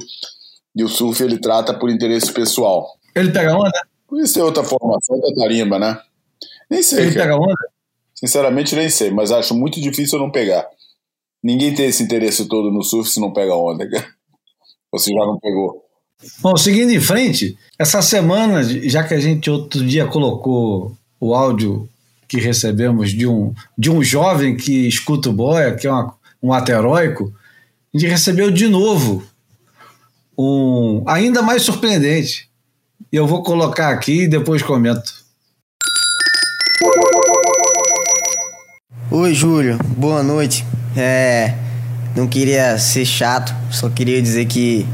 E 0.75 0.83
o 0.83 0.89
surf 0.89 1.23
ele 1.23 1.39
trata 1.39 1.75
por 1.75 1.91
interesse 1.91 2.33
pessoal. 2.33 2.97
Ele 3.15 3.31
pega 3.31 3.55
onda? 3.55 3.87
Por 4.09 4.21
isso 4.21 4.41
é 4.41 4.43
outra 4.43 4.65
formação 4.65 5.21
da 5.21 5.33
tarimba, 5.35 5.79
né? 5.79 5.99
Nem 6.71 6.83
sei. 6.83 7.03
Ele 7.03 7.15
cara. 7.15 7.31
pega 7.31 7.37
onda? 7.37 7.78
Sinceramente, 8.19 8.75
nem 8.75 8.91
sei, 8.91 9.11
mas 9.11 9.31
acho 9.31 9.55
muito 9.55 9.81
difícil 9.81 10.19
eu 10.19 10.25
não 10.25 10.31
pegar. 10.31 10.67
Ninguém 11.43 11.73
tem 11.73 11.87
esse 11.87 12.03
interesse 12.03 12.47
todo 12.49 12.73
no 12.73 12.83
surf 12.83 13.09
se 13.09 13.21
não 13.21 13.33
pega 13.33 13.55
onda. 13.55 13.89
Você 14.93 15.13
já 15.13 15.21
não 15.21 15.39
pegou. 15.39 15.85
Bom, 16.41 16.57
seguindo 16.57 16.91
em 16.91 17.01
frente, 17.01 17.57
essa 17.79 18.03
semana, 18.03 18.65
já 18.65 19.05
que 19.05 19.15
a 19.15 19.21
gente 19.21 19.49
outro 19.49 19.87
dia 19.87 20.07
colocou 20.07 20.97
o 21.21 21.33
áudio 21.33 21.89
que 22.27 22.39
recebemos 22.39 23.13
de 23.13 23.27
um, 23.27 23.55
de 23.77 23.89
um 23.89 24.03
jovem 24.03 24.57
que 24.57 24.89
escuta 24.89 25.31
o 25.31 25.33
boia, 25.33 25.77
que 25.77 25.87
é 25.87 25.91
uma, 25.91 26.15
um 26.43 26.53
ateróico, 26.53 27.33
a 27.95 27.99
gente 27.99 28.11
recebeu 28.11 28.51
de 28.51 28.67
novo 28.67 29.23
um 30.37 31.05
ainda 31.07 31.41
mais 31.41 31.63
surpreendente. 31.63 32.49
E 33.13 33.17
eu 33.17 33.27
vou 33.27 33.45
colocar 33.45 33.91
aqui 33.91 34.23
e 34.23 34.29
depois 34.29 34.61
comento. 34.61 35.18
Oi, 39.11 39.33
Júlio. 39.33 39.79
Boa 39.97 40.23
noite. 40.23 40.67
É, 40.95 41.55
não 42.15 42.27
queria 42.27 42.77
ser 42.77 43.07
chato, 43.07 43.55
só 43.71 43.89
queria 43.89 44.21
dizer 44.21 44.45
que 44.45 44.87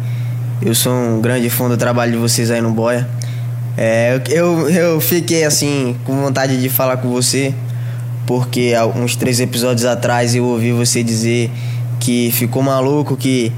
eu 0.63 0.73
sou 0.73 0.93
um 0.93 1.21
grande 1.21 1.51
fã 1.51 1.69
do 1.69 1.77
trabalho 1.77 2.13
de 2.13 2.19
vocês 2.19 2.49
aí 2.49 2.61
no 2.61 2.71
Boia. 2.71 3.09
É, 3.77 4.21
eu, 4.29 4.71
eu 4.71 5.01
fiquei 5.01 5.43
assim 5.43 5.97
com 6.05 6.15
vontade 6.15 6.63
de 6.63 6.69
falar 6.69 6.99
com 6.99 7.09
você, 7.09 7.53
porque 8.25 8.73
há 8.79 8.87
uns 8.87 9.17
três 9.17 9.41
episódios 9.41 9.85
atrás 9.85 10.33
eu 10.37 10.45
ouvi 10.45 10.71
você 10.71 11.03
dizer 11.03 11.51
que 11.99 12.31
ficou 12.31 12.63
maluco, 12.63 13.17
que 13.17 13.51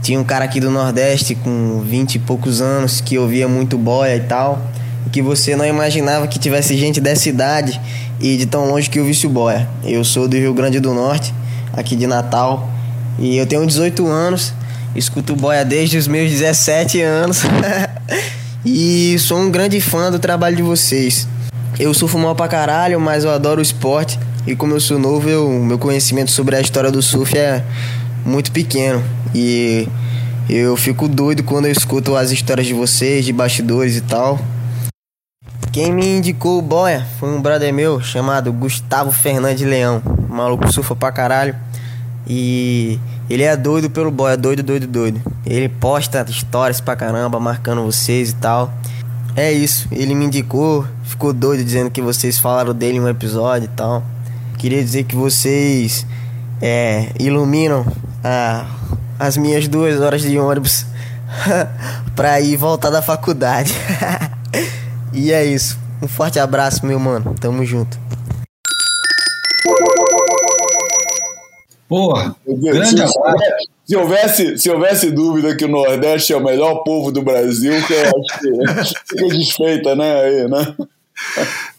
tinha 0.00 0.18
um 0.18 0.24
cara 0.24 0.46
aqui 0.46 0.60
do 0.60 0.70
Nordeste 0.70 1.34
com 1.34 1.84
vinte 1.86 2.14
e 2.14 2.18
poucos 2.18 2.62
anos 2.62 3.02
que 3.02 3.18
ouvia 3.18 3.46
muito 3.46 3.76
boia 3.76 4.16
e 4.16 4.20
tal, 4.20 4.62
que 5.10 5.20
você 5.20 5.56
não 5.56 5.66
imaginava 5.66 6.26
que 6.26 6.38
tivesse 6.38 6.76
gente 6.76 7.00
dessa 7.00 7.28
idade 7.28 7.80
e 8.20 8.36
de 8.36 8.46
tão 8.46 8.66
longe 8.68 8.88
que 8.88 9.00
o 9.00 9.28
boia. 9.28 9.68
Eu 9.82 10.04
sou 10.04 10.28
do 10.28 10.36
Rio 10.36 10.54
Grande 10.54 10.78
do 10.78 10.92
Norte, 10.94 11.34
aqui 11.72 11.96
de 11.96 12.06
Natal, 12.06 12.68
e 13.18 13.36
eu 13.36 13.46
tenho 13.46 13.66
18 13.66 14.06
anos, 14.06 14.52
escuto 14.94 15.34
boia 15.34 15.64
desde 15.64 15.98
os 15.98 16.06
meus 16.06 16.30
17 16.30 17.00
anos. 17.00 17.42
e 18.64 19.16
sou 19.18 19.38
um 19.38 19.50
grande 19.50 19.80
fã 19.80 20.10
do 20.10 20.18
trabalho 20.18 20.56
de 20.56 20.62
vocês. 20.62 21.26
Eu 21.78 21.94
surfo 21.94 22.18
mal 22.18 22.34
pra 22.34 22.46
caralho, 22.48 23.00
mas 23.00 23.24
eu 23.24 23.30
adoro 23.30 23.58
o 23.58 23.62
esporte. 23.62 24.18
E 24.46 24.54
como 24.54 24.74
eu 24.74 24.80
sou 24.80 24.98
novo, 24.98 25.28
eu, 25.28 25.48
meu 25.48 25.78
conhecimento 25.78 26.30
sobre 26.30 26.56
a 26.56 26.60
história 26.60 26.90
do 26.90 27.02
surf 27.02 27.36
é 27.36 27.62
muito 28.24 28.52
pequeno. 28.52 29.02
E 29.34 29.88
eu 30.48 30.76
fico 30.76 31.08
doido 31.08 31.42
quando 31.42 31.66
eu 31.66 31.72
escuto 31.72 32.16
as 32.16 32.30
histórias 32.30 32.66
de 32.66 32.74
vocês, 32.74 33.24
de 33.24 33.32
bastidores 33.32 33.96
e 33.96 34.00
tal. 34.00 34.38
Quem 35.72 35.92
me 35.92 36.04
indicou 36.04 36.58
o 36.58 36.62
boia 36.62 37.06
foi 37.20 37.28
um 37.28 37.40
brother 37.40 37.72
meu 37.72 38.00
chamado 38.00 38.52
Gustavo 38.52 39.12
Fernandes 39.12 39.64
Leão. 39.64 40.02
O 40.28 40.34
maluco 40.34 40.70
surfa 40.72 40.96
pra 40.96 41.12
caralho. 41.12 41.54
E 42.26 42.98
ele 43.28 43.44
é 43.44 43.56
doido 43.56 43.88
pelo 43.88 44.10
boia, 44.10 44.36
doido, 44.36 44.64
doido, 44.64 44.88
doido. 44.88 45.22
Ele 45.46 45.68
posta 45.68 46.26
stories 46.28 46.80
pra 46.80 46.96
caramba, 46.96 47.38
marcando 47.38 47.84
vocês 47.84 48.30
e 48.30 48.34
tal. 48.34 48.72
É 49.36 49.52
isso, 49.52 49.86
ele 49.92 50.12
me 50.12 50.24
indicou, 50.24 50.84
ficou 51.04 51.32
doido 51.32 51.64
dizendo 51.64 51.88
que 51.88 52.02
vocês 52.02 52.36
falaram 52.36 52.74
dele 52.74 52.98
em 52.98 53.00
um 53.00 53.08
episódio 53.08 53.66
e 53.66 53.76
tal. 53.76 54.02
Queria 54.58 54.82
dizer 54.82 55.04
que 55.04 55.14
vocês 55.14 56.04
é, 56.60 57.12
iluminam 57.18 57.86
a, 58.24 58.66
as 59.20 59.36
minhas 59.36 59.68
duas 59.68 60.00
horas 60.00 60.22
de 60.22 60.36
ônibus 60.36 60.84
pra 62.16 62.40
ir 62.40 62.56
voltar 62.56 62.90
da 62.90 63.00
faculdade. 63.00 63.72
e 65.12 65.32
é 65.32 65.44
isso. 65.44 65.78
Um 66.02 66.08
forte 66.08 66.38
abraço, 66.38 66.84
meu 66.86 66.98
mano. 66.98 67.34
Tamo 67.38 67.64
junto. 67.64 67.98
Porra, 71.88 72.36
grande 72.46 72.88
se, 72.88 73.02
abraço. 73.02 73.18
se 73.84 73.96
houvesse, 73.96 74.58
se 74.58 74.70
houvesse 74.70 75.10
dúvida 75.10 75.56
que 75.56 75.64
o 75.64 75.68
Nordeste 75.68 76.32
é 76.32 76.36
o 76.36 76.44
melhor 76.44 76.84
povo 76.84 77.10
do 77.10 77.20
Brasil, 77.20 77.72
que 77.84 77.92
eu 77.92 78.78
acho 78.78 78.94
que 78.94 79.04
fica 79.16 79.28
desfeita, 79.36 79.96
né? 79.96 80.20
Aí, 80.20 80.48
né? 80.48 80.76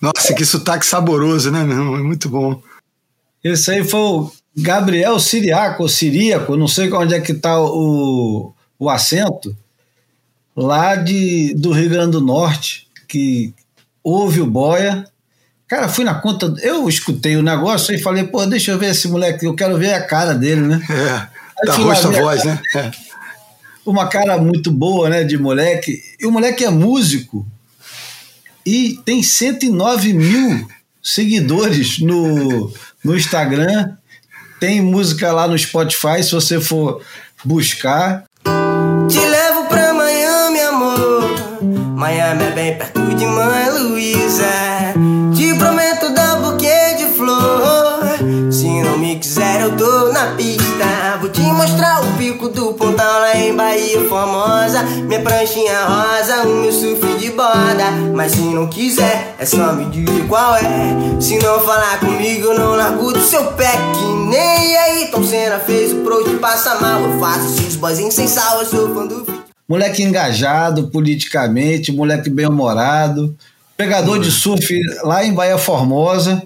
Nossa, 0.01 0.33
que 0.33 0.45
sotaque 0.45 0.85
saboroso, 0.85 1.49
né, 1.49 1.63
meu 1.63 1.77
irmão? 1.77 1.95
É 1.95 2.03
muito 2.03 2.27
bom. 2.27 2.61
Esse 3.41 3.71
aí 3.71 3.83
foi 3.85 3.99
o 3.99 4.31
Gabriel 4.55 5.17
Siriaco, 5.17 5.83
ou 5.83 5.89
Siríaco, 5.89 6.57
não 6.57 6.67
sei 6.67 6.91
onde 6.91 7.15
é 7.15 7.21
que 7.21 7.31
está 7.31 7.59
o, 7.59 8.53
o 8.77 8.89
acento, 8.89 9.55
lá 10.55 10.95
de, 10.95 11.53
do 11.55 11.71
Rio 11.71 11.89
Grande 11.89 12.11
do 12.11 12.21
Norte, 12.21 12.87
que 13.11 13.53
ouve 14.01 14.39
o 14.39 14.45
boia. 14.45 15.05
Cara, 15.67 15.89
fui 15.89 16.05
na 16.05 16.15
conta, 16.15 16.53
eu 16.61 16.87
escutei 16.87 17.35
o 17.35 17.43
negócio 17.43 17.93
e 17.93 17.99
falei, 17.99 18.23
pô, 18.23 18.45
deixa 18.45 18.71
eu 18.71 18.79
ver 18.79 18.91
esse 18.91 19.07
moleque, 19.09 19.45
eu 19.45 19.53
quero 19.53 19.77
ver 19.77 19.93
a 19.93 20.01
cara 20.01 20.33
dele, 20.33 20.61
né? 20.61 20.81
É, 20.89 21.65
da 21.65 21.77
lá 21.77 21.83
rosto 21.83 22.07
a 22.07 22.11
voz, 22.11 22.43
cara. 22.43 22.55
né? 22.55 22.61
É. 22.75 22.91
Uma 23.85 24.07
cara 24.07 24.37
muito 24.37 24.71
boa, 24.71 25.09
né, 25.09 25.23
de 25.23 25.37
moleque. 25.37 26.01
E 26.19 26.25
o 26.25 26.31
moleque 26.31 26.63
é 26.63 26.69
músico 26.69 27.45
e 28.65 28.99
tem 29.05 29.21
109 29.21 30.13
mil 30.13 30.67
seguidores 31.03 31.99
no, 31.99 32.71
no 33.03 33.17
Instagram. 33.17 33.93
Tem 34.59 34.81
música 34.81 35.31
lá 35.31 35.47
no 35.47 35.57
Spotify, 35.57 36.23
se 36.23 36.31
você 36.31 36.61
for 36.61 37.01
buscar. 37.43 38.23
Te 39.09 39.19
levo 39.19 39.65
pra 39.65 39.93
Miami, 39.93 40.59
amor. 40.61 41.63
Miami 41.95 42.43
é 42.43 42.51
bem 42.51 42.77
perto 42.77 43.00
de 43.21 43.27
Mãe 43.27 43.69
Luísa. 43.69 44.95
Te 45.35 45.53
prometo 45.53 46.11
dar 46.11 46.37
um 46.37 46.41
buquê 46.41 46.95
de 46.97 47.05
flor. 47.15 48.01
Se 48.51 48.67
não 48.81 48.97
me 48.97 49.19
quiser, 49.19 49.61
eu 49.61 49.77
tô 49.77 50.11
na 50.11 50.33
pista. 50.35 51.19
Vou 51.19 51.29
te 51.29 51.41
mostrar 51.41 52.01
o 52.01 52.17
pico 52.17 52.49
do 52.49 52.73
pontão 52.73 53.05
lá 53.05 53.37
em 53.37 53.55
Bahia 53.55 54.09
Formosa. 54.09 54.81
Minha 55.07 55.21
pranchinha 55.21 55.85
rosa, 55.85 56.47
o 56.47 56.61
meu 56.61 56.71
surf 56.71 57.05
de 57.19 57.29
borda. 57.29 57.91
Mas 58.15 58.31
se 58.31 58.41
não 58.41 58.65
quiser, 58.65 59.35
é 59.37 59.45
só 59.45 59.71
me 59.73 59.85
dizer 59.85 60.27
qual 60.27 60.55
é. 60.55 61.21
Se 61.21 61.37
não 61.37 61.59
falar 61.59 61.99
comigo, 61.99 62.47
eu 62.47 62.57
não 62.57 62.75
largo 62.75 63.13
do 63.13 63.21
seu 63.21 63.45
pé. 63.53 63.71
Que 63.93 64.05
nem 64.31 64.77
aí, 64.77 65.09
Tom 65.11 65.23
Senna 65.23 65.59
fez 65.59 65.93
o 65.93 65.97
pro 65.97 66.23
de 66.23 66.37
passa 66.37 66.73
mal. 66.81 66.99
Eu 67.01 67.19
faço 67.19 67.53
esses 67.53 67.75
boyzinhos 67.75 68.15
sem 68.15 68.27
sal, 68.27 68.61
eu 68.61 68.65
sou 68.65 68.95
fã 68.95 69.05
do. 69.05 69.40
Moleque 69.71 70.03
engajado 70.03 70.89
politicamente, 70.89 71.93
moleque 71.93 72.29
bem-humorado, 72.29 73.33
pegador 73.77 74.19
de 74.19 74.29
surf 74.29 74.77
lá 75.01 75.23
em 75.23 75.33
Bahia 75.33 75.57
Formosa. 75.57 76.43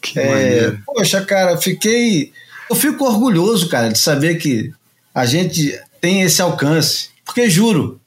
Que 0.00 0.20
É, 0.20 0.76
poxa, 0.86 1.20
cara, 1.20 1.56
fiquei. 1.56 2.30
Eu 2.70 2.76
fico 2.76 3.04
orgulhoso, 3.04 3.68
cara, 3.68 3.88
de 3.88 3.98
saber 3.98 4.36
que 4.36 4.72
a 5.12 5.26
gente 5.26 5.76
tem 6.00 6.22
esse 6.22 6.40
alcance. 6.40 7.08
Porque, 7.24 7.50
juro, 7.50 8.00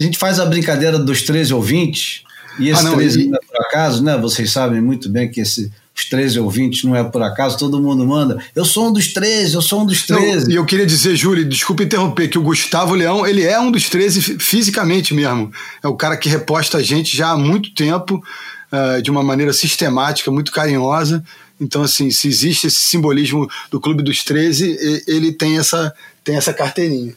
a 0.00 0.02
gente 0.02 0.16
faz 0.16 0.40
a 0.40 0.46
brincadeira 0.46 0.98
dos 0.98 1.20
13 1.20 1.52
ouvintes, 1.52 2.22
e 2.58 2.70
esse 2.70 2.80
Ah, 2.80 2.84
não, 2.84 2.96
13 2.96 3.20
e- 3.28 3.34
é 3.34 3.38
por 3.38 3.66
acaso, 3.66 4.02
né? 4.02 4.16
Vocês 4.16 4.50
sabem 4.50 4.80
muito 4.80 5.10
bem 5.10 5.30
que 5.30 5.42
esse, 5.42 5.70
os 6.00 6.08
13 6.08 6.40
ouvintes 6.40 6.82
não 6.84 6.96
é 6.96 7.04
por 7.04 7.22
acaso, 7.22 7.58
todo 7.58 7.80
mundo 7.80 8.06
manda. 8.06 8.42
Eu 8.54 8.64
sou 8.64 8.88
um 8.88 8.92
dos 8.92 9.12
13, 9.12 9.54
eu 9.54 9.62
sou 9.62 9.82
um 9.82 9.86
dos 9.86 10.06
Não, 10.08 10.16
13. 10.18 10.50
e 10.50 10.54
eu 10.54 10.64
queria 10.64 10.86
dizer, 10.86 11.14
Júlio, 11.16 11.44
desculpa 11.48 11.82
interromper, 11.82 12.28
que 12.28 12.38
o 12.38 12.42
Gustavo 12.42 12.94
Leão, 12.94 13.26
ele 13.26 13.42
é 13.42 13.58
um 13.60 13.70
dos 13.70 13.88
13 13.88 14.20
fi- 14.22 14.38
fisicamente 14.38 15.12
mesmo. 15.14 15.52
É 15.82 15.88
o 15.88 15.94
cara 15.94 16.16
que 16.16 16.28
reposta 16.28 16.78
a 16.78 16.82
gente 16.82 17.16
já 17.16 17.30
há 17.30 17.36
muito 17.36 17.72
tempo, 17.74 18.22
ah, 18.72 19.00
de 19.00 19.10
uma 19.10 19.22
maneira 19.22 19.52
sistemática, 19.52 20.30
muito 20.30 20.50
carinhosa. 20.52 21.22
Então, 21.60 21.82
assim, 21.82 22.10
se 22.10 22.26
existe 22.26 22.66
esse 22.68 22.82
simbolismo 22.82 23.48
do 23.70 23.78
Clube 23.80 24.02
dos 24.02 24.24
13, 24.24 24.78
e- 24.80 25.04
ele 25.06 25.32
tem 25.32 25.58
essa, 25.58 25.92
tem 26.24 26.36
essa 26.36 26.52
carteirinha. 26.54 27.14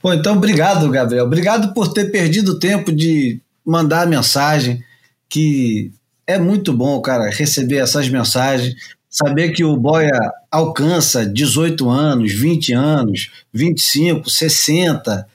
Pô, 0.00 0.12
então 0.12 0.36
obrigado, 0.36 0.88
Gabriel. 0.90 1.24
Obrigado 1.24 1.74
por 1.74 1.88
ter 1.92 2.10
perdido 2.12 2.58
tempo 2.60 2.92
de 2.92 3.40
mandar 3.66 4.02
a 4.02 4.06
mensagem, 4.06 4.82
que 5.28 5.90
é 6.28 6.38
muito 6.38 6.74
bom, 6.74 7.00
cara, 7.00 7.30
receber 7.30 7.78
essas 7.78 8.06
mensagens, 8.10 8.74
saber 9.08 9.52
que 9.52 9.64
o 9.64 9.74
Boia 9.78 10.20
alcança 10.50 11.24
18 11.24 11.88
anos, 11.88 12.34
20 12.34 12.74
anos, 12.74 13.30
25, 13.50 14.28
60. 14.28 15.26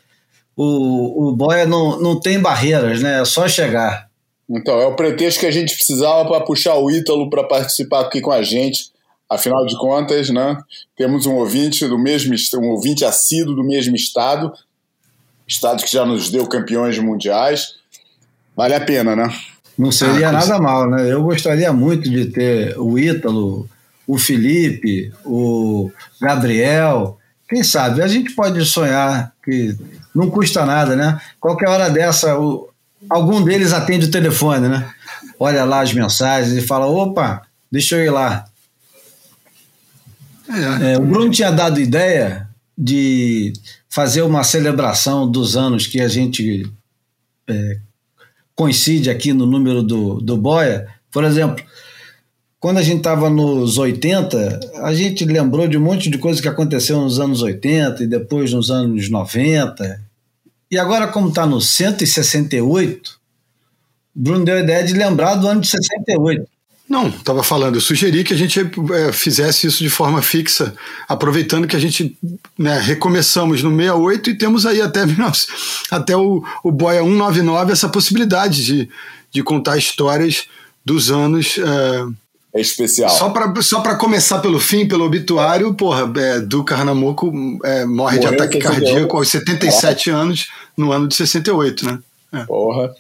O, 0.56 1.30
o 1.30 1.36
Boia 1.36 1.66
não, 1.66 2.00
não 2.00 2.20
tem 2.20 2.40
barreiras, 2.40 3.02
né? 3.02 3.22
É 3.22 3.26
só 3.26 3.48
chegar. 3.48 4.08
Então, 4.48 4.80
é 4.80 4.86
o 4.86 4.96
pretexto 4.96 5.40
que 5.40 5.48
a 5.48 5.52
gente 5.52 5.74
precisava 5.74 6.30
para 6.30 6.46
puxar 6.46 6.76
o 6.76 6.92
Ítalo 6.92 7.28
para 7.28 7.44
participar 7.44 8.02
aqui 8.02 8.22
com 8.22 8.32
a 8.32 8.44
gente. 8.44 8.94
Afinal 9.28 9.66
de 9.66 9.76
contas, 9.76 10.30
né, 10.30 10.56
temos 10.96 11.26
um 11.26 11.34
ouvinte 11.38 11.88
do 11.88 11.98
mesmo 11.98 12.36
um 12.58 12.70
ouvinte 12.70 13.04
assíduo 13.04 13.56
do 13.56 13.64
mesmo 13.64 13.96
estado, 13.96 14.54
estado 15.48 15.82
que 15.82 15.92
já 15.92 16.06
nos 16.06 16.30
deu 16.30 16.46
campeões 16.46 17.00
mundiais. 17.00 17.78
Vale 18.56 18.76
a 18.76 18.82
pena, 18.82 19.16
né? 19.16 19.28
Não 19.78 19.92
seria 19.92 20.30
Ah, 20.30 20.32
nada 20.34 20.60
mal, 20.60 20.90
né? 20.90 21.12
Eu 21.12 21.24
gostaria 21.24 21.72
muito 21.74 22.10
de 22.10 22.26
ter 22.26 22.78
o 22.78 22.98
Ítalo, 22.98 23.68
o 24.08 24.18
Felipe, 24.18 25.12
o 25.26 25.92
Gabriel. 26.22 27.18
Quem 27.50 27.64
sabe? 27.64 28.02
A 28.02 28.08
gente 28.08 28.34
pode 28.36 28.64
sonhar 28.66 29.34
que 29.44 29.76
não 30.14 30.30
custa 30.30 30.66
nada, 30.66 30.96
né? 30.96 31.20
Qualquer 31.40 31.70
hora 31.70 31.90
dessa, 31.90 32.38
o, 32.40 32.70
algum 33.10 33.44
deles 33.44 33.74
atende 33.74 34.06
o 34.06 34.12
telefone, 34.12 34.68
né? 34.68 34.90
Olha 35.40 35.64
lá 35.64 35.82
as 35.82 35.94
mensagens 35.94 36.54
e 36.56 36.66
fala: 36.66 36.86
opa, 36.86 37.42
deixa 37.72 37.96
eu 37.96 38.06
ir 38.06 38.12
lá. 38.12 38.46
É. 40.50 40.94
É, 40.94 40.98
o 40.98 41.02
Bruno 41.02 41.32
tinha 41.32 41.52
dado 41.52 41.80
ideia 41.80 42.48
de 42.78 43.54
fazer 43.90 44.22
uma 44.24 44.44
celebração 44.44 45.30
dos 45.30 45.56
anos 45.56 45.88
que 45.88 46.02
a 46.02 46.08
gente 46.08 46.70
é, 47.48 47.78
coincide 48.56 49.10
aqui 49.10 49.34
no 49.34 49.46
número 49.46 49.82
do, 49.84 50.20
do 50.22 50.38
Boia. 50.38 50.88
Por 51.12 51.24
exemplo, 51.24 51.64
quando 52.60 52.78
a 52.78 52.82
gente 52.82 52.98
estava 52.98 53.30
nos 53.30 53.78
80, 53.78 54.60
a 54.84 54.94
gente 54.94 55.26
lembrou 55.26 55.68
de 55.68 55.78
um 55.78 55.82
monte 55.82 56.10
de 56.10 56.18
coisa 56.18 56.42
que 56.42 56.48
aconteceu 56.48 57.02
nos 57.02 57.20
anos 57.20 57.42
80 57.42 58.04
e 58.04 58.08
depois 58.08 58.54
nos 58.54 58.72
anos 58.72 59.10
90. 59.10 60.02
E 60.72 60.78
agora, 60.78 61.08
como 61.08 61.30
está 61.30 61.46
no 61.46 61.60
168, 61.60 63.20
Bruno 64.16 64.46
deu 64.46 64.56
a 64.56 64.60
ideia 64.60 64.84
de 64.84 64.94
lembrar 64.94 65.36
do 65.36 65.48
ano 65.48 65.62
de 65.62 65.68
68. 65.68 66.53
Não, 66.94 67.08
estava 67.08 67.42
falando, 67.42 67.74
eu 67.74 67.82
sugeri 67.82 68.24
que 68.24 68.36
a 68.36 68.38
gente 68.38 68.60
é, 68.60 69.12
fizesse 69.12 69.66
isso 69.66 69.80
de 69.80 69.90
forma 69.90 70.22
fixa, 70.22 70.76
aproveitando 71.10 71.68
que 71.68 71.76
a 71.76 71.80
gente 71.80 72.16
né, 72.56 72.80
recomeçamos 72.80 73.64
no 73.64 73.72
68 73.72 74.30
e 74.30 74.38
temos 74.38 74.64
aí 74.64 74.80
até, 74.80 75.02
até 75.90 76.16
o, 76.16 76.44
o 76.64 76.72
Boia 76.72 77.02
199 77.02 77.72
essa 77.72 77.90
possibilidade 77.90 78.64
de, 78.64 78.90
de 79.32 79.42
contar 79.42 79.76
histórias 79.76 80.46
dos 80.86 81.10
anos. 81.10 81.58
É, 81.58 82.60
é 82.60 82.62
especial. 82.62 83.10
Só 83.10 83.32
para 83.32 83.60
só 83.64 83.82
começar 83.96 84.38
pelo 84.38 84.60
fim, 84.60 84.88
pelo 84.88 85.04
obituário, 85.04 85.74
porra, 85.74 86.04
é, 86.16 86.42
Carnamoco 86.64 87.32
é, 87.64 87.86
morre 87.86 88.18
Morreu 88.18 88.20
de 88.20 88.28
ataque 88.28 88.60
cardíaco 88.60 89.18
aos 89.18 89.30
77 89.30 90.12
é. 90.12 90.14
anos 90.14 90.48
no 90.78 90.92
ano 90.92 91.08
de 91.08 91.16
68, 91.16 91.86
né? 91.88 92.00
É. 92.32 92.46
Porra. 92.46 92.94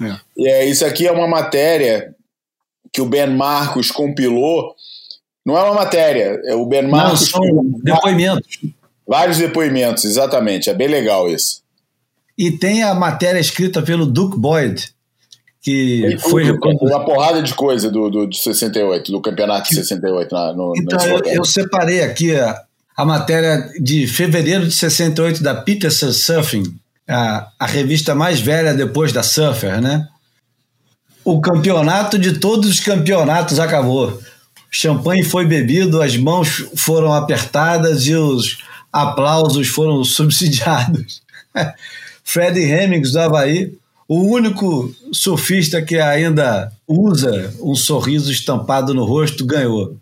É. 0.00 0.16
E 0.36 0.48
é, 0.48 0.70
isso 0.70 0.86
aqui 0.86 1.08
é 1.08 1.10
uma 1.10 1.26
matéria 1.26 2.14
que 2.92 3.00
o 3.00 3.06
Ben 3.06 3.28
Marcos 3.28 3.90
compilou. 3.90 4.74
Não 5.44 5.56
é 5.56 5.62
uma 5.62 5.74
matéria, 5.74 6.40
é 6.44 6.54
o 6.54 6.66
Ben 6.66 6.86
Marcos. 6.86 7.32
Não, 7.32 7.42
são 7.42 7.64
depoimentos. 7.82 8.58
Vários 9.06 9.38
depoimentos, 9.38 10.04
exatamente. 10.04 10.70
É 10.70 10.74
bem 10.74 10.88
legal 10.88 11.28
isso. 11.28 11.62
E 12.38 12.50
tem 12.50 12.82
a 12.82 12.94
matéria 12.94 13.40
escrita 13.40 13.82
pelo 13.82 14.06
Duke 14.06 14.38
Boyd 14.38 14.92
que 15.62 16.16
foi 16.18 16.50
uma 16.50 17.04
porrada 17.04 17.40
de 17.40 17.54
coisa 17.54 17.88
do, 17.88 18.10
do, 18.10 18.26
de 18.26 18.36
68, 18.36 19.12
do 19.12 19.20
campeonato 19.20 19.68
de 19.70 19.76
68 19.76 20.34
na, 20.34 20.52
no, 20.52 20.72
Então, 20.76 20.98
eu, 21.06 21.22
eu, 21.24 21.44
separei 21.44 22.02
aqui 22.02 22.34
a, 22.34 22.60
a 22.96 23.04
matéria 23.04 23.70
de 23.80 24.08
fevereiro 24.08 24.66
de 24.66 24.74
68 24.74 25.40
da 25.40 25.54
Peterson 25.54 26.10
Surfing, 26.10 26.64
a, 27.08 27.48
a 27.60 27.66
revista 27.66 28.12
mais 28.12 28.40
velha 28.40 28.74
depois 28.74 29.12
da 29.12 29.22
Surfer, 29.22 29.80
né? 29.80 30.08
O 31.24 31.40
campeonato 31.40 32.18
de 32.18 32.38
todos 32.38 32.68
os 32.68 32.80
campeonatos 32.80 33.58
acabou. 33.58 34.20
Champanhe 34.70 35.22
foi 35.22 35.44
bebido, 35.46 36.02
as 36.02 36.16
mãos 36.16 36.64
foram 36.76 37.12
apertadas 37.12 38.06
e 38.06 38.14
os 38.14 38.58
aplausos 38.92 39.68
foram 39.68 40.02
subsidiados. 40.04 41.22
Fred 42.24 42.58
Hemmings 42.58 43.12
do 43.12 43.20
Havaí 43.20 43.72
o 44.14 44.20
único 44.30 44.94
surfista 45.10 45.80
que 45.80 45.96
ainda 45.96 46.70
usa 46.86 47.54
um 47.62 47.74
sorriso 47.74 48.30
estampado 48.30 48.92
no 48.92 49.06
rosto 49.06 49.46
ganhou. 49.46 49.96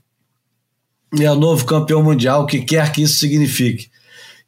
E 1.15 1.25
é 1.25 1.31
o 1.31 1.37
novo 1.37 1.65
campeão 1.65 2.03
mundial, 2.03 2.43
o 2.43 2.47
que 2.47 2.61
quer 2.61 2.91
que 2.91 3.03
isso 3.03 3.21
signifique. 3.21 3.89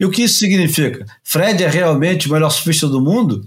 E 0.01 0.05
o 0.05 0.11
que 0.11 0.23
isso 0.23 0.41
significa? 0.41 1.07
Fred 1.23 1.63
é 1.63 1.69
realmente 1.69 2.29
o 2.29 2.33
melhor 2.33 2.51
surfista 2.51 2.89
do 2.89 3.01
mundo? 3.01 3.47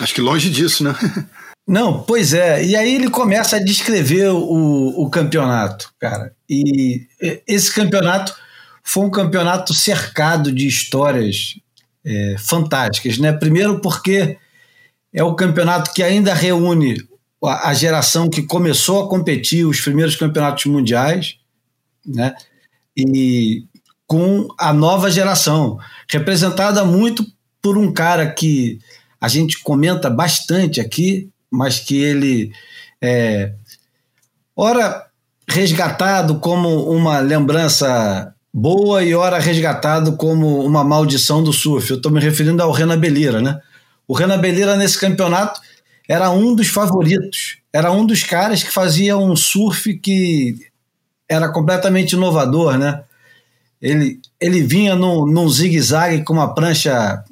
Acho 0.00 0.14
que 0.14 0.20
longe 0.20 0.50
disso, 0.50 0.84
né? 0.84 0.94
Não, 1.66 2.02
pois 2.02 2.32
é. 2.32 2.64
E 2.64 2.76
aí 2.76 2.94
ele 2.94 3.10
começa 3.10 3.56
a 3.56 3.64
descrever 3.64 4.28
o, 4.28 5.02
o 5.02 5.10
campeonato, 5.10 5.92
cara. 5.98 6.32
E 6.48 7.06
esse 7.46 7.74
campeonato 7.74 8.32
foi 8.84 9.04
um 9.04 9.10
campeonato 9.10 9.74
cercado 9.74 10.52
de 10.52 10.68
histórias 10.68 11.56
é, 12.04 12.36
fantásticas. 12.38 13.18
Né? 13.18 13.32
Primeiro, 13.32 13.80
porque 13.80 14.38
é 15.12 15.24
o 15.24 15.34
campeonato 15.34 15.92
que 15.92 16.04
ainda 16.04 16.32
reúne 16.32 17.02
a, 17.42 17.70
a 17.70 17.74
geração 17.74 18.30
que 18.30 18.44
começou 18.44 19.04
a 19.04 19.08
competir 19.08 19.66
os 19.66 19.80
primeiros 19.80 20.14
campeonatos 20.14 20.66
mundiais, 20.66 21.36
né? 22.06 22.32
e 22.96 23.64
com 24.06 24.46
a 24.56 24.72
nova 24.72 25.10
geração, 25.10 25.78
representada 26.08 26.84
muito 26.84 27.26
por 27.60 27.76
um 27.76 27.92
cara 27.92 28.30
que 28.30 28.78
a 29.20 29.28
gente 29.28 29.62
comenta 29.62 30.10
bastante 30.10 30.80
aqui, 30.80 31.28
mas 31.50 31.78
que 31.78 32.00
ele 32.02 32.52
é, 33.00 33.52
ora 34.54 35.06
resgatado 35.48 36.38
como 36.38 36.90
uma 36.90 37.18
lembrança 37.20 38.34
boa 38.52 39.02
e 39.02 39.14
ora 39.14 39.38
resgatado 39.38 40.16
como 40.16 40.64
uma 40.64 40.82
maldição 40.82 41.42
do 41.42 41.52
surf. 41.52 41.90
Eu 41.90 41.96
estou 41.96 42.10
me 42.10 42.20
referindo 42.20 42.62
ao 42.62 42.72
Renan 42.72 42.98
Belira, 42.98 43.40
né? 43.40 43.60
O 44.08 44.14
Renan 44.14 44.38
Belira 44.38 44.76
nesse 44.76 44.98
campeonato 44.98 45.60
era 46.08 46.30
um 46.30 46.54
dos 46.54 46.68
favoritos, 46.68 47.58
era 47.72 47.92
um 47.92 48.06
dos 48.06 48.22
caras 48.22 48.62
que 48.62 48.72
fazia 48.72 49.16
um 49.16 49.36
surf 49.36 49.94
que 49.98 50.56
era 51.28 51.48
completamente 51.48 52.12
inovador, 52.12 52.78
né? 52.78 53.02
Ele, 53.82 54.20
ele 54.40 54.62
vinha 54.62 54.94
num, 54.94 55.26
num 55.26 55.48
zigue-zague 55.48 56.24
com 56.24 56.32
uma 56.32 56.54
prancha 56.54 57.22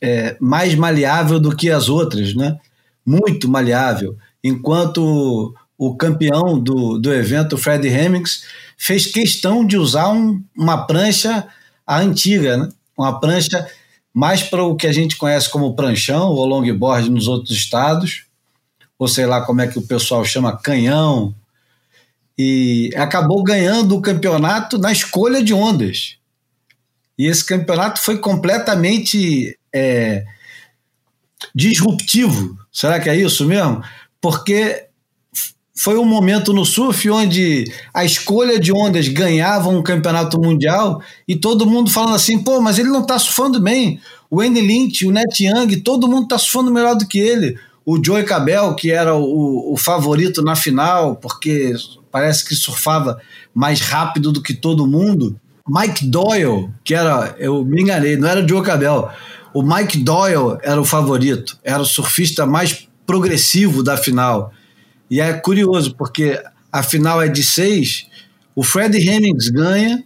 é, 0.00 0.36
mais 0.40 0.74
maleável 0.74 1.40
do 1.40 1.54
que 1.54 1.70
as 1.70 1.88
outras, 1.88 2.34
né? 2.34 2.58
Muito 3.04 3.48
maleável. 3.48 4.16
Enquanto 4.42 5.54
o 5.76 5.94
campeão 5.96 6.58
do, 6.58 6.98
do 6.98 7.12
evento, 7.12 7.56
Fred 7.56 7.86
Hemmings, 7.86 8.44
fez 8.76 9.06
questão 9.06 9.64
de 9.64 9.76
usar 9.76 10.10
um, 10.10 10.42
uma 10.56 10.86
prancha 10.86 11.46
antiga, 11.86 12.56
né? 12.56 12.68
uma 12.96 13.18
prancha 13.20 13.66
mais 14.12 14.42
para 14.42 14.64
o 14.64 14.74
que 14.74 14.86
a 14.86 14.92
gente 14.92 15.16
conhece 15.16 15.48
como 15.48 15.74
pranchão 15.74 16.30
ou 16.30 16.44
longboard 16.44 17.10
nos 17.10 17.28
outros 17.28 17.56
estados, 17.56 18.24
ou 18.98 19.06
sei 19.06 19.26
lá 19.26 19.42
como 19.42 19.60
é 19.60 19.68
que 19.68 19.78
o 19.78 19.86
pessoal 19.86 20.24
chama, 20.24 20.56
canhão, 20.56 21.34
e 22.36 22.90
acabou 22.96 23.42
ganhando 23.42 23.96
o 23.96 24.02
campeonato 24.02 24.78
na 24.78 24.92
escolha 24.92 25.42
de 25.42 25.52
ondas. 25.52 26.16
E 27.18 27.26
esse 27.26 27.44
campeonato 27.44 28.00
foi 28.00 28.18
completamente 28.18 29.57
é, 29.72 30.24
disruptivo. 31.54 32.58
Será 32.72 33.00
que 33.00 33.08
é 33.08 33.16
isso 33.16 33.44
mesmo? 33.44 33.82
Porque 34.20 34.88
foi 35.78 35.96
um 35.96 36.04
momento 36.04 36.52
no 36.52 36.64
surf 36.64 37.08
onde 37.08 37.64
a 37.94 38.04
escolha 38.04 38.58
de 38.58 38.72
ondas 38.72 39.06
ganhava 39.06 39.68
um 39.68 39.80
campeonato 39.80 40.36
mundial 40.40 41.00
e 41.26 41.36
todo 41.36 41.66
mundo 41.66 41.88
falando 41.88 42.16
assim, 42.16 42.42
pô, 42.42 42.60
mas 42.60 42.78
ele 42.78 42.88
não 42.88 43.02
está 43.02 43.16
surfando 43.16 43.60
bem. 43.60 44.00
O 44.28 44.40
Andy 44.40 44.60
Lynch, 44.60 45.06
o 45.06 45.12
Net 45.12 45.44
Young, 45.44 45.76
todo 45.76 46.08
mundo 46.08 46.24
está 46.24 46.36
surfando 46.36 46.72
melhor 46.72 46.96
do 46.96 47.06
que 47.06 47.18
ele. 47.18 47.56
O 47.86 48.04
Joey 48.04 48.24
Cabell, 48.24 48.74
que 48.74 48.90
era 48.90 49.14
o, 49.14 49.72
o 49.72 49.76
favorito 49.76 50.42
na 50.42 50.56
final, 50.56 51.14
porque 51.14 51.74
parece 52.10 52.44
que 52.44 52.56
surfava 52.56 53.20
mais 53.54 53.80
rápido 53.80 54.32
do 54.32 54.42
que 54.42 54.52
todo 54.52 54.86
mundo. 54.86 55.40
Mike 55.68 56.06
Doyle, 56.06 56.70
que 56.82 56.94
era, 56.94 57.34
eu 57.38 57.64
me 57.64 57.82
enganei, 57.82 58.16
não 58.16 58.28
era 58.28 58.44
o 58.44 58.48
Joe 58.48 58.62
Cabell. 58.62 59.08
O 59.52 59.62
Mike 59.62 59.98
Doyle 59.98 60.58
era 60.62 60.80
o 60.80 60.84
favorito, 60.84 61.58
era 61.62 61.80
o 61.80 61.86
surfista 61.86 62.46
mais 62.46 62.88
progressivo 63.06 63.82
da 63.82 63.96
final. 63.96 64.52
E 65.10 65.20
é 65.20 65.32
curioso, 65.32 65.94
porque 65.94 66.42
a 66.70 66.82
final 66.82 67.20
é 67.22 67.28
de 67.28 67.42
seis, 67.42 68.06
o 68.54 68.62
Fred 68.62 68.96
Hemmings 68.98 69.48
ganha, 69.48 70.04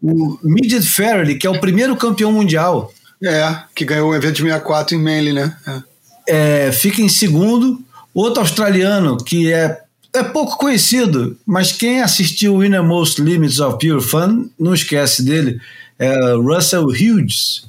o 0.00 0.38
Midget 0.42 0.86
Farrelly, 0.86 1.38
que 1.38 1.46
é 1.46 1.50
o 1.50 1.58
primeiro 1.58 1.96
campeão 1.96 2.30
mundial. 2.30 2.92
É, 3.24 3.56
que 3.74 3.86
ganhou 3.86 4.10
o 4.10 4.14
evento 4.14 4.34
de 4.34 4.42
64 4.42 4.94
em 4.94 5.02
Manly, 5.02 5.32
né? 5.32 5.56
É. 5.66 6.66
É, 6.66 6.72
fica 6.72 7.00
em 7.00 7.08
segundo. 7.08 7.82
Outro 8.12 8.40
australiano 8.40 9.16
que 9.16 9.52
é, 9.52 9.80
é 10.14 10.22
pouco 10.22 10.56
conhecido, 10.56 11.36
mas 11.44 11.72
quem 11.72 12.00
assistiu 12.00 12.64
Innermost 12.64 13.20
Limits 13.20 13.58
of 13.58 13.78
Pure 13.78 14.00
Fun 14.00 14.48
não 14.58 14.72
esquece 14.72 15.22
dele, 15.24 15.60
é 15.98 16.34
Russell 16.34 16.84
Hughes. 16.84 17.66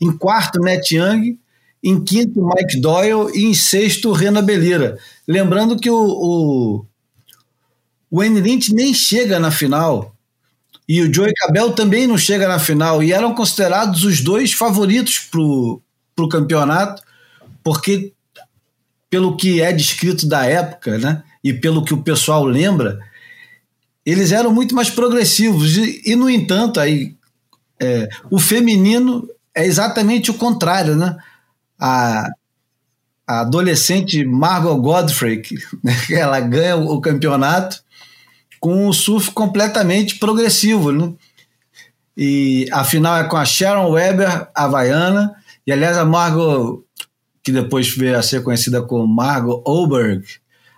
Em 0.00 0.16
quarto, 0.16 0.60
Matt 0.60 0.90
Young. 0.90 1.38
Em 1.82 2.02
quinto, 2.02 2.44
Mike 2.44 2.80
Doyle. 2.80 3.30
E 3.34 3.44
em 3.44 3.54
sexto, 3.54 4.12
Rena 4.12 4.42
Belira. 4.42 4.98
Lembrando 5.26 5.78
que 5.78 5.90
o, 5.90 5.96
o, 5.96 6.86
o 8.10 8.18
Wayne 8.18 8.40
Lynch 8.40 8.74
nem 8.74 8.92
chega 8.92 9.38
na 9.38 9.50
final. 9.50 10.14
E 10.88 11.00
o 11.00 11.12
Joey 11.12 11.32
Cabell 11.34 11.72
também 11.72 12.06
não 12.06 12.18
chega 12.18 12.46
na 12.46 12.58
final. 12.58 13.02
E 13.02 13.12
eram 13.12 13.34
considerados 13.34 14.04
os 14.04 14.20
dois 14.20 14.52
favoritos 14.52 15.18
para 15.18 15.40
o 15.40 16.28
campeonato, 16.28 17.02
porque, 17.62 18.12
pelo 19.10 19.36
que 19.36 19.60
é 19.60 19.72
descrito 19.72 20.28
da 20.28 20.44
época, 20.44 20.98
né, 20.98 21.22
e 21.48 21.54
pelo 21.54 21.84
que 21.84 21.94
o 21.94 22.02
pessoal 22.02 22.44
lembra, 22.44 22.98
eles 24.04 24.32
eram 24.32 24.52
muito 24.52 24.74
mais 24.74 24.90
progressivos. 24.90 25.76
E, 25.76 26.02
e 26.04 26.16
no 26.16 26.28
entanto, 26.28 26.80
aí, 26.80 27.14
É, 27.78 28.08
o 28.30 28.38
feminino 28.38 29.28
é 29.54 29.66
exatamente 29.66 30.30
o 30.30 30.34
contrário, 30.38 30.96
né? 30.96 31.14
A, 31.78 32.26
a 33.26 33.40
adolescente 33.40 34.24
Margot 34.24 34.80
Godfrey, 34.80 35.42
que, 35.42 35.56
né, 35.84 35.94
ela 36.10 36.40
ganha 36.40 36.76
o 36.76 37.00
campeonato 37.02 37.82
com 38.58 38.88
um 38.88 38.92
surf 38.94 39.30
completamente 39.32 40.18
progressivo, 40.18 40.90
né? 40.90 41.12
E 42.16 42.66
a 42.72 42.82
final 42.82 43.18
é 43.18 43.24
com 43.24 43.36
a 43.36 43.44
Sharon 43.44 43.90
Weber, 43.90 44.48
havaiana, 44.54 45.34
e 45.66 45.72
aliás 45.72 45.98
a 45.98 46.04
Margot, 46.06 46.82
que 47.42 47.52
depois 47.52 47.94
veio 47.94 48.18
a 48.18 48.22
ser 48.22 48.42
conhecida 48.42 48.80
como 48.80 49.06
Margot 49.06 49.62
Oberg, 49.66 50.24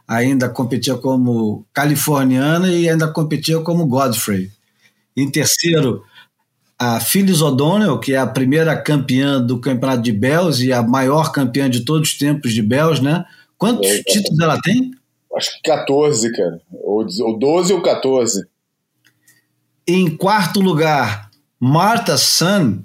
ainda 0.08 0.48
competia 0.48 0.96
como 0.96 1.66
californiana 1.72 2.72
e 2.72 2.88
ainda 2.88 3.06
competia 3.06 3.60
como 3.60 3.86
Godfrey. 3.86 4.50
Em 5.14 5.30
terceiro, 5.30 6.02
a 6.78 6.98
Phyllis 6.98 7.42
O'Donnell, 7.42 7.98
que 7.98 8.14
é 8.14 8.18
a 8.18 8.26
primeira 8.26 8.74
campeã 8.80 9.40
do 9.40 9.60
campeonato 9.60 10.00
de 10.02 10.12
Bells 10.12 10.64
e 10.64 10.72
a 10.72 10.82
maior 10.82 11.30
campeã 11.30 11.68
de 11.68 11.84
todos 11.84 12.10
os 12.10 12.18
tempos 12.18 12.54
de 12.54 12.62
Bells, 12.62 13.02
né? 13.02 13.24
Quantos 13.58 13.90
É, 13.90 14.02
títulos 14.04 14.38
ela 14.40 14.58
tem? 14.62 14.92
Acho 15.36 15.52
que 15.56 15.62
14, 15.68 16.32
cara. 16.32 16.60
Ou, 16.72 17.04
ou 17.20 17.38
12 17.38 17.72
ou 17.74 17.82
14. 17.82 18.46
Em 19.86 20.16
quarto 20.16 20.60
lugar, 20.60 21.30
Martha 21.60 22.16
Sun, 22.16 22.82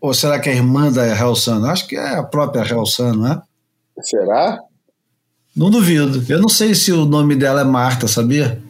ou 0.00 0.14
será 0.14 0.38
que 0.38 0.48
é 0.48 0.52
a 0.52 0.56
irmã 0.56 0.90
da 0.90 1.06
Hell 1.06 1.34
Sun? 1.34 1.64
Acho 1.66 1.86
que 1.86 1.96
é 1.96 2.16
a 2.16 2.22
própria 2.22 2.62
Hell 2.62 2.86
Sun, 2.86 3.14
não 3.14 3.32
é? 3.32 3.42
Será? 4.00 4.58
Não 5.54 5.70
duvido. 5.70 6.24
Eu 6.28 6.40
não 6.40 6.48
sei 6.48 6.74
se 6.74 6.92
o 6.92 7.04
nome 7.04 7.36
dela 7.36 7.60
é 7.60 7.64
Marta, 7.64 8.08
sabia? 8.08 8.60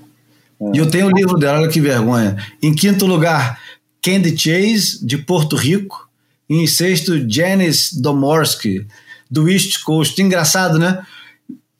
E 0.72 0.78
eu 0.78 0.88
tenho 0.88 1.06
o 1.06 1.10
livro 1.10 1.36
dela, 1.38 1.60
olha 1.60 1.68
que 1.68 1.80
vergonha. 1.80 2.36
Em 2.62 2.74
quinto 2.74 3.06
lugar, 3.06 3.60
Candy 4.02 4.36
Chase, 4.36 5.04
de 5.04 5.18
Porto 5.18 5.56
Rico. 5.56 6.08
Em 6.48 6.66
sexto, 6.66 7.28
Janice 7.28 8.00
Domorsky, 8.00 8.86
do 9.30 9.48
East 9.48 9.82
Coast. 9.82 10.20
Engraçado, 10.20 10.78
né? 10.78 11.04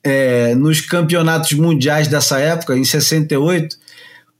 É, 0.03 0.55
nos 0.55 0.81
campeonatos 0.81 1.53
mundiais 1.53 2.07
dessa 2.07 2.39
época, 2.39 2.75
em 2.77 2.83
68, 2.83 3.77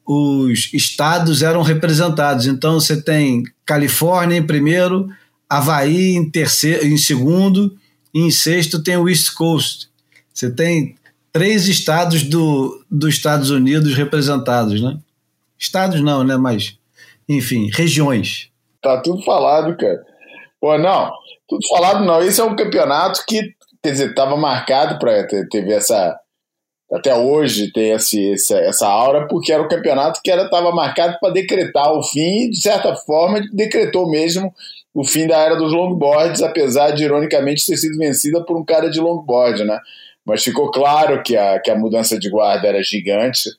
os 0.06 0.70
estados 0.74 1.42
eram 1.42 1.62
representados. 1.62 2.48
Então 2.48 2.80
você 2.80 3.02
tem 3.02 3.44
Califórnia 3.66 4.38
em 4.38 4.44
primeiro, 4.44 5.10
Havaí 5.48 6.16
em 6.16 6.30
terceiro, 6.30 6.86
em 6.86 6.98
segundo, 6.98 7.78
e 8.14 8.20
em 8.20 8.32
sexto 8.32 8.82
tem 8.82 8.98
o 8.98 9.08
East 9.08 9.34
Coast. 9.34 9.88
Você 10.34 10.50
tem 10.50 10.96
três 11.32 11.68
estados 11.68 12.24
do, 12.24 12.84
dos 12.90 13.16
Estados 13.16 13.50
Unidos 13.50 13.96
representados, 13.96 14.82
né? 14.82 14.98
Estados 15.58 16.02
não, 16.02 16.24
né? 16.24 16.38
Mas, 16.38 16.78
enfim, 17.28 17.70
regiões. 17.74 18.50
Tá 18.82 19.02
tudo 19.02 19.24
falado, 19.24 19.76
cara. 19.78 20.04
Pô, 20.60 20.78
não, 20.78 21.12
tudo 21.48 21.68
falado 21.68 22.06
não. 22.06 22.22
Esse 22.22 22.42
é 22.42 22.44
um 22.44 22.56
campeonato 22.56 23.24
que, 23.28 23.54
quer 23.82 23.92
dizer, 23.92 24.10
estava 24.10 24.36
marcado 24.36 25.00
para 25.00 25.26
ter, 25.28 25.68
essa. 25.70 26.20
Até 26.92 27.16
hoje 27.16 27.72
tem 27.72 27.92
esse, 27.92 28.34
essa, 28.34 28.58
essa 28.58 28.88
aura, 28.88 29.28
porque 29.28 29.52
era 29.52 29.64
um 29.64 29.68
campeonato 29.68 30.22
que 30.24 30.30
estava 30.30 30.72
marcado 30.72 31.18
para 31.20 31.34
decretar 31.34 31.92
o 31.92 32.04
fim, 32.04 32.46
e, 32.46 32.50
de 32.52 32.62
certa 32.62 32.96
forma, 32.96 33.42
decretou 33.52 34.10
mesmo 34.10 34.54
o 34.94 35.04
fim 35.04 35.26
da 35.26 35.38
era 35.38 35.56
dos 35.56 35.74
longboards, 35.74 36.44
apesar 36.44 36.92
de, 36.92 37.04
ironicamente, 37.04 37.66
ter 37.66 37.78
sido 37.78 37.98
vencida 37.98 38.44
por 38.46 38.56
um 38.56 38.64
cara 38.64 38.90
de 38.90 39.00
longboard, 39.00 39.64
né? 39.64 39.80
Mas 40.26 40.44
ficou 40.44 40.72
claro 40.72 41.22
que 41.22 41.36
a, 41.36 41.60
que 41.60 41.70
a 41.70 41.78
mudança 41.78 42.18
de 42.18 42.30
guarda 42.30 42.68
era 42.68 42.82
gigante 42.82 43.50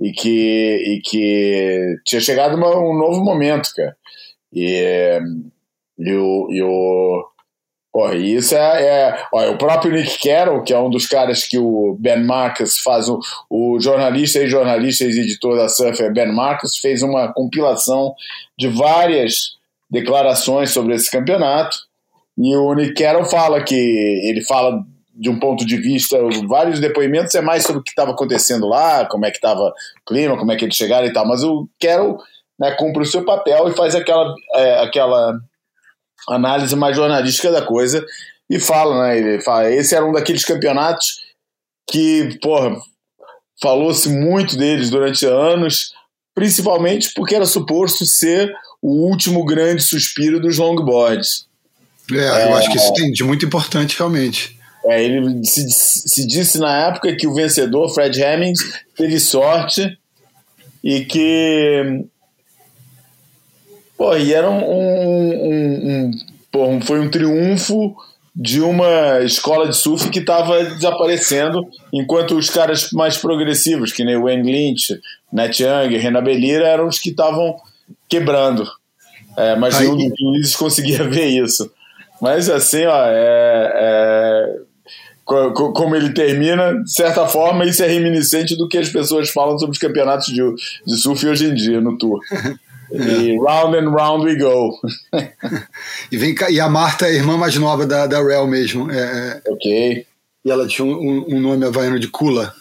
e 0.00 0.12
que, 0.12 0.28
e 0.28 1.00
que 1.04 1.96
tinha 2.04 2.20
chegado 2.20 2.56
uma, 2.56 2.76
um 2.78 2.96
novo 2.96 3.22
momento, 3.22 3.70
cara. 3.74 3.96
E, 4.52 5.18
e 5.98 6.14
o. 6.14 6.48
E 6.50 6.62
o 6.62 7.28
Porra, 7.90 8.14
isso 8.14 8.54
é, 8.54 8.84
é, 8.84 9.26
olha, 9.32 9.50
o 9.50 9.58
próprio 9.58 9.90
Nick 9.90 10.20
Carroll, 10.22 10.62
que 10.62 10.74
é 10.74 10.78
um 10.78 10.90
dos 10.90 11.06
caras 11.06 11.44
que 11.44 11.58
o 11.58 11.96
Ben 11.98 12.22
Marcus 12.22 12.78
faz, 12.78 13.08
o, 13.08 13.18
o 13.48 13.80
jornalista 13.80 14.40
e 14.40 14.46
jornalista 14.46 15.04
e 15.04 15.08
editor 15.08 15.56
da 15.56 15.68
Surfer, 15.68 16.12
Ben 16.12 16.30
Marcus, 16.30 16.76
fez 16.76 17.02
uma 17.02 17.32
compilação 17.32 18.14
de 18.58 18.68
várias 18.68 19.56
declarações 19.90 20.70
sobre 20.70 20.94
esse 20.94 21.10
campeonato. 21.10 21.76
E 22.36 22.54
o 22.54 22.74
Nick 22.74 22.94
Carroll 23.02 23.24
fala 23.24 23.64
que 23.64 23.74
ele 23.74 24.44
fala 24.44 24.84
de 25.18 25.28
um 25.28 25.38
ponto 25.38 25.66
de 25.66 25.76
vista, 25.76 26.16
vários 26.46 26.78
depoimentos 26.78 27.34
é 27.34 27.40
mais 27.40 27.64
sobre 27.64 27.80
o 27.80 27.82
que 27.82 27.90
estava 27.90 28.12
acontecendo 28.12 28.68
lá, 28.68 29.04
como 29.06 29.26
é 29.26 29.30
que 29.32 29.38
estava 29.38 29.60
o 29.60 29.74
clima, 30.06 30.38
como 30.38 30.52
é 30.52 30.56
que 30.56 30.64
eles 30.64 30.76
chegaram 30.76 31.08
e 31.08 31.12
tal, 31.12 31.26
mas 31.26 31.42
o 31.42 31.68
Carroll 31.80 32.18
né, 32.58 32.70
cumpre 32.78 33.02
o 33.02 33.06
seu 33.06 33.24
papel 33.24 33.68
e 33.68 33.74
faz 33.74 33.96
aquela, 33.96 34.32
é, 34.54 34.80
aquela 34.80 35.36
análise 36.28 36.76
mais 36.76 36.94
jornalística 36.94 37.50
da 37.50 37.62
coisa 37.62 38.04
e 38.48 38.60
fala, 38.60 39.08
né, 39.08 39.18
ele 39.18 39.40
fala, 39.40 39.70
esse 39.72 39.94
era 39.94 40.06
um 40.06 40.12
daqueles 40.12 40.44
campeonatos 40.44 41.20
que, 41.90 42.38
porra, 42.40 42.76
falou-se 43.60 44.08
muito 44.08 44.56
deles 44.56 44.88
durante 44.88 45.26
anos, 45.26 45.92
principalmente 46.32 47.12
porque 47.12 47.34
era 47.34 47.44
suposto 47.44 48.06
ser 48.06 48.52
o 48.80 49.08
último 49.08 49.44
grande 49.44 49.82
suspiro 49.82 50.38
dos 50.38 50.58
longboards. 50.58 51.48
É, 52.12 52.44
eu 52.44 52.56
acho 52.56 52.70
que 52.70 52.76
isso 52.76 52.92
tem 52.94 53.10
de 53.10 53.24
muito 53.24 53.44
importante, 53.44 53.98
realmente. 53.98 54.57
É, 54.86 55.02
ele 55.02 55.44
se, 55.44 55.68
se 55.70 56.26
disse 56.26 56.58
na 56.58 56.86
época 56.88 57.14
que 57.16 57.26
o 57.26 57.34
vencedor, 57.34 57.92
Fred 57.92 58.20
Hemmings, 58.22 58.60
teve 58.96 59.18
sorte 59.20 59.98
e 60.82 61.04
que. 61.04 62.04
Pô, 63.96 64.16
e 64.16 64.32
era 64.32 64.48
um. 64.48 64.62
um, 64.62 65.50
um, 65.50 66.10
pô, 66.52 66.80
foi 66.82 67.00
um 67.00 67.10
triunfo 67.10 67.96
de 68.34 68.60
uma 68.60 69.18
escola 69.24 69.68
de 69.68 69.76
surf 69.76 70.08
que 70.10 70.20
estava 70.20 70.62
desaparecendo, 70.62 71.66
enquanto 71.92 72.36
os 72.36 72.48
caras 72.48 72.92
mais 72.92 73.16
progressivos, 73.16 73.90
que 73.92 74.04
nem 74.04 74.16
Wayne 74.20 74.50
Lynch, 74.50 74.96
Nat 75.32 75.58
Young, 75.58 75.96
Renan 75.96 76.22
Belira, 76.22 76.68
eram 76.68 76.86
os 76.86 77.00
que 77.00 77.10
estavam 77.10 77.56
quebrando. 78.08 78.64
É, 79.36 79.56
mas 79.56 79.74
Aí- 79.76 79.88
nenhum 79.88 80.08
dos 80.08 80.18
juízes 80.20 80.56
conseguia 80.56 81.02
ver 81.10 81.26
isso. 81.26 81.68
Mas 82.20 82.48
assim, 82.48 82.84
ó, 82.84 83.06
é, 83.06 83.72
é, 83.74 84.56
como 85.28 85.94
ele 85.94 86.14
termina, 86.14 86.82
de 86.82 86.90
certa 86.90 87.26
forma, 87.28 87.66
isso 87.66 87.82
é 87.82 87.86
reminiscente 87.86 88.56
do 88.56 88.66
que 88.66 88.78
as 88.78 88.88
pessoas 88.88 89.28
falam 89.28 89.58
sobre 89.58 89.72
os 89.72 89.78
campeonatos 89.78 90.26
de, 90.26 90.42
de 90.86 90.96
surf 90.96 91.26
hoje 91.26 91.46
em 91.46 91.54
dia 91.54 91.80
no 91.80 91.96
tour. 91.98 92.20
E 92.90 93.36
round 93.36 93.76
and 93.76 93.90
round 93.90 94.24
we 94.24 94.34
go. 94.34 94.74
E, 96.10 96.16
vem 96.16 96.34
e 96.50 96.58
a 96.58 96.70
Marta 96.70 97.04
é 97.04 97.10
a 97.10 97.12
irmã 97.12 97.36
mais 97.36 97.54
nova 97.56 97.84
da, 97.84 98.06
da 98.06 98.22
Rel 98.22 98.46
mesmo. 98.46 98.90
É, 98.90 99.42
é, 99.44 99.50
ok. 99.50 100.06
e 100.42 100.50
ela 100.50 100.66
tinha 100.66 100.86
um, 100.86 101.26
um 101.28 101.38
nome 101.38 101.66
havaiano 101.66 102.00
de 102.00 102.08
Kula. 102.08 102.54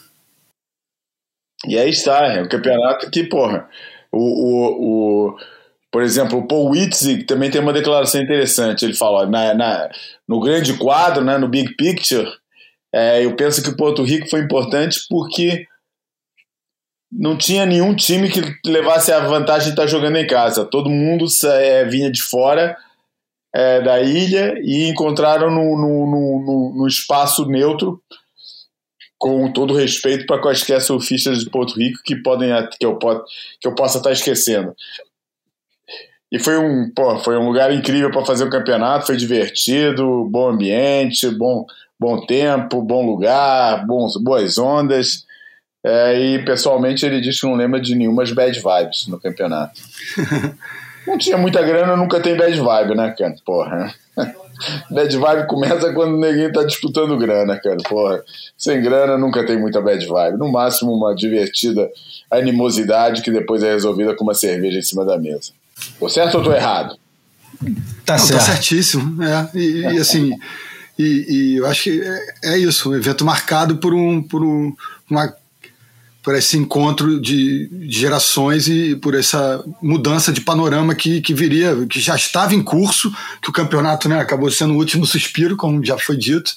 E 1.65 1.77
aí 1.77 1.89
está, 1.89 2.25
é 2.25 2.41
um 2.41 2.49
campeonato 2.49 3.09
que, 3.09 3.23
porra, 3.23 3.69
o, 4.11 4.19
o, 4.19 5.29
o, 5.29 5.37
por 5.89 6.03
exemplo, 6.03 6.39
o 6.39 6.45
Paul 6.45 6.71
Witzig 6.71 7.23
também 7.23 7.49
tem 7.49 7.61
uma 7.61 7.71
declaração 7.71 8.21
interessante. 8.21 8.83
Ele 8.83 8.93
fala, 8.93 9.23
ó, 9.23 9.25
na, 9.25 9.53
na, 9.53 9.89
no 10.27 10.41
grande 10.41 10.73
quadro, 10.73 11.23
né, 11.23 11.37
no 11.37 11.47
big 11.47 11.73
picture, 11.77 12.29
é, 12.97 13.23
eu 13.23 13.35
penso 13.35 13.61
que 13.61 13.69
o 13.69 13.77
Porto 13.77 14.03
Rico 14.03 14.27
foi 14.27 14.39
importante 14.39 15.01
porque 15.07 15.67
não 17.11 17.37
tinha 17.37 17.63
nenhum 17.65 17.95
time 17.95 18.27
que 18.29 18.41
levasse 18.65 19.11
a 19.11 19.19
vantagem 19.19 19.65
de 19.67 19.69
estar 19.73 19.85
jogando 19.85 20.17
em 20.17 20.25
casa. 20.25 20.65
Todo 20.65 20.89
mundo 20.89 21.25
é, 21.45 21.85
vinha 21.85 22.11
de 22.11 22.21
fora 22.23 22.75
é, 23.53 23.81
da 23.81 24.01
ilha 24.01 24.55
e 24.63 24.89
encontraram 24.89 25.49
no, 25.51 25.77
no, 25.77 26.05
no, 26.07 26.73
no- 26.75 26.87
espaço 26.87 27.45
neutro 27.45 28.01
com 29.17 29.51
todo 29.51 29.75
respeito 29.75 30.25
para 30.25 30.41
quaisquer 30.41 30.81
surfistas 30.81 31.39
de 31.39 31.49
Porto 31.49 31.75
Rico 31.75 32.01
que 32.03 32.15
podem 32.15 32.49
que 32.79 32.85
eu, 32.85 32.97
que 32.97 33.67
eu 33.67 33.75
possa 33.75 33.99
estar 33.99 34.11
esquecendo. 34.11 34.75
E 36.31 36.39
foi 36.39 36.57
um, 36.57 36.91
pô, 36.93 37.17
foi 37.19 37.37
um 37.37 37.45
lugar 37.47 37.71
incrível 37.73 38.11
para 38.11 38.25
fazer 38.25 38.43
o 38.43 38.49
campeonato, 38.49 39.07
foi 39.07 39.15
divertido, 39.15 40.25
bom 40.29 40.49
ambiente, 40.49 41.29
bom, 41.29 41.65
bom 41.99 42.25
tempo, 42.25 42.81
bom 42.81 43.05
lugar, 43.05 43.85
bons, 43.85 44.17
boas 44.21 44.57
ondas. 44.57 45.25
É, 45.83 46.19
e 46.19 46.45
pessoalmente 46.45 47.05
ele 47.05 47.21
diz 47.21 47.39
que 47.39 47.47
não 47.47 47.55
lembra 47.55 47.79
de 47.79 47.95
nenhumas 47.95 48.31
bad 48.31 48.59
vibes 48.59 49.07
no 49.07 49.19
campeonato. 49.19 49.79
não 51.07 51.17
tinha 51.17 51.37
muita 51.37 51.61
grana, 51.61 51.95
nunca 51.95 52.19
tem 52.19 52.35
bad 52.35 52.59
vibe, 52.59 52.95
né, 52.95 53.15
cara? 53.17 53.35
Porra. 53.45 53.93
Bad 54.89 55.15
vibe 55.15 55.47
começa 55.47 55.93
quando 55.93 56.17
ninguém 56.17 56.51
tá 56.51 56.63
disputando 56.63 57.17
grana, 57.17 57.59
cara. 57.59 57.77
Porra, 57.87 58.23
sem 58.57 58.81
grana 58.81 59.17
nunca 59.17 59.45
tem 59.45 59.55
muita 59.55 59.79
bad 59.79 60.03
vibe. 60.03 60.37
No 60.39 60.51
máximo, 60.51 60.93
uma 60.93 61.13
divertida 61.13 61.87
animosidade 62.31 63.21
que 63.21 63.31
depois 63.31 63.61
é 63.61 63.71
resolvida 63.71 64.15
com 64.15 64.23
uma 64.23 64.33
cerveja 64.33 64.79
em 64.79 64.81
cima 64.81 65.05
da 65.05 65.17
mesa. 65.17 65.51
Tô 65.99 66.09
certo 66.09 66.39
ou 66.39 66.43
tô 66.43 66.53
errado? 66.53 66.97
Tá 68.05 68.13
Não, 68.13 68.19
certo. 68.19 68.39
tá 68.39 68.51
certíssimo. 68.53 69.23
É, 69.23 69.49
e, 69.53 69.81
e, 69.81 69.99
assim, 69.99 70.31
e, 70.97 71.25
e 71.29 71.57
eu 71.57 71.65
acho 71.65 71.83
que 71.83 72.01
é, 72.01 72.35
é 72.43 72.57
isso, 72.57 72.89
um 72.89 72.95
evento 72.95 73.23
marcado 73.23 73.77
por, 73.77 73.93
um, 73.93 74.21
por 74.21 74.43
um, 74.43 74.75
uma 75.09 75.33
por 76.27 76.35
esse 76.35 76.57
encontro 76.57 77.21
de, 77.21 77.69
de 77.69 77.99
gerações 77.99 78.67
e 78.67 78.97
por 78.97 79.15
essa 79.15 79.63
mudança 79.81 80.29
de 80.29 80.41
panorama 80.41 80.93
que, 80.93 81.21
que 81.21 81.33
viria, 81.33 81.73
que 81.89 82.01
já 82.01 82.17
estava 82.17 82.53
em 82.53 82.61
curso, 82.61 83.09
que 83.41 83.49
o 83.49 83.53
campeonato 83.53 84.09
né, 84.09 84.19
acabou 84.19 84.51
sendo 84.51 84.73
o 84.73 84.77
último 84.77 85.05
suspiro, 85.05 85.55
como 85.55 85.85
já 85.85 85.97
foi 85.97 86.17
dito, 86.17 86.51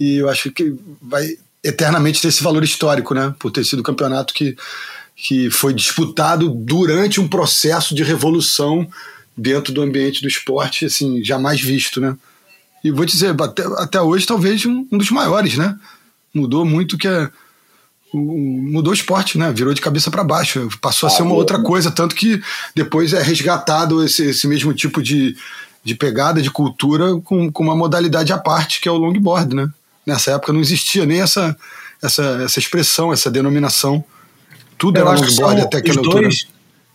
e 0.00 0.16
eu 0.16 0.30
acho 0.30 0.50
que 0.50 0.74
vai 1.02 1.36
eternamente 1.62 2.18
ter 2.18 2.28
esse 2.28 2.42
valor 2.42 2.64
histórico, 2.64 3.12
né, 3.12 3.34
por 3.38 3.50
ter 3.50 3.62
sido 3.66 3.80
o 3.80 3.82
campeonato 3.82 4.32
que, 4.32 4.56
que 5.14 5.50
foi 5.50 5.74
disputado 5.74 6.48
durante 6.48 7.20
um 7.20 7.28
processo 7.28 7.94
de 7.94 8.02
revolução 8.02 8.88
dentro 9.36 9.70
do 9.70 9.82
ambiente 9.82 10.22
do 10.22 10.28
esporte, 10.28 10.86
assim, 10.86 11.22
jamais 11.22 11.60
visto, 11.60 12.00
né. 12.00 12.16
E 12.84 12.90
vou 12.90 13.06
dizer, 13.06 13.34
até, 13.40 13.64
até 13.78 14.00
hoje 14.00 14.26
talvez 14.26 14.64
um, 14.66 14.86
um 14.92 14.98
dos 14.98 15.10
maiores, 15.10 15.56
né, 15.56 15.76
mudou 16.34 16.64
muito 16.64 16.98
que 16.98 17.08
é 17.08 17.30
mudou 18.16 18.92
o 18.92 18.94
esporte, 18.94 19.36
né? 19.36 19.52
Virou 19.52 19.74
de 19.74 19.80
cabeça 19.80 20.10
para 20.10 20.22
baixo, 20.22 20.68
passou 20.80 21.08
a 21.08 21.10
ser 21.10 21.22
uma 21.22 21.34
outra 21.34 21.60
coisa, 21.60 21.90
tanto 21.90 22.14
que 22.14 22.40
depois 22.74 23.12
é 23.12 23.20
resgatado 23.20 24.04
esse, 24.04 24.26
esse 24.26 24.46
mesmo 24.46 24.72
tipo 24.72 25.02
de, 25.02 25.36
de 25.82 25.94
pegada, 25.94 26.40
de 26.40 26.50
cultura, 26.50 27.16
com, 27.24 27.50
com 27.50 27.62
uma 27.64 27.74
modalidade 27.74 28.32
à 28.32 28.38
parte, 28.38 28.80
que 28.80 28.88
é 28.88 28.92
o 28.92 28.96
longboard, 28.96 29.56
né? 29.56 29.68
Nessa 30.06 30.32
época 30.32 30.52
não 30.52 30.60
existia 30.60 31.04
nem 31.04 31.20
essa, 31.20 31.56
essa, 32.02 32.22
essa 32.44 32.58
expressão, 32.58 33.12
essa 33.12 33.30
denominação. 33.30 34.04
Tudo 34.78 34.98
Eu 34.98 35.02
era 35.02 35.10
acho 35.10 35.24
que 35.24 35.30
longboard 35.30 35.62
até 35.62 35.78
aquela 35.78 35.98
altura. 35.98 36.22
dois, 36.22 36.46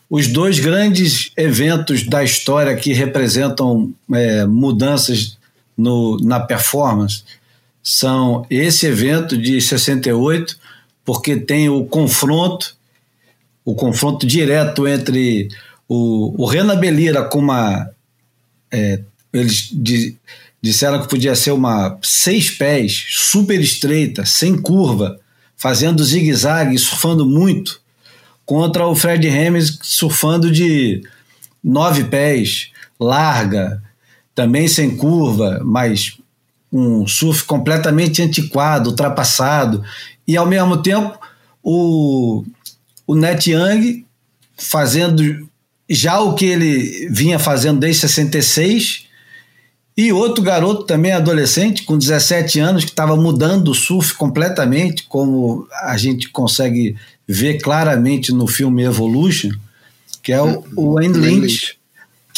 os 0.10 0.28
dois 0.28 0.60
grandes 0.60 1.32
eventos 1.36 2.04
da 2.04 2.24
história 2.24 2.76
que 2.76 2.94
representam 2.94 3.92
é, 4.14 4.46
mudanças 4.46 5.38
no, 5.80 6.18
na 6.18 6.40
performance 6.40 7.24
são 7.82 8.46
esse 8.50 8.86
evento 8.86 9.38
de 9.38 9.60
68, 9.62 10.60
porque 11.06 11.38
tem 11.38 11.70
o 11.70 11.86
confronto, 11.86 12.76
o 13.64 13.74
confronto 13.74 14.28
direto 14.28 14.88
entre 14.88 15.48
o, 15.88 16.36
o 16.44 16.46
Renan 16.46 16.78
Belira 16.78 17.24
com 17.24 17.40
uma. 17.40 17.90
é, 18.72 19.00
eles 19.32 19.70
di- 19.72 20.18
disseram 20.62 21.02
que 21.02 21.08
podia 21.08 21.36
ser 21.36 21.52
uma 21.52 21.98
seis 22.04 22.52
pés, 22.52 23.06
super 23.10 23.60
estreita, 23.62 24.26
sem 24.26 24.62
curva, 24.62 25.18
fazendo 25.56 26.04
zigue-zague, 26.04 26.78
surfando 26.78 27.26
muito, 27.26 27.82
contra 28.46 28.86
o 28.86 28.96
Fred 28.96 29.26
Hermes 29.28 29.80
surfando 29.82 30.52
de 30.52 31.02
nove 31.64 32.04
pés, 32.04 32.72
larga, 33.00 33.82
também 34.40 34.70
sem 34.70 34.96
curva, 34.96 35.60
mas 35.66 36.18
um 36.72 37.06
surf 37.06 37.44
completamente 37.44 38.22
antiquado, 38.22 38.92
ultrapassado, 38.92 39.84
e 40.26 40.38
ao 40.38 40.46
mesmo 40.46 40.82
tempo 40.82 41.20
o, 41.62 42.46
o 43.06 43.16
Net 43.16 43.52
Young 43.52 44.06
fazendo 44.58 45.22
já 45.90 46.22
o 46.22 46.36
que 46.36 46.46
ele 46.46 47.10
vinha 47.12 47.38
fazendo 47.38 47.82
desde 47.82 48.04
66, 48.04 49.08
e 49.98 50.14
outro 50.14 50.42
garoto 50.42 50.86
também 50.86 51.12
adolescente, 51.12 51.84
com 51.84 51.98
17 51.98 52.62
anos, 52.62 52.86
que 52.86 52.92
estava 52.92 53.18
mudando 53.18 53.68
o 53.68 53.76
surf 53.76 54.14
completamente, 54.14 55.04
como 55.04 55.68
a 55.84 55.98
gente 55.98 56.30
consegue 56.30 56.96
ver 57.28 57.60
claramente 57.62 58.32
no 58.32 58.48
filme 58.48 58.86
Evolution, 58.86 59.52
que 60.24 60.32
é 60.32 60.42
o, 60.42 60.64
o 60.78 60.98
Lynch, 60.98 61.20
Lynch. 61.20 61.79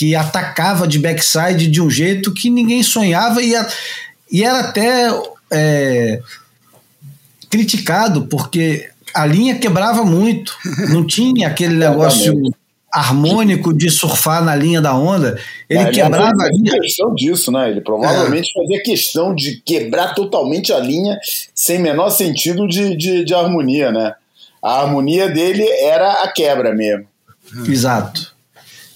Que 0.01 0.15
atacava 0.15 0.87
de 0.87 0.97
backside 0.97 1.67
de 1.67 1.79
um 1.79 1.87
jeito 1.87 2.33
que 2.33 2.49
ninguém 2.49 2.81
sonhava 2.81 3.39
e, 3.39 3.55
a- 3.55 3.67
e 4.31 4.43
era 4.43 4.61
até 4.61 5.11
é, 5.51 6.19
criticado, 7.51 8.25
porque 8.25 8.89
a 9.13 9.27
linha 9.27 9.59
quebrava 9.59 10.03
muito, 10.03 10.57
não 10.89 11.05
tinha 11.05 11.47
aquele 11.49 11.75
negócio 11.75 12.33
harmônico 12.91 13.71
de 13.71 13.91
surfar 13.91 14.43
na 14.43 14.55
linha 14.55 14.81
da 14.81 14.95
onda, 14.95 15.39
ele 15.69 15.83
Mas 15.83 15.95
quebrava 15.95 16.25
a 16.33 16.35
fazia 16.45 16.51
linha. 16.51 16.79
questão 16.81 17.13
disso, 17.13 17.51
né? 17.51 17.69
Ele 17.69 17.81
provavelmente 17.81 18.51
fazia 18.51 18.81
questão 18.81 19.35
de 19.35 19.61
quebrar 19.63 20.15
totalmente 20.15 20.73
a 20.73 20.79
linha 20.79 21.19
sem 21.53 21.77
menor 21.77 22.09
sentido 22.09 22.67
de, 22.67 22.97
de, 22.97 23.23
de 23.23 23.33
harmonia, 23.35 23.91
né? 23.91 24.15
A 24.63 24.81
harmonia 24.81 25.29
dele 25.29 25.63
era 25.63 26.23
a 26.23 26.27
quebra 26.31 26.73
mesmo. 26.73 27.05
Exato. 27.67 28.30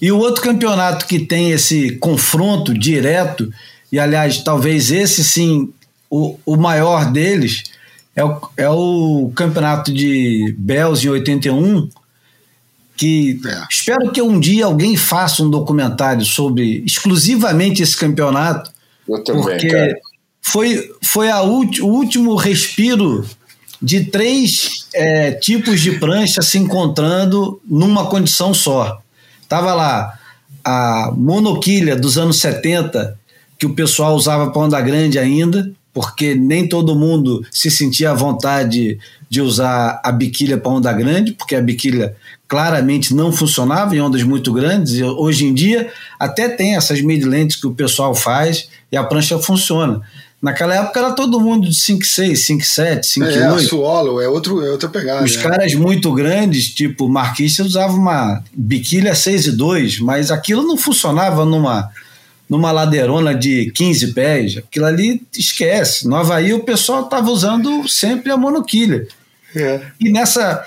E 0.00 0.12
o 0.12 0.18
outro 0.18 0.42
campeonato 0.42 1.06
que 1.06 1.18
tem 1.20 1.52
esse 1.52 1.92
confronto 1.96 2.72
direto, 2.74 3.50
e 3.90 3.98
aliás, 3.98 4.38
talvez 4.42 4.90
esse 4.90 5.24
sim, 5.24 5.70
o, 6.10 6.38
o 6.44 6.56
maior 6.56 7.10
deles, 7.10 7.64
é 8.14 8.24
o, 8.24 8.40
é 8.56 8.68
o 8.68 9.30
campeonato 9.34 9.92
de 9.92 10.54
Bells 10.58 11.06
em 11.06 11.10
81, 11.10 11.88
que 12.96 13.38
É. 13.46 13.62
espero 13.70 14.10
que 14.10 14.22
um 14.22 14.40
dia 14.40 14.64
alguém 14.66 14.96
faça 14.96 15.42
um 15.42 15.50
documentário 15.50 16.24
sobre 16.24 16.82
exclusivamente 16.86 17.82
esse 17.82 17.96
campeonato, 17.96 18.70
Eu 19.08 19.22
também, 19.22 19.42
porque 19.42 19.68
cara. 19.68 19.94
foi, 20.40 20.90
foi 21.02 21.30
a 21.30 21.42
ulti- 21.42 21.82
o 21.82 21.86
último 21.88 22.34
respiro 22.36 23.26
de 23.82 24.04
três 24.04 24.86
é, 24.94 25.32
tipos 25.32 25.80
de 25.82 25.92
prancha 25.98 26.40
se 26.40 26.56
encontrando 26.58 27.60
numa 27.68 28.06
condição 28.06 28.54
só. 28.54 29.02
Tava 29.48 29.74
lá 29.74 30.18
a 30.64 31.12
monoquilha 31.16 31.96
dos 31.96 32.18
anos 32.18 32.40
70, 32.40 33.18
que 33.58 33.66
o 33.66 33.74
pessoal 33.74 34.14
usava 34.16 34.50
para 34.50 34.62
onda 34.62 34.80
grande 34.80 35.18
ainda, 35.18 35.70
porque 35.94 36.34
nem 36.34 36.68
todo 36.68 36.94
mundo 36.94 37.44
se 37.50 37.70
sentia 37.70 38.10
à 38.10 38.14
vontade 38.14 38.98
de 39.30 39.40
usar 39.40 40.00
a 40.04 40.12
biquília 40.12 40.58
para 40.58 40.70
onda 40.70 40.92
grande, 40.92 41.32
porque 41.32 41.54
a 41.54 41.60
biquília 41.60 42.14
claramente 42.46 43.14
não 43.14 43.32
funcionava 43.32 43.96
em 43.96 44.00
ondas 44.00 44.22
muito 44.22 44.52
grandes. 44.52 44.94
E 44.94 45.02
hoje 45.02 45.46
em 45.46 45.54
dia 45.54 45.90
até 46.18 46.48
tem 46.48 46.76
essas 46.76 47.00
mid-lentes 47.00 47.56
que 47.56 47.66
o 47.66 47.74
pessoal 47.74 48.14
faz 48.14 48.68
e 48.90 48.96
a 48.96 49.04
prancha 49.04 49.38
funciona. 49.38 50.02
Naquela 50.40 50.74
época 50.74 51.00
era 51.00 51.12
todo 51.12 51.40
mundo 51.40 51.68
de 51.68 51.74
5,6, 51.74 52.32
5,7, 52.32 53.00
5,8. 53.00 53.26
É, 53.26 53.46
a 53.46 53.58
Swallow 53.58 54.20
é, 54.20 54.28
outro, 54.28 54.64
é 54.64 54.70
outra 54.70 54.88
pegada. 54.88 55.24
Os 55.24 55.36
né? 55.36 55.42
caras 55.42 55.74
muito 55.74 56.12
grandes, 56.12 56.68
tipo 56.68 57.08
Marquista, 57.08 57.64
usava 57.64 57.94
uma 57.94 58.42
biquília 58.52 59.14
6 59.14 59.46
e 59.46 59.52
2, 59.52 60.00
mas 60.00 60.30
aquilo 60.30 60.62
não 60.62 60.76
funcionava 60.76 61.46
numa, 61.46 61.90
numa 62.48 62.70
ladeirona 62.70 63.34
de 63.34 63.70
15 63.74 64.12
pés. 64.12 64.58
Aquilo 64.58 64.84
ali 64.84 65.22
esquece. 65.36 66.06
No 66.06 66.16
Havaí 66.16 66.52
o 66.52 66.64
pessoal 66.64 67.04
estava 67.04 67.30
usando 67.30 67.88
sempre 67.88 68.30
a 68.30 68.36
monoquilha. 68.36 69.08
É. 69.54 69.80
E 69.98 70.12
nessa, 70.12 70.62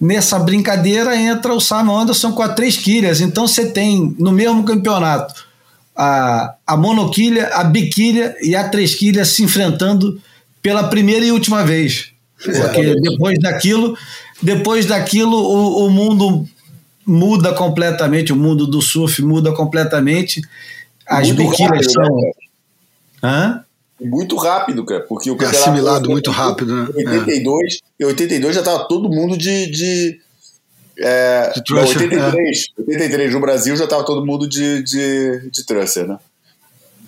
nessa 0.00 0.36
brincadeira 0.40 1.16
entra 1.16 1.54
o 1.54 1.60
Simon 1.60 2.00
Anderson 2.00 2.32
com 2.32 2.42
a 2.42 2.48
três 2.48 2.76
quilhas. 2.76 3.20
Então 3.20 3.46
você 3.46 3.66
tem 3.66 4.16
no 4.18 4.32
mesmo 4.32 4.64
campeonato 4.64 5.51
a, 5.96 6.54
a 6.66 6.76
monoquilha, 6.76 7.48
a 7.48 7.64
biquilha 7.64 8.36
e 8.42 8.54
a 8.54 8.68
três 8.68 8.94
quilhas 8.94 9.28
se 9.28 9.42
enfrentando 9.42 10.20
pela 10.62 10.88
primeira 10.88 11.24
e 11.24 11.32
última 11.32 11.64
vez. 11.64 12.12
Porque 12.42 12.94
depois 13.00 13.38
daquilo, 13.40 13.96
depois 14.42 14.86
daquilo 14.86 15.36
o, 15.36 15.86
o 15.86 15.90
mundo 15.90 16.46
muda 17.06 17.52
completamente, 17.52 18.32
o 18.32 18.36
mundo 18.36 18.66
do 18.66 18.80
surf 18.80 19.22
muda 19.22 19.52
completamente. 19.52 20.40
As 21.06 21.28
Muito 21.28 21.50
biquílias 21.50 21.86
rápido, 21.86 21.92
são. 21.92 22.16
né, 22.16 22.32
Hã? 23.22 23.64
Muito 24.00 24.36
rápido, 24.36 24.84
cara, 24.84 25.02
porque 25.02 25.30
o 25.30 25.40
É 25.40 25.46
assimilado 25.46 26.10
muito 26.10 26.30
rápido, 26.32 26.74
né? 26.74 26.88
Em 26.96 27.06
82, 27.08 27.78
em 28.00 28.04
82 28.04 28.54
já 28.56 28.62
tava 28.62 28.88
todo 28.88 29.08
mundo 29.08 29.36
de. 29.36 29.70
de 29.70 30.20
é, 31.02 31.50
De 31.50 31.56
não, 31.58 31.64
Trusser, 31.82 32.02
83, 32.02 32.58
83 32.78 33.32
no 33.34 33.40
Brasil 33.40 33.76
já 33.76 33.86
tava 33.86 34.04
todo 34.04 34.24
mundo 34.24 34.48
de, 34.48 34.82
de, 34.82 35.50
de 35.50 35.66
Trusser, 35.66 36.06
né? 36.06 36.16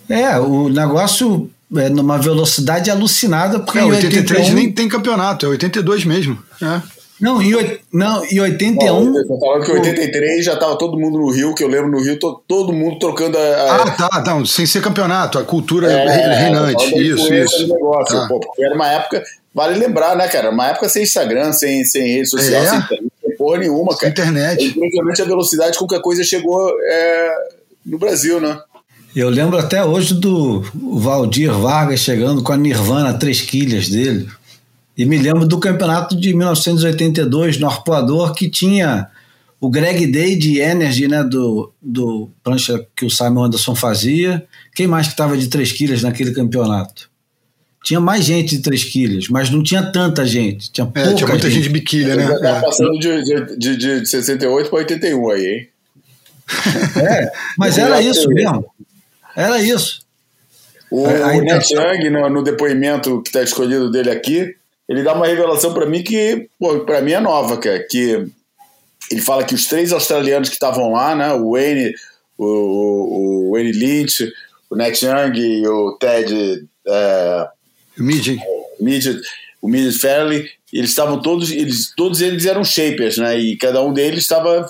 É, 0.09 0.37
o 0.39 0.69
negócio 0.69 1.49
é 1.75 1.89
numa 1.89 2.17
velocidade 2.17 2.91
alucinada, 2.91 3.59
porque 3.59 3.79
É, 3.79 3.81
em 3.83 3.91
83 3.91 4.39
81 4.49 4.55
nem 4.55 4.71
tem 4.71 4.87
campeonato, 4.87 5.45
é 5.45 5.49
82 5.49 6.05
mesmo. 6.05 6.37
É. 6.61 6.81
Não, 7.19 7.41
em, 7.41 7.55
oit- 7.55 7.79
não, 7.93 8.15
Não, 8.29 8.43
81. 8.43 9.15
eu 9.15 9.25
tô 9.27 9.39
falando 9.39 9.63
que 9.65 9.71
em 9.71 9.75
83 9.75 10.43
já 10.45 10.57
tava 10.57 10.77
todo 10.77 10.99
mundo 10.99 11.17
no 11.17 11.31
Rio, 11.31 11.55
que 11.55 11.63
eu 11.63 11.67
lembro 11.69 11.89
no 11.89 12.01
Rio, 12.03 12.19
to- 12.19 12.41
todo 12.45 12.73
mundo 12.73 12.99
trocando 12.99 13.37
a. 13.37 13.41
a- 13.41 13.83
Ah, 13.83 13.91
tá, 13.91 14.23
não, 14.27 14.45
sem 14.45 14.65
ser 14.65 14.81
campeonato, 14.81 15.39
a 15.39 15.43
cultura 15.45 15.89
É, 15.89 16.05
re- 16.05 16.35
reinante. 16.43 16.85
Isso, 16.99 17.33
isso. 17.33 17.67
negócio, 17.73 18.19
Tá. 18.19 18.27
pô, 18.27 18.41
era 18.59 18.75
uma 18.75 18.89
época, 18.91 19.23
vale 19.53 19.79
lembrar, 19.79 20.15
né, 20.17 20.27
cara? 20.27 20.49
Uma 20.51 20.67
época 20.67 20.89
sem 20.89 21.03
Instagram, 21.03 21.53
sem, 21.53 21.85
sem 21.85 22.05
rede 22.15 22.27
social, 22.29 22.61
É. 22.61 22.67
sem, 22.67 22.81
sem 23.25 23.37
porra 23.37 23.57
nenhuma, 23.59 23.95
cara. 23.97 24.07
É 24.07 24.11
internet. 24.11 24.65
impressionante 24.65 25.21
a 25.21 25.25
velocidade 25.25 25.77
com 25.77 25.87
que 25.87 25.95
a 25.95 26.01
coisa 26.01 26.23
chegou 26.23 26.69
é, 26.83 27.35
no 27.85 27.97
Brasil, 27.97 28.39
né? 28.39 28.59
Eu 29.15 29.29
lembro 29.29 29.57
até 29.57 29.83
hoje 29.83 30.13
do 30.13 30.61
Valdir 30.73 31.51
Vargas 31.53 32.01
chegando 32.01 32.43
com 32.43 32.51
a 32.51 32.57
Nirvana 32.57 33.17
três 33.17 33.41
quilhas 33.41 33.87
dele. 33.87 34.27
E 34.97 35.05
me 35.05 35.17
lembro 35.17 35.47
do 35.47 35.59
campeonato 35.59 36.15
de 36.19 36.33
1982 36.33 37.57
no 37.57 37.67
Arpoador, 37.67 38.33
que 38.33 38.49
tinha 38.49 39.07
o 39.59 39.69
Greg 39.69 40.05
Day 40.07 40.35
de 40.35 40.59
Energy, 40.59 41.07
né, 41.07 41.23
do, 41.23 41.71
do 41.81 42.29
prancha 42.43 42.85
que 42.95 43.05
o 43.05 43.09
Simon 43.09 43.45
Anderson 43.45 43.73
fazia. 43.73 44.45
Quem 44.73 44.85
mais 44.85 45.07
que 45.07 45.13
estava 45.13 45.37
de 45.37 45.47
três 45.47 45.71
quilhas 45.71 46.01
naquele 46.01 46.33
campeonato? 46.33 47.09
Tinha 47.85 47.99
mais 47.99 48.25
gente 48.25 48.57
de 48.57 48.63
Tresquilhas, 48.63 49.27
mas 49.29 49.51
não 49.51 49.61
tinha 49.61 49.83
tanta 49.91 50.25
gente. 50.25 50.71
Tinha 50.71 50.87
pouca 50.87 51.11
É, 51.11 51.13
tinha 51.13 51.27
muita 51.27 51.47
gente, 51.47 51.53
gente. 51.53 51.63
de 51.65 51.69
biquília, 51.69 52.15
né? 52.15 52.39
Tá 52.39 52.61
passando 52.61 52.97
de, 52.97 53.23
de, 53.23 53.57
de, 53.57 53.77
de 53.77 54.05
68 54.07 54.69
para 54.71 54.79
81 54.79 55.29
aí, 55.29 55.45
hein? 55.45 55.69
É, 56.99 57.31
mas 57.55 57.77
era 57.77 58.01
isso 58.01 58.27
mesmo. 58.29 58.65
Era 59.35 59.61
isso. 59.61 60.01
O, 60.89 61.03
o 61.03 61.41
Net 61.41 61.71
Young, 61.71 62.09
no, 62.09 62.27
no 62.27 62.43
depoimento 62.43 63.21
que 63.21 63.29
está 63.29 63.43
escolhido 63.43 63.91
dele 63.91 64.09
aqui, 64.09 64.55
ele 64.89 65.03
dá 65.03 65.13
uma 65.13 65.27
revelação 65.27 65.71
para 65.71 65.85
mim 65.85 66.01
que, 66.01 66.49
para 66.87 67.01
mim 67.01 67.11
é 67.11 67.19
nova, 67.19 67.57
cara, 67.57 67.85
que 67.87 68.27
ele 69.11 69.21
fala 69.21 69.43
que 69.43 69.53
os 69.53 69.67
três 69.67 69.93
australianos 69.93 70.49
que 70.49 70.55
estavam 70.55 70.91
lá, 70.91 71.13
né, 71.13 71.33
o 71.33 71.51
Wayne, 71.51 71.93
o, 72.35 72.45
o, 72.45 73.49
o 73.49 73.51
Wayne 73.51 73.73
Lynch, 73.73 74.27
o 74.71 74.75
Net 74.75 75.05
Young 75.05 75.37
e 75.37 75.67
o 75.67 75.97
Ted 75.99 76.65
é, 76.87 77.47
Midget. 77.97 78.39
Midget, 78.79 79.21
o 79.61 79.67
Midget 79.67 79.99
Fairley, 79.99 80.49
eles 80.71 80.89
estavam 80.89 81.21
todos, 81.21 81.51
eles, 81.51 81.93
todos 81.95 82.21
eles 82.21 82.45
eram 82.45 82.63
shapers, 82.63 83.17
né? 83.17 83.37
E 83.39 83.55
cada 83.57 83.81
um 83.81 83.93
deles 83.93 84.21
estava 84.21 84.67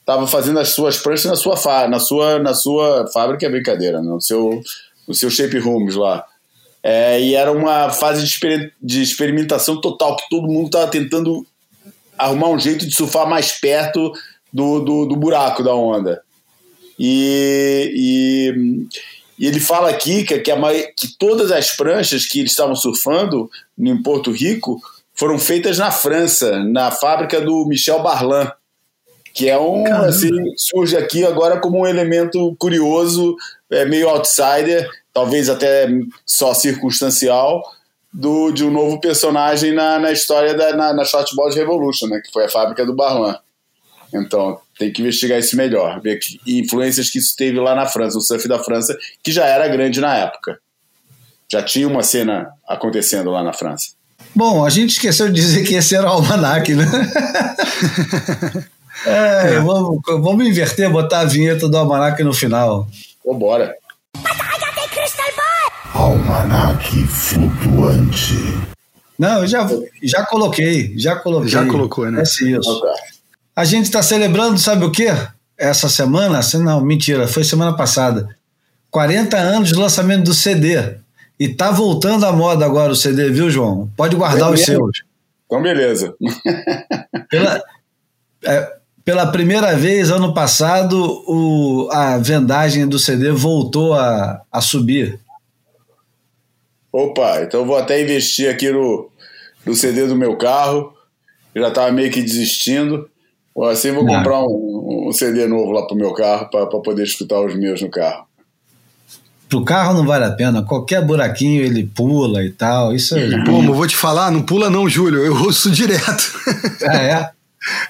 estava 0.00 0.26
fazendo 0.26 0.58
as 0.58 0.70
suas 0.70 0.98
pranchas 0.98 1.26
na 1.26 1.36
sua 1.36 1.56
fa, 1.56 1.86
na 1.86 2.00
sua 2.00 2.38
na 2.38 2.54
sua 2.54 3.06
fábrica, 3.12 3.46
é 3.46 3.50
brincadeira, 3.50 4.00
no 4.00 4.20
seu 4.20 4.62
no 5.06 5.14
seu 5.14 5.30
shape 5.30 5.58
rooms 5.58 5.94
lá. 5.96 6.24
É, 6.82 7.20
e 7.20 7.34
era 7.34 7.52
uma 7.52 7.90
fase 7.90 8.22
de, 8.22 8.28
exper- 8.28 8.72
de 8.82 9.02
experimentação 9.02 9.80
total 9.80 10.16
que 10.16 10.28
todo 10.30 10.48
mundo 10.48 10.66
estava 10.66 10.90
tentando 10.90 11.46
arrumar 12.16 12.48
um 12.48 12.58
jeito 12.58 12.86
de 12.86 12.94
surfar 12.94 13.28
mais 13.28 13.52
perto 13.52 14.12
do, 14.52 14.80
do, 14.80 15.06
do 15.06 15.16
buraco 15.16 15.62
da 15.62 15.74
onda. 15.74 16.22
E, 16.98 17.92
e, 17.94 18.86
e 19.40 19.46
ele 19.46 19.58
fala 19.58 19.88
aqui 19.88 20.22
que, 20.22 20.38
que, 20.38 20.50
a 20.50 20.56
que 20.94 21.16
todas 21.18 21.50
as 21.50 21.70
pranchas 21.70 22.26
que 22.26 22.40
eles 22.40 22.50
estavam 22.50 22.76
surfando 22.76 23.50
em 23.78 24.02
Porto 24.02 24.30
Rico 24.30 24.78
foram 25.14 25.38
feitas 25.38 25.78
na 25.78 25.90
França, 25.90 26.62
na 26.62 26.90
fábrica 26.90 27.40
do 27.40 27.64
Michel 27.64 28.02
Barlan, 28.02 28.52
que 29.32 29.48
é 29.48 29.58
um 29.58 29.86
assim 30.04 30.28
surge 30.58 30.94
aqui 30.94 31.24
agora 31.24 31.58
como 31.58 31.78
um 31.78 31.86
elemento 31.86 32.54
curioso, 32.58 33.34
é, 33.70 33.86
meio 33.86 34.10
outsider, 34.10 34.86
talvez 35.10 35.48
até 35.48 35.88
só 36.26 36.52
circunstancial, 36.52 37.62
do, 38.12 38.50
de 38.50 38.62
um 38.62 38.70
novo 38.70 39.00
personagem 39.00 39.72
na, 39.72 39.98
na 39.98 40.12
história 40.12 40.52
da 40.52 40.76
na, 40.76 40.92
na 40.92 41.04
Shortboard 41.06 41.56
Revolution, 41.56 42.08
né, 42.08 42.20
que 42.22 42.30
foi 42.30 42.44
a 42.44 42.50
fábrica 42.50 42.84
do 42.84 42.94
Barlan. 42.94 43.38
Então, 44.12 44.58
tem 44.78 44.92
que 44.92 45.02
investigar 45.02 45.38
isso 45.38 45.56
melhor, 45.56 46.00
ver 46.00 46.18
que 46.18 46.40
influências 46.46 47.10
que 47.10 47.18
isso 47.18 47.34
teve 47.36 47.60
lá 47.60 47.74
na 47.74 47.86
França, 47.86 48.18
o 48.18 48.20
surf 48.20 48.48
da 48.48 48.58
França, 48.58 48.96
que 49.22 49.30
já 49.30 49.44
era 49.46 49.68
grande 49.68 50.00
na 50.00 50.16
época. 50.16 50.58
Já 51.50 51.62
tinha 51.62 51.86
uma 51.86 52.02
cena 52.02 52.48
acontecendo 52.66 53.30
lá 53.30 53.42
na 53.42 53.52
França. 53.52 53.90
Bom, 54.34 54.64
a 54.64 54.70
gente 54.70 54.90
esqueceu 54.90 55.26
de 55.26 55.34
dizer 55.34 55.66
que 55.66 55.74
esse 55.74 55.94
era 55.94 56.06
o 56.06 56.10
almanac, 56.10 56.74
né? 56.74 56.86
É, 59.06 59.58
Vamos, 59.60 60.00
vamos 60.04 60.46
inverter, 60.46 60.90
botar 60.90 61.20
a 61.20 61.24
vinheta 61.24 61.66
do 61.66 61.76
almanac 61.76 62.22
no 62.22 62.34
final. 62.34 62.86
Vambora. 63.24 63.74
Almanac 65.94 67.06
flutuante. 67.06 68.36
Não, 69.18 69.40
eu 69.40 69.46
já, 69.46 69.68
já 70.02 70.24
coloquei, 70.24 70.94
já 70.98 71.16
coloquei. 71.16 71.48
Já 71.48 71.66
colocou, 71.66 72.10
né? 72.10 72.20
É 72.20 72.22
isso. 72.22 72.82
A 73.60 73.64
gente 73.66 73.84
está 73.84 74.02
celebrando, 74.02 74.58
sabe 74.58 74.86
o 74.86 74.90
quê? 74.90 75.08
Essa 75.54 75.86
semana? 75.86 76.40
Não, 76.54 76.80
mentira, 76.80 77.28
foi 77.28 77.44
semana 77.44 77.76
passada. 77.76 78.34
40 78.90 79.36
anos 79.36 79.68
de 79.68 79.74
lançamento 79.74 80.24
do 80.24 80.32
CD. 80.32 80.94
E 81.38 81.46
tá 81.46 81.70
voltando 81.70 82.24
à 82.24 82.32
moda 82.32 82.64
agora 82.64 82.90
o 82.90 82.96
CD, 82.96 83.28
viu, 83.28 83.50
João? 83.50 83.90
Pode 83.94 84.16
guardar 84.16 84.50
os 84.50 84.62
seus. 84.62 85.02
Então, 85.44 85.60
beleza. 85.60 86.14
Pela, 87.28 87.62
é, 88.46 88.76
pela 89.04 89.26
primeira 89.26 89.76
vez, 89.76 90.10
ano 90.10 90.32
passado, 90.32 91.22
o, 91.28 91.90
a 91.92 92.16
vendagem 92.16 92.88
do 92.88 92.98
CD 92.98 93.30
voltou 93.30 93.92
a, 93.92 94.40
a 94.50 94.62
subir. 94.62 95.20
Opa, 96.90 97.42
então 97.42 97.60
eu 97.60 97.66
vou 97.66 97.76
até 97.76 98.00
investir 98.00 98.48
aqui 98.48 98.70
no, 98.70 99.10
no 99.66 99.74
CD 99.74 100.06
do 100.06 100.16
meu 100.16 100.38
carro. 100.38 100.94
Eu 101.54 101.60
já 101.60 101.68
estava 101.68 101.92
meio 101.92 102.10
que 102.10 102.22
desistindo. 102.22 103.10
Ou 103.54 103.68
assim 103.68 103.92
vou 103.92 104.04
Ah. 104.04 104.18
comprar 104.18 104.42
um, 104.42 105.08
um 105.08 105.12
CD 105.12 105.46
novo 105.46 105.70
lá 105.72 105.86
pro 105.86 105.96
meu 105.96 106.12
carro 106.12 106.48
para 106.50 106.66
poder 106.66 107.02
escutar 107.02 107.40
os 107.40 107.54
meus 107.56 107.82
no 107.82 107.90
carro. 107.90 108.24
Pro 109.48 109.64
carro 109.64 109.94
não 109.94 110.06
vale 110.06 110.24
a 110.24 110.30
pena, 110.30 110.62
qualquer 110.62 111.04
buraquinho 111.04 111.60
ele 111.62 111.84
pula 111.84 112.44
e 112.44 112.50
tal. 112.50 112.94
Isso 112.94 113.16
é. 113.16 113.44
Pô, 113.44 113.58
mas 113.58 113.66
eu 113.66 113.74
vou 113.74 113.86
te 113.86 113.96
falar, 113.96 114.30
não 114.30 114.42
pula 114.42 114.70
não, 114.70 114.88
Júlio. 114.88 115.24
Eu 115.24 115.34
ouço 115.42 115.70
direto. 115.70 116.40
Ah, 116.86 116.96
é? 116.96 117.30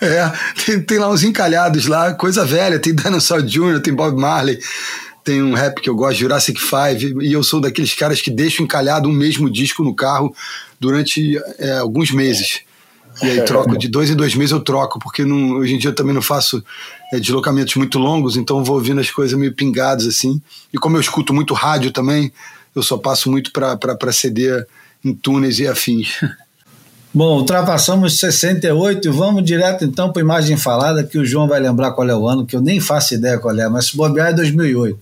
É, 0.02 0.32
tem, 0.66 0.82
tem 0.82 0.98
lá 0.98 1.08
uns 1.08 1.22
encalhados 1.22 1.86
lá, 1.86 2.12
coisa 2.14 2.44
velha. 2.44 2.80
Tem 2.80 2.92
Dinosaur 2.92 3.40
Jr., 3.40 3.80
tem 3.80 3.94
Bob 3.94 4.20
Marley, 4.20 4.58
tem 5.22 5.40
um 5.40 5.54
rap 5.54 5.80
que 5.80 5.88
eu 5.88 5.94
gosto, 5.94 6.18
Jurassic 6.18 6.58
Five, 6.60 7.14
e 7.24 7.32
eu 7.32 7.40
sou 7.44 7.60
daqueles 7.60 7.94
caras 7.94 8.20
que 8.20 8.32
deixam 8.32 8.64
encalhado 8.64 9.08
um 9.08 9.12
mesmo 9.12 9.48
disco 9.48 9.84
no 9.84 9.94
carro 9.94 10.34
durante 10.80 11.38
é, 11.60 11.78
alguns 11.78 12.10
meses. 12.10 12.62
E 13.22 13.26
aí 13.30 13.42
troco, 13.44 13.76
de 13.76 13.88
dois 13.88 14.10
em 14.10 14.16
dois 14.16 14.34
meses 14.34 14.52
eu 14.52 14.60
troco, 14.60 14.98
porque 14.98 15.24
não- 15.24 15.52
hoje 15.58 15.74
em 15.74 15.78
dia 15.78 15.90
eu 15.90 15.94
também 15.94 16.14
não 16.14 16.22
faço 16.22 16.62
é, 17.12 17.18
deslocamentos 17.20 17.74
muito 17.76 17.98
longos, 17.98 18.36
então 18.36 18.64
vou 18.64 18.76
ouvindo 18.76 19.00
as 19.00 19.10
coisas 19.10 19.38
meio 19.38 19.54
pingadas 19.54 20.06
assim. 20.06 20.40
E 20.72 20.78
como 20.78 20.96
eu 20.96 21.00
escuto 21.00 21.34
muito 21.34 21.52
rádio 21.54 21.90
também, 21.90 22.32
eu 22.74 22.82
só 22.82 22.96
passo 22.96 23.30
muito 23.30 23.50
para 23.52 24.12
CD 24.12 24.64
em 25.04 25.12
túneis 25.14 25.58
e 25.58 25.66
afins. 25.66 26.20
Bom, 27.12 27.38
ultrapassamos 27.38 28.20
68 28.20 29.08
e 29.08 29.10
vamos 29.10 29.44
direto 29.44 29.84
então 29.84 30.12
para 30.12 30.22
imagem 30.22 30.56
falada, 30.56 31.02
que 31.02 31.18
o 31.18 31.26
João 31.26 31.48
vai 31.48 31.58
lembrar 31.58 31.90
qual 31.90 32.08
é 32.08 32.14
o 32.14 32.28
ano, 32.28 32.46
que 32.46 32.54
eu 32.54 32.60
nem 32.60 32.78
faço 32.78 33.14
ideia 33.14 33.36
qual 33.36 33.58
é, 33.58 33.68
mas 33.68 33.86
se 33.86 33.96
bobear 33.96 34.28
é 34.28 34.32
2008 34.32 34.96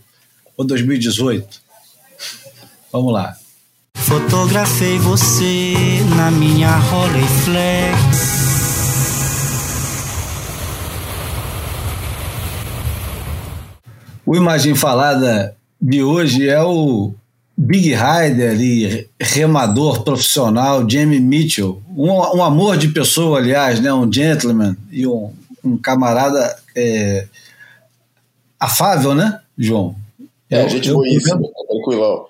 ou 0.56 0.64
2018. 0.64 1.46
Vamos 2.90 3.12
lá. 3.12 3.36
Fotografei 3.96 4.98
você 4.98 5.74
na 6.16 6.30
minha 6.30 6.70
Rolleiflex. 6.76 7.98
O 14.24 14.36
imagem 14.36 14.74
falada 14.74 15.56
de 15.80 16.02
hoje 16.02 16.48
é 16.48 16.60
o 16.62 17.14
Big 17.56 17.94
Rider 17.94 18.60
e 18.60 19.08
remador 19.20 20.02
profissional 20.02 20.88
Jamie 20.88 21.20
Mitchell, 21.20 21.82
um, 21.96 22.10
um 22.10 22.42
amor 22.42 22.76
de 22.76 22.88
pessoa, 22.88 23.38
aliás, 23.38 23.80
né? 23.80 23.92
um 23.92 24.10
gentleman 24.12 24.76
e 24.90 25.06
um, 25.06 25.32
um 25.64 25.76
camarada 25.76 26.56
é, 26.76 27.26
afável, 28.60 29.14
né, 29.14 29.40
João? 29.56 29.96
É, 30.50 30.62
Eu- 30.64 30.68
gente 30.68 30.88
eu- 30.88 30.94
boíssima. 30.96 31.40
Eu 31.40 31.66
Tranquilão, 31.68 32.26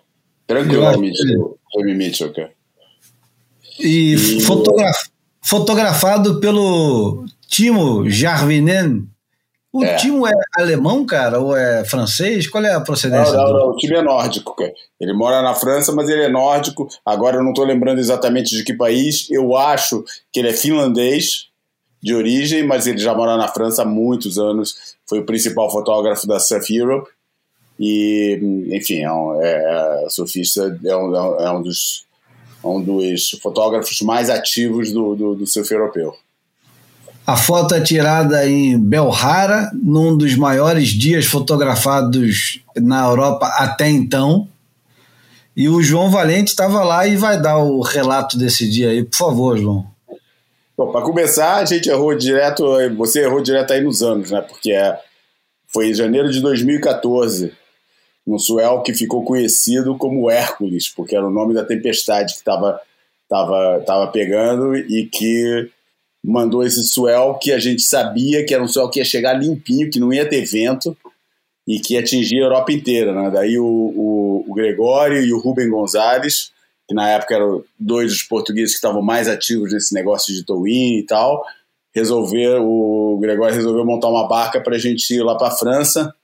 acho 0.57 1.01
Mitchell. 1.01 1.59
Jamie 1.77 1.95
Mitchell, 1.95 2.33
cara. 2.33 2.51
E 3.79 4.17
fotograf- 4.43 5.09
fotografado 5.43 6.41
pelo 6.41 7.25
Timo 7.49 8.09
Jarvinen. 8.09 9.07
O 9.71 9.85
É. 9.85 9.97
Timo 9.97 10.27
é 10.27 10.33
alemão, 10.57 11.05
cara, 11.05 11.39
ou 11.39 11.55
é 11.55 11.85
francês? 11.85 12.49
Qual 12.49 12.65
é 12.65 12.71
a 12.73 12.79
Não, 12.79 12.85
procedência? 12.85 13.35
não, 13.35 13.45
dele? 13.45 13.59
não, 13.59 13.69
o 13.71 13.77
time 13.77 13.97
é 13.97 14.03
nórdico, 14.03 14.57
cara. 14.57 14.73
Ele 14.99 15.13
mora 15.13 15.43
na 15.43 15.55
França, 15.55 15.93
mas 15.93 16.09
ele 16.09 16.23
é 16.23 16.29
nórdico. 16.29 16.89
Agora 17.05 17.37
eu 17.37 17.43
não 17.43 17.51
estou 17.51 17.67
lembrando 17.67 17.99
exatamente 17.99 18.57
de 18.57 18.65
que 18.65 18.73
país. 18.73 19.29
Eu 19.31 19.57
acho 19.57 20.03
que 20.33 20.41
ele 20.41 20.49
é 20.49 20.53
finlandês 20.55 21.49
de 22.03 22.15
origem, 22.15 22.67
mas 22.67 22.87
ele 22.87 22.99
já 22.99 23.15
mora 23.15 23.37
na 23.37 23.47
França 23.47 23.83
há 23.83 23.85
muitos 23.85 24.39
anos. 24.39 24.75
Foi 25.07 25.19
o 25.21 25.27
principal 25.27 25.71
fotógrafo 25.71 26.27
da 26.27 26.41
Surf 26.41 26.75
Europe. 26.75 27.09
E, 27.79 28.41
enfim, 28.73 29.03
é 29.03 29.13
um, 29.13 29.41
é, 29.41 30.05
é 30.05 30.09
surfista, 30.09 30.79
é 30.85 30.97
um, 30.97 31.15
é 31.15 31.51
um 31.53 31.63
dos, 31.63 32.05
é 32.65 32.67
um 32.67 32.83
dos 32.83 33.31
fotógrafos 33.43 34.01
mais 34.01 34.29
ativos 34.29 34.93
do, 34.93 35.15
do, 35.15 35.35
do 35.37 35.47
surf 35.47 35.73
europeu. 35.73 36.15
A 37.27 37.37
foto 37.37 37.75
é 37.75 37.81
tirada 37.81 38.49
em 38.49 38.79
Belrara, 38.79 39.71
num 39.75 40.17
dos 40.17 40.35
maiores 40.35 40.89
dias 40.89 41.27
fotografados 41.27 42.63
na 42.75 43.05
Europa 43.05 43.47
até 43.59 43.87
então. 43.87 44.49
E 45.55 45.69
o 45.69 45.83
João 45.83 46.11
Valente 46.11 46.51
estava 46.51 46.83
lá 46.83 47.07
e 47.07 47.17
vai 47.17 47.39
dar 47.39 47.59
o 47.59 47.83
relato 47.83 48.39
desse 48.39 48.67
dia 48.71 48.91
aí, 48.91 49.05
por 49.05 49.17
favor, 49.17 49.59
João. 49.59 49.87
Bom, 50.75 50.91
para 50.91 51.03
começar, 51.03 51.57
a 51.57 51.65
gente 51.65 51.91
errou 51.91 52.17
direto, 52.17 52.65
você 52.97 53.25
errou 53.25 53.43
direto 53.43 53.73
aí 53.73 53.83
nos 53.83 54.03
anos, 54.03 54.31
né? 54.31 54.41
Porque 54.41 54.71
é, 54.73 54.99
foi 55.67 55.91
em 55.91 55.95
janeiro 55.95 56.31
de 56.31 56.41
2014, 56.41 57.53
no 58.29 58.39
Suel, 58.39 58.83
que 58.83 58.93
ficou 58.93 59.25
conhecido 59.25 59.97
como 59.97 60.31
Hércules, 60.31 60.87
porque 60.89 61.17
era 61.17 61.27
o 61.27 61.31
nome 61.31 61.55
da 61.55 61.65
tempestade 61.65 62.35
que 62.35 62.41
estava 62.41 62.79
tava, 63.27 63.83
tava 63.87 64.07
pegando 64.09 64.77
e 64.77 65.07
que 65.07 65.71
mandou 66.23 66.63
esse 66.63 66.83
Suel 66.85 67.39
que 67.41 67.53
a 67.53 67.59
gente 67.59 67.81
sabia 67.81 68.45
que 68.45 68.53
era 68.53 68.63
um 68.63 68.69
Suel 68.69 68.91
que 68.91 68.99
ia 68.99 69.05
chegar 69.05 69.33
limpinho, 69.33 69.91
que 69.91 69.99
não 69.99 70.13
ia 70.13 70.29
ter 70.29 70.45
vento 70.45 70.95
e 71.67 71.81
que 71.81 71.95
ia 71.95 72.01
atingir 72.01 72.39
a 72.41 72.45
Europa 72.45 72.71
inteira, 72.71 73.15
né? 73.15 73.31
Daí 73.31 73.59
o, 73.59 73.65
o, 73.65 74.45
o 74.47 74.55
Gregório 74.55 75.23
e 75.23 75.33
o 75.33 75.41
Rubem 75.41 75.71
Gonzalez 75.71 76.53
que 76.87 76.95
na 76.95 77.09
época 77.11 77.35
eram 77.35 77.65
dois 77.79 78.11
dos 78.11 78.23
portugueses 78.23 78.73
que 78.73 78.79
estavam 78.79 79.03
mais 79.03 79.27
ativos 79.27 79.73
nesse 79.73 79.95
negócio 79.95 80.35
de 80.35 80.45
towing 80.45 80.99
e 80.99 81.07
tal, 81.07 81.45
resolver 81.95 82.59
o 82.61 83.19
Gregório 83.21 83.55
resolveu 83.55 83.85
montar 83.85 84.09
uma 84.09 84.29
barca 84.29 84.61
para 84.61 84.77
a 84.77 84.79
gente 84.79 85.15
ir 85.15 85.23
lá 85.23 85.35
para 85.35 85.49
a 85.49 85.57
França 85.57 86.15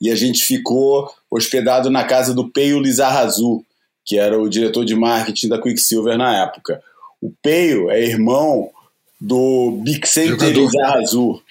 e 0.00 0.10
a 0.10 0.16
gente 0.16 0.44
ficou 0.44 1.10
hospedado 1.30 1.90
na 1.90 2.04
casa 2.04 2.34
do 2.34 2.48
Peio 2.48 2.80
Lizarrazu, 2.80 3.64
que 4.04 4.18
era 4.18 4.40
o 4.40 4.48
diretor 4.48 4.84
de 4.84 4.94
marketing 4.94 5.48
da 5.48 5.60
Quicksilver 5.60 6.16
na 6.16 6.42
época. 6.42 6.82
O 7.20 7.32
Peio 7.42 7.90
é 7.90 8.02
irmão 8.02 8.70
do 9.20 9.78
Bixente 9.82 10.44
Lizarrazu, 10.44 11.42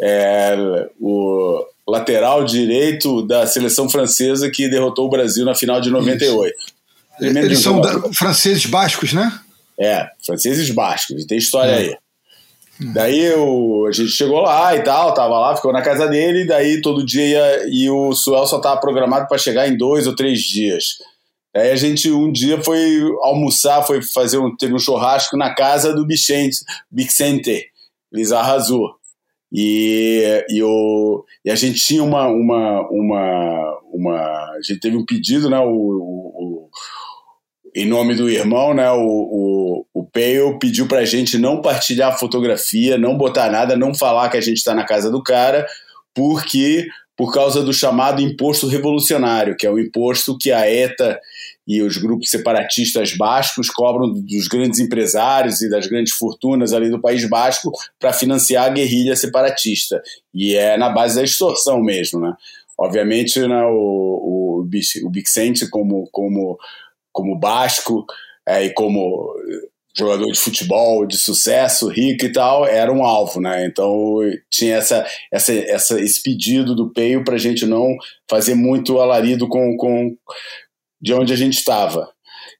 é, 0.00 0.88
o 1.00 1.64
lateral 1.86 2.44
direito 2.44 3.22
da 3.22 3.46
seleção 3.46 3.88
francesa 3.88 4.50
que 4.50 4.68
derrotou 4.68 5.06
o 5.06 5.10
Brasil 5.10 5.44
na 5.44 5.54
final 5.54 5.80
de 5.80 5.90
98. 5.90 6.54
Primeiro 7.18 7.48
Eles 7.48 7.60
são 7.60 7.80
da, 7.80 8.12
franceses 8.12 8.66
bascos, 8.66 9.12
né? 9.12 9.38
É, 9.78 10.08
franceses 10.24 10.70
bascos, 10.70 11.24
tem 11.24 11.38
história 11.38 11.70
é. 11.70 11.78
aí. 11.78 11.96
Daí 12.92 13.20
eu, 13.20 13.86
a 13.88 13.92
gente 13.92 14.10
chegou 14.10 14.40
lá 14.40 14.74
e 14.74 14.82
tal, 14.82 15.14
tava 15.14 15.38
lá, 15.38 15.56
ficou 15.56 15.72
na 15.72 15.82
casa 15.82 16.06
dele, 16.08 16.46
daí 16.46 16.80
todo 16.80 17.04
dia 17.04 17.24
ia, 17.24 17.66
e 17.68 17.90
o 17.90 18.14
Suel 18.14 18.46
só 18.46 18.60
tava 18.60 18.80
programado 18.80 19.28
para 19.28 19.38
chegar 19.38 19.68
em 19.68 19.76
dois 19.76 20.06
ou 20.06 20.16
três 20.16 20.40
dias. 20.40 20.96
Aí 21.54 21.70
a 21.70 21.76
gente 21.76 22.10
um 22.10 22.32
dia 22.32 22.62
foi 22.62 23.00
almoçar, 23.20 23.82
foi 23.82 24.00
fazer 24.02 24.38
um, 24.38 24.56
teve 24.56 24.74
um 24.74 24.78
churrasco 24.78 25.36
na 25.36 25.54
casa 25.54 25.94
do 25.94 26.06
Vicente, 26.06 26.58
Vicente 26.90 27.66
Lizarrazu. 28.12 28.80
E, 29.54 30.44
e, 30.48 30.62
o, 30.62 31.24
e 31.44 31.50
a 31.50 31.54
gente 31.54 31.78
tinha 31.84 32.02
uma, 32.02 32.26
uma, 32.26 32.88
uma, 32.88 33.80
uma. 33.92 34.16
A 34.16 34.58
gente 34.62 34.80
teve 34.80 34.96
um 34.96 35.04
pedido, 35.04 35.50
né? 35.50 35.58
O, 35.58 35.68
o, 35.68 36.41
em 37.74 37.86
nome 37.86 38.14
do 38.14 38.28
irmão, 38.28 38.74
né, 38.74 38.90
o, 38.90 39.00
o, 39.00 39.86
o 39.94 40.04
Pale 40.04 40.58
pediu 40.60 40.86
pra 40.86 41.04
gente 41.04 41.38
não 41.38 41.62
partilhar 41.62 42.12
a 42.12 42.16
fotografia, 42.16 42.98
não 42.98 43.16
botar 43.16 43.50
nada, 43.50 43.76
não 43.76 43.94
falar 43.94 44.28
que 44.28 44.36
a 44.36 44.40
gente 44.42 44.58
está 44.58 44.74
na 44.74 44.84
casa 44.84 45.10
do 45.10 45.22
cara, 45.22 45.66
porque 46.14 46.86
por 47.16 47.32
causa 47.32 47.62
do 47.62 47.72
chamado 47.72 48.20
imposto 48.20 48.66
revolucionário, 48.66 49.56
que 49.56 49.66
é 49.66 49.70
o 49.70 49.78
imposto 49.78 50.36
que 50.36 50.50
a 50.50 50.68
ETA 50.68 51.18
e 51.66 51.80
os 51.80 51.96
grupos 51.96 52.28
separatistas 52.30 53.16
bascos 53.16 53.70
cobram 53.70 54.12
dos 54.12 54.48
grandes 54.48 54.80
empresários 54.80 55.62
e 55.62 55.70
das 55.70 55.86
grandes 55.86 56.14
fortunas 56.14 56.72
ali 56.72 56.90
do 56.90 57.00
País 57.00 57.26
Basco 57.28 57.70
para 57.98 58.12
financiar 58.12 58.66
a 58.66 58.70
guerrilha 58.70 59.14
separatista. 59.14 60.02
E 60.34 60.56
é 60.56 60.76
na 60.76 60.90
base 60.90 61.16
da 61.16 61.22
extorsão 61.22 61.80
mesmo, 61.80 62.20
né? 62.20 62.34
Obviamente, 62.76 63.38
né, 63.38 63.62
o, 63.64 64.64
o, 64.64 64.66
o 65.04 65.10
Bixente, 65.10 65.68
como, 65.70 66.08
como 66.10 66.58
como 67.12 67.38
Basco 67.38 68.04
é, 68.46 68.64
e 68.64 68.74
como 68.74 69.32
jogador 69.96 70.30
de 70.32 70.38
futebol 70.38 71.06
de 71.06 71.18
sucesso, 71.18 71.88
rico 71.88 72.24
e 72.24 72.32
tal, 72.32 72.66
era 72.66 72.92
um 72.92 73.04
alvo, 73.04 73.40
né? 73.40 73.66
Então 73.66 74.18
tinha 74.50 74.76
essa, 74.76 75.06
essa, 75.30 75.52
essa 75.52 76.00
esse 76.00 76.22
pedido 76.22 76.74
do 76.74 76.90
Peio 76.92 77.22
para 77.24 77.34
a 77.34 77.38
gente 77.38 77.66
não 77.66 77.94
fazer 78.28 78.54
muito 78.54 78.98
alarido 79.00 79.46
com, 79.48 79.76
com 79.76 80.16
de 81.00 81.12
onde 81.12 81.32
a 81.32 81.36
gente 81.36 81.58
estava. 81.58 82.08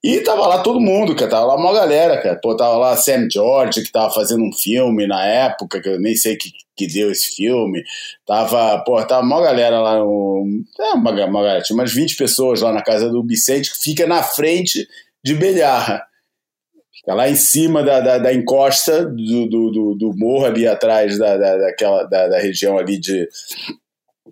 E 0.02 0.20
tava 0.20 0.48
lá 0.48 0.62
todo 0.62 0.80
mundo, 0.80 1.14
cara, 1.14 1.30
tava 1.30 1.46
lá 1.46 1.56
uma 1.56 1.72
galera, 1.72 2.20
cara. 2.20 2.34
Pô, 2.34 2.56
tava 2.56 2.76
lá 2.76 2.96
Sam 2.96 3.28
George, 3.30 3.82
que 3.82 3.92
tava 3.92 4.12
fazendo 4.12 4.42
um 4.42 4.52
filme 4.52 5.06
na 5.06 5.24
época, 5.24 5.80
que 5.80 5.88
eu 5.88 6.00
nem 6.00 6.16
sei 6.16 6.36
que, 6.36 6.50
que 6.76 6.88
deu 6.88 7.12
esse 7.12 7.36
filme. 7.36 7.84
Tava, 8.26 8.82
pô, 8.84 9.00
tava 9.04 9.24
uma 9.24 9.40
galera 9.40 9.80
lá, 9.80 9.98
no, 9.98 10.44
é, 10.80 10.94
uma, 10.94 11.10
uma 11.12 11.42
galera, 11.42 11.62
tinha 11.62 11.76
umas 11.76 11.92
20 11.92 12.16
pessoas 12.16 12.60
lá 12.60 12.72
na 12.72 12.82
casa 12.82 13.08
do 13.08 13.24
Vicente, 13.24 13.70
que 13.70 13.78
fica 13.78 14.04
na 14.04 14.24
frente 14.24 14.88
de 15.22 15.34
Belharra. 15.36 16.02
Fica 16.92 17.14
lá 17.14 17.28
em 17.28 17.36
cima 17.36 17.84
da, 17.84 18.00
da, 18.00 18.18
da 18.18 18.34
encosta 18.34 19.04
do, 19.04 19.46
do, 19.48 19.70
do, 19.70 19.94
do, 19.94 20.16
morro 20.16 20.46
ali 20.46 20.66
atrás 20.66 21.16
da, 21.16 21.36
da, 21.36 21.56
daquela, 21.58 22.04
da, 22.04 22.26
da 22.26 22.38
região 22.38 22.76
ali 22.76 22.98
de 22.98 23.28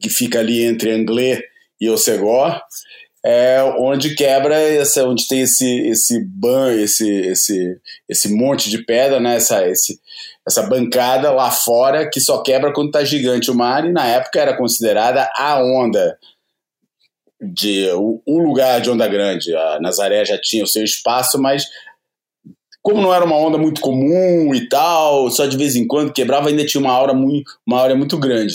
que 0.01 0.09
fica 0.09 0.41
ali 0.41 0.65
entre 0.65 0.93
Anglê 0.93 1.45
e 1.81 1.89
Ocegó 1.89 2.61
é 3.25 3.63
onde 3.79 4.15
quebra 4.15 4.59
essa, 4.59 5.05
onde 5.07 5.29
tem 5.29 5.43
esse 5.43 5.81
esse 5.89 6.25
ban, 6.25 6.73
esse 6.73 7.09
esse 7.09 7.79
esse 8.09 8.35
monte 8.35 8.71
de 8.71 8.85
pedra, 8.85 9.21
né? 9.21 9.37
Essa 9.37 9.69
esse, 9.69 10.01
essa 10.47 10.63
bancada 10.63 11.31
lá 11.31 11.51
fora 11.51 12.09
que 12.09 12.21
só 12.21 12.43
quebra 12.43 12.73
quando 12.73 12.91
tá 12.91 13.05
gigante 13.05 13.51
o 13.51 13.55
mar 13.55 13.85
e 13.85 13.93
na 13.93 14.07
época 14.07 14.41
era 14.41 14.57
considerada 14.57 15.31
a 15.37 15.63
onda 15.63 16.19
de 17.41 17.91
o, 17.93 18.23
o 18.27 18.39
lugar 18.39 18.81
de 18.81 18.91
onda 18.91 19.07
grande. 19.07 19.55
A 19.55 19.79
Nazaré 19.81 20.25
já 20.25 20.39
tinha 20.41 20.65
o 20.65 20.69
seu 20.69 20.85
espaço, 20.85 21.41
mas 21.41 21.67
como 22.83 23.03
não 23.03 23.13
era 23.13 23.25
uma 23.25 23.37
onda 23.37 23.59
muito 23.59 23.81
comum 23.81 24.55
e 24.55 24.69
tal, 24.69 25.31
só 25.31 25.47
de 25.47 25.57
vez 25.57 25.77
em 25.77 25.87
quando 25.87 26.13
quebrava, 26.13 26.49
ainda 26.49 26.65
tinha 26.65 26.81
uma 26.81 26.93
aura 26.93 27.13
muito, 27.13 27.59
uma 27.67 27.79
aura 27.79 27.95
muito 27.95 28.17
grande. 28.19 28.55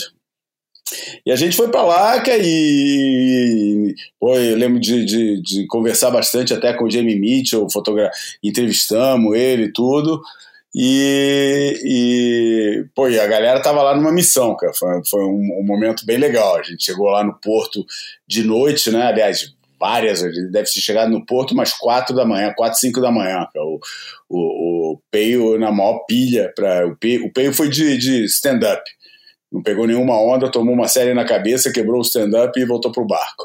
E 1.24 1.32
a 1.32 1.36
gente 1.36 1.56
foi 1.56 1.68
para 1.68 1.82
lá, 1.82 2.22
e 2.40 3.94
pô, 4.20 4.36
eu 4.36 4.56
lembro 4.56 4.78
de, 4.78 5.04
de, 5.04 5.42
de, 5.42 5.66
conversar 5.66 6.10
bastante 6.10 6.54
até 6.54 6.72
com 6.72 6.84
o 6.84 6.90
Jamie 6.90 7.18
Mitchell, 7.18 7.68
fotogra 7.68 8.10
entrevistamos 8.42 9.36
ele 9.36 9.64
e 9.64 9.72
tudo. 9.72 10.20
E, 10.78 11.80
e, 11.84 12.84
pô, 12.94 13.08
e 13.08 13.18
a 13.18 13.26
galera 13.26 13.62
tava 13.62 13.82
lá 13.82 13.96
numa 13.96 14.12
missão, 14.12 14.54
cara. 14.54 14.74
Foi, 14.74 15.02
foi 15.08 15.24
um, 15.24 15.60
um, 15.60 15.64
momento 15.64 16.04
bem 16.04 16.18
legal. 16.18 16.56
A 16.56 16.62
gente 16.62 16.84
chegou 16.84 17.06
lá 17.06 17.24
no 17.24 17.32
porto 17.32 17.84
de 18.28 18.44
noite, 18.44 18.90
né? 18.90 19.02
Aliás, 19.04 19.54
várias, 19.80 20.22
a 20.22 20.28
gente 20.28 20.52
deve 20.52 20.70
ter 20.70 20.80
chegado 20.80 21.10
no 21.10 21.24
porto 21.24 21.52
umas 21.52 21.72
quatro 21.72 22.14
da 22.14 22.26
manhã, 22.26 22.52
quatro, 22.54 22.78
cinco 22.78 23.00
da 23.00 23.10
manhã. 23.10 23.48
Cara. 23.52 23.64
O, 23.64 23.80
o, 24.28 24.92
o 24.92 25.00
Peio 25.10 25.58
na 25.58 25.72
maior 25.72 26.04
pilha. 26.06 26.52
Pra, 26.54 26.86
o, 26.86 26.94
Peio, 26.94 27.24
o 27.24 27.32
Peio 27.32 27.54
foi 27.54 27.70
de, 27.70 27.96
de 27.96 28.24
stand-up 28.26 28.82
não 29.52 29.62
pegou 29.62 29.86
nenhuma 29.86 30.20
onda, 30.20 30.50
tomou 30.50 30.74
uma 30.74 30.88
série 30.88 31.14
na 31.14 31.24
cabeça, 31.24 31.72
quebrou 31.72 31.98
o 31.98 32.02
stand-up 32.02 32.58
e 32.58 32.64
voltou 32.64 32.92
pro 32.92 33.06
barco. 33.06 33.44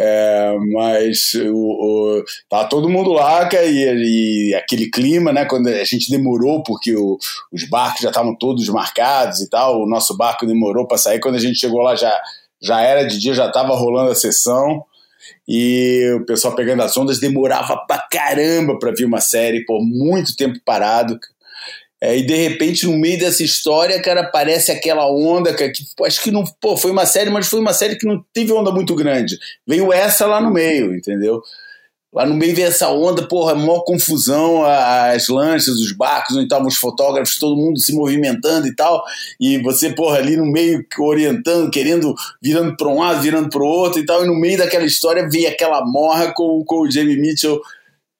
É, 0.00 0.54
mas 0.72 1.32
o, 1.34 2.20
o, 2.20 2.24
tá 2.48 2.64
todo 2.64 2.88
mundo 2.88 3.12
lá 3.12 3.48
e, 3.52 4.50
e, 4.50 4.54
aquele 4.54 4.88
clima, 4.90 5.32
né? 5.32 5.44
Quando 5.44 5.66
a 5.66 5.84
gente 5.84 6.08
demorou 6.08 6.62
porque 6.62 6.94
o, 6.94 7.18
os 7.52 7.68
barcos 7.68 8.02
já 8.02 8.10
estavam 8.10 8.36
todos 8.36 8.68
marcados 8.68 9.40
e 9.40 9.50
tal, 9.50 9.82
o 9.82 9.88
nosso 9.88 10.16
barco 10.16 10.46
demorou 10.46 10.86
para 10.86 10.98
sair. 10.98 11.18
Quando 11.18 11.34
a 11.34 11.40
gente 11.40 11.58
chegou 11.58 11.80
lá 11.80 11.96
já 11.96 12.16
já 12.60 12.80
era 12.80 13.04
de 13.04 13.18
dia, 13.18 13.34
já 13.34 13.46
estava 13.46 13.74
rolando 13.74 14.10
a 14.10 14.14
sessão 14.14 14.84
e 15.46 16.12
o 16.14 16.24
pessoal 16.26 16.54
pegando 16.54 16.82
as 16.82 16.96
ondas 16.96 17.18
demorava 17.18 17.76
pra 17.86 18.06
caramba 18.10 18.78
para 18.78 18.92
ver 18.92 19.04
uma 19.04 19.20
série 19.20 19.64
por 19.64 19.80
muito 19.80 20.36
tempo 20.36 20.58
parado. 20.64 21.18
É, 22.00 22.16
e 22.16 22.24
de 22.24 22.34
repente, 22.34 22.86
no 22.86 22.96
meio 22.96 23.18
dessa 23.18 23.42
história, 23.42 24.00
cara, 24.00 24.20
aparece 24.20 24.70
aquela 24.70 25.10
onda, 25.10 25.52
cara, 25.52 25.72
que 25.72 25.82
acho 26.04 26.22
que 26.22 26.30
não. 26.30 26.44
Pô, 26.60 26.76
foi 26.76 26.92
uma 26.92 27.04
série, 27.04 27.28
mas 27.28 27.48
foi 27.48 27.58
uma 27.58 27.72
série 27.72 27.96
que 27.96 28.06
não 28.06 28.24
teve 28.32 28.52
onda 28.52 28.70
muito 28.70 28.94
grande. 28.94 29.36
Veio 29.66 29.92
essa 29.92 30.24
lá 30.26 30.40
no 30.40 30.52
meio, 30.52 30.94
entendeu? 30.94 31.42
Lá 32.12 32.24
no 32.24 32.34
meio 32.34 32.54
veio 32.54 32.68
essa 32.68 32.88
onda, 32.88 33.26
porra, 33.28 33.54
maior 33.54 33.80
confusão, 33.80 34.64
as 34.64 35.28
lanchas, 35.28 35.74
os 35.74 35.92
barcos, 35.92 36.36
onde 36.36 36.44
estavam 36.44 36.66
os 36.66 36.76
fotógrafos, 36.76 37.34
todo 37.34 37.56
mundo 37.56 37.78
se 37.78 37.92
movimentando 37.92 38.66
e 38.66 38.74
tal, 38.74 39.04
e 39.38 39.58
você, 39.58 39.90
porra, 39.90 40.16
ali 40.16 40.34
no 40.34 40.46
meio 40.46 40.82
orientando, 41.00 41.70
querendo, 41.70 42.14
virando 42.40 42.76
para 42.78 42.88
um 42.88 43.00
lado, 43.00 43.20
virando 43.20 43.50
para 43.50 43.62
o 43.62 43.66
outro 43.66 44.00
e 44.00 44.06
tal, 44.06 44.24
e 44.24 44.26
no 44.26 44.34
meio 44.34 44.56
daquela 44.56 44.86
história 44.86 45.28
veio 45.28 45.48
aquela 45.48 45.84
morra 45.84 46.32
com, 46.32 46.64
com 46.64 46.80
o 46.80 46.90
Jamie 46.90 47.20
Mitchell 47.20 47.60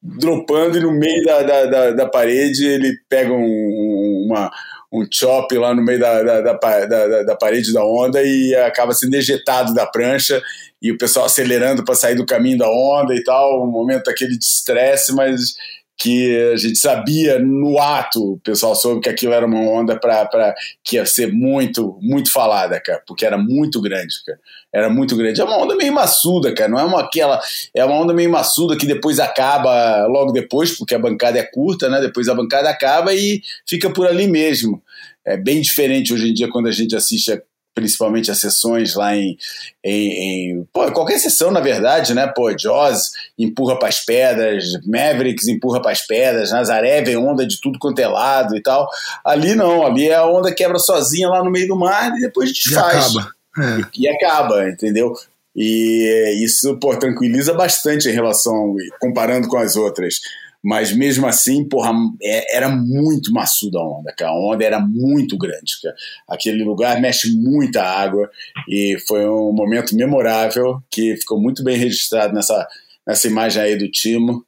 dropando 0.03 0.79
e 0.79 0.81
no 0.81 0.93
meio 0.93 1.25
da, 1.25 1.43
da, 1.43 1.67
da, 1.67 1.91
da 1.91 2.09
parede 2.09 2.67
ele 2.67 2.97
pega 3.09 3.33
um, 3.33 4.27
uma, 4.27 4.51
um 4.93 5.07
chop 5.11 5.57
lá 5.57 5.75
no 5.75 5.83
meio 5.83 5.99
da, 5.99 6.23
da, 6.23 6.53
da, 6.53 7.23
da, 7.25 7.37
parede 7.37 7.73
da 7.73 7.85
onda 7.85 8.23
e 8.23 8.55
acaba 8.55 8.93
sendo 8.93 9.15
ejetado 9.15 9.75
da 9.75 9.87
prancha 9.87 10.41
e 10.81 10.93
o 10.93 10.99
pessoal 10.99 11.27
acelerando 11.27 11.85
para 11.85 11.95
sair 11.95 12.15
do 12.15 12.27
caminho 12.27 12.59
da 12.59 12.71
onda 12.71 13.15
e 13.15 13.23
tal, 13.25 13.65
um 13.65 13.71
momento 13.71 14.09
aquele 14.09 14.39
de 14.39 14.45
estresse, 14.45 15.13
mas 15.13 15.55
que 15.99 16.53
a 16.53 16.57
gente 16.57 16.79
sabia 16.79 17.41
no 17.41 17.77
ato, 17.77 18.35
o 18.35 18.39
pessoal 18.39 18.77
soube 18.77 19.01
que 19.01 19.09
aquilo 19.09 19.33
era 19.33 19.45
uma 19.45 19.59
onda 19.59 19.99
para 19.99 20.55
que 20.85 20.95
ia 20.95 21.05
ser 21.05 21.33
muito, 21.33 21.99
muito 22.01 22.31
falada, 22.31 22.81
cara, 22.81 23.03
porque 23.05 23.27
era 23.27 23.37
muito 23.37 23.81
grande, 23.81 24.15
cara. 24.25 24.39
Era 24.73 24.89
muito 24.89 25.17
grande. 25.17 25.41
É 25.41 25.45
uma 25.45 25.57
onda 25.59 25.75
meio 25.75 25.93
maçuda, 25.93 26.55
cara. 26.55 26.71
Não 26.71 26.79
é 26.79 26.85
uma 26.85 27.01
aquela. 27.01 27.41
É 27.75 27.85
uma 27.85 27.97
onda 27.97 28.15
meio 28.15 28.31
maçuda 28.31 28.77
que 28.77 28.87
depois 28.87 29.19
acaba 29.19 30.07
logo 30.07 30.31
depois, 30.31 30.77
porque 30.77 30.95
a 30.95 30.99
bancada 30.99 31.39
é 31.39 31.43
curta, 31.43 31.89
né? 31.89 32.01
Depois 32.01 32.29
a 32.29 32.35
bancada 32.35 32.69
acaba 32.69 33.13
e 33.13 33.43
fica 33.67 33.91
por 33.91 34.07
ali 34.07 34.27
mesmo. 34.27 34.81
É 35.25 35.37
bem 35.37 35.61
diferente 35.61 36.13
hoje 36.13 36.31
em 36.31 36.35
dia 36.35 36.49
quando 36.49 36.69
a 36.69 36.73
gente 36.73 36.95
assiste 36.95 37.33
principalmente 37.79 38.31
as 38.31 38.39
sessões 38.39 38.95
lá 38.95 39.17
em, 39.17 39.39
em, 39.85 40.51
em 40.51 40.69
pô, 40.73 40.91
qualquer 40.91 41.19
sessão 41.19 41.51
na 41.51 41.61
verdade, 41.61 42.13
né? 42.13 42.27
Pô, 42.27 42.51
Jaws 42.57 43.11
empurra 43.39 43.79
para 43.79 43.89
as 43.89 44.05
pedras, 44.05 44.65
Mavericks 44.85 45.47
empurra 45.47 45.81
para 45.81 45.93
as 45.93 46.05
pedras, 46.05 46.51
Nazaré 46.51 47.03
vem 47.03 47.17
onda 47.17 47.47
de 47.47 47.61
tudo 47.61 47.79
quanto 47.79 48.01
é 48.01 48.09
lado 48.09 48.57
e 48.57 48.63
tal. 48.63 48.89
Ali 49.25 49.55
não, 49.55 49.87
ali 49.87 50.09
é 50.09 50.15
a 50.15 50.27
onda 50.27 50.55
quebra 50.55 50.79
sozinha 50.79 51.29
lá 51.29 51.45
no 51.45 51.51
meio 51.51 51.69
do 51.69 51.77
mar 51.77 52.13
e 52.17 52.21
depois 52.21 52.53
desfaz. 52.53 53.15
E 53.15 53.19
acaba. 53.19 53.31
É. 53.59 53.81
E, 53.97 54.03
e, 54.03 54.09
acaba, 54.09 54.69
entendeu? 54.69 55.13
E 55.55 56.45
isso, 56.45 56.77
pô, 56.79 56.97
tranquiliza 56.97 57.53
bastante 57.53 58.09
em 58.09 58.13
relação, 58.13 58.75
comparando 59.01 59.49
com 59.49 59.57
as 59.57 59.77
outras. 59.77 60.21
Mas 60.69 60.93
mesmo 60.93 61.27
assim, 61.27 61.67
porra, 61.67 61.95
é, 62.23 62.59
era 62.59 62.69
muito 62.69 63.33
maçuda 63.33 63.79
a 63.79 63.83
onda, 63.83 64.13
cara. 64.13 64.33
A 64.33 64.39
onda 64.39 64.63
era 64.63 64.79
muito 64.79 65.39
grande, 65.39 65.81
cara. 65.83 65.97
Aquele 66.29 66.63
lugar 66.63 67.01
mexe 67.01 67.35
muita 67.35 67.83
água 67.83 68.31
e 68.69 68.99
foi 69.09 69.27
um 69.27 69.51
momento 69.51 69.97
memorável 69.97 70.79
que 70.91 71.17
ficou 71.17 71.41
muito 71.41 71.65
bem 71.65 71.79
registrado 71.79 72.35
nessa, 72.35 72.69
nessa 73.07 73.27
imagem 73.29 73.63
aí 73.63 73.79
do 73.79 73.91
Timo. 73.91 74.45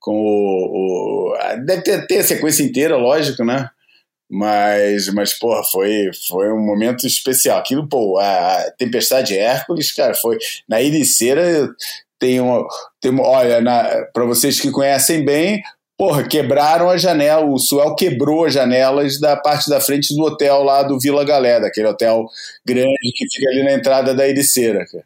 Com 0.00 0.12
o, 0.12 1.34
o 1.34 1.64
deve 1.64 1.82
ter, 1.82 2.04
ter 2.08 2.18
a 2.18 2.24
sequência 2.24 2.64
inteira, 2.64 2.96
lógico, 2.96 3.44
né? 3.44 3.70
Mas, 4.28 5.06
mas 5.14 5.38
porra, 5.38 5.62
foi, 5.62 6.10
foi 6.26 6.52
um 6.52 6.66
momento 6.66 7.06
especial. 7.06 7.60
Aquilo, 7.60 7.88
pô, 7.88 8.18
a 8.18 8.72
Tempestade 8.76 9.38
Hércules, 9.38 9.92
cara, 9.92 10.14
foi. 10.14 10.36
Na 10.68 10.82
Iriceira 10.82 11.72
tem 12.20 12.38
uma. 12.38 12.64
Tem 13.00 13.18
olha, 13.18 13.60
para 14.12 14.24
vocês 14.26 14.60
que 14.60 14.70
conhecem 14.70 15.24
bem, 15.24 15.62
porra, 15.98 16.22
quebraram 16.22 16.88
a 16.88 16.96
janela. 16.96 17.44
O 17.44 17.58
Suel 17.58 17.96
quebrou 17.96 18.44
as 18.44 18.52
janelas 18.52 19.18
da 19.18 19.36
parte 19.36 19.68
da 19.68 19.80
frente 19.80 20.14
do 20.14 20.22
hotel 20.22 20.62
lá 20.62 20.82
do 20.82 21.00
Vila 21.00 21.24
Galé, 21.24 21.56
aquele 21.56 21.88
hotel 21.88 22.26
grande 22.64 23.12
que 23.16 23.26
fica 23.32 23.50
ali 23.50 23.64
na 23.64 23.72
entrada 23.72 24.14
da 24.14 24.28
Iriceira, 24.28 24.84
cara. 24.86 25.04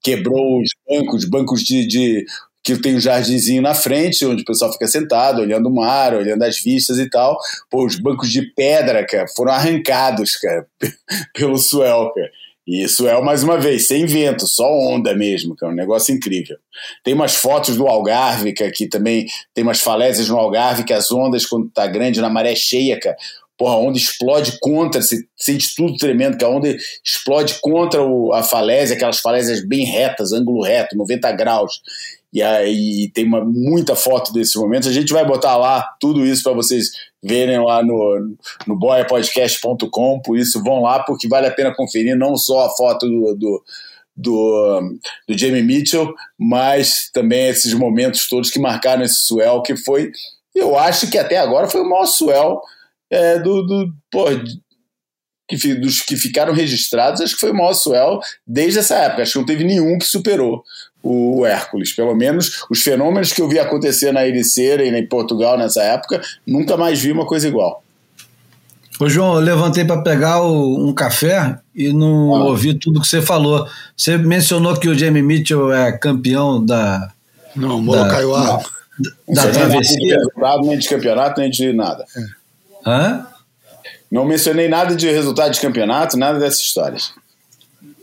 Quebrou 0.00 0.60
os 0.60 0.68
bancos, 0.88 1.24
bancos 1.24 1.62
de, 1.62 1.86
de 1.86 2.24
que 2.62 2.76
tem 2.76 2.96
um 2.96 3.00
jardinzinho 3.00 3.60
na 3.60 3.74
frente, 3.74 4.24
onde 4.24 4.42
o 4.42 4.44
pessoal 4.44 4.72
fica 4.72 4.86
sentado, 4.86 5.40
olhando 5.40 5.68
o 5.68 5.74
mar, 5.74 6.14
olhando 6.14 6.42
as 6.44 6.60
vistas 6.60 6.98
e 6.98 7.10
tal. 7.10 7.36
Pô, 7.68 7.84
os 7.84 7.96
bancos 7.96 8.30
de 8.30 8.42
pedra, 8.54 9.04
cara, 9.04 9.26
foram 9.36 9.52
arrancados, 9.52 10.36
cara, 10.36 10.66
pelo 11.34 11.58
Suel, 11.58 12.12
cara. 12.14 12.30
E 12.66 12.86
Suel, 12.88 13.24
mais 13.24 13.42
uma 13.42 13.58
vez, 13.58 13.88
sem 13.88 14.06
vento, 14.06 14.46
só 14.46 14.64
onda 14.64 15.14
mesmo, 15.14 15.56
que 15.56 15.64
é 15.64 15.68
um 15.68 15.74
negócio 15.74 16.14
incrível. 16.14 16.56
Tem 17.02 17.12
umas 17.12 17.34
fotos 17.34 17.76
do 17.76 17.88
Algarve, 17.88 18.52
que 18.52 18.62
aqui 18.62 18.86
também 18.86 19.26
tem 19.52 19.64
umas 19.64 19.80
falésias 19.80 20.28
no 20.28 20.38
Algarve, 20.38 20.84
que 20.84 20.92
as 20.92 21.10
ondas, 21.10 21.44
quando 21.44 21.68
tá 21.70 21.86
grande, 21.88 22.20
na 22.20 22.30
maré 22.30 22.54
cheia, 22.54 23.00
cara, 23.00 23.16
porra, 23.58 23.74
a 23.74 23.78
onda 23.78 23.98
explode 23.98 24.58
contra, 24.60 25.02
você 25.02 25.24
sente 25.36 25.74
tudo 25.74 25.96
tremendo, 25.96 26.38
que 26.38 26.44
a 26.44 26.48
onda 26.48 26.76
explode 27.04 27.58
contra 27.60 28.00
o, 28.00 28.32
a 28.32 28.44
falésia, 28.44 28.94
aquelas 28.94 29.18
falésias 29.18 29.66
bem 29.66 29.84
retas, 29.84 30.32
ângulo 30.32 30.62
reto, 30.62 30.96
90 30.96 31.32
graus 31.32 31.80
e 32.32 32.42
aí 32.42 33.10
tem 33.12 33.26
uma, 33.26 33.44
muita 33.44 33.94
foto 33.94 34.32
desse 34.32 34.58
momento. 34.58 34.88
A 34.88 34.92
gente 34.92 35.12
vai 35.12 35.24
botar 35.24 35.56
lá 35.56 35.82
tudo 36.00 36.24
isso 36.24 36.42
para 36.42 36.52
vocês 36.52 36.90
verem 37.22 37.62
lá 37.62 37.82
no, 37.82 38.36
no 38.66 38.78
boiapodcast.com, 38.78 40.20
por 40.20 40.38
isso 40.38 40.62
vão 40.62 40.80
lá, 40.80 41.00
porque 41.00 41.28
vale 41.28 41.46
a 41.46 41.52
pena 41.52 41.74
conferir 41.74 42.16
não 42.16 42.36
só 42.36 42.66
a 42.66 42.70
foto 42.70 43.06
do, 43.06 43.34
do 43.34 43.64
do, 44.14 44.98
do 45.26 45.38
Jamie 45.38 45.62
Mitchell, 45.62 46.14
mas 46.38 47.10
também 47.14 47.48
esses 47.48 47.72
momentos 47.72 48.28
todos 48.28 48.50
que 48.50 48.58
marcaram 48.58 49.02
esse 49.02 49.26
swell, 49.26 49.62
que 49.62 49.74
foi, 49.74 50.12
eu 50.54 50.78
acho 50.78 51.10
que 51.10 51.16
até 51.16 51.38
agora 51.38 51.66
foi 51.66 51.80
o 51.80 51.88
maior 51.88 52.04
swell 52.04 52.60
é, 53.10 53.38
do, 53.38 53.62
do 53.62 53.92
que, 55.48 55.74
dos 55.74 56.00
que 56.00 56.16
ficaram 56.16 56.52
registrados, 56.52 57.20
acho 57.20 57.34
que 57.34 57.40
foi 57.40 57.52
o 57.52 57.56
maior 57.56 57.74
swell 57.74 58.20
desde 58.46 58.78
essa 58.78 58.96
época. 58.96 59.22
Acho 59.22 59.32
que 59.32 59.38
não 59.38 59.46
teve 59.46 59.64
nenhum 59.64 59.98
que 59.98 60.04
superou 60.04 60.62
o 61.02 61.44
Hércules. 61.44 61.94
Pelo 61.94 62.14
menos 62.14 62.64
os 62.70 62.82
fenômenos 62.82 63.32
que 63.32 63.42
eu 63.42 63.48
vi 63.48 63.58
acontecer 63.58 64.12
na 64.12 64.26
Ericeira 64.26 64.84
e 64.84 64.88
em 64.88 65.06
Portugal 65.06 65.58
nessa 65.58 65.82
época, 65.82 66.20
nunca 66.46 66.76
mais 66.76 67.00
vi 67.00 67.10
uma 67.12 67.26
coisa 67.26 67.48
igual. 67.48 67.82
Ô 69.00 69.08
João, 69.08 69.34
eu 69.34 69.40
levantei 69.40 69.84
para 69.84 70.00
pegar 70.02 70.42
o, 70.42 70.88
um 70.88 70.94
café 70.94 71.58
e 71.74 71.92
não 71.92 72.34
ah. 72.36 72.44
ouvi 72.44 72.74
tudo 72.74 73.00
que 73.00 73.08
você 73.08 73.20
falou. 73.20 73.66
Você 73.96 74.16
mencionou 74.16 74.78
que 74.78 74.88
o 74.88 74.94
Jamie 74.94 75.22
Mitchell 75.22 75.72
é 75.72 75.90
campeão 75.90 76.64
da. 76.64 77.10
Não, 77.56 77.82
Molocaiuá. 77.82 78.44
Da, 78.44 78.62
da, 79.28 79.44
da 79.44 79.50
travessia. 79.50 79.96
Nem 79.96 80.06
de 80.06 80.14
resultado, 80.14 80.60
nem 80.62 80.78
de 80.78 80.88
campeonato, 80.88 81.40
nem 81.40 81.50
de 81.50 81.72
nada. 81.72 82.04
É. 82.16 82.20
Hã? 82.86 83.26
Não 84.10 84.24
mencionei 84.24 84.68
nada 84.68 84.94
de 84.94 85.10
resultado 85.10 85.52
de 85.52 85.60
campeonato, 85.60 86.18
nada 86.18 86.38
dessas 86.38 86.60
histórias. 86.60 87.12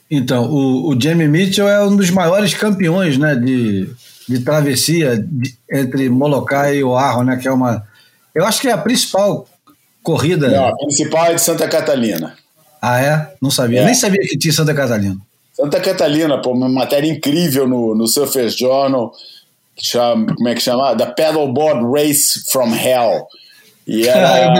Então, 0.10 0.50
o, 0.50 0.90
o 0.90 1.00
Jamie 1.00 1.28
Mitchell 1.28 1.68
é 1.68 1.84
um 1.86 1.96
dos 1.96 2.10
maiores 2.10 2.54
campeões 2.54 3.18
né, 3.18 3.36
de, 3.36 3.90
de 4.28 4.40
travessia 4.40 5.18
de, 5.18 5.56
entre 5.72 6.10
Molokai 6.10 6.78
e 6.78 6.84
Oahu, 6.84 7.24
né, 7.24 7.38
que 7.38 7.48
é 7.48 7.52
uma. 7.52 7.86
Eu 8.34 8.46
acho 8.46 8.60
que 8.60 8.68
é 8.68 8.72
a 8.72 8.78
principal 8.78 9.48
corrida. 10.02 10.50
Não, 10.50 10.68
a 10.68 10.76
principal 10.76 11.26
é 11.28 11.36
de 11.36 11.42
Santa 11.42 11.68
Catalina. 11.68 12.36
Ah, 12.82 13.00
é? 13.00 13.34
Não 13.42 13.52
sabia. 13.52 13.82
É. 13.82 13.86
Nem 13.86 13.94
sabia 13.94 14.22
que 14.22 14.38
tinha 14.38 14.54
Santa 14.54 14.74
Catarina. 14.74 15.18
Santa 15.54 15.80
Catalina, 15.80 16.42
pô, 16.42 16.52
uma 16.52 16.70
matéria 16.70 17.12
incrível 17.12 17.68
no, 17.68 17.94
no 17.94 18.08
Surface 18.08 18.58
Journal, 18.58 19.12
que 19.76 19.86
chama, 19.86 20.34
como 20.34 20.48
é 20.48 20.56
que 20.56 20.62
chama? 20.62 20.96
The 20.96 21.08
Pedalboard 21.08 21.86
Race 21.86 22.50
from 22.50 22.74
Hell. 22.74 23.28
E 23.86 24.08
era, 24.10 24.56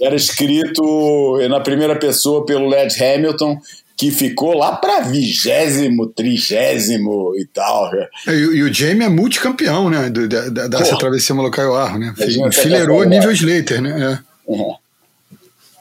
era 0.00 0.16
escrito 0.16 1.38
na 1.48 1.60
primeira 1.60 1.96
pessoa 1.96 2.44
pelo 2.44 2.68
Led 2.68 2.92
Hamilton 3.02 3.58
que 3.96 4.10
ficou 4.10 4.54
lá 4.54 4.76
para 4.76 5.02
vigésimo, 5.02 6.08
trigésimo 6.08 7.32
e 7.36 7.46
tal. 7.46 7.94
É, 7.94 8.08
e, 8.28 8.38
e, 8.38 8.62
o 8.62 8.72
Jamie 8.72 9.06
é 9.06 9.08
multicampeão, 9.08 9.88
né? 9.88 10.10
Do, 10.10 10.28
da, 10.28 10.48
da, 10.48 10.66
dessa 10.66 10.98
travessia 10.98 11.34
Molokai-Oahu, 11.34 11.98
né? 11.98 12.14
Enfileirou 12.18 13.04
nível 13.04 13.30
Slater, 13.30 13.80
né? 13.80 14.12
É. 14.12 14.50
Uhum. 14.50 14.74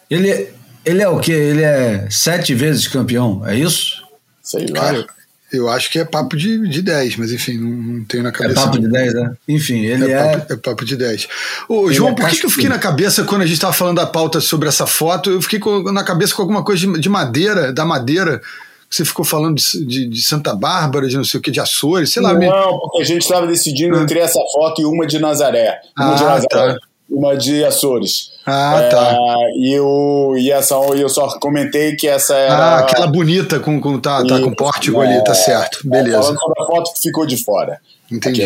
Ele, 0.10 0.49
ele 0.85 1.02
é 1.02 1.10
o 1.10 1.19
quê? 1.19 1.31
Ele 1.31 1.64
é 1.64 2.07
sete 2.10 2.53
vezes 2.53 2.88
campeão, 2.88 3.45
é 3.48 3.56
isso? 3.56 4.03
Sei 4.41 4.68
lá. 4.68 4.81
Cara, 4.81 5.07
eu 5.53 5.69
acho 5.69 5.89
que 5.91 5.99
é 5.99 6.03
papo 6.03 6.35
de, 6.35 6.67
de 6.67 6.81
10, 6.81 7.17
mas 7.17 7.31
enfim, 7.31 7.57
não, 7.57 7.69
não 7.69 8.03
tenho 8.03 8.23
na 8.23 8.31
cabeça. 8.31 8.59
É 8.59 8.63
papo 8.63 8.80
de 8.80 8.89
10, 8.89 9.13
né? 9.13 9.34
Enfim, 9.47 9.85
ele 9.85 10.11
é. 10.11 10.13
É 10.13 10.38
papo, 10.38 10.53
é 10.53 10.57
papo 10.57 10.85
de 10.85 10.97
10. 10.97 11.27
Ô, 11.69 11.91
João, 11.91 12.11
é 12.11 12.15
por 12.15 12.27
que, 12.27 12.38
que 12.38 12.45
eu 12.45 12.49
fiquei 12.49 12.69
na 12.69 12.80
cabeça 12.80 13.23
quando 13.23 13.43
a 13.43 13.45
gente 13.45 13.55
estava 13.55 13.73
falando 13.73 13.97
da 13.97 14.07
pauta 14.07 14.41
sobre 14.41 14.67
essa 14.67 14.88
foto? 14.88 15.30
Eu 15.30 15.41
fiquei 15.41 15.59
com, 15.59 15.91
na 15.91 16.03
cabeça 16.03 16.34
com 16.34 16.41
alguma 16.41 16.63
coisa 16.63 16.85
de, 16.85 16.99
de 16.99 17.09
madeira, 17.09 17.71
da 17.71 17.85
madeira 17.85 18.41
você 18.89 19.03
ficou 19.03 19.25
falando 19.25 19.55
de, 19.55 19.85
de, 19.85 20.05
de, 20.07 20.21
Santa 20.21 20.55
Bárbara, 20.55 21.07
de 21.07 21.17
não 21.17 21.23
sei 21.23 21.39
o 21.39 21.41
que, 21.41 21.49
de 21.49 21.59
Açores, 21.59 22.13
sei 22.13 22.21
lá. 22.21 22.31
Não, 22.35 22.80
porque 22.80 23.01
a 23.01 23.05
gente 23.05 23.23
estava 23.23 23.47
decidindo 23.47 23.97
ah. 23.97 24.03
entre 24.03 24.19
essa 24.19 24.39
foto 24.53 24.84
e 24.84 24.85
uma 24.85 25.07
de 25.07 25.17
Nazaré. 25.17 25.81
Uma 25.97 26.11
ah, 26.11 26.15
de 26.15 26.23
Nazaré. 26.23 26.73
Tá 26.73 26.77
uma 27.09 27.35
de 27.35 27.63
Açores. 27.63 28.32
Ah, 28.45 28.82
é, 28.82 28.90
tá. 28.90 29.18
E 29.56 29.74
eu, 29.74 30.34
e 30.38 30.52
essa, 30.52 30.76
eu 30.76 31.07
só 31.07 31.28
comentei 31.40 31.95
que 31.95 32.07
essa 32.07 32.36
era. 32.36 32.53
Ah, 32.53 32.80
aquela 32.80 33.07
bonita 33.07 33.60
com, 33.60 33.80
com, 33.80 33.99
tá, 33.99 34.26
tá 34.26 34.40
com 34.41 34.53
pórtico 34.53 35.02
é, 35.02 35.07
ali, 35.07 35.24
tá 35.24 35.34
certo. 35.34 35.80
Beleza. 35.84 36.18
Falando 36.18 36.40
sobre 36.40 36.61
a 36.61 36.65
foto 36.65 36.94
que 36.94 37.02
ficou 37.02 37.26
de 37.26 37.41
fora. 37.44 37.80
Entendi. 38.11 38.41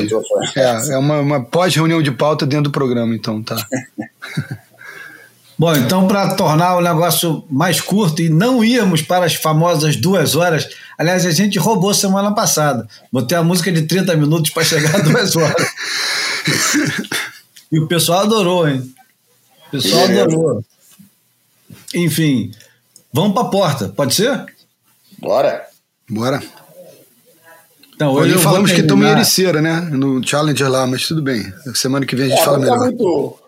É, 0.55 0.93
é 0.93 0.97
uma, 0.97 1.19
uma 1.19 1.43
pós-reunião 1.43 2.01
de 2.01 2.11
pauta 2.11 2.45
dentro 2.45 2.65
do 2.65 2.71
programa, 2.71 3.15
então, 3.15 3.41
tá. 3.41 3.55
Bom, 5.59 5.73
então, 5.73 6.07
para 6.07 6.35
tornar 6.35 6.75
o 6.75 6.81
negócio 6.81 7.43
mais 7.49 7.81
curto 7.81 8.21
e 8.21 8.29
não 8.29 8.63
irmos 8.63 9.01
para 9.01 9.25
as 9.25 9.33
famosas 9.33 9.95
duas 9.95 10.35
horas, 10.35 10.69
aliás, 10.99 11.25
a 11.25 11.31
gente 11.31 11.57
roubou 11.57 11.95
semana 11.95 12.31
passada. 12.35 12.87
Botei 13.11 13.35
a 13.35 13.41
música 13.41 13.71
de 13.71 13.81
30 13.81 14.15
minutos 14.15 14.51
para 14.51 14.63
chegar 14.63 14.95
a 14.95 14.99
duas 14.99 15.35
horas. 15.35 15.67
E 17.69 17.81
o 17.81 17.85
pessoal 17.85 18.21
adorou, 18.21 18.65
hein? 18.65 18.81
O 19.67 19.71
pessoal 19.71 20.07
é. 20.07 20.21
adorou. 20.21 20.63
Enfim, 21.93 22.51
vamos 23.11 23.33
para 23.33 23.43
a 23.43 23.49
porta, 23.49 23.89
pode 23.89 24.15
ser? 24.15 24.45
Bora. 25.19 25.65
Bora. 26.09 26.41
Então, 27.95 28.13
hoje, 28.13 28.33
hoje 28.33 28.43
falamos 28.43 28.71
que 28.71 28.81
estamos 28.81 29.05
em 29.05 29.09
Ericeira, 29.09 29.61
né? 29.61 29.81
No 29.91 30.25
Challenger 30.25 30.69
lá, 30.69 30.85
mas 30.85 31.07
tudo 31.07 31.21
bem. 31.21 31.43
Semana 31.73 32.05
que 32.05 32.15
vem 32.15 32.27
a 32.27 32.29
gente 32.29 32.41
é, 32.41 32.45
fala 32.45 32.59
tá 32.59 32.63
melhor. 32.63 32.79
Muito, 32.79 33.39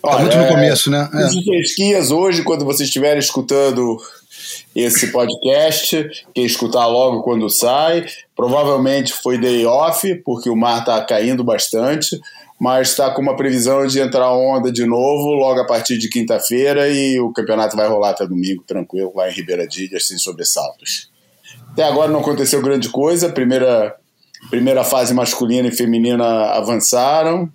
tá 0.00 0.18
muito 0.18 0.36
no 0.36 0.42
é, 0.44 0.48
começo, 0.48 0.90
né? 0.90 1.10
É. 1.12 1.50
pesquisas 1.50 2.10
hoje, 2.10 2.42
quando 2.42 2.64
vocês 2.64 2.88
estiverem 2.88 3.18
escutando 3.18 3.98
esse 4.74 5.08
podcast, 5.08 6.08
quem 6.32 6.44
escutar 6.44 6.86
logo 6.86 7.22
quando 7.22 7.50
sai. 7.50 8.06
Provavelmente 8.36 9.12
foi 9.12 9.36
day 9.36 9.66
off, 9.66 10.14
porque 10.24 10.48
o 10.48 10.56
mar 10.56 10.80
está 10.80 11.04
caindo 11.04 11.42
bastante 11.42 12.20
mas 12.58 12.88
está 12.88 13.10
com 13.10 13.22
uma 13.22 13.36
previsão 13.36 13.86
de 13.86 14.00
entrar 14.00 14.32
onda 14.32 14.72
de 14.72 14.84
novo 14.84 15.32
logo 15.34 15.60
a 15.60 15.66
partir 15.66 15.96
de 15.96 16.08
quinta-feira 16.08 16.88
e 16.88 17.20
o 17.20 17.32
campeonato 17.32 17.76
vai 17.76 17.86
rolar 17.88 18.10
até 18.10 18.26
domingo, 18.26 18.64
tranquilo, 18.66 19.12
lá 19.14 19.28
em 19.28 19.32
Ribeira 19.32 19.66
Ilhas, 19.70 20.08
sem 20.08 20.18
sobressaltos. 20.18 21.10
Até 21.70 21.84
agora 21.84 22.10
não 22.10 22.20
aconteceu 22.20 22.60
grande 22.60 22.88
coisa, 22.88 23.28
primeira, 23.28 23.94
primeira 24.50 24.82
fase 24.82 25.14
masculina 25.14 25.68
e 25.68 25.72
feminina 25.72 26.24
avançaram, 26.50 27.48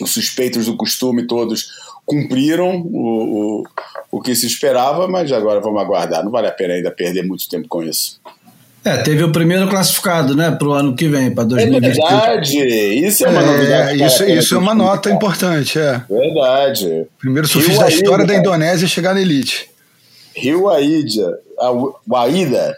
os 0.00 0.10
suspeitos 0.10 0.66
do 0.66 0.76
costume 0.76 1.26
todos 1.26 1.66
cumpriram 2.04 2.82
o, 2.82 3.62
o, 3.62 3.64
o 4.12 4.20
que 4.20 4.34
se 4.34 4.46
esperava, 4.46 5.08
mas 5.08 5.32
agora 5.32 5.60
vamos 5.60 5.80
aguardar, 5.80 6.22
não 6.22 6.30
vale 6.30 6.46
a 6.46 6.52
pena 6.52 6.74
ainda 6.74 6.90
perder 6.90 7.26
muito 7.26 7.48
tempo 7.48 7.66
com 7.66 7.82
isso. 7.82 8.20
É, 8.86 8.98
teve 8.98 9.24
o 9.24 9.32
primeiro 9.32 9.68
classificado, 9.68 10.36
né, 10.36 10.52
para 10.52 10.68
o 10.68 10.72
ano 10.72 10.94
que 10.94 11.08
vem, 11.08 11.34
para 11.34 11.42
2020. 11.42 11.84
É 11.84 11.90
verdade, 11.90 12.68
isso 13.04 13.26
é 13.26 13.28
uma 13.28 13.42
é, 13.42 13.46
novidade. 13.46 14.04
Isso, 14.04 14.24
isso 14.24 14.54
é 14.54 14.58
uma 14.58 14.74
nota 14.76 15.10
importante, 15.10 15.76
é. 15.76 16.00
Verdade. 16.08 17.06
Primeiro 17.18 17.48
surfista 17.48 17.82
da 17.82 17.88
história 17.90 18.24
da 18.24 18.36
Indonésia 18.36 18.86
chegar 18.86 19.12
na 19.12 19.20
elite. 19.20 19.68
Rio 20.36 20.68
Aida, 20.68 21.36
o 21.58 22.16
Aida, 22.16 22.76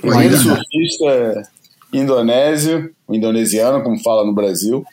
primeiro 0.00 0.36
surfista 0.36 1.42
indonésio, 1.92 2.90
o 3.08 3.14
indonesiano, 3.14 3.82
como 3.82 4.00
fala 4.00 4.24
no 4.24 4.34
Brasil, 4.34 4.84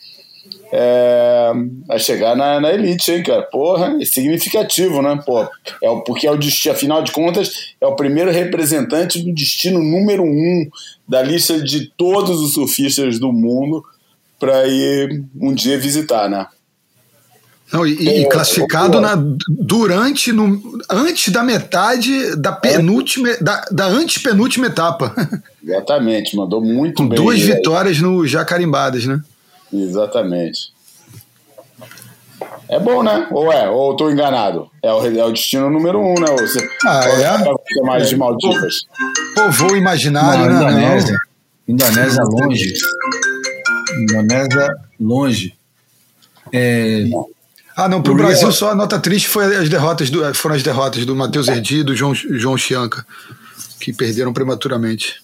é, 0.71 1.51
a 1.89 1.97
chegar 1.99 2.35
na, 2.35 2.59
na 2.59 2.71
elite, 2.73 3.11
hein, 3.11 3.23
cara? 3.23 3.43
Porra, 3.43 3.95
é 4.01 4.05
significativo, 4.05 5.01
né? 5.01 5.19
Pô, 5.25 5.47
é, 5.81 5.89
o- 5.89 6.01
porque 6.01 6.27
é 6.27 6.31
o 6.31 6.37
destino, 6.37 6.73
afinal 6.73 7.03
de 7.03 7.11
contas, 7.11 7.73
é 7.79 7.85
o 7.85 7.95
primeiro 7.95 8.31
representante 8.31 9.21
do 9.23 9.33
destino 9.33 9.79
número 9.79 10.23
um 10.23 10.67
da 11.07 11.21
lista 11.21 11.61
de 11.61 11.91
todos 11.97 12.39
os 12.41 12.53
surfistas 12.53 13.19
do 13.19 13.31
mundo 13.31 13.83
para 14.39 14.67
ir 14.67 15.23
um 15.39 15.53
dia 15.53 15.77
visitar, 15.77 16.29
né? 16.29 16.47
Não, 17.71 17.85
e, 17.85 17.95
e 17.95 18.25
É, 18.25 18.29
classificado 18.29 18.99
é, 18.99 19.01
na, 19.01 19.15
durante, 19.49 20.31
no, 20.31 20.61
antes 20.89 21.33
da 21.33 21.43
metade 21.43 22.35
da 22.35 22.51
penúltima, 22.51 23.29
da, 23.41 23.65
da 23.71 23.85
antepenúltima 23.87 24.67
etapa. 24.67 25.13
Exatamente, 25.63 26.35
mandou 26.35 26.61
muito 26.61 26.97
Com 26.97 27.07
bem. 27.09 27.15
duas 27.17 27.39
vitórias 27.39 27.99
no 27.99 28.25
já 28.27 28.45
carimbadas, 28.45 29.05
né? 29.05 29.19
Exatamente. 29.83 30.73
É 32.67 32.79
bom, 32.79 33.03
né? 33.03 33.27
Ou 33.31 33.51
é? 33.51 33.69
Ou 33.69 33.91
eu 33.91 33.97
tô 33.97 34.09
enganado? 34.09 34.69
É 34.81 34.91
o, 34.91 35.05
é 35.05 35.25
o 35.25 35.31
destino 35.31 35.69
número 35.69 35.99
um, 35.99 36.15
né? 36.15 36.29
Ou 36.29 36.37
você, 36.37 36.67
Ah, 36.85 37.01
é? 37.05 37.37
você 37.37 37.79
vai 37.81 37.83
mais 37.85 38.09
de 38.09 38.17
Maldivas. 38.17 38.75
Pô, 39.35 39.49
voo 39.51 39.75
imaginário, 39.75 40.45
Não, 40.45 40.71
né? 40.71 40.71
Indonésia. 40.83 41.17
Indonésia 41.67 42.23
longe. 42.23 42.73
Indonésia 44.01 44.67
longe. 44.99 45.55
É, 46.51 47.05
Ah, 47.75 47.87
não, 47.89 48.01
pro 48.01 48.13
O 48.13 48.15
Brasil 48.17 48.51
só 48.51 48.71
a 48.71 48.75
nota 48.75 48.99
triste 48.99 49.27
foi 49.27 49.55
as 49.57 49.69
derrotas 49.69 50.09
do, 50.09 50.33
foram 50.33 50.55
as 50.55 50.63
derrotas 50.63 51.05
do 51.05 51.15
Matheus 51.15 51.47
Erdi 51.47 51.79
e 51.79 51.83
do 51.83 51.95
João, 51.95 52.13
João 52.15 52.57
Chianca, 52.57 53.05
que 53.79 53.91
perderam 53.93 54.33
prematuramente. 54.33 55.21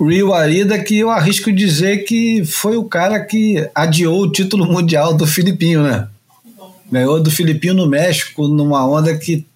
Rio 0.00 0.32
Arida, 0.32 0.82
que 0.82 0.98
eu 0.98 1.10
arrisco 1.10 1.52
dizer 1.52 2.04
que 2.04 2.44
foi 2.44 2.76
o 2.76 2.84
cara 2.84 3.20
que 3.20 3.68
adiou 3.74 4.22
o 4.22 4.32
título 4.32 4.66
mundial 4.66 5.14
do 5.14 5.26
Filipinho, 5.26 5.82
né? 5.82 6.08
Ganhou 6.90 7.22
do 7.22 7.30
Filipinho 7.30 7.74
no 7.74 7.88
México, 7.88 8.48
numa 8.48 8.86
onda 8.86 9.16
que 9.16 9.46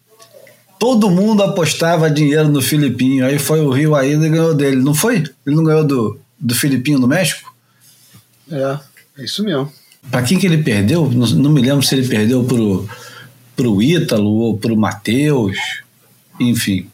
todo 0.79 1.11
mundo 1.11 1.43
apostava 1.43 2.11
dinheiro 2.11 2.49
no 2.49 2.63
Filipinho. 2.63 3.27
Aí 3.27 3.39
foi 3.39 3.61
o 3.61 3.71
Rio 3.71 3.95
Arida 3.95 4.27
e 4.27 4.31
ganhou 4.31 4.55
dele, 4.55 4.77
não 4.77 4.95
foi? 4.95 5.17
Ele 5.47 5.57
não 5.57 5.65
ganhou 5.65 5.85
do, 5.85 6.21
do 6.39 6.55
Filipinho 6.55 6.99
no 6.99 7.09
México? 7.09 7.55
É, 8.51 8.79
é 9.19 9.25
isso 9.25 9.43
mesmo. 9.45 9.71
Pra 10.11 10.23
quem 10.23 10.39
que 10.39 10.47
ele 10.47 10.63
perdeu? 10.63 11.11
Não, 11.11 11.27
não 11.27 11.51
me 11.51 11.61
lembro 11.61 11.83
se 11.83 11.95
ele 11.95 12.09
perdeu 12.09 12.45
pro, 12.45 12.89
pro 13.57 13.83
Ítalo 13.83 14.31
ou 14.31 14.57
pro 14.57 14.77
Matheus. 14.77 15.59
Enfim. 16.41 16.89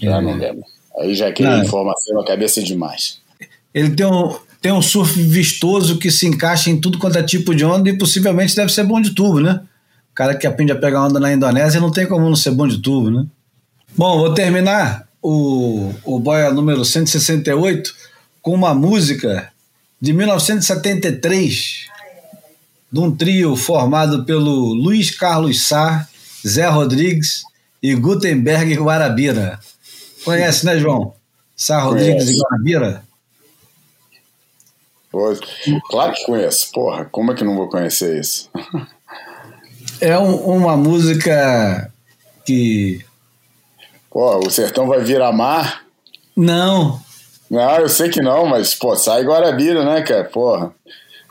Já 0.00 0.20
não 0.20 0.34
lembro. 0.36 0.64
Aí 0.98 1.14
já 1.14 1.30
queria 1.32 1.58
Não. 1.58 1.64
informação 1.64 2.14
na 2.14 2.24
cabeça 2.24 2.62
demais. 2.62 3.18
Ele 3.74 3.90
tem 3.90 4.06
um, 4.06 4.34
tem 4.60 4.72
um 4.72 4.80
surf 4.80 5.20
vistoso 5.22 5.98
que 5.98 6.10
se 6.10 6.26
encaixa 6.26 6.70
em 6.70 6.80
tudo 6.80 6.98
quanto 6.98 7.18
é 7.18 7.22
tipo 7.22 7.54
de 7.54 7.64
onda 7.64 7.88
e 7.90 7.98
possivelmente 7.98 8.56
deve 8.56 8.72
ser 8.72 8.84
bom 8.84 9.00
de 9.00 9.10
tubo, 9.10 9.40
né? 9.40 9.60
O 10.10 10.14
cara 10.14 10.34
que 10.34 10.46
aprende 10.46 10.72
a 10.72 10.76
pegar 10.76 11.04
onda 11.04 11.20
na 11.20 11.32
Indonésia 11.32 11.80
não 11.80 11.90
tem 11.90 12.06
como 12.06 12.26
não 12.26 12.36
ser 12.36 12.52
bom 12.52 12.66
de 12.66 12.78
tubo, 12.78 13.10
né? 13.10 13.26
Bom, 13.96 14.18
vou 14.18 14.32
terminar 14.32 15.06
o, 15.22 15.92
o 16.04 16.18
Boia 16.18 16.52
número 16.52 16.84
168 16.84 17.94
com 18.40 18.54
uma 18.54 18.74
música 18.74 19.50
de 20.00 20.12
1973 20.12 21.86
de 22.92 23.00
um 23.00 23.14
trio 23.14 23.56
formado 23.56 24.24
pelo 24.24 24.72
Luiz 24.72 25.10
Carlos 25.10 25.62
Sá, 25.62 26.08
Zé 26.46 26.66
Rodrigues 26.68 27.42
e 27.82 27.94
Gutenberg 27.94 28.74
Guarabira. 28.74 29.58
Conhece, 30.26 30.66
né, 30.66 30.78
João? 30.78 31.14
Sá 31.56 31.80
Rodrigues 31.80 32.28
e. 32.28 32.36
Guarabira? 32.38 33.02
Claro 35.88 36.12
que 36.12 36.24
conheço. 36.26 36.70
Porra, 36.72 37.04
como 37.06 37.32
é 37.32 37.34
que 37.34 37.44
não 37.44 37.56
vou 37.56 37.68
conhecer 37.68 38.20
isso? 38.20 38.50
É 40.00 40.18
um- 40.18 40.36
uma 40.56 40.76
música 40.76 41.90
que. 42.44 43.02
Pô, 44.10 44.38
o 44.46 44.50
sertão 44.50 44.86
vai 44.86 45.00
virar 45.00 45.32
mar? 45.32 45.84
Não. 46.36 47.00
Não, 47.50 47.76
eu 47.78 47.88
sei 47.88 48.08
que 48.10 48.20
não, 48.20 48.44
mas, 48.46 48.74
pô, 48.74 48.96
sai 48.96 49.22
Guarabira, 49.22 49.84
né, 49.84 50.02
cara? 50.02 50.24
Porra. 50.24 50.74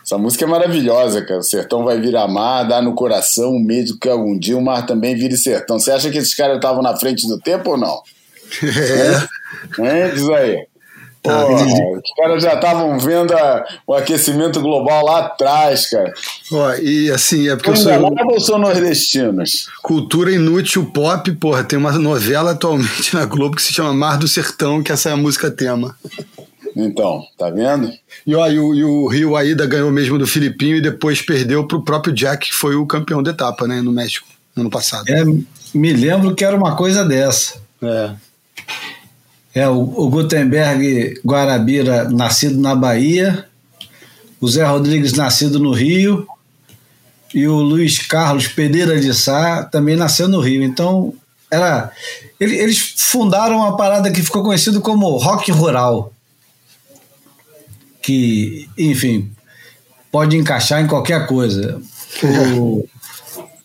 Essa 0.03 0.17
música 0.17 0.45
é 0.45 0.47
maravilhosa, 0.47 1.23
cara. 1.25 1.39
O 1.39 1.43
sertão 1.43 1.83
vai 1.83 1.99
virar 1.99 2.27
mar, 2.27 2.63
dá 2.63 2.81
no 2.81 2.93
coração 2.95 3.51
o 3.51 3.59
medo 3.59 3.97
que 3.99 4.07
algum 4.07 4.37
dia 4.37 4.57
o 4.57 4.61
mar 4.63 4.85
também 4.85 5.15
vire 5.15 5.35
sertão. 5.35 5.79
Você 5.79 5.91
acha 5.91 6.09
que 6.11 6.17
esses 6.19 6.33
caras 6.35 6.55
estavam 6.57 6.81
na 6.81 6.95
frente 6.95 7.27
do 7.27 7.39
tempo 7.39 7.71
ou 7.71 7.77
não? 7.77 8.01
É. 8.63 10.05
Hein? 10.05 10.11
Diz 10.13 10.29
aí. 10.29 10.67
Porra, 11.23 11.53
entendi. 11.53 11.81
os 11.81 12.15
caras 12.15 12.43
já 12.43 12.53
estavam 12.53 12.99
vendo 12.99 13.33
a- 13.33 13.65
o 13.87 13.95
aquecimento 13.95 14.61
global 14.61 15.03
lá 15.03 15.19
atrás, 15.25 15.89
cara. 15.89 16.13
Ó, 16.51 16.73
e 16.75 17.09
assim, 17.09 17.49
é 17.49 17.55
porque 17.55 17.71
eu 17.71 17.75
São 17.75 17.99
sou 17.99 18.25
ou 18.27 18.39
são 18.39 18.57
nordestinos? 18.59 19.67
cultura 19.81 20.31
inútil 20.31 20.85
pop, 20.85 21.31
porra, 21.33 21.63
tem 21.63 21.79
uma 21.79 21.91
novela 21.93 22.51
atualmente 22.51 23.15
na 23.15 23.25
Globo 23.25 23.55
que 23.55 23.63
se 23.63 23.73
chama 23.73 23.91
Mar 23.91 24.19
do 24.19 24.27
Sertão, 24.27 24.83
que 24.83 24.91
essa 24.91 25.09
é 25.09 25.13
a 25.13 25.17
música 25.17 25.49
tema. 25.49 25.95
Então, 26.75 27.23
tá 27.39 27.49
vendo? 27.49 27.91
E, 28.27 28.35
ó, 28.35 28.47
e, 28.47 28.59
o, 28.59 28.75
e 28.75 28.83
o 28.83 29.07
Rio 29.07 29.35
Aida 29.35 29.65
ganhou 29.65 29.89
mesmo 29.89 30.19
do 30.19 30.27
Filipinho 30.27 30.75
e 30.75 30.81
depois 30.81 31.21
perdeu 31.23 31.65
pro 31.65 31.83
próprio 31.83 32.13
Jack, 32.13 32.49
que 32.49 32.53
foi 32.53 32.75
o 32.75 32.85
campeão 32.85 33.23
da 33.23 33.31
etapa, 33.31 33.65
né, 33.67 33.81
no 33.81 33.91
México, 33.91 34.27
no 34.55 34.61
ano 34.63 34.69
passado. 34.69 35.09
É, 35.09 35.23
me 35.73 35.93
lembro 35.93 36.35
que 36.35 36.45
era 36.45 36.55
uma 36.55 36.75
coisa 36.75 37.03
dessa. 37.03 37.55
É. 37.81 38.11
É, 39.53 39.67
o, 39.69 39.79
o 39.79 40.09
Gutenberg 40.09 41.19
Guarabira, 41.25 42.09
nascido 42.09 42.59
na 42.59 42.75
Bahia, 42.75 43.45
o 44.41 44.47
Zé 44.47 44.65
Rodrigues, 44.65 45.13
nascido 45.13 45.59
no 45.59 45.71
Rio, 45.71 46.27
e 47.33 47.47
o 47.47 47.55
Luiz 47.55 47.99
Carlos 47.99 48.47
Pereira 48.47 48.99
de 48.99 49.13
Sá 49.13 49.63
também 49.63 49.95
nasceu 49.95 50.27
no 50.27 50.39
Rio. 50.41 50.63
Então, 50.63 51.13
era. 51.49 51.91
ele- 52.39 52.55
Eles 52.57 52.77
fundaram 52.97 53.57
uma 53.57 53.77
parada 53.77 54.11
que 54.11 54.21
ficou 54.21 54.43
conhecido 54.43 54.81
como 54.81 55.17
rock 55.17 55.51
rural. 55.51 56.11
Que, 58.01 58.69
enfim, 58.77 59.31
pode 60.11 60.37
encaixar 60.37 60.81
em 60.81 60.87
qualquer 60.87 61.27
coisa. 61.27 61.81
O, 62.57 62.87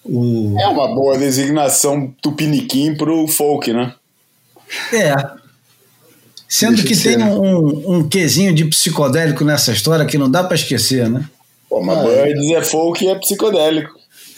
o, 0.05 0.57
É 0.59 0.67
uma 0.67 0.89
boa 0.93 1.17
designação 1.17 2.13
tupiniquim 2.21 2.97
pro 2.97 3.29
folk, 3.29 3.73
né? 3.73 3.95
É. 4.93 5.15
Sendo 6.49 6.77
Deixa 6.77 6.89
que 6.89 6.95
tem 6.95 7.13
ser, 7.13 7.19
né? 7.19 7.27
um, 7.27 7.97
um 7.97 8.09
quesinho 8.09 8.53
de 8.53 8.65
psicodélico 8.65 9.45
nessa 9.45 9.73
história 9.73 10.05
que 10.05 10.19
não 10.19 10.31
dá 10.31 10.43
pra 10.43 10.57
esquecer, 10.57 11.09
né? 11.09 11.25
Pô, 11.69 11.81
mas 11.81 11.99
Ah, 11.99 12.03
Birds 12.03 12.51
é 12.51 12.63
folk 12.63 13.05
e 13.05 13.09
é 13.09 13.15
psicodélico. 13.15 13.93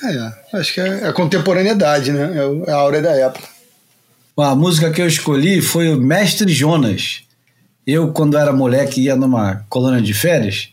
É, 0.04 0.58
acho 0.58 0.74
que 0.74 0.80
é 0.80 1.06
a 1.06 1.12
contemporaneidade, 1.12 2.12
né? 2.12 2.32
É 2.36 2.70
é 2.70 2.72
a 2.72 2.76
áurea 2.76 3.00
da 3.00 3.12
época. 3.12 3.48
A 4.36 4.54
música 4.54 4.90
que 4.90 5.00
eu 5.00 5.06
escolhi 5.06 5.62
foi 5.62 5.92
o 5.94 5.96
Mestre 6.00 6.52
Jonas. 6.52 7.22
Eu, 7.86 8.12
quando 8.12 8.36
era 8.36 8.52
moleque, 8.52 9.02
ia 9.02 9.16
numa 9.16 9.64
colônia 9.68 10.00
de 10.02 10.12
férias. 10.12 10.68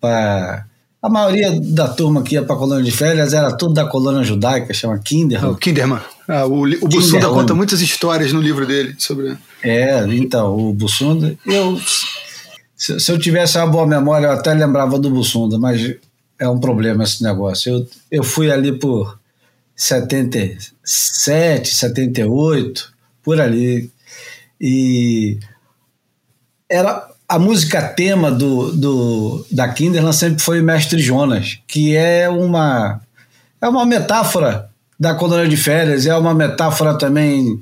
Pra... 0.00 0.64
A 1.02 1.08
maioria 1.08 1.58
da 1.60 1.88
turma 1.88 2.22
que 2.22 2.34
ia 2.34 2.42
pra 2.42 2.56
colônia 2.56 2.84
de 2.84 2.90
férias 2.90 3.32
era 3.32 3.52
tudo 3.56 3.74
da 3.74 3.86
colônia 3.86 4.22
judaica, 4.22 4.74
chama 4.74 4.98
Kinder. 4.98 5.44
O 5.46 5.56
Kinderman. 5.56 6.00
Ah, 6.30 6.46
o, 6.46 6.62
o 6.62 6.64
Bussunda 6.64 7.16
Kinderman. 7.16 7.34
conta 7.34 7.54
muitas 7.56 7.80
histórias 7.80 8.32
no 8.32 8.40
livro 8.40 8.64
dele 8.64 8.94
sobre. 8.96 9.36
É, 9.64 9.98
então, 10.14 10.56
o 10.56 10.72
Bussunda. 10.72 11.36
Eu, 11.44 11.76
se, 12.76 13.00
se 13.00 13.10
eu 13.10 13.18
tivesse 13.18 13.58
uma 13.58 13.66
boa 13.66 13.84
memória, 13.84 14.28
eu 14.28 14.32
até 14.32 14.54
lembrava 14.54 14.96
do 14.96 15.10
Bussunda, 15.10 15.58
mas 15.58 15.96
é 16.38 16.48
um 16.48 16.60
problema 16.60 17.02
esse 17.02 17.20
negócio. 17.24 17.72
Eu, 17.72 17.88
eu 18.12 18.22
fui 18.22 18.48
ali 18.48 18.78
por 18.78 19.18
77, 19.74 21.74
78, 21.74 22.92
por 23.24 23.40
ali. 23.40 23.90
E 24.60 25.36
era 26.68 27.08
a 27.28 27.40
música 27.40 27.82
tema 27.82 28.30
do, 28.30 28.70
do, 28.70 29.46
da 29.50 29.68
Kinderland 29.68 30.14
sempre 30.14 30.40
foi 30.40 30.62
Mestre 30.62 31.00
Jonas, 31.00 31.58
que 31.66 31.96
é 31.96 32.28
uma, 32.28 33.00
é 33.60 33.68
uma 33.68 33.84
metáfora 33.84 34.69
da 35.00 35.14
colônia 35.14 35.48
de 35.48 35.56
férias, 35.56 36.04
é 36.04 36.14
uma 36.14 36.34
metáfora 36.34 36.96
também 36.98 37.58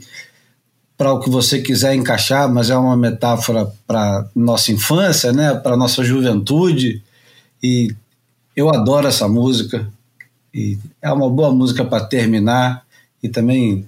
para 0.96 1.12
o 1.12 1.20
que 1.20 1.30
você 1.30 1.60
quiser 1.60 1.94
encaixar, 1.94 2.52
mas 2.52 2.68
é 2.68 2.76
uma 2.76 2.96
metáfora 2.96 3.70
para 3.86 4.26
nossa 4.34 4.72
infância, 4.72 5.32
né, 5.32 5.54
para 5.54 5.76
nossa 5.76 6.02
juventude. 6.02 7.00
E 7.62 7.94
eu 8.56 8.68
adoro 8.68 9.06
essa 9.06 9.28
música. 9.28 9.88
E 10.52 10.76
é 11.00 11.12
uma 11.12 11.30
boa 11.30 11.52
música 11.54 11.84
para 11.84 12.04
terminar 12.04 12.82
e 13.22 13.28
também 13.28 13.86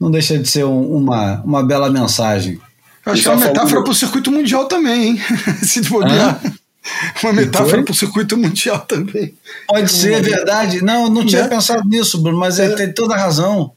não 0.00 0.10
deixa 0.10 0.36
de 0.36 0.48
ser 0.48 0.64
um- 0.64 0.96
uma, 0.96 1.40
uma 1.42 1.62
bela 1.62 1.88
mensagem. 1.88 2.58
Eu 3.06 3.12
acho 3.12 3.22
que 3.22 3.28
é 3.28 3.30
uma 3.30 3.40
tá 3.40 3.48
metáfora 3.48 3.82
para 3.84 3.92
o 3.92 3.94
circuito 3.94 4.32
mundial 4.32 4.64
também, 4.66 5.10
hein? 5.10 5.20
Se 5.62 5.82
bobear. 5.82 6.40
Uma 7.22 7.32
metáfora 7.32 7.82
para 7.82 7.92
o 7.92 7.94
circuito 7.94 8.36
mundial 8.36 8.80
também. 8.80 9.34
Pode 9.66 9.90
ser 9.90 10.12
Uma- 10.12 10.20
verdade. 10.22 10.82
Não, 10.82 11.04
eu 11.04 11.10
não 11.10 11.24
tinha 11.26 11.42
Né? 11.42 11.48
pensado 11.48 11.86
nisso, 11.88 12.22
Bruno, 12.22 12.38
mas 12.38 12.58
é. 12.58 12.74
tem 12.74 12.92
toda 12.92 13.14
a 13.14 13.18
razão. 13.18 13.72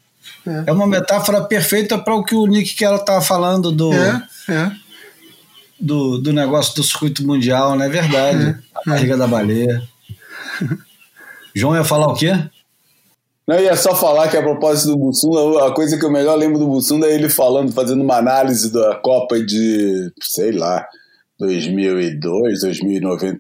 É. 0.48 0.64
É, 0.68 0.72
uma 0.72 0.88
metáfora 0.88 1.42
perfeita 1.44 1.98
para 1.98 2.16
o 2.16 2.24
que 2.24 2.34
o 2.36 2.46
Nick 2.48 2.76
Carroll 2.76 3.00
estava 3.00 3.22
falando 3.22 3.72
do, 3.72 3.94
É, 3.94 4.24
é. 4.50 4.72
do, 5.80 6.18
do 6.20 6.32
negócio 6.34 6.76
do 6.76 6.84
circuito 6.84 7.26
mundial, 7.26 7.76
não 7.76 7.84
é 7.86 7.90
verdade? 7.90 8.58
A 8.76 8.90
barriga 8.90 9.18
da 9.18 9.28
baleia. 9.28 9.82
João 11.56 11.76
ia 11.76 11.84
falar 11.84 12.08
o 12.08 12.14
quê? 12.16 12.32
Não, 13.48 13.56
eu 13.56 13.66
ia 13.66 13.76
só 13.76 13.94
falar 13.96 14.30
que 14.30 14.38
a 14.38 14.42
propósito 14.42 14.90
do 14.92 14.98
Bussunda, 14.98 15.66
a 15.68 15.72
coisa 15.74 15.98
que 15.98 16.06
eu 16.06 16.12
melhor 16.12 16.36
lembro 16.38 16.60
do 16.60 16.68
Bussunda 16.68 17.08
é 17.08 17.14
ele 17.14 17.28
falando, 17.30 17.74
fazendo 17.74 18.02
uma 18.04 18.16
análise 18.18 18.72
da 18.72 18.96
Copa 18.96 19.40
de, 19.44 20.12
sei 20.22 20.52
lá, 20.52 20.88
2002, 21.42 22.62
2090, 22.62 23.40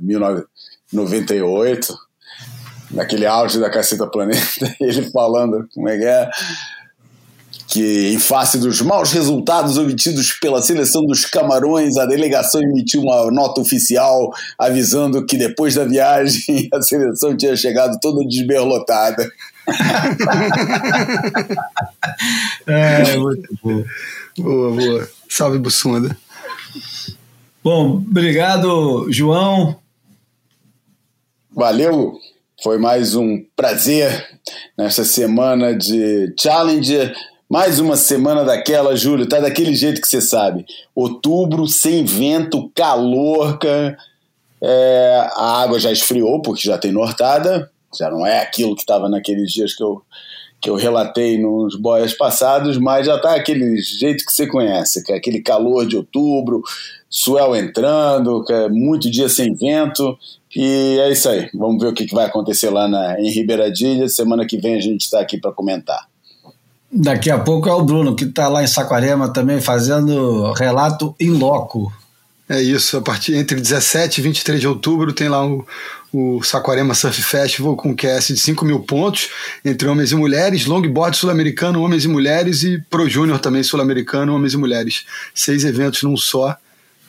1998, 0.00 1.94
naquele 2.90 3.26
auge 3.26 3.60
da 3.60 3.68
Caceta 3.68 4.06
Planeta, 4.06 4.74
ele 4.80 5.10
falando 5.10 5.68
como 5.74 5.90
é 5.90 5.98
que 5.98 6.04
é, 6.04 6.30
que 7.66 8.14
em 8.14 8.18
face 8.18 8.56
dos 8.56 8.80
maus 8.80 9.12
resultados 9.12 9.76
obtidos 9.76 10.32
pela 10.40 10.62
seleção 10.62 11.04
dos 11.04 11.26
Camarões, 11.26 11.98
a 11.98 12.06
delegação 12.06 12.62
emitiu 12.62 13.02
uma 13.02 13.30
nota 13.30 13.60
oficial 13.60 14.32
avisando 14.58 15.26
que 15.26 15.36
depois 15.36 15.74
da 15.74 15.84
viagem 15.84 16.66
a 16.72 16.80
seleção 16.80 17.36
tinha 17.36 17.54
chegado 17.54 18.00
toda 18.00 18.26
desberlotada. 18.26 19.30
É, 22.66 23.16
muito 23.16 23.48
bom. 23.62 23.84
Boa, 24.38 24.74
boa. 24.74 25.08
Salve, 25.28 25.58
Bussunda. 25.58 26.16
Bom, 27.70 27.96
obrigado, 27.96 29.12
João. 29.12 29.76
Valeu, 31.50 32.14
foi 32.62 32.78
mais 32.78 33.14
um 33.14 33.44
prazer 33.54 34.26
nessa 34.74 35.04
semana 35.04 35.76
de 35.76 36.32
Challenger. 36.40 37.14
Mais 37.46 37.78
uma 37.78 37.94
semana 37.94 38.42
daquela, 38.42 38.96
Júlio, 38.96 39.28
tá 39.28 39.38
daquele 39.38 39.74
jeito 39.74 40.00
que 40.00 40.08
você 40.08 40.22
sabe. 40.22 40.64
Outubro, 40.94 41.66
sem 41.66 42.06
vento, 42.06 42.72
calor. 42.74 43.58
É, 44.62 45.28
a 45.34 45.60
água 45.60 45.78
já 45.78 45.92
esfriou, 45.92 46.40
porque 46.40 46.66
já 46.66 46.78
tem 46.78 46.90
nortada. 46.90 47.70
Já 47.98 48.10
não 48.10 48.26
é 48.26 48.40
aquilo 48.40 48.74
que 48.74 48.80
estava 48.80 49.10
naqueles 49.10 49.52
dias 49.52 49.74
que 49.74 49.84
eu, 49.84 50.00
que 50.58 50.70
eu 50.70 50.74
relatei 50.74 51.38
nos 51.38 51.76
boias 51.76 52.14
passados, 52.14 52.78
mas 52.78 53.04
já 53.04 53.18
tá 53.18 53.34
aquele 53.34 53.76
jeito 53.76 54.24
que 54.24 54.32
você 54.32 54.46
conhece, 54.46 55.04
é 55.12 55.16
aquele 55.16 55.42
calor 55.42 55.86
de 55.86 55.98
outubro, 55.98 56.62
suel 57.08 57.56
entrando, 57.56 58.44
que 58.44 58.52
é 58.52 58.68
muito 58.68 59.10
dia 59.10 59.28
sem 59.28 59.54
vento. 59.54 60.18
E 60.54 60.98
é 61.00 61.10
isso 61.10 61.28
aí. 61.28 61.48
Vamos 61.54 61.82
ver 61.82 61.88
o 61.88 61.94
que 61.94 62.06
que 62.06 62.14
vai 62.14 62.26
acontecer 62.26 62.70
lá 62.70 62.88
na, 62.88 63.20
em 63.20 63.30
Ribeiradilha. 63.30 64.08
Semana 64.08 64.46
que 64.46 64.58
vem 64.58 64.76
a 64.76 64.80
gente 64.80 65.02
está 65.02 65.20
aqui 65.20 65.38
para 65.38 65.52
comentar. 65.52 66.06
Daqui 66.90 67.30
a 67.30 67.38
pouco 67.38 67.68
é 67.68 67.72
o 67.72 67.82
Bruno, 67.82 68.16
que 68.16 68.24
está 68.24 68.48
lá 68.48 68.62
em 68.62 68.66
Saquarema 68.66 69.30
também 69.30 69.60
fazendo 69.60 70.52
relato 70.52 71.14
em 71.20 71.30
loco. 71.30 71.92
É 72.48 72.62
isso, 72.62 72.96
a 72.96 73.02
partir 73.02 73.34
entre 73.34 73.60
17 73.60 74.20
e 74.20 74.22
23 74.22 74.58
de 74.58 74.66
outubro 74.66 75.12
tem 75.12 75.28
lá 75.28 75.46
o, 75.46 75.66
o 76.10 76.42
Saquarema 76.42 76.94
Surf 76.94 77.22
Festival 77.22 77.76
com 77.76 77.94
QS 77.94 78.28
de 78.28 78.38
5 78.38 78.64
mil 78.64 78.80
pontos 78.80 79.28
entre 79.62 79.86
homens 79.86 80.12
e 80.12 80.16
mulheres, 80.16 80.64
longboard 80.64 81.14
sul-americano, 81.14 81.82
homens 81.82 82.06
e 82.06 82.08
mulheres 82.08 82.62
e 82.62 82.82
Pro 82.88 83.06
Júnior 83.06 83.38
também 83.38 83.62
sul-americano, 83.62 84.34
homens 84.34 84.54
e 84.54 84.56
mulheres. 84.56 85.04
Seis 85.34 85.62
eventos 85.62 86.02
num 86.02 86.16
só, 86.16 86.56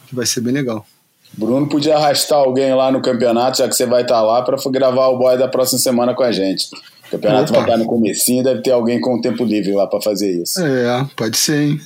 que 0.10 0.16
vai 0.16 0.26
ser 0.26 0.42
bem 0.42 0.54
legal. 0.54 0.86
Bruno 1.34 1.68
podia 1.68 1.96
arrastar 1.96 2.40
alguém 2.40 2.74
lá 2.74 2.92
no 2.92 3.02
campeonato, 3.02 3.60
já 3.60 3.70
que 3.70 3.76
você 3.76 3.86
vai 3.86 4.02
estar 4.02 4.22
lá, 4.22 4.42
para 4.42 4.58
gravar 4.72 5.08
o 5.10 5.18
boy 5.18 5.38
da 5.38 5.48
próxima 5.48 5.80
semana 5.80 6.14
com 6.14 6.24
a 6.24 6.32
gente. 6.32 6.68
O 7.08 7.12
campeonato 7.12 7.52
Opa. 7.52 7.62
vai 7.62 7.70
estar 7.70 7.78
no 7.78 7.86
comecinho, 7.86 8.44
deve 8.44 8.62
ter 8.62 8.72
alguém 8.72 9.00
com 9.00 9.22
tempo 9.22 9.44
livre 9.44 9.72
lá 9.74 9.88
para 9.88 10.02
fazer 10.02 10.42
isso. 10.42 10.60
É, 10.62 11.08
pode 11.16 11.38
ser, 11.38 11.62
hein? 11.62 11.82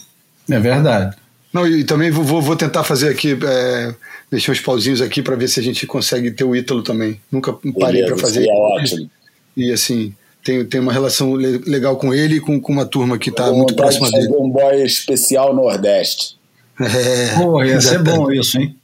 É 0.49 0.59
verdade. 0.59 1.15
Não, 1.51 1.67
e 1.67 1.83
também 1.83 2.09
vou, 2.09 2.41
vou, 2.41 2.55
tentar 2.55 2.83
fazer 2.83 3.09
aqui, 3.09 3.37
é, 3.45 3.93
deixar 4.31 4.53
uns 4.53 4.59
pauzinhos 4.59 5.01
aqui 5.01 5.21
para 5.21 5.35
ver 5.35 5.47
se 5.47 5.59
a 5.59 5.63
gente 5.63 5.85
consegue 5.85 6.31
ter 6.31 6.43
o 6.43 6.55
Ítalo 6.55 6.81
também. 6.81 7.19
Nunca 7.31 7.53
parei 7.79 8.03
para 8.05 8.17
fazer. 8.17 8.41
seria 8.41 8.53
ótimo. 8.53 9.09
E 9.55 9.71
assim, 9.71 10.13
tem, 10.43 10.65
tem 10.65 10.81
uma 10.81 10.91
relação 10.91 11.35
le- 11.35 11.59
legal 11.59 11.95
com 11.95 12.13
ele 12.13 12.37
e 12.37 12.39
com, 12.39 12.59
com 12.59 12.73
uma 12.73 12.85
turma 12.85 13.19
que 13.19 13.29
está 13.29 13.51
muito 13.51 13.75
próxima 13.75 14.09
dele. 14.09 14.29
um 14.35 14.49
boy 14.49 14.83
especial 14.83 15.53
Nordeste, 15.55 16.37
É, 16.79 17.35
Pô, 17.35 17.63
ia 17.63 17.79
ser 17.79 17.95
exatamente. 17.95 18.17
bom 18.17 18.31
isso, 18.31 18.59
hein? 18.59 18.75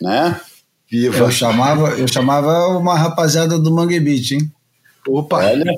né? 0.00 0.40
Viva. 0.90 1.18
Eu 1.18 1.30
chamava, 1.30 1.90
eu 1.90 2.08
chamava 2.08 2.68
uma 2.76 2.96
rapaziada 2.96 3.58
do 3.58 3.70
Mangue 3.70 4.00
Beach, 4.00 4.34
hein? 4.34 4.50
Opa! 5.08 5.36
Olha. 5.36 5.72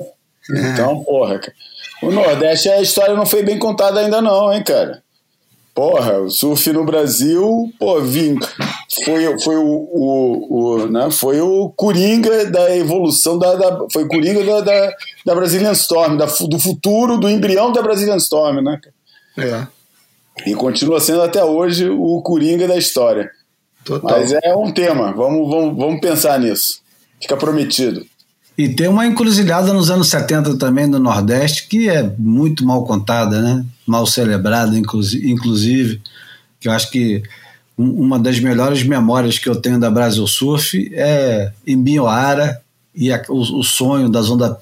Então, 0.49 1.03
porra, 1.03 1.39
cara. 1.39 1.53
O 2.01 2.11
Nordeste, 2.11 2.67
a 2.67 2.81
história 2.81 3.15
não 3.15 3.25
foi 3.25 3.43
bem 3.43 3.57
contada 3.57 3.99
ainda, 3.99 4.21
não, 4.21 4.51
hein, 4.51 4.63
cara. 4.63 5.01
Porra, 5.73 6.19
o 6.19 6.29
surf 6.29 6.71
no 6.71 6.85
Brasil, 6.85 7.71
pô, 7.79 7.99
vim, 8.01 8.37
foi, 9.03 9.39
foi 9.39 9.55
o, 9.55 9.89
o, 9.91 10.47
o, 10.49 10.87
né, 10.87 11.09
foi 11.09 11.41
o 11.41 11.69
Coringa 11.69 12.45
da 12.45 12.75
evolução 12.75 13.39
da, 13.39 13.55
da 13.55 13.87
foi 13.91 14.03
o 14.03 14.07
Coringa 14.07 14.43
da, 14.43 14.61
da, 14.61 14.95
da 15.25 15.35
Brazilian 15.35 15.71
Storm, 15.71 16.15
da, 16.15 16.25
do 16.25 16.59
futuro, 16.59 17.17
do 17.17 17.27
embrião 17.27 17.71
da 17.71 17.81
Brazilian 17.81 18.17
Storm, 18.17 18.61
né? 18.61 18.79
cara? 18.83 18.95
É, 19.49 19.67
E 20.45 20.53
continua 20.55 20.99
sendo 20.99 21.21
até 21.21 21.43
hoje 21.43 21.89
o 21.89 22.21
Coringa 22.21 22.67
da 22.67 22.77
história. 22.77 23.29
total. 23.85 24.19
Mas 24.19 24.31
é 24.31 24.55
um 24.55 24.71
tema, 24.71 25.11
vamos, 25.13 25.47
vamos, 25.49 25.77
vamos 25.77 25.99
pensar 26.01 26.39
nisso. 26.39 26.81
Fica 27.21 27.37
prometido. 27.37 28.05
E 28.57 28.69
tem 28.69 28.87
uma 28.87 29.05
encruzilhada 29.05 29.73
nos 29.73 29.89
anos 29.89 30.09
70 30.09 30.57
também 30.57 30.85
no 30.87 30.99
Nordeste, 30.99 31.67
que 31.67 31.89
é 31.89 32.03
muito 32.17 32.65
mal 32.65 32.85
contada, 32.85 33.41
né? 33.41 33.65
Mal 33.85 34.05
celebrada, 34.05 34.77
inclusi- 34.77 35.29
inclusive. 35.29 36.01
Que 36.59 36.67
eu 36.67 36.71
acho 36.71 36.89
que 36.91 37.23
um- 37.77 38.01
uma 38.01 38.19
das 38.19 38.39
melhores 38.39 38.83
memórias 38.83 39.39
que 39.39 39.49
eu 39.49 39.55
tenho 39.55 39.79
da 39.79 39.89
Brasil 39.89 40.25
Surf 40.27 40.91
é 40.93 41.51
em 41.65 41.81
Bioara 41.81 42.61
e 42.95 43.11
a- 43.11 43.23
o, 43.27 43.59
o 43.59 43.63
sonho 43.63 44.07
das 44.07 44.29
onda- 44.29 44.57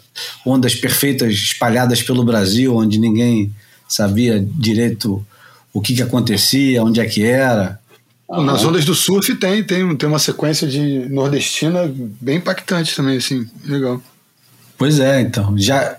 ondas 0.46 0.74
perfeitas 0.76 1.34
espalhadas 1.34 2.02
pelo 2.02 2.24
Brasil, 2.24 2.76
onde 2.76 2.98
ninguém 2.98 3.52
sabia 3.90 4.40
direito 4.40 5.26
o 5.74 5.82
que, 5.82 5.96
que 5.96 6.02
acontecia, 6.02 6.84
onde 6.84 7.00
é 7.00 7.06
que 7.06 7.24
era. 7.24 7.80
Nas 8.30 8.64
ondas 8.64 8.86
do 8.86 8.96
surf 8.96 9.36
tem, 9.36 9.64
tem, 9.64 9.96
tem 9.96 10.08
uma 10.08 10.20
sequência 10.20 10.66
de 10.68 11.08
nordestina 11.10 11.92
bem 12.22 12.38
impactante 12.38 12.96
também, 12.96 13.18
assim, 13.18 13.46
legal. 13.66 14.02
Pois 14.78 15.00
é, 15.00 15.20
então. 15.22 15.58
Já 15.58 15.98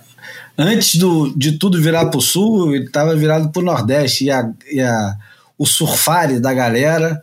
antes 0.56 0.96
do, 0.96 1.32
de 1.36 1.52
tudo 1.58 1.80
virar 1.80 2.06
para 2.06 2.18
o 2.18 2.22
sul, 2.22 2.74
ele 2.74 2.86
estava 2.86 3.14
virado 3.14 3.50
para 3.50 3.60
o 3.60 3.64
nordeste. 3.64 4.24
E, 4.24 4.30
a, 4.30 4.50
e 4.70 4.80
a, 4.80 5.14
o 5.58 5.66
surfare 5.66 6.40
da 6.40 6.54
galera, 6.54 7.22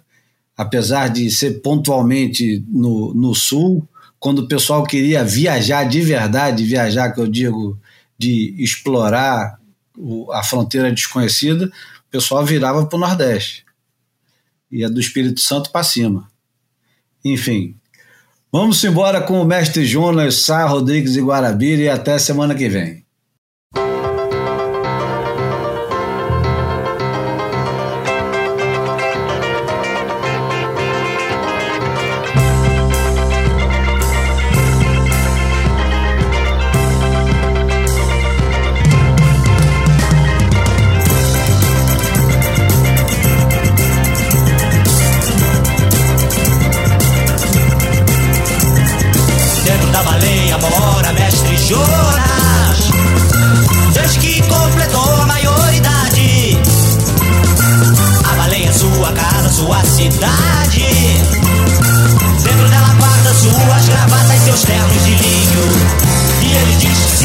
apesar 0.56 1.08
de 1.10 1.30
ser 1.32 1.62
pontualmente 1.62 2.64
no, 2.68 3.14
no 3.16 3.34
sul, 3.34 3.88
quando 4.20 4.40
o 4.40 4.48
pessoal 4.48 4.84
queria 4.84 5.24
viajar 5.24 5.86
de 5.86 6.02
verdade, 6.02 6.64
viajar, 6.64 7.12
que 7.12 7.20
eu 7.20 7.28
digo, 7.28 7.80
de 8.18 8.54
explorar 8.60 9.58
o- 9.98 10.32
a 10.32 10.44
fronteira 10.44 10.92
desconhecida, 10.92 11.72
o 12.10 12.12
pessoal 12.12 12.46
virava 12.46 12.86
para 12.86 12.98
o 12.98 13.00
nordeste. 13.00 13.66
Ia 14.70 14.90
do 14.90 15.00
Espírito 15.00 15.40
Santo 15.40 15.72
para 15.72 15.84
cima. 15.84 16.30
Enfim, 17.24 17.80
Vamos 18.52 18.84
embora 18.84 19.22
com 19.22 19.40
o 19.40 19.46
mestre 19.46 19.86
Jonas, 19.86 20.38
Sá, 20.38 20.66
Rodrigues 20.66 21.16
e 21.16 21.22
Guarabira 21.22 21.84
e 21.84 21.90
até 21.90 22.18
semana 22.18 22.56
que 22.56 22.68
vem. 22.68 23.06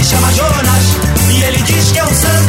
Chama 0.05 0.31
Jonas 0.33 0.97
E 1.31 1.43
ele 1.43 1.63
diz 1.63 1.91
que 1.93 1.99
é 1.99 2.05
um 2.05 2.15
santo 2.15 2.44